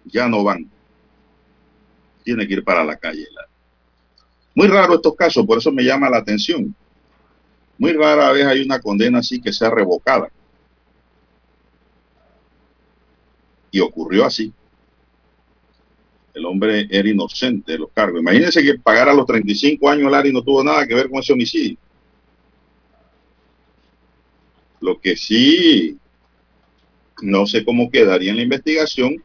ya 0.05 0.29
no 0.29 0.45
van. 0.45 0.71
Tiene 2.23 2.47
que 2.47 2.53
ir 2.53 2.65
para 2.65 2.85
la 2.85 2.97
calle. 2.99 3.27
Muy 4.55 4.69
raro 4.69 4.95
estos 4.95 5.15
casos, 5.17 5.45
por 5.45 5.59
eso 5.59 5.73
me 5.73 5.83
llama 5.83 6.09
la 6.09 6.19
atención. 6.19 6.75
Muy 7.77 7.93
rara 7.93 8.31
vez 8.31 8.47
hay 8.47 8.63
una 8.63 8.81
condena 8.81 9.19
así 9.19 9.41
que 9.41 9.53
sea 9.53 9.71
revocada. 9.71 10.31
Y 13.71 13.81
ocurrió 13.81 14.25
así. 14.25 14.53
El 16.33 16.47
hombre 16.47 16.87
era 16.91 17.09
inocente 17.09 17.73
de 17.73 17.79
los 17.79 17.91
cargos. 17.93 18.21
Imagínense 18.21 18.63
que 18.63 18.79
pagara 18.79 19.13
los 19.13 19.27
35 19.27 19.89
años 19.89 20.11
Larry 20.11 20.33
no 20.33 20.43
tuvo 20.43 20.63
nada 20.63 20.87
que 20.87 20.95
ver 20.95 21.11
con 21.11 21.19
ese 21.19 21.33
homicidio. 21.33 21.77
Lo 24.81 25.01
que 25.01 25.17
sí, 25.17 25.99
no 27.23 27.47
sé 27.47 27.65
cómo 27.65 27.91
quedaría 27.91 28.31
en 28.31 28.37
la 28.37 28.43
investigación, 28.43 29.23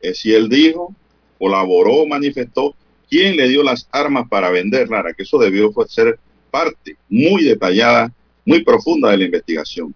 es 0.00 0.18
si 0.18 0.32
él 0.32 0.48
dijo, 0.48 0.94
colaboró, 1.38 2.06
manifestó 2.06 2.74
quién 3.10 3.36
le 3.36 3.48
dio 3.48 3.62
las 3.62 3.88
armas 3.90 4.28
para 4.28 4.50
vender, 4.50 4.88
Lara, 4.88 5.12
que 5.12 5.24
eso 5.24 5.38
debió 5.38 5.72
ser 5.88 6.18
parte 6.50 6.96
muy 7.08 7.44
detallada, 7.44 8.12
muy 8.44 8.62
profunda 8.64 9.10
de 9.10 9.18
la 9.18 9.24
investigación. 9.24 9.94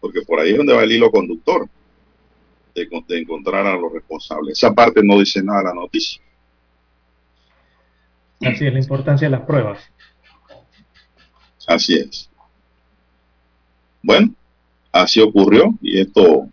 Porque 0.00 0.22
por 0.22 0.40
ahí 0.40 0.52
es 0.52 0.56
donde 0.56 0.72
va 0.72 0.82
el 0.82 0.92
hilo 0.92 1.10
conductor 1.10 1.68
de, 2.74 2.88
de 3.06 3.18
encontrar 3.18 3.66
a 3.66 3.76
los 3.76 3.92
responsables. 3.92 4.56
Esa 4.56 4.72
parte 4.72 5.02
no 5.04 5.18
dice 5.18 5.42
nada 5.42 5.64
la 5.64 5.74
noticia. 5.74 6.22
Así 8.40 8.66
es 8.66 8.72
la 8.72 8.78
importancia 8.80 9.28
de 9.28 9.32
las 9.32 9.42
pruebas. 9.42 9.80
Así 11.66 11.94
es. 11.94 12.30
Bueno, 14.02 14.34
así 14.90 15.20
ocurrió 15.20 15.74
y 15.82 16.00
esto 16.00 16.48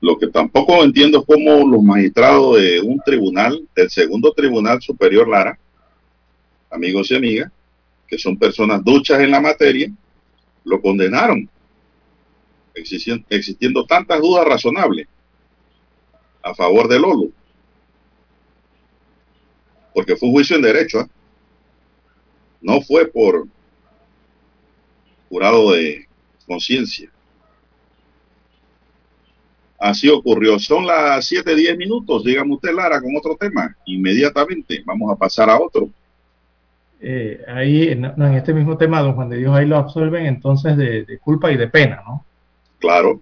Lo 0.00 0.18
que 0.18 0.28
tampoco 0.28 0.82
entiendo 0.82 1.18
es 1.18 1.24
cómo 1.26 1.66
los 1.68 1.82
magistrados 1.82 2.56
de 2.56 2.80
un 2.80 3.00
tribunal, 3.00 3.68
del 3.74 3.90
segundo 3.90 4.32
tribunal 4.32 4.80
superior 4.80 5.28
Lara, 5.28 5.58
amigos 6.70 7.10
y 7.10 7.16
amigas, 7.16 7.52
que 8.06 8.18
son 8.18 8.38
personas 8.38 8.82
duchas 8.82 9.20
en 9.20 9.30
la 9.30 9.40
materia, 9.40 9.90
lo 10.64 10.80
condenaron, 10.80 11.48
existiendo, 12.74 13.84
tantas 13.84 14.20
dudas 14.20 14.46
razonables 14.46 15.06
a 16.42 16.54
favor 16.54 16.88
de 16.88 16.98
Lolo. 16.98 17.30
Porque 19.92 20.16
fue 20.16 20.28
un 20.28 20.34
juicio 20.34 20.56
en 20.56 20.62
derecho, 20.62 21.00
¿eh? 21.00 21.06
no 22.62 22.80
fue 22.80 23.06
por 23.06 23.46
jurado 25.28 25.72
de 25.72 26.06
conciencia. 26.46 27.10
Así 29.80 30.10
ocurrió. 30.10 30.58
Son 30.58 30.86
las 30.86 31.26
7:10 31.26 31.76
minutos. 31.78 32.22
Dígame 32.22 32.52
usted, 32.52 32.74
Lara, 32.74 33.00
con 33.00 33.16
otro 33.16 33.34
tema. 33.34 33.74
Inmediatamente. 33.86 34.82
Vamos 34.84 35.10
a 35.10 35.16
pasar 35.16 35.48
a 35.48 35.58
otro. 35.58 35.88
Eh, 37.00 37.42
ahí, 37.48 37.88
en, 37.88 38.04
en, 38.04 38.34
este 38.34 38.52
mismo 38.52 38.76
tema, 38.76 39.00
don 39.00 39.14
Juan 39.14 39.30
de 39.30 39.38
Dios, 39.38 39.56
ahí 39.56 39.64
lo 39.64 39.78
absolven 39.78 40.26
entonces 40.26 40.76
de, 40.76 41.06
de 41.06 41.18
culpa 41.18 41.50
y 41.50 41.56
de 41.56 41.66
pena, 41.66 42.02
¿no? 42.06 42.26
Claro. 42.78 43.20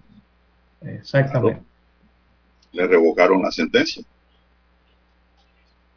Exactamente. 0.81 1.61
Claro. 1.61 1.65
Le 2.73 2.87
revocaron 2.87 3.41
la 3.41 3.51
sentencia. 3.51 4.03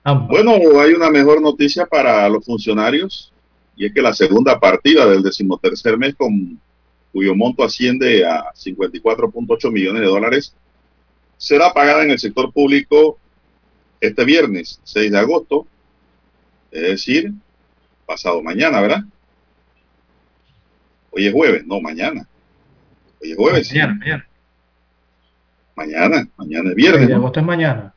Ambas. 0.05 0.29
Bueno, 0.29 0.53
hay 0.81 0.93
una 0.93 1.11
mejor 1.11 1.43
noticia 1.43 1.87
para 1.87 2.29
los 2.29 2.45
funcionarios 2.47 3.33
y 3.75 3.87
es 3.87 3.93
que 3.93 4.01
la 4.01 4.13
segunda 4.13 4.61
partida 4.61 5.07
del 5.07 5.25
decimotercer 5.25 5.99
mes 5.99 6.15
con 6.15 6.61
cuyo 7.13 7.35
monto 7.35 7.63
asciende 7.63 8.27
a 8.27 8.53
54.8 8.55 9.71
millones 9.71 10.03
de 10.03 10.09
dólares, 10.09 10.55
será 11.37 11.73
pagada 11.73 12.05
en 12.05 12.11
el 12.11 12.19
sector 12.19 12.53
público 12.53 13.19
este 14.01 14.25
viernes 14.25 14.81
6 14.85 15.13
de 15.13 15.19
agosto, 15.19 15.67
es 16.71 16.83
decir, 16.83 17.33
pasado 18.07 18.43
mañana, 18.43 18.81
¿verdad? 18.81 19.03
Hoy 21.11 21.27
es 21.27 21.33
jueves, 21.33 21.67
no, 21.67 21.81
mañana. 21.81 22.27
Hoy 23.21 23.33
es 23.33 23.37
jueves. 23.37 23.71
Mañana, 23.71 23.95
mañana. 23.95 24.27
Mañana, 25.75 26.29
mañana 26.37 26.71
es 26.71 26.77
viernes. 26.77 27.01
6 27.01 27.09
de 27.09 27.15
agosto 27.15 27.41
es 27.41 27.47
mañana. 27.47 27.95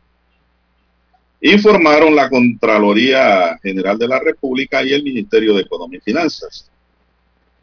Informaron 1.42 2.16
la 2.16 2.30
Contraloría 2.30 3.58
General 3.62 3.98
de 3.98 4.08
la 4.08 4.20
República 4.20 4.84
y 4.84 4.94
el 4.94 5.04
Ministerio 5.04 5.54
de 5.54 5.62
Economía 5.62 6.00
y 6.00 6.02
Finanzas. 6.02 6.72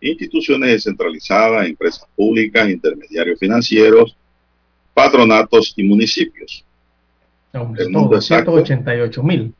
instituciones 0.00 0.70
descentralizadas, 0.70 1.66
empresas 1.66 2.06
públicas, 2.14 2.68
intermediarios 2.68 3.38
financieros, 3.38 4.14
patronatos 4.92 5.72
y 5.76 5.84
municipios. 5.84 6.62
Aumentó 7.52 8.08
288 8.08 9.22
mil. 9.22 9.54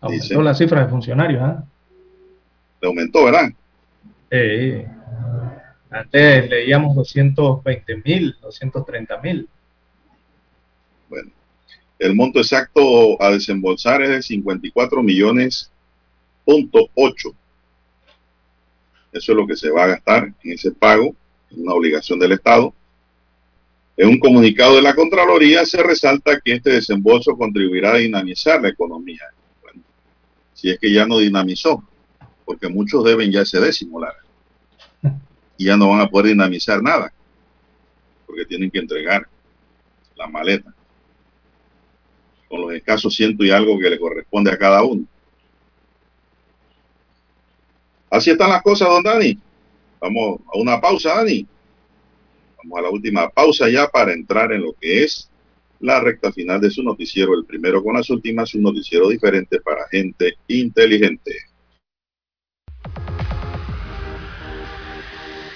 Aumentó 0.00 0.22
dice, 0.22 0.42
la 0.42 0.54
cifra 0.54 0.84
de 0.84 0.90
funcionarios. 0.90 1.42
¿eh? 1.42 1.54
Le 2.82 2.88
aumentó, 2.88 3.24
¿verdad? 3.24 3.48
Eh, 4.30 4.86
antes 5.90 6.50
leíamos 6.50 6.94
220 6.94 8.02
mil, 8.04 8.36
230 8.42 9.20
mil. 9.22 9.48
Bueno, 11.08 11.30
el 11.98 12.14
monto 12.14 12.38
exacto 12.38 13.20
a 13.20 13.30
desembolsar 13.30 14.02
es 14.02 14.10
de 14.10 14.22
54 14.22 15.02
millones 15.02 15.70
punto 16.44 16.88
8. 16.94 17.28
Eso 19.12 19.32
es 19.32 19.36
lo 19.36 19.46
que 19.46 19.56
se 19.56 19.70
va 19.70 19.84
a 19.84 19.88
gastar 19.88 20.32
en 20.42 20.52
ese 20.52 20.70
pago, 20.70 21.14
en 21.50 21.62
una 21.62 21.74
obligación 21.74 22.18
del 22.18 22.32
Estado. 22.32 22.72
En 23.96 24.08
un 24.08 24.18
comunicado 24.18 24.76
de 24.76 24.82
la 24.82 24.94
Contraloría 24.94 25.64
se 25.66 25.82
resalta 25.82 26.40
que 26.40 26.52
este 26.52 26.70
desembolso 26.70 27.36
contribuirá 27.36 27.94
a 27.94 27.98
dinamizar 27.98 28.62
la 28.62 28.68
economía. 28.68 29.24
Bueno, 29.60 29.82
si 30.54 30.70
es 30.70 30.78
que 30.78 30.92
ya 30.92 31.04
no 31.04 31.18
dinamizó, 31.18 31.82
porque 32.44 32.68
muchos 32.68 33.02
deben 33.02 33.32
ya 33.32 33.42
ese 33.42 33.58
décimo, 33.60 33.98
Lara. 33.98 34.18
Y 35.56 35.64
ya 35.64 35.76
no 35.76 35.88
van 35.88 36.00
a 36.00 36.08
poder 36.08 36.28
dinamizar 36.28 36.80
nada, 36.80 37.12
porque 38.24 38.44
tienen 38.44 38.70
que 38.70 38.78
entregar 38.78 39.26
la 40.14 40.28
maleta 40.28 40.72
con 42.48 42.62
los 42.62 42.72
escasos 42.72 43.14
ciento 43.14 43.44
y 43.44 43.50
algo 43.50 43.78
que 43.78 43.90
le 43.90 43.98
corresponde 43.98 44.50
a 44.50 44.58
cada 44.58 44.82
uno. 44.82 45.04
Así 48.10 48.30
están 48.30 48.50
las 48.50 48.62
cosas, 48.62 48.88
don 48.88 49.02
Dani. 49.02 49.38
Vamos 50.00 50.40
a 50.52 50.58
una 50.58 50.80
pausa, 50.80 51.16
Dani. 51.16 51.46
Vamos 52.58 52.78
a 52.78 52.82
la 52.82 52.90
última 52.90 53.28
pausa 53.28 53.68
ya 53.68 53.88
para 53.88 54.12
entrar 54.12 54.52
en 54.52 54.62
lo 54.62 54.72
que 54.72 55.04
es 55.04 55.30
la 55.80 56.00
recta 56.00 56.32
final 56.32 56.60
de 56.60 56.70
su 56.70 56.82
noticiero, 56.82 57.34
el 57.34 57.44
primero 57.44 57.82
con 57.82 57.94
las 57.94 58.10
últimas, 58.10 58.54
un 58.54 58.62
noticiero 58.62 59.08
diferente 59.08 59.60
para 59.60 59.86
gente 59.88 60.34
inteligente. 60.48 61.47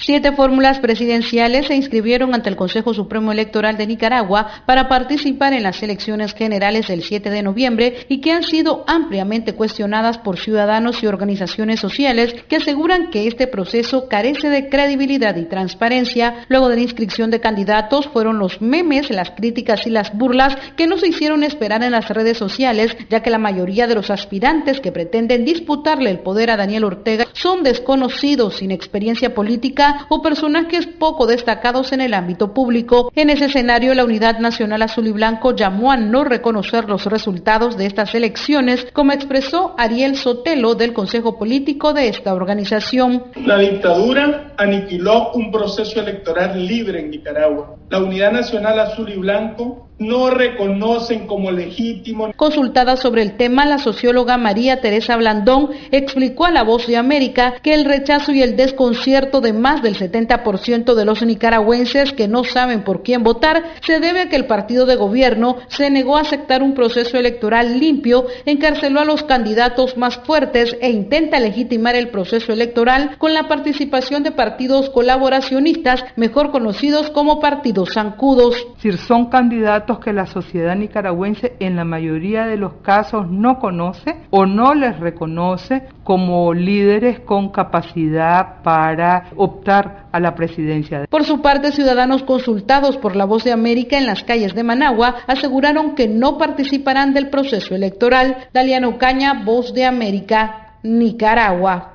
Siete 0.00 0.30
fórmulas 0.30 0.78
presidenciales 0.78 1.66
se 1.66 1.74
inscribieron 1.74 2.32
ante 2.32 2.48
el 2.48 2.54
Consejo 2.54 2.94
Supremo 2.94 3.32
Electoral 3.32 3.76
de 3.76 3.88
Nicaragua 3.88 4.62
para 4.64 4.88
participar 4.88 5.52
en 5.54 5.64
las 5.64 5.82
elecciones 5.82 6.34
generales 6.34 6.86
del 6.86 7.02
7 7.02 7.28
de 7.30 7.42
noviembre 7.42 8.06
y 8.08 8.20
que 8.20 8.30
han 8.30 8.44
sido 8.44 8.84
ampliamente 8.86 9.54
cuestionadas 9.54 10.16
por 10.18 10.38
ciudadanos 10.38 11.02
y 11.02 11.08
organizaciones 11.08 11.80
sociales 11.80 12.32
que 12.48 12.56
aseguran 12.56 13.10
que 13.10 13.26
este 13.26 13.48
proceso 13.48 14.08
carece 14.08 14.48
de 14.48 14.68
credibilidad 14.68 15.34
y 15.34 15.46
transparencia. 15.46 16.46
Luego 16.48 16.68
de 16.68 16.76
la 16.76 16.82
inscripción 16.82 17.32
de 17.32 17.40
candidatos 17.40 18.06
fueron 18.06 18.38
los 18.38 18.62
memes, 18.62 19.10
las 19.10 19.32
críticas 19.32 19.84
y 19.88 19.90
las 19.90 20.16
burlas 20.16 20.56
que 20.76 20.86
no 20.86 20.96
se 20.96 21.08
hicieron 21.08 21.42
esperar 21.42 21.82
en 21.82 21.90
las 21.90 22.08
redes 22.08 22.38
sociales, 22.38 22.96
ya 23.10 23.20
que 23.20 23.30
la 23.30 23.38
mayoría 23.38 23.88
de 23.88 23.96
los 23.96 24.10
aspirantes 24.10 24.78
que 24.80 24.92
pretenden 24.92 25.44
disputarle 25.44 26.10
el 26.10 26.20
poder 26.20 26.52
a 26.52 26.56
Daniel 26.56 26.84
Ortega 26.84 27.26
son 27.32 27.64
desconocidos 27.64 28.58
sin 28.58 28.70
experiencia 28.70 29.34
política 29.34 29.87
o 30.08 30.22
personajes 30.22 30.86
poco 30.86 31.26
destacados 31.26 31.92
en 31.92 32.00
el 32.00 32.14
ámbito 32.14 32.54
público. 32.54 33.10
En 33.14 33.30
ese 33.30 33.46
escenario, 33.46 33.94
la 33.94 34.04
Unidad 34.04 34.38
Nacional 34.38 34.82
Azul 34.82 35.06
y 35.06 35.12
Blanco 35.12 35.54
llamó 35.54 35.92
a 35.92 35.96
no 35.96 36.24
reconocer 36.24 36.88
los 36.88 37.06
resultados 37.06 37.76
de 37.76 37.86
estas 37.86 38.14
elecciones, 38.14 38.86
como 38.92 39.12
expresó 39.12 39.74
Ariel 39.78 40.16
Sotelo 40.16 40.74
del 40.74 40.92
Consejo 40.92 41.38
Político 41.38 41.92
de 41.92 42.08
esta 42.08 42.34
organización. 42.34 43.24
La 43.44 43.58
dictadura 43.58 44.52
aniquiló 44.56 45.32
un 45.32 45.50
proceso 45.50 46.00
electoral 46.00 46.66
libre 46.66 47.00
en 47.00 47.10
Nicaragua. 47.10 47.76
La 47.90 47.98
Unidad 47.98 48.32
Nacional 48.32 48.78
Azul 48.80 49.08
y 49.10 49.16
Blanco 49.16 49.87
no 49.98 50.30
reconocen 50.30 51.26
como 51.26 51.50
legítimo. 51.50 52.32
Consultada 52.36 52.96
sobre 52.96 53.22
el 53.22 53.36
tema, 53.36 53.66
la 53.66 53.78
socióloga 53.78 54.36
María 54.36 54.80
Teresa 54.80 55.16
Blandón 55.16 55.70
explicó 55.90 56.44
a 56.44 56.50
La 56.50 56.62
Voz 56.62 56.86
de 56.86 56.96
América 56.96 57.54
que 57.62 57.74
el 57.74 57.84
rechazo 57.84 58.32
y 58.32 58.42
el 58.42 58.56
desconcierto 58.56 59.40
de 59.40 59.52
más 59.52 59.82
del 59.82 59.96
70% 59.96 60.94
de 60.94 61.04
los 61.04 61.22
nicaragüenses 61.22 62.12
que 62.12 62.28
no 62.28 62.44
saben 62.44 62.84
por 62.84 63.02
quién 63.02 63.22
votar 63.22 63.64
se 63.84 64.00
debe 64.00 64.20
a 64.20 64.28
que 64.28 64.36
el 64.36 64.46
partido 64.46 64.86
de 64.86 64.96
gobierno 64.96 65.56
se 65.68 65.90
negó 65.90 66.16
a 66.16 66.22
aceptar 66.22 66.62
un 66.62 66.74
proceso 66.74 67.16
electoral 67.18 67.78
limpio, 67.78 68.26
encarceló 68.46 69.00
a 69.00 69.04
los 69.04 69.24
candidatos 69.24 69.96
más 69.96 70.16
fuertes 70.18 70.76
e 70.80 70.90
intenta 70.90 71.40
legitimar 71.40 71.96
el 71.96 72.08
proceso 72.08 72.52
electoral 72.52 73.16
con 73.18 73.34
la 73.34 73.48
participación 73.48 74.22
de 74.22 74.30
partidos 74.30 74.90
colaboracionistas, 74.90 76.04
mejor 76.16 76.50
conocidos 76.50 77.10
como 77.10 77.40
partidos 77.40 77.94
zancudos. 77.94 78.54
Si 78.80 78.92
son 78.92 79.26
candidatos 79.26 79.87
que 79.96 80.12
la 80.12 80.26
sociedad 80.26 80.76
nicaragüense 80.76 81.56
en 81.60 81.74
la 81.74 81.84
mayoría 81.84 82.44
de 82.44 82.58
los 82.58 82.74
casos 82.82 83.30
no 83.30 83.58
conoce 83.58 84.16
o 84.28 84.44
no 84.44 84.74
les 84.74 85.00
reconoce 85.00 85.84
como 86.04 86.52
líderes 86.52 87.20
con 87.20 87.48
capacidad 87.48 88.62
para 88.62 89.30
optar 89.36 90.08
a 90.12 90.20
la 90.20 90.34
presidencia. 90.34 91.06
Por 91.08 91.24
su 91.24 91.40
parte, 91.40 91.72
ciudadanos 91.72 92.22
consultados 92.24 92.98
por 92.98 93.16
la 93.16 93.24
Voz 93.24 93.44
de 93.44 93.52
América 93.52 93.96
en 93.96 94.06
las 94.06 94.22
calles 94.24 94.54
de 94.54 94.62
Managua 94.62 95.16
aseguraron 95.26 95.94
que 95.94 96.06
no 96.06 96.36
participarán 96.36 97.14
del 97.14 97.30
proceso 97.30 97.74
electoral. 97.74 98.48
Daliano 98.52 98.98
Caña, 98.98 99.42
Voz 99.44 99.72
de 99.72 99.86
América, 99.86 100.74
Nicaragua. 100.82 101.94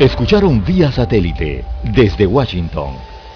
Escucharon 0.00 0.64
vía 0.64 0.90
satélite 0.90 1.64
desde 1.94 2.26
Washington 2.26 3.11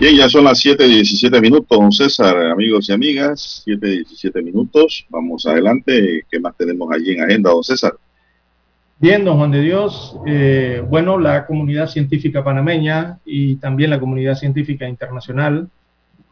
Bien, 0.00 0.14
ya 0.14 0.28
son 0.28 0.44
las 0.44 0.64
7.17 0.64 1.40
minutos, 1.40 1.76
don 1.76 1.90
César, 1.90 2.36
amigos 2.52 2.88
y 2.88 2.92
amigas, 2.92 3.64
7.17 3.66 4.44
minutos. 4.44 5.04
Vamos 5.08 5.44
adelante. 5.44 6.24
¿Qué 6.30 6.38
más 6.38 6.56
tenemos 6.56 6.88
allí 6.92 7.14
en 7.14 7.22
agenda, 7.24 7.50
don 7.50 7.64
César? 7.64 7.94
Bien, 9.00 9.24
don 9.24 9.38
Juan 9.38 9.50
de 9.50 9.60
Dios. 9.60 10.16
Eh, 10.24 10.84
bueno, 10.88 11.18
la 11.18 11.46
comunidad 11.46 11.88
científica 11.88 12.44
panameña 12.44 13.18
y 13.24 13.56
también 13.56 13.90
la 13.90 13.98
comunidad 13.98 14.36
científica 14.36 14.88
internacional 14.88 15.68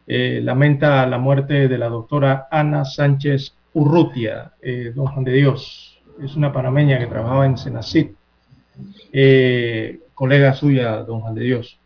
eh, 0.07 0.39
lamenta 0.41 1.05
la 1.05 1.17
muerte 1.17 1.67
de 1.67 1.77
la 1.77 1.89
doctora 1.89 2.47
Ana 2.49 2.85
Sánchez 2.85 3.53
Urrutia, 3.73 4.53
eh, 4.61 4.93
don 4.95 5.07
Juan 5.07 5.25
de 5.25 5.33
Dios. 5.33 5.99
Es 6.23 6.37
una 6.37 6.53
panameña 6.53 6.99
que 6.99 7.07
trabajaba 7.07 7.45
en 7.45 7.57
Senacit, 7.57 8.15
colega 10.13 10.53
suya, 10.53 11.03
don 11.03 11.19
Juan 11.19 11.35
de 11.35 11.43
Dios. 11.43 11.77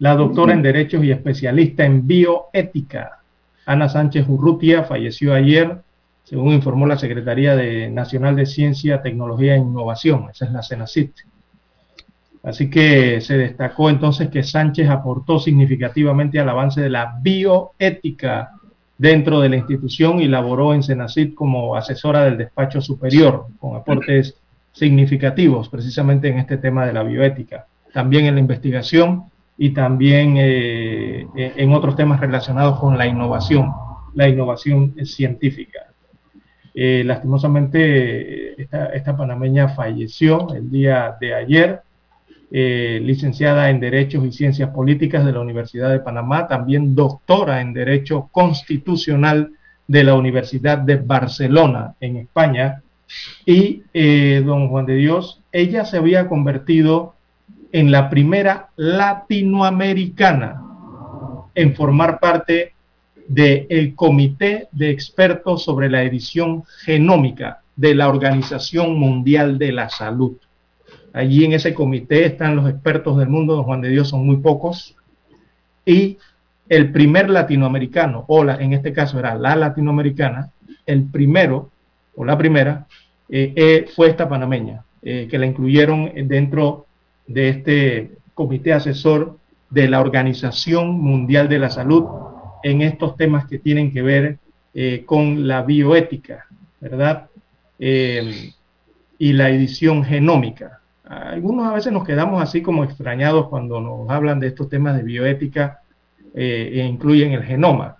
La 0.00 0.14
doctora 0.14 0.52
en 0.52 0.62
Derechos 0.62 1.02
y 1.02 1.10
especialista 1.10 1.84
en 1.84 2.06
bioética, 2.06 3.18
Ana 3.66 3.88
Sánchez 3.88 4.26
Urrutia, 4.28 4.84
falleció 4.84 5.34
ayer, 5.34 5.82
según 6.22 6.52
informó 6.52 6.86
la 6.86 6.98
Secretaría 6.98 7.56
de 7.56 7.90
Nacional 7.90 8.36
de 8.36 8.46
Ciencia, 8.46 9.02
Tecnología 9.02 9.54
e 9.54 9.58
Innovación, 9.58 10.28
esa 10.30 10.44
es 10.44 10.52
la 10.52 10.62
CENACIT. 10.62 11.12
Así 12.44 12.70
que 12.70 13.20
se 13.20 13.36
destacó 13.36 13.90
entonces 13.90 14.28
que 14.28 14.44
Sánchez 14.44 14.88
aportó 14.88 15.40
significativamente 15.40 16.38
al 16.38 16.48
avance 16.48 16.80
de 16.80 16.90
la 16.90 17.18
bioética 17.20 18.52
dentro 18.96 19.40
de 19.40 19.48
la 19.48 19.56
institución 19.56 20.20
y 20.20 20.28
laboró 20.28 20.74
en 20.74 20.82
Senacit 20.82 21.34
como 21.34 21.74
asesora 21.76 22.24
del 22.24 22.38
despacho 22.38 22.80
superior, 22.80 23.46
con 23.58 23.76
aportes 23.76 24.36
significativos 24.72 25.68
precisamente 25.68 26.28
en 26.28 26.38
este 26.38 26.56
tema 26.58 26.86
de 26.86 26.92
la 26.92 27.02
bioética. 27.02 27.66
También 27.92 28.26
en 28.26 28.34
la 28.34 28.40
investigación 28.40 29.24
y 29.60 29.70
también 29.70 30.36
eh, 30.36 31.26
eh, 31.36 31.52
en 31.56 31.72
otros 31.72 31.96
temas 31.96 32.20
relacionados 32.20 32.78
con 32.78 32.96
la 32.96 33.08
innovación, 33.08 33.72
la 34.14 34.28
innovación 34.28 34.94
científica. 35.04 35.80
Eh, 36.72 37.02
lastimosamente, 37.04 38.62
esta, 38.62 39.16
panameña 39.16 39.70
falleció 39.70 40.54
el 40.54 40.70
día 40.70 41.16
de 41.20 41.34
ayer, 41.34 41.82
licenciada 42.50 43.68
en 43.68 43.78
Derechos 43.78 44.24
y 44.24 44.32
Ciencias 44.32 44.70
Políticas 44.70 45.26
de 45.26 45.32
la 45.32 45.40
Universidad 45.40 45.90
de 45.90 46.00
Panamá, 46.00 46.46
también 46.46 46.94
doctora 46.94 47.60
en 47.60 47.74
Derecho 47.74 48.30
Constitucional 48.32 49.52
de 49.86 50.04
la 50.04 50.14
Universidad 50.14 50.78
de 50.78 50.96
Barcelona, 50.96 51.94
en 52.00 52.16
España. 52.16 52.82
Y 53.44 53.82
don 54.44 54.68
Juan 54.68 54.86
de 54.86 54.94
Dios, 54.94 55.42
ella 55.52 55.84
se 55.84 55.98
había 55.98 56.26
convertido 56.26 57.16
en 57.72 57.90
la 57.90 58.08
primera 58.08 58.68
latinoamericana 58.76 60.62
en 61.54 61.74
formar 61.74 62.20
parte 62.20 62.74
del 63.26 63.94
Comité 63.94 64.68
de 64.72 64.90
Expertos 64.90 65.64
sobre 65.64 65.90
la 65.90 66.02
Edición 66.02 66.64
Genómica 66.84 67.60
de 67.76 67.94
la 67.94 68.08
Organización 68.08 68.98
Mundial 68.98 69.58
de 69.58 69.72
la 69.72 69.88
Salud. 69.88 70.36
Allí 71.12 71.44
en 71.44 71.52
ese 71.52 71.74
comité 71.74 72.24
están 72.26 72.56
los 72.56 72.68
expertos 72.68 73.18
del 73.18 73.28
mundo, 73.28 73.54
don 73.54 73.64
Juan 73.64 73.80
de 73.80 73.90
Dios 73.90 74.08
son 74.08 74.26
muy 74.26 74.38
pocos, 74.38 74.96
y 75.84 76.18
el 76.68 76.92
primer 76.92 77.30
latinoamericano, 77.30 78.24
o 78.28 78.44
la, 78.44 78.56
en 78.56 78.72
este 78.72 78.92
caso 78.92 79.18
era 79.18 79.34
la 79.34 79.56
latinoamericana, 79.56 80.50
el 80.86 81.04
primero 81.04 81.70
o 82.14 82.24
la 82.24 82.36
primera 82.36 82.86
eh, 83.28 83.52
eh, 83.56 83.86
fue 83.94 84.08
esta 84.08 84.28
panameña, 84.28 84.84
eh, 85.02 85.28
que 85.30 85.38
la 85.38 85.46
incluyeron 85.46 86.10
dentro 86.28 86.87
de 87.28 87.48
este 87.50 88.18
comité 88.34 88.72
asesor 88.72 89.38
de 89.70 89.88
la 89.88 90.00
Organización 90.00 90.98
Mundial 90.98 91.48
de 91.48 91.60
la 91.60 91.70
Salud 91.70 92.04
en 92.64 92.82
estos 92.82 93.16
temas 93.16 93.46
que 93.46 93.58
tienen 93.58 93.92
que 93.92 94.02
ver 94.02 94.38
con 95.06 95.46
la 95.46 95.62
bioética, 95.62 96.46
¿verdad? 96.80 97.28
y 97.78 99.32
la 99.32 99.50
edición 99.50 100.04
genómica. 100.04 100.80
Algunos 101.04 101.66
a 101.66 101.74
veces 101.74 101.92
nos 101.92 102.04
quedamos 102.04 102.42
así 102.42 102.62
como 102.62 102.84
extrañados 102.84 103.48
cuando 103.48 103.80
nos 103.80 104.08
hablan 104.10 104.40
de 104.40 104.48
estos 104.48 104.68
temas 104.68 104.96
de 104.96 105.02
bioética 105.02 105.80
e 106.34 106.84
incluyen 106.88 107.32
el 107.32 107.42
genoma, 107.42 107.96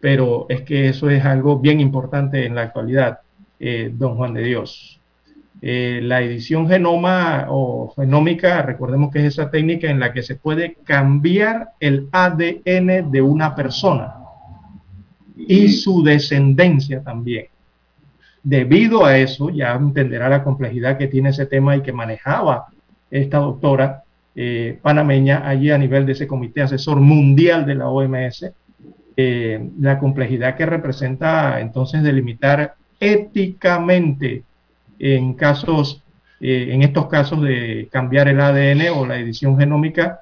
pero 0.00 0.46
es 0.48 0.62
que 0.62 0.88
eso 0.88 1.10
es 1.10 1.24
algo 1.24 1.58
bien 1.58 1.80
importante 1.80 2.46
en 2.46 2.54
la 2.54 2.62
actualidad, 2.62 3.20
don 3.92 4.16
Juan 4.16 4.34
de 4.34 4.42
Dios. 4.42 4.93
Eh, 5.66 6.00
la 6.02 6.20
edición 6.20 6.68
genoma 6.68 7.46
o 7.48 7.94
genómica, 7.96 8.60
recordemos 8.60 9.10
que 9.10 9.20
es 9.20 9.32
esa 9.32 9.50
técnica 9.50 9.88
en 9.88 9.98
la 9.98 10.12
que 10.12 10.22
se 10.22 10.36
puede 10.36 10.74
cambiar 10.84 11.70
el 11.80 12.06
ADN 12.12 13.10
de 13.10 13.22
una 13.22 13.54
persona 13.54 14.12
y 15.34 15.70
su 15.70 16.02
descendencia 16.02 17.02
también. 17.02 17.46
Debido 18.42 19.06
a 19.06 19.16
eso, 19.16 19.48
ya 19.48 19.72
entenderá 19.72 20.28
la 20.28 20.44
complejidad 20.44 20.98
que 20.98 21.08
tiene 21.08 21.30
ese 21.30 21.46
tema 21.46 21.74
y 21.74 21.80
que 21.80 21.94
manejaba 21.94 22.66
esta 23.10 23.38
doctora 23.38 24.02
eh, 24.36 24.78
panameña 24.82 25.48
allí 25.48 25.70
a 25.70 25.78
nivel 25.78 26.04
de 26.04 26.12
ese 26.12 26.26
comité 26.26 26.60
asesor 26.60 27.00
mundial 27.00 27.64
de 27.64 27.74
la 27.74 27.88
OMS, 27.88 28.52
eh, 29.16 29.66
la 29.80 29.98
complejidad 29.98 30.56
que 30.56 30.66
representa 30.66 31.58
entonces 31.58 32.02
delimitar 32.02 32.74
éticamente 33.00 34.44
en 34.98 35.34
casos, 35.34 36.02
eh, 36.40 36.68
en 36.70 36.82
estos 36.82 37.06
casos 37.06 37.42
de 37.42 37.88
cambiar 37.90 38.28
el 38.28 38.40
ADN 38.40 38.90
o 38.94 39.06
la 39.06 39.18
edición 39.18 39.58
genómica 39.58 40.20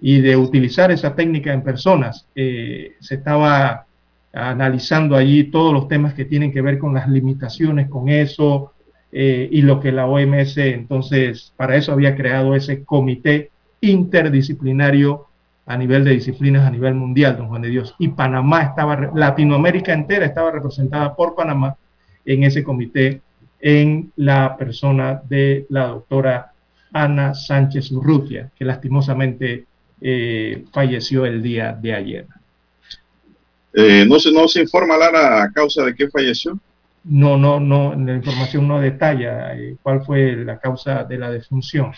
y 0.00 0.20
de 0.20 0.36
utilizar 0.36 0.90
esa 0.90 1.14
técnica 1.14 1.52
en 1.52 1.62
personas. 1.62 2.26
Eh, 2.34 2.96
se 3.00 3.16
estaba 3.16 3.86
analizando 4.32 5.16
allí 5.16 5.44
todos 5.44 5.72
los 5.72 5.88
temas 5.88 6.14
que 6.14 6.24
tienen 6.24 6.52
que 6.52 6.62
ver 6.62 6.78
con 6.78 6.94
las 6.94 7.08
limitaciones 7.08 7.88
con 7.88 8.08
eso 8.08 8.72
eh, 9.10 9.48
y 9.50 9.62
lo 9.62 9.80
que 9.80 9.90
la 9.90 10.06
OMS 10.06 10.56
entonces 10.58 11.52
para 11.56 11.74
eso 11.74 11.92
había 11.92 12.14
creado 12.14 12.54
ese 12.54 12.84
comité 12.84 13.50
interdisciplinario 13.80 15.26
a 15.66 15.76
nivel 15.76 16.04
de 16.04 16.12
disciplinas 16.12 16.66
a 16.66 16.70
nivel 16.70 16.94
mundial, 16.94 17.36
don 17.36 17.48
Juan 17.48 17.62
de 17.62 17.68
Dios. 17.68 17.94
Y 17.98 18.08
Panamá 18.08 18.62
estaba, 18.62 19.10
Latinoamérica 19.14 19.92
entera 19.92 20.26
estaba 20.26 20.50
representada 20.50 21.14
por 21.14 21.34
Panamá 21.34 21.76
en 22.24 22.44
ese 22.44 22.64
comité 22.64 23.22
en 23.60 24.12
la 24.16 24.56
persona 24.56 25.20
de 25.28 25.66
la 25.68 25.88
doctora 25.88 26.52
Ana 26.92 27.34
Sánchez 27.34 27.90
Urrutia, 27.92 28.50
que 28.56 28.64
lastimosamente 28.64 29.66
eh, 30.00 30.64
falleció 30.72 31.26
el 31.26 31.42
día 31.42 31.72
de 31.72 31.94
ayer. 31.94 32.26
Eh, 33.72 34.04
¿no, 34.06 34.18
se, 34.18 34.32
¿No 34.32 34.48
se 34.48 34.60
informa, 34.60 34.96
Lara, 34.96 35.42
a 35.42 35.52
causa 35.52 35.84
de 35.84 35.94
qué 35.94 36.08
falleció? 36.08 36.58
No, 37.04 37.38
no, 37.38 37.60
no, 37.60 37.94
la 37.94 38.14
información 38.14 38.66
no 38.66 38.80
detalla 38.80 39.56
eh, 39.56 39.76
cuál 39.82 40.04
fue 40.04 40.36
la 40.36 40.58
causa 40.58 41.04
de 41.04 41.18
la 41.18 41.30
defunción. 41.30 41.92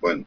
Bueno, 0.00 0.26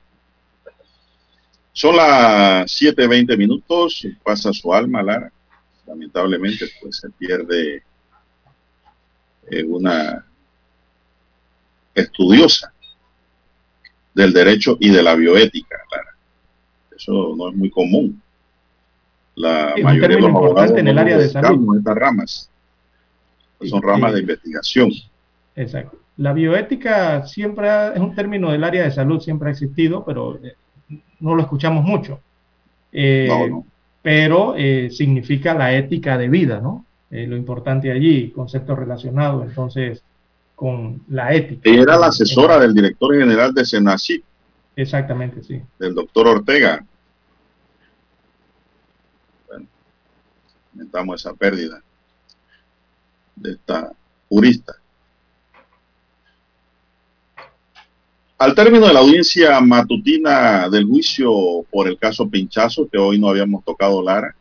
son 1.74 1.96
las 1.96 2.66
7.20 2.82 3.38
minutos, 3.38 4.06
pasa 4.24 4.52
su 4.52 4.74
alma, 4.74 5.04
Lara. 5.04 5.32
Lamentablemente, 5.86 6.66
pues 6.82 6.98
se 6.98 7.10
pierde 7.12 7.84
una 9.68 10.26
estudiosa 11.94 12.72
del 14.14 14.34
derecho 14.34 14.78
y 14.80 14.90
de 14.90 15.04
la 15.04 15.16
bioética. 15.16 15.78
Eso 16.96 17.34
no 17.36 17.50
es 17.50 17.56
muy 17.56 17.70
común. 17.70 18.22
La 19.36 19.74
mayoría 19.82 20.18
de 20.18 20.22
los 20.22 20.30
abogados 20.30 20.78
en 20.78 20.88
el 20.88 20.98
área 20.98 21.18
de 21.18 21.30
salud. 21.30 21.78
estas 21.78 21.96
ramas. 21.96 22.50
Son 23.62 23.82
ramas 23.82 24.14
de 24.14 24.22
investigación. 24.22 24.92
Exacto. 25.56 25.98
La 26.18 26.34
bioética 26.34 27.26
siempre 27.26 27.68
es 27.96 28.00
un 28.00 28.14
término 28.14 28.52
del 28.52 28.64
área 28.64 28.84
de 28.84 28.92
salud, 28.92 29.20
siempre 29.20 29.50
ha 29.50 29.52
existido, 29.52 30.04
pero 30.06 30.40
eh, 30.44 30.56
no 31.20 31.36
lo 31.36 31.42
escuchamos 31.42 31.84
mucho. 31.84 32.20
Eh, 32.92 33.30
pero 34.02 34.56
eh, 34.58 34.90
significa 34.92 35.54
la 35.54 35.74
ética 35.74 36.18
de 36.18 36.28
vida, 36.28 36.60
¿no? 36.60 36.86
Eh, 37.12 37.28
lo 37.28 37.36
importante 37.36 37.92
allí, 37.92 38.32
concepto 38.32 38.74
relacionado 38.74 39.44
entonces 39.44 40.02
con 40.56 41.04
la 41.10 41.34
ética. 41.34 41.70
Ella 41.70 41.82
era 41.82 41.98
la 41.98 42.08
asesora 42.08 42.58
del 42.58 42.74
director 42.74 43.18
general 43.18 43.54
de 43.54 43.66
Senaci. 43.66 44.24
Exactamente, 44.76 45.44
sí. 45.44 45.62
Del 45.78 45.94
doctor 45.94 46.28
Ortega. 46.28 46.86
Bueno, 49.48 49.68
lamentamos 50.74 51.20
esa 51.20 51.34
pérdida 51.34 51.82
de 53.36 53.52
esta 53.52 53.92
jurista. 54.30 54.76
Al 58.38 58.56
término 58.56 58.88
de 58.88 58.94
la 58.94 59.02
audiencia 59.02 59.60
matutina 59.60 60.70
del 60.70 60.86
juicio 60.86 61.32
por 61.70 61.88
el 61.88 61.98
caso 61.98 62.28
Pinchazo, 62.30 62.88
que 62.88 62.98
hoy 62.98 63.20
no 63.20 63.28
habíamos 63.28 63.66
tocado, 63.66 64.02
Lara, 64.02 64.34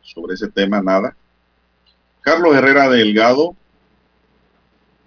sobre 0.00 0.34
ese 0.34 0.48
tema 0.48 0.80
nada, 0.80 1.16
Carlos 2.22 2.54
Herrera 2.54 2.88
Delgado, 2.88 3.56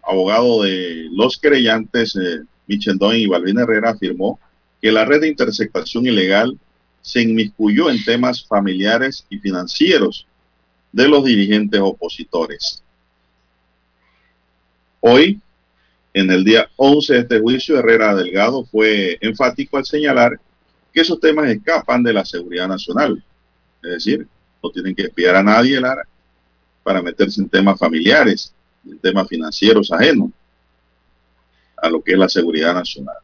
abogado 0.04 0.64
de 0.64 1.08
los 1.12 1.38
querellantes 1.38 2.16
eh, 2.18 2.42
Michendón 2.68 3.16
y 3.16 3.26
Balvin 3.26 3.58
Herrera, 3.58 3.92
afirmó 3.92 4.38
que 4.82 4.92
la 4.92 5.06
red 5.06 5.22
de 5.22 5.30
interceptación 5.30 6.06
ilegal 6.06 6.60
se 7.02 7.22
inmiscuyó 7.22 7.90
en 7.90 8.04
temas 8.04 8.46
familiares 8.46 9.26
y 9.30 9.40
financieros 9.40 10.28
de 10.92 11.08
los 11.08 11.24
dirigentes 11.24 11.80
opositores. 11.82 12.84
Hoy, 15.00 15.40
en 16.14 16.32
el 16.32 16.44
día 16.44 16.70
11 16.76 17.14
de 17.14 17.20
este 17.20 17.40
juicio, 17.40 17.80
Herrera 17.80 18.14
Delgado 18.14 18.66
fue 18.66 19.18
enfático 19.22 19.78
al 19.78 19.86
señalar 19.86 20.38
que 20.94 21.02
esos 21.02 21.20
temas 21.22 21.50
escapan 21.50 22.04
de 22.04 22.12
la 22.12 22.26
seguridad 22.26 22.68
nacional. 22.68 23.24
Es 23.84 23.92
decir, 23.92 24.28
no 24.62 24.70
tienen 24.70 24.96
que 24.96 25.04
espiar 25.04 25.36
a 25.36 25.44
nadie, 25.44 25.80
Lara, 25.80 26.04
para 26.86 27.02
meterse 27.02 27.42
en 27.42 27.50
temas 27.50 27.80
familiares, 27.80 28.54
en 28.88 29.00
temas 29.00 29.28
financieros 29.28 29.92
ajenos 29.92 30.30
a 31.78 31.90
lo 31.90 32.00
que 32.00 32.12
es 32.12 32.18
la 32.18 32.30
seguridad 32.30 32.76
nacional. 32.76 33.16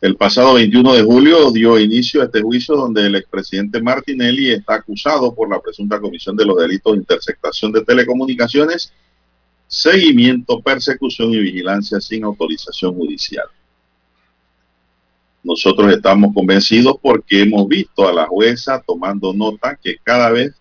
El 0.00 0.16
pasado 0.16 0.54
21 0.54 0.94
de 0.94 1.02
julio 1.04 1.52
dio 1.52 1.78
inicio 1.78 2.20
a 2.20 2.24
este 2.24 2.42
juicio 2.42 2.74
donde 2.74 3.06
el 3.06 3.14
expresidente 3.14 3.80
Martinelli 3.80 4.50
está 4.50 4.74
acusado 4.74 5.32
por 5.32 5.48
la 5.48 5.60
presunta 5.60 6.00
comisión 6.00 6.34
de 6.34 6.46
los 6.46 6.56
delitos 6.56 6.94
de 6.94 6.98
interceptación 6.98 7.70
de 7.70 7.84
telecomunicaciones, 7.84 8.92
seguimiento, 9.68 10.60
persecución 10.60 11.32
y 11.32 11.38
vigilancia 11.38 12.00
sin 12.00 12.24
autorización 12.24 12.92
judicial. 12.96 13.46
Nosotros 15.44 15.92
estamos 15.92 16.34
convencidos 16.34 16.96
porque 17.00 17.42
hemos 17.42 17.68
visto 17.68 18.08
a 18.08 18.12
la 18.12 18.26
jueza 18.26 18.82
tomando 18.84 19.32
nota 19.32 19.78
que 19.80 19.96
cada 20.02 20.30
vez 20.30 20.59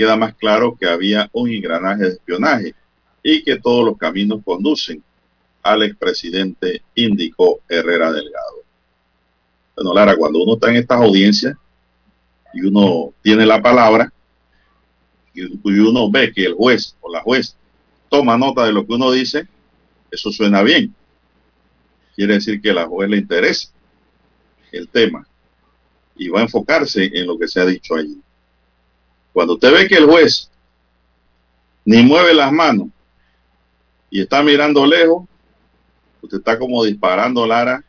queda 0.00 0.16
más 0.16 0.34
claro 0.34 0.78
que 0.80 0.86
había 0.86 1.28
un 1.34 1.50
engranaje 1.50 2.04
de 2.04 2.08
espionaje 2.08 2.74
y 3.22 3.44
que 3.44 3.60
todos 3.60 3.84
los 3.84 3.98
caminos 3.98 4.40
conducen 4.42 5.04
al 5.62 5.82
expresidente, 5.82 6.80
indicó 6.94 7.60
Herrera 7.68 8.10
Delgado. 8.10 8.64
Bueno, 9.76 9.92
Lara, 9.92 10.16
cuando 10.16 10.42
uno 10.42 10.54
está 10.54 10.70
en 10.70 10.76
estas 10.76 11.02
audiencias 11.02 11.54
y 12.54 12.62
uno 12.62 13.12
tiene 13.20 13.44
la 13.44 13.60
palabra 13.60 14.10
y 15.34 15.42
uno 15.42 16.10
ve 16.10 16.32
que 16.32 16.46
el 16.46 16.54
juez 16.54 16.96
o 17.02 17.12
la 17.12 17.20
juez 17.20 17.54
toma 18.08 18.38
nota 18.38 18.64
de 18.64 18.72
lo 18.72 18.86
que 18.86 18.94
uno 18.94 19.12
dice, 19.12 19.46
eso 20.10 20.32
suena 20.32 20.62
bien. 20.62 20.94
Quiere 22.16 22.36
decir 22.36 22.58
que 22.62 22.70
a 22.70 22.74
la 22.74 22.86
juez 22.86 23.10
le 23.10 23.18
interesa 23.18 23.68
el 24.72 24.88
tema 24.88 25.26
y 26.16 26.28
va 26.28 26.40
a 26.40 26.44
enfocarse 26.44 27.04
en 27.12 27.26
lo 27.26 27.38
que 27.38 27.48
se 27.48 27.60
ha 27.60 27.66
dicho 27.66 27.96
allí. 27.96 28.18
Cuando 29.32 29.54
usted 29.54 29.72
ve 29.72 29.88
que 29.88 29.96
el 29.96 30.06
juez 30.06 30.50
ni 31.84 32.02
mueve 32.02 32.34
las 32.34 32.52
manos 32.52 32.88
y 34.10 34.20
está 34.22 34.42
mirando 34.42 34.84
lejos, 34.86 35.24
usted 36.22 36.38
está 36.38 36.58
como 36.58 36.84
disparando 36.84 37.46
Lara 37.46 37.84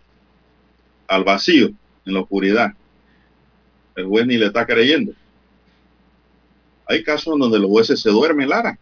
al 1.07 1.23
vacío, 1.23 1.71
en 2.05 2.13
la 2.13 2.21
oscuridad. 2.21 2.71
El 3.95 4.05
juez 4.05 4.25
ni 4.25 4.37
le 4.37 4.47
está 4.47 4.65
creyendo. 4.65 5.13
Hay 6.87 7.03
casos 7.03 7.37
donde 7.37 7.59
los 7.59 7.69
jueces 7.69 8.01
se 8.01 8.09
duermen, 8.09 8.49
Lara, 8.49 8.77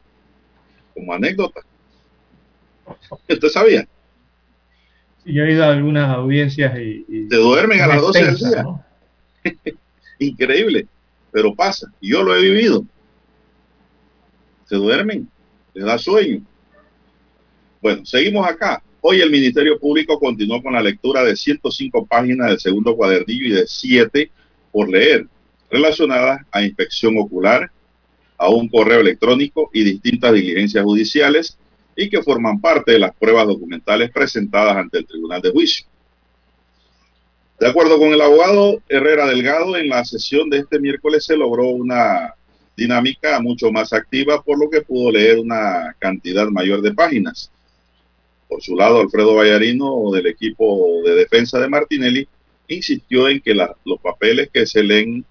como 0.93 1.13
anécdota. 1.13 1.61
¿Usted 3.27 3.47
sabía? 3.49 3.87
Sí, 5.23 5.33
yo 5.33 5.43
he 5.43 5.53
ido 5.53 5.63
a 5.63 5.71
algunas 5.71 6.09
audiencias 6.15 6.77
y... 6.79 7.05
y 7.07 7.27
Se 7.29 7.35
duermen 7.35 7.81
a 7.81 7.87
las 7.87 8.01
12 8.01 8.23
del 8.23 8.35
día. 8.35 8.63
¿no? 8.63 8.83
Increíble, 10.19 10.87
pero 11.31 11.53
pasa. 11.53 11.91
Y 12.01 12.11
Yo 12.11 12.23
lo 12.23 12.35
he 12.35 12.41
vivido. 12.41 12.85
Se 14.65 14.75
duermen, 14.75 15.27
les 15.73 15.85
da 15.85 15.97
sueño. 15.97 16.41
Bueno, 17.81 18.05
seguimos 18.05 18.47
acá. 18.47 18.83
Hoy 19.01 19.21
el 19.21 19.31
Ministerio 19.31 19.79
Público 19.79 20.19
continuó 20.19 20.61
con 20.61 20.73
la 20.73 20.81
lectura 20.81 21.23
de 21.23 21.35
105 21.35 22.05
páginas 22.05 22.49
del 22.49 22.59
segundo 22.59 22.95
cuadernillo 22.95 23.47
y 23.47 23.51
de 23.51 23.65
7 23.65 24.29
por 24.71 24.89
leer, 24.89 25.27
relacionadas 25.71 26.41
a 26.51 26.61
inspección 26.61 27.17
ocular, 27.17 27.71
a 28.37 28.49
un 28.49 28.67
correo 28.67 28.99
electrónico 28.99 29.69
y 29.73 29.83
distintas 29.83 30.33
diligencias 30.33 30.83
judiciales 30.83 31.57
y 31.95 32.09
que 32.09 32.23
forman 32.23 32.59
parte 32.59 32.93
de 32.93 32.99
las 32.99 33.15
pruebas 33.15 33.47
documentales 33.47 34.11
presentadas 34.11 34.75
ante 34.75 34.99
el 34.99 35.05
Tribunal 35.05 35.41
de 35.41 35.51
Juicio. 35.51 35.85
De 37.59 37.67
acuerdo 37.67 37.99
con 37.99 38.13
el 38.13 38.21
abogado 38.21 38.81
Herrera 38.87 39.27
Delgado, 39.27 39.75
en 39.75 39.89
la 39.89 40.05
sesión 40.05 40.49
de 40.49 40.59
este 40.59 40.79
miércoles 40.79 41.25
se 41.25 41.35
logró 41.35 41.67
una 41.67 42.33
dinámica 42.77 43.37
mucho 43.41 43.69
más 43.69 43.91
activa, 43.91 44.41
por 44.41 44.57
lo 44.57 44.69
que 44.69 44.81
pudo 44.81 45.11
leer 45.11 45.39
una 45.39 45.93
cantidad 45.99 46.47
mayor 46.47 46.81
de 46.81 46.93
páginas. 46.93 47.51
Por 48.47 48.61
su 48.61 48.77
lado, 48.77 49.01
Alfredo 49.01 49.35
Vallarino, 49.35 50.09
del 50.11 50.27
equipo 50.27 51.01
de 51.03 51.15
defensa 51.15 51.59
de 51.59 51.67
Martinelli, 51.67 52.25
insistió 52.69 53.27
en 53.27 53.41
que 53.41 53.53
los 53.53 53.99
papeles 54.01 54.49
que 54.53 54.65
se 54.65 54.81
leen 54.81 55.25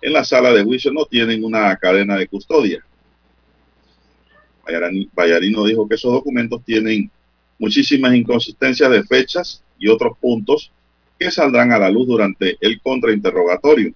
en 0.00 0.12
la 0.14 0.24
sala 0.24 0.54
de 0.54 0.64
juicio 0.64 0.90
no 0.90 1.04
tienen 1.04 1.44
una 1.44 1.76
cadena 1.76 2.16
de 2.16 2.28
custodia. 2.28 2.82
Vallarino 5.14 5.66
dijo 5.66 5.86
que 5.86 5.96
esos 5.96 6.12
documentos 6.12 6.64
tienen 6.64 7.10
muchísimas 7.58 8.14
inconsistencias 8.14 8.90
de 8.90 9.02
fechas 9.02 9.62
y 9.78 9.88
otros 9.88 10.16
puntos 10.18 10.72
que 11.18 11.30
saldrán 11.30 11.72
a 11.72 11.78
la 11.78 11.90
luz 11.90 12.06
durante 12.06 12.56
el 12.60 12.80
contrainterrogatorio. 12.80 13.92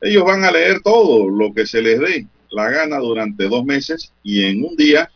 Ellos 0.00 0.24
van 0.24 0.44
a 0.44 0.50
leer 0.50 0.80
todo 0.80 1.28
lo 1.28 1.52
que 1.52 1.66
se 1.66 1.80
les 1.82 2.00
dé 2.00 2.26
la 2.50 2.70
gana 2.70 2.98
durante 2.98 3.48
dos 3.48 3.64
meses 3.64 4.12
y 4.22 4.44
en 4.44 4.64
un 4.64 4.76
día 4.76 5.10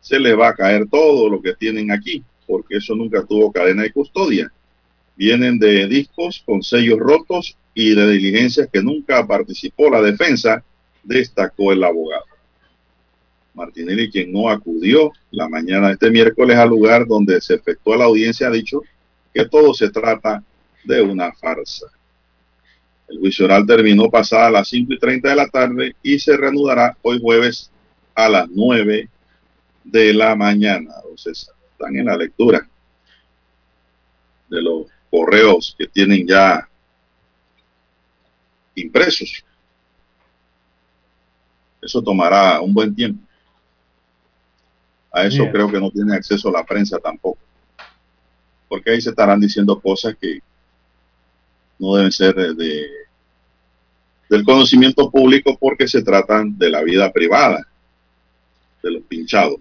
se 0.00 0.18
les 0.18 0.38
va 0.38 0.48
a 0.48 0.54
caer 0.54 0.88
todo 0.88 1.28
lo 1.28 1.42
que 1.42 1.54
tienen 1.54 1.90
aquí, 1.90 2.22
porque 2.46 2.76
eso 2.76 2.94
nunca 2.94 3.24
tuvo 3.24 3.52
cadena 3.52 3.82
de 3.82 3.92
custodia. 3.92 4.50
Vienen 5.16 5.58
de 5.58 5.86
discos 5.86 6.42
con 6.46 6.62
sellos 6.62 6.98
rotos 6.98 7.56
y 7.74 7.94
de 7.94 8.10
diligencias 8.10 8.68
que 8.72 8.82
nunca 8.82 9.26
participó 9.26 9.90
la 9.90 10.00
defensa, 10.00 10.64
destacó 11.02 11.72
el 11.72 11.84
abogado. 11.84 12.24
Martinelli, 13.54 14.10
quien 14.10 14.32
no 14.32 14.48
acudió 14.48 15.12
la 15.32 15.48
mañana 15.48 15.88
de 15.88 15.94
este 15.94 16.10
miércoles 16.10 16.56
al 16.56 16.68
lugar 16.68 17.06
donde 17.06 17.40
se 17.40 17.54
efectuó 17.54 17.96
la 17.96 18.04
audiencia, 18.04 18.46
ha 18.46 18.50
dicho 18.50 18.82
que 19.38 19.46
todo 19.46 19.72
se 19.72 19.88
trata 19.88 20.42
de 20.82 21.00
una 21.00 21.32
farsa. 21.32 21.86
El 23.06 23.20
juicio 23.20 23.44
oral 23.44 23.64
terminó 23.64 24.10
pasada 24.10 24.50
las 24.50 24.68
5 24.68 24.94
y 24.94 24.98
30 24.98 25.28
de 25.28 25.36
la 25.36 25.46
tarde 25.46 25.94
y 26.02 26.18
se 26.18 26.36
reanudará 26.36 26.96
hoy 27.02 27.20
jueves 27.20 27.70
a 28.16 28.28
las 28.28 28.48
9 28.50 29.08
de 29.84 30.12
la 30.12 30.34
mañana. 30.34 30.90
César. 31.14 31.54
Están 31.70 31.96
en 31.96 32.06
la 32.06 32.16
lectura 32.16 32.68
de 34.48 34.60
los 34.60 34.86
correos 35.08 35.72
que 35.78 35.86
tienen 35.86 36.26
ya 36.26 36.68
impresos. 38.74 39.44
Eso 41.80 42.02
tomará 42.02 42.60
un 42.60 42.74
buen 42.74 42.92
tiempo. 42.92 43.22
A 45.12 45.26
eso 45.26 45.42
Bien. 45.42 45.52
creo 45.52 45.70
que 45.70 45.78
no 45.78 45.92
tiene 45.92 46.16
acceso 46.16 46.50
la 46.50 46.64
prensa 46.64 46.98
tampoco. 46.98 47.47
Porque 48.68 48.90
ahí 48.90 49.00
se 49.00 49.10
estarán 49.10 49.40
diciendo 49.40 49.80
cosas 49.80 50.14
que 50.20 50.40
no 51.78 51.94
deben 51.96 52.12
ser 52.12 52.34
de, 52.34 52.54
de- 52.54 52.88
del 54.28 54.44
conocimiento 54.44 55.10
público 55.10 55.56
porque 55.58 55.88
se 55.88 56.02
tratan 56.02 56.58
de 56.58 56.68
la 56.68 56.82
vida 56.82 57.10
privada 57.10 57.66
de 58.82 58.90
los 58.90 59.02
pinchados. 59.04 59.56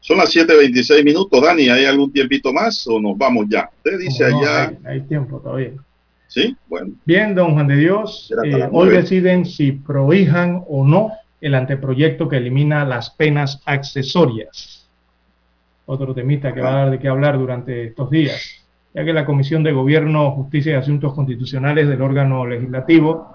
Son 0.00 0.18
las 0.18 0.32
7.26 0.34 1.02
minutos, 1.04 1.42
Dani. 1.42 1.68
¿Hay 1.68 1.84
algún 1.84 2.12
tiempito 2.12 2.52
más 2.52 2.86
o 2.86 3.00
nos 3.00 3.18
vamos 3.18 3.46
ya? 3.48 3.68
Usted 3.78 3.98
dice 3.98 4.30
No, 4.30 4.30
no, 4.30 4.38
allá. 4.46 4.68
hay, 4.68 4.76
hay 4.84 5.00
tiempo 5.02 5.40
todavía. 5.40 5.72
Sí, 6.28 6.56
bueno. 6.68 6.92
Bien, 7.04 7.34
don 7.34 7.54
Juan 7.54 7.66
de 7.66 7.76
Dios, 7.76 8.32
eh, 8.44 8.68
hoy 8.70 8.90
deciden 8.90 9.44
si 9.46 9.72
prohijan 9.72 10.62
o 10.68 10.84
no 10.86 11.12
el 11.40 11.54
anteproyecto 11.54 12.28
que 12.28 12.36
elimina 12.36 12.84
las 12.84 13.10
penas 13.10 13.60
accesorias. 13.64 14.75
Otro 15.86 16.14
temita 16.14 16.52
que 16.52 16.60
va 16.60 16.70
a 16.70 16.78
dar 16.82 16.90
de 16.90 16.98
qué 16.98 17.08
hablar 17.08 17.38
durante 17.38 17.84
estos 17.86 18.10
días, 18.10 18.66
ya 18.92 19.04
que 19.04 19.12
la 19.12 19.24
Comisión 19.24 19.62
de 19.62 19.72
Gobierno, 19.72 20.32
Justicia 20.32 20.72
y 20.72 20.74
Asuntos 20.74 21.14
Constitucionales 21.14 21.88
del 21.88 22.02
órgano 22.02 22.44
legislativo 22.44 23.28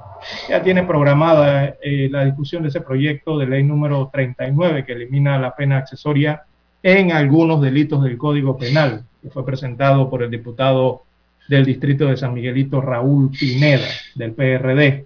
ya 0.49 0.61
tiene 0.61 0.83
programada 0.83 1.75
eh, 1.81 2.09
la 2.11 2.25
discusión 2.25 2.63
de 2.63 2.69
ese 2.69 2.81
proyecto 2.81 3.37
de 3.37 3.47
ley 3.47 3.63
número 3.63 4.09
39 4.11 4.85
que 4.85 4.93
elimina 4.93 5.39
la 5.39 5.55
pena 5.55 5.77
accesoria 5.77 6.43
en 6.83 7.11
algunos 7.11 7.61
delitos 7.61 8.03
del 8.03 8.17
Código 8.17 8.57
Penal, 8.57 9.03
que 9.21 9.29
fue 9.29 9.45
presentado 9.45 10.09
por 10.09 10.23
el 10.23 10.31
diputado 10.31 11.03
del 11.47 11.65
distrito 11.65 12.07
de 12.07 12.17
San 12.17 12.33
Miguelito, 12.33 12.81
Raúl 12.81 13.31
Pineda, 13.31 13.87
del 14.15 14.33
PRD. 14.33 15.05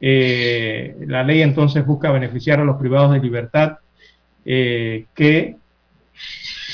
Eh, 0.00 0.96
la 1.06 1.22
ley 1.22 1.42
entonces 1.42 1.84
busca 1.84 2.10
beneficiar 2.10 2.60
a 2.60 2.64
los 2.64 2.76
privados 2.76 3.12
de 3.12 3.20
libertad 3.20 3.78
eh, 4.44 5.06
que 5.14 5.56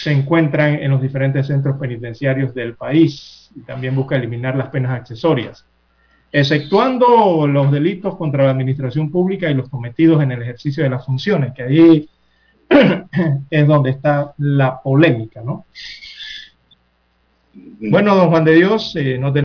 se 0.03 0.11
encuentran 0.11 0.75
en 0.75 0.91
los 0.91 1.01
diferentes 1.01 1.47
centros 1.47 1.79
penitenciarios 1.79 2.53
del 2.53 2.75
país 2.75 3.53
y 3.55 3.61
también 3.61 3.95
busca 3.95 4.17
eliminar 4.17 4.57
las 4.57 4.69
penas 4.69 4.91
accesorias, 4.91 5.65
exceptuando 6.33 7.47
los 7.47 7.71
delitos 7.71 8.17
contra 8.17 8.47
la 8.47 8.51
administración 8.51 9.13
pública 9.13 9.49
y 9.49 9.55
los 9.55 9.69
cometidos 9.69 10.21
en 10.21 10.33
el 10.33 10.43
ejercicio 10.43 10.83
de 10.83 10.91
las 10.91 11.07
funciones, 11.07 11.53
que 11.55 11.63
ahí 11.63 12.09
es 13.51 13.67
donde 13.69 13.91
está 13.91 14.35
la 14.39 14.83
polémica, 14.83 15.41
¿no? 15.41 15.67
Bueno, 17.55 18.17
don 18.17 18.31
Juan 18.31 18.45
de 18.45 18.55
Dios, 18.55 18.97
eh, 18.97 19.19
no 19.19 19.33
tenemos 19.33 19.41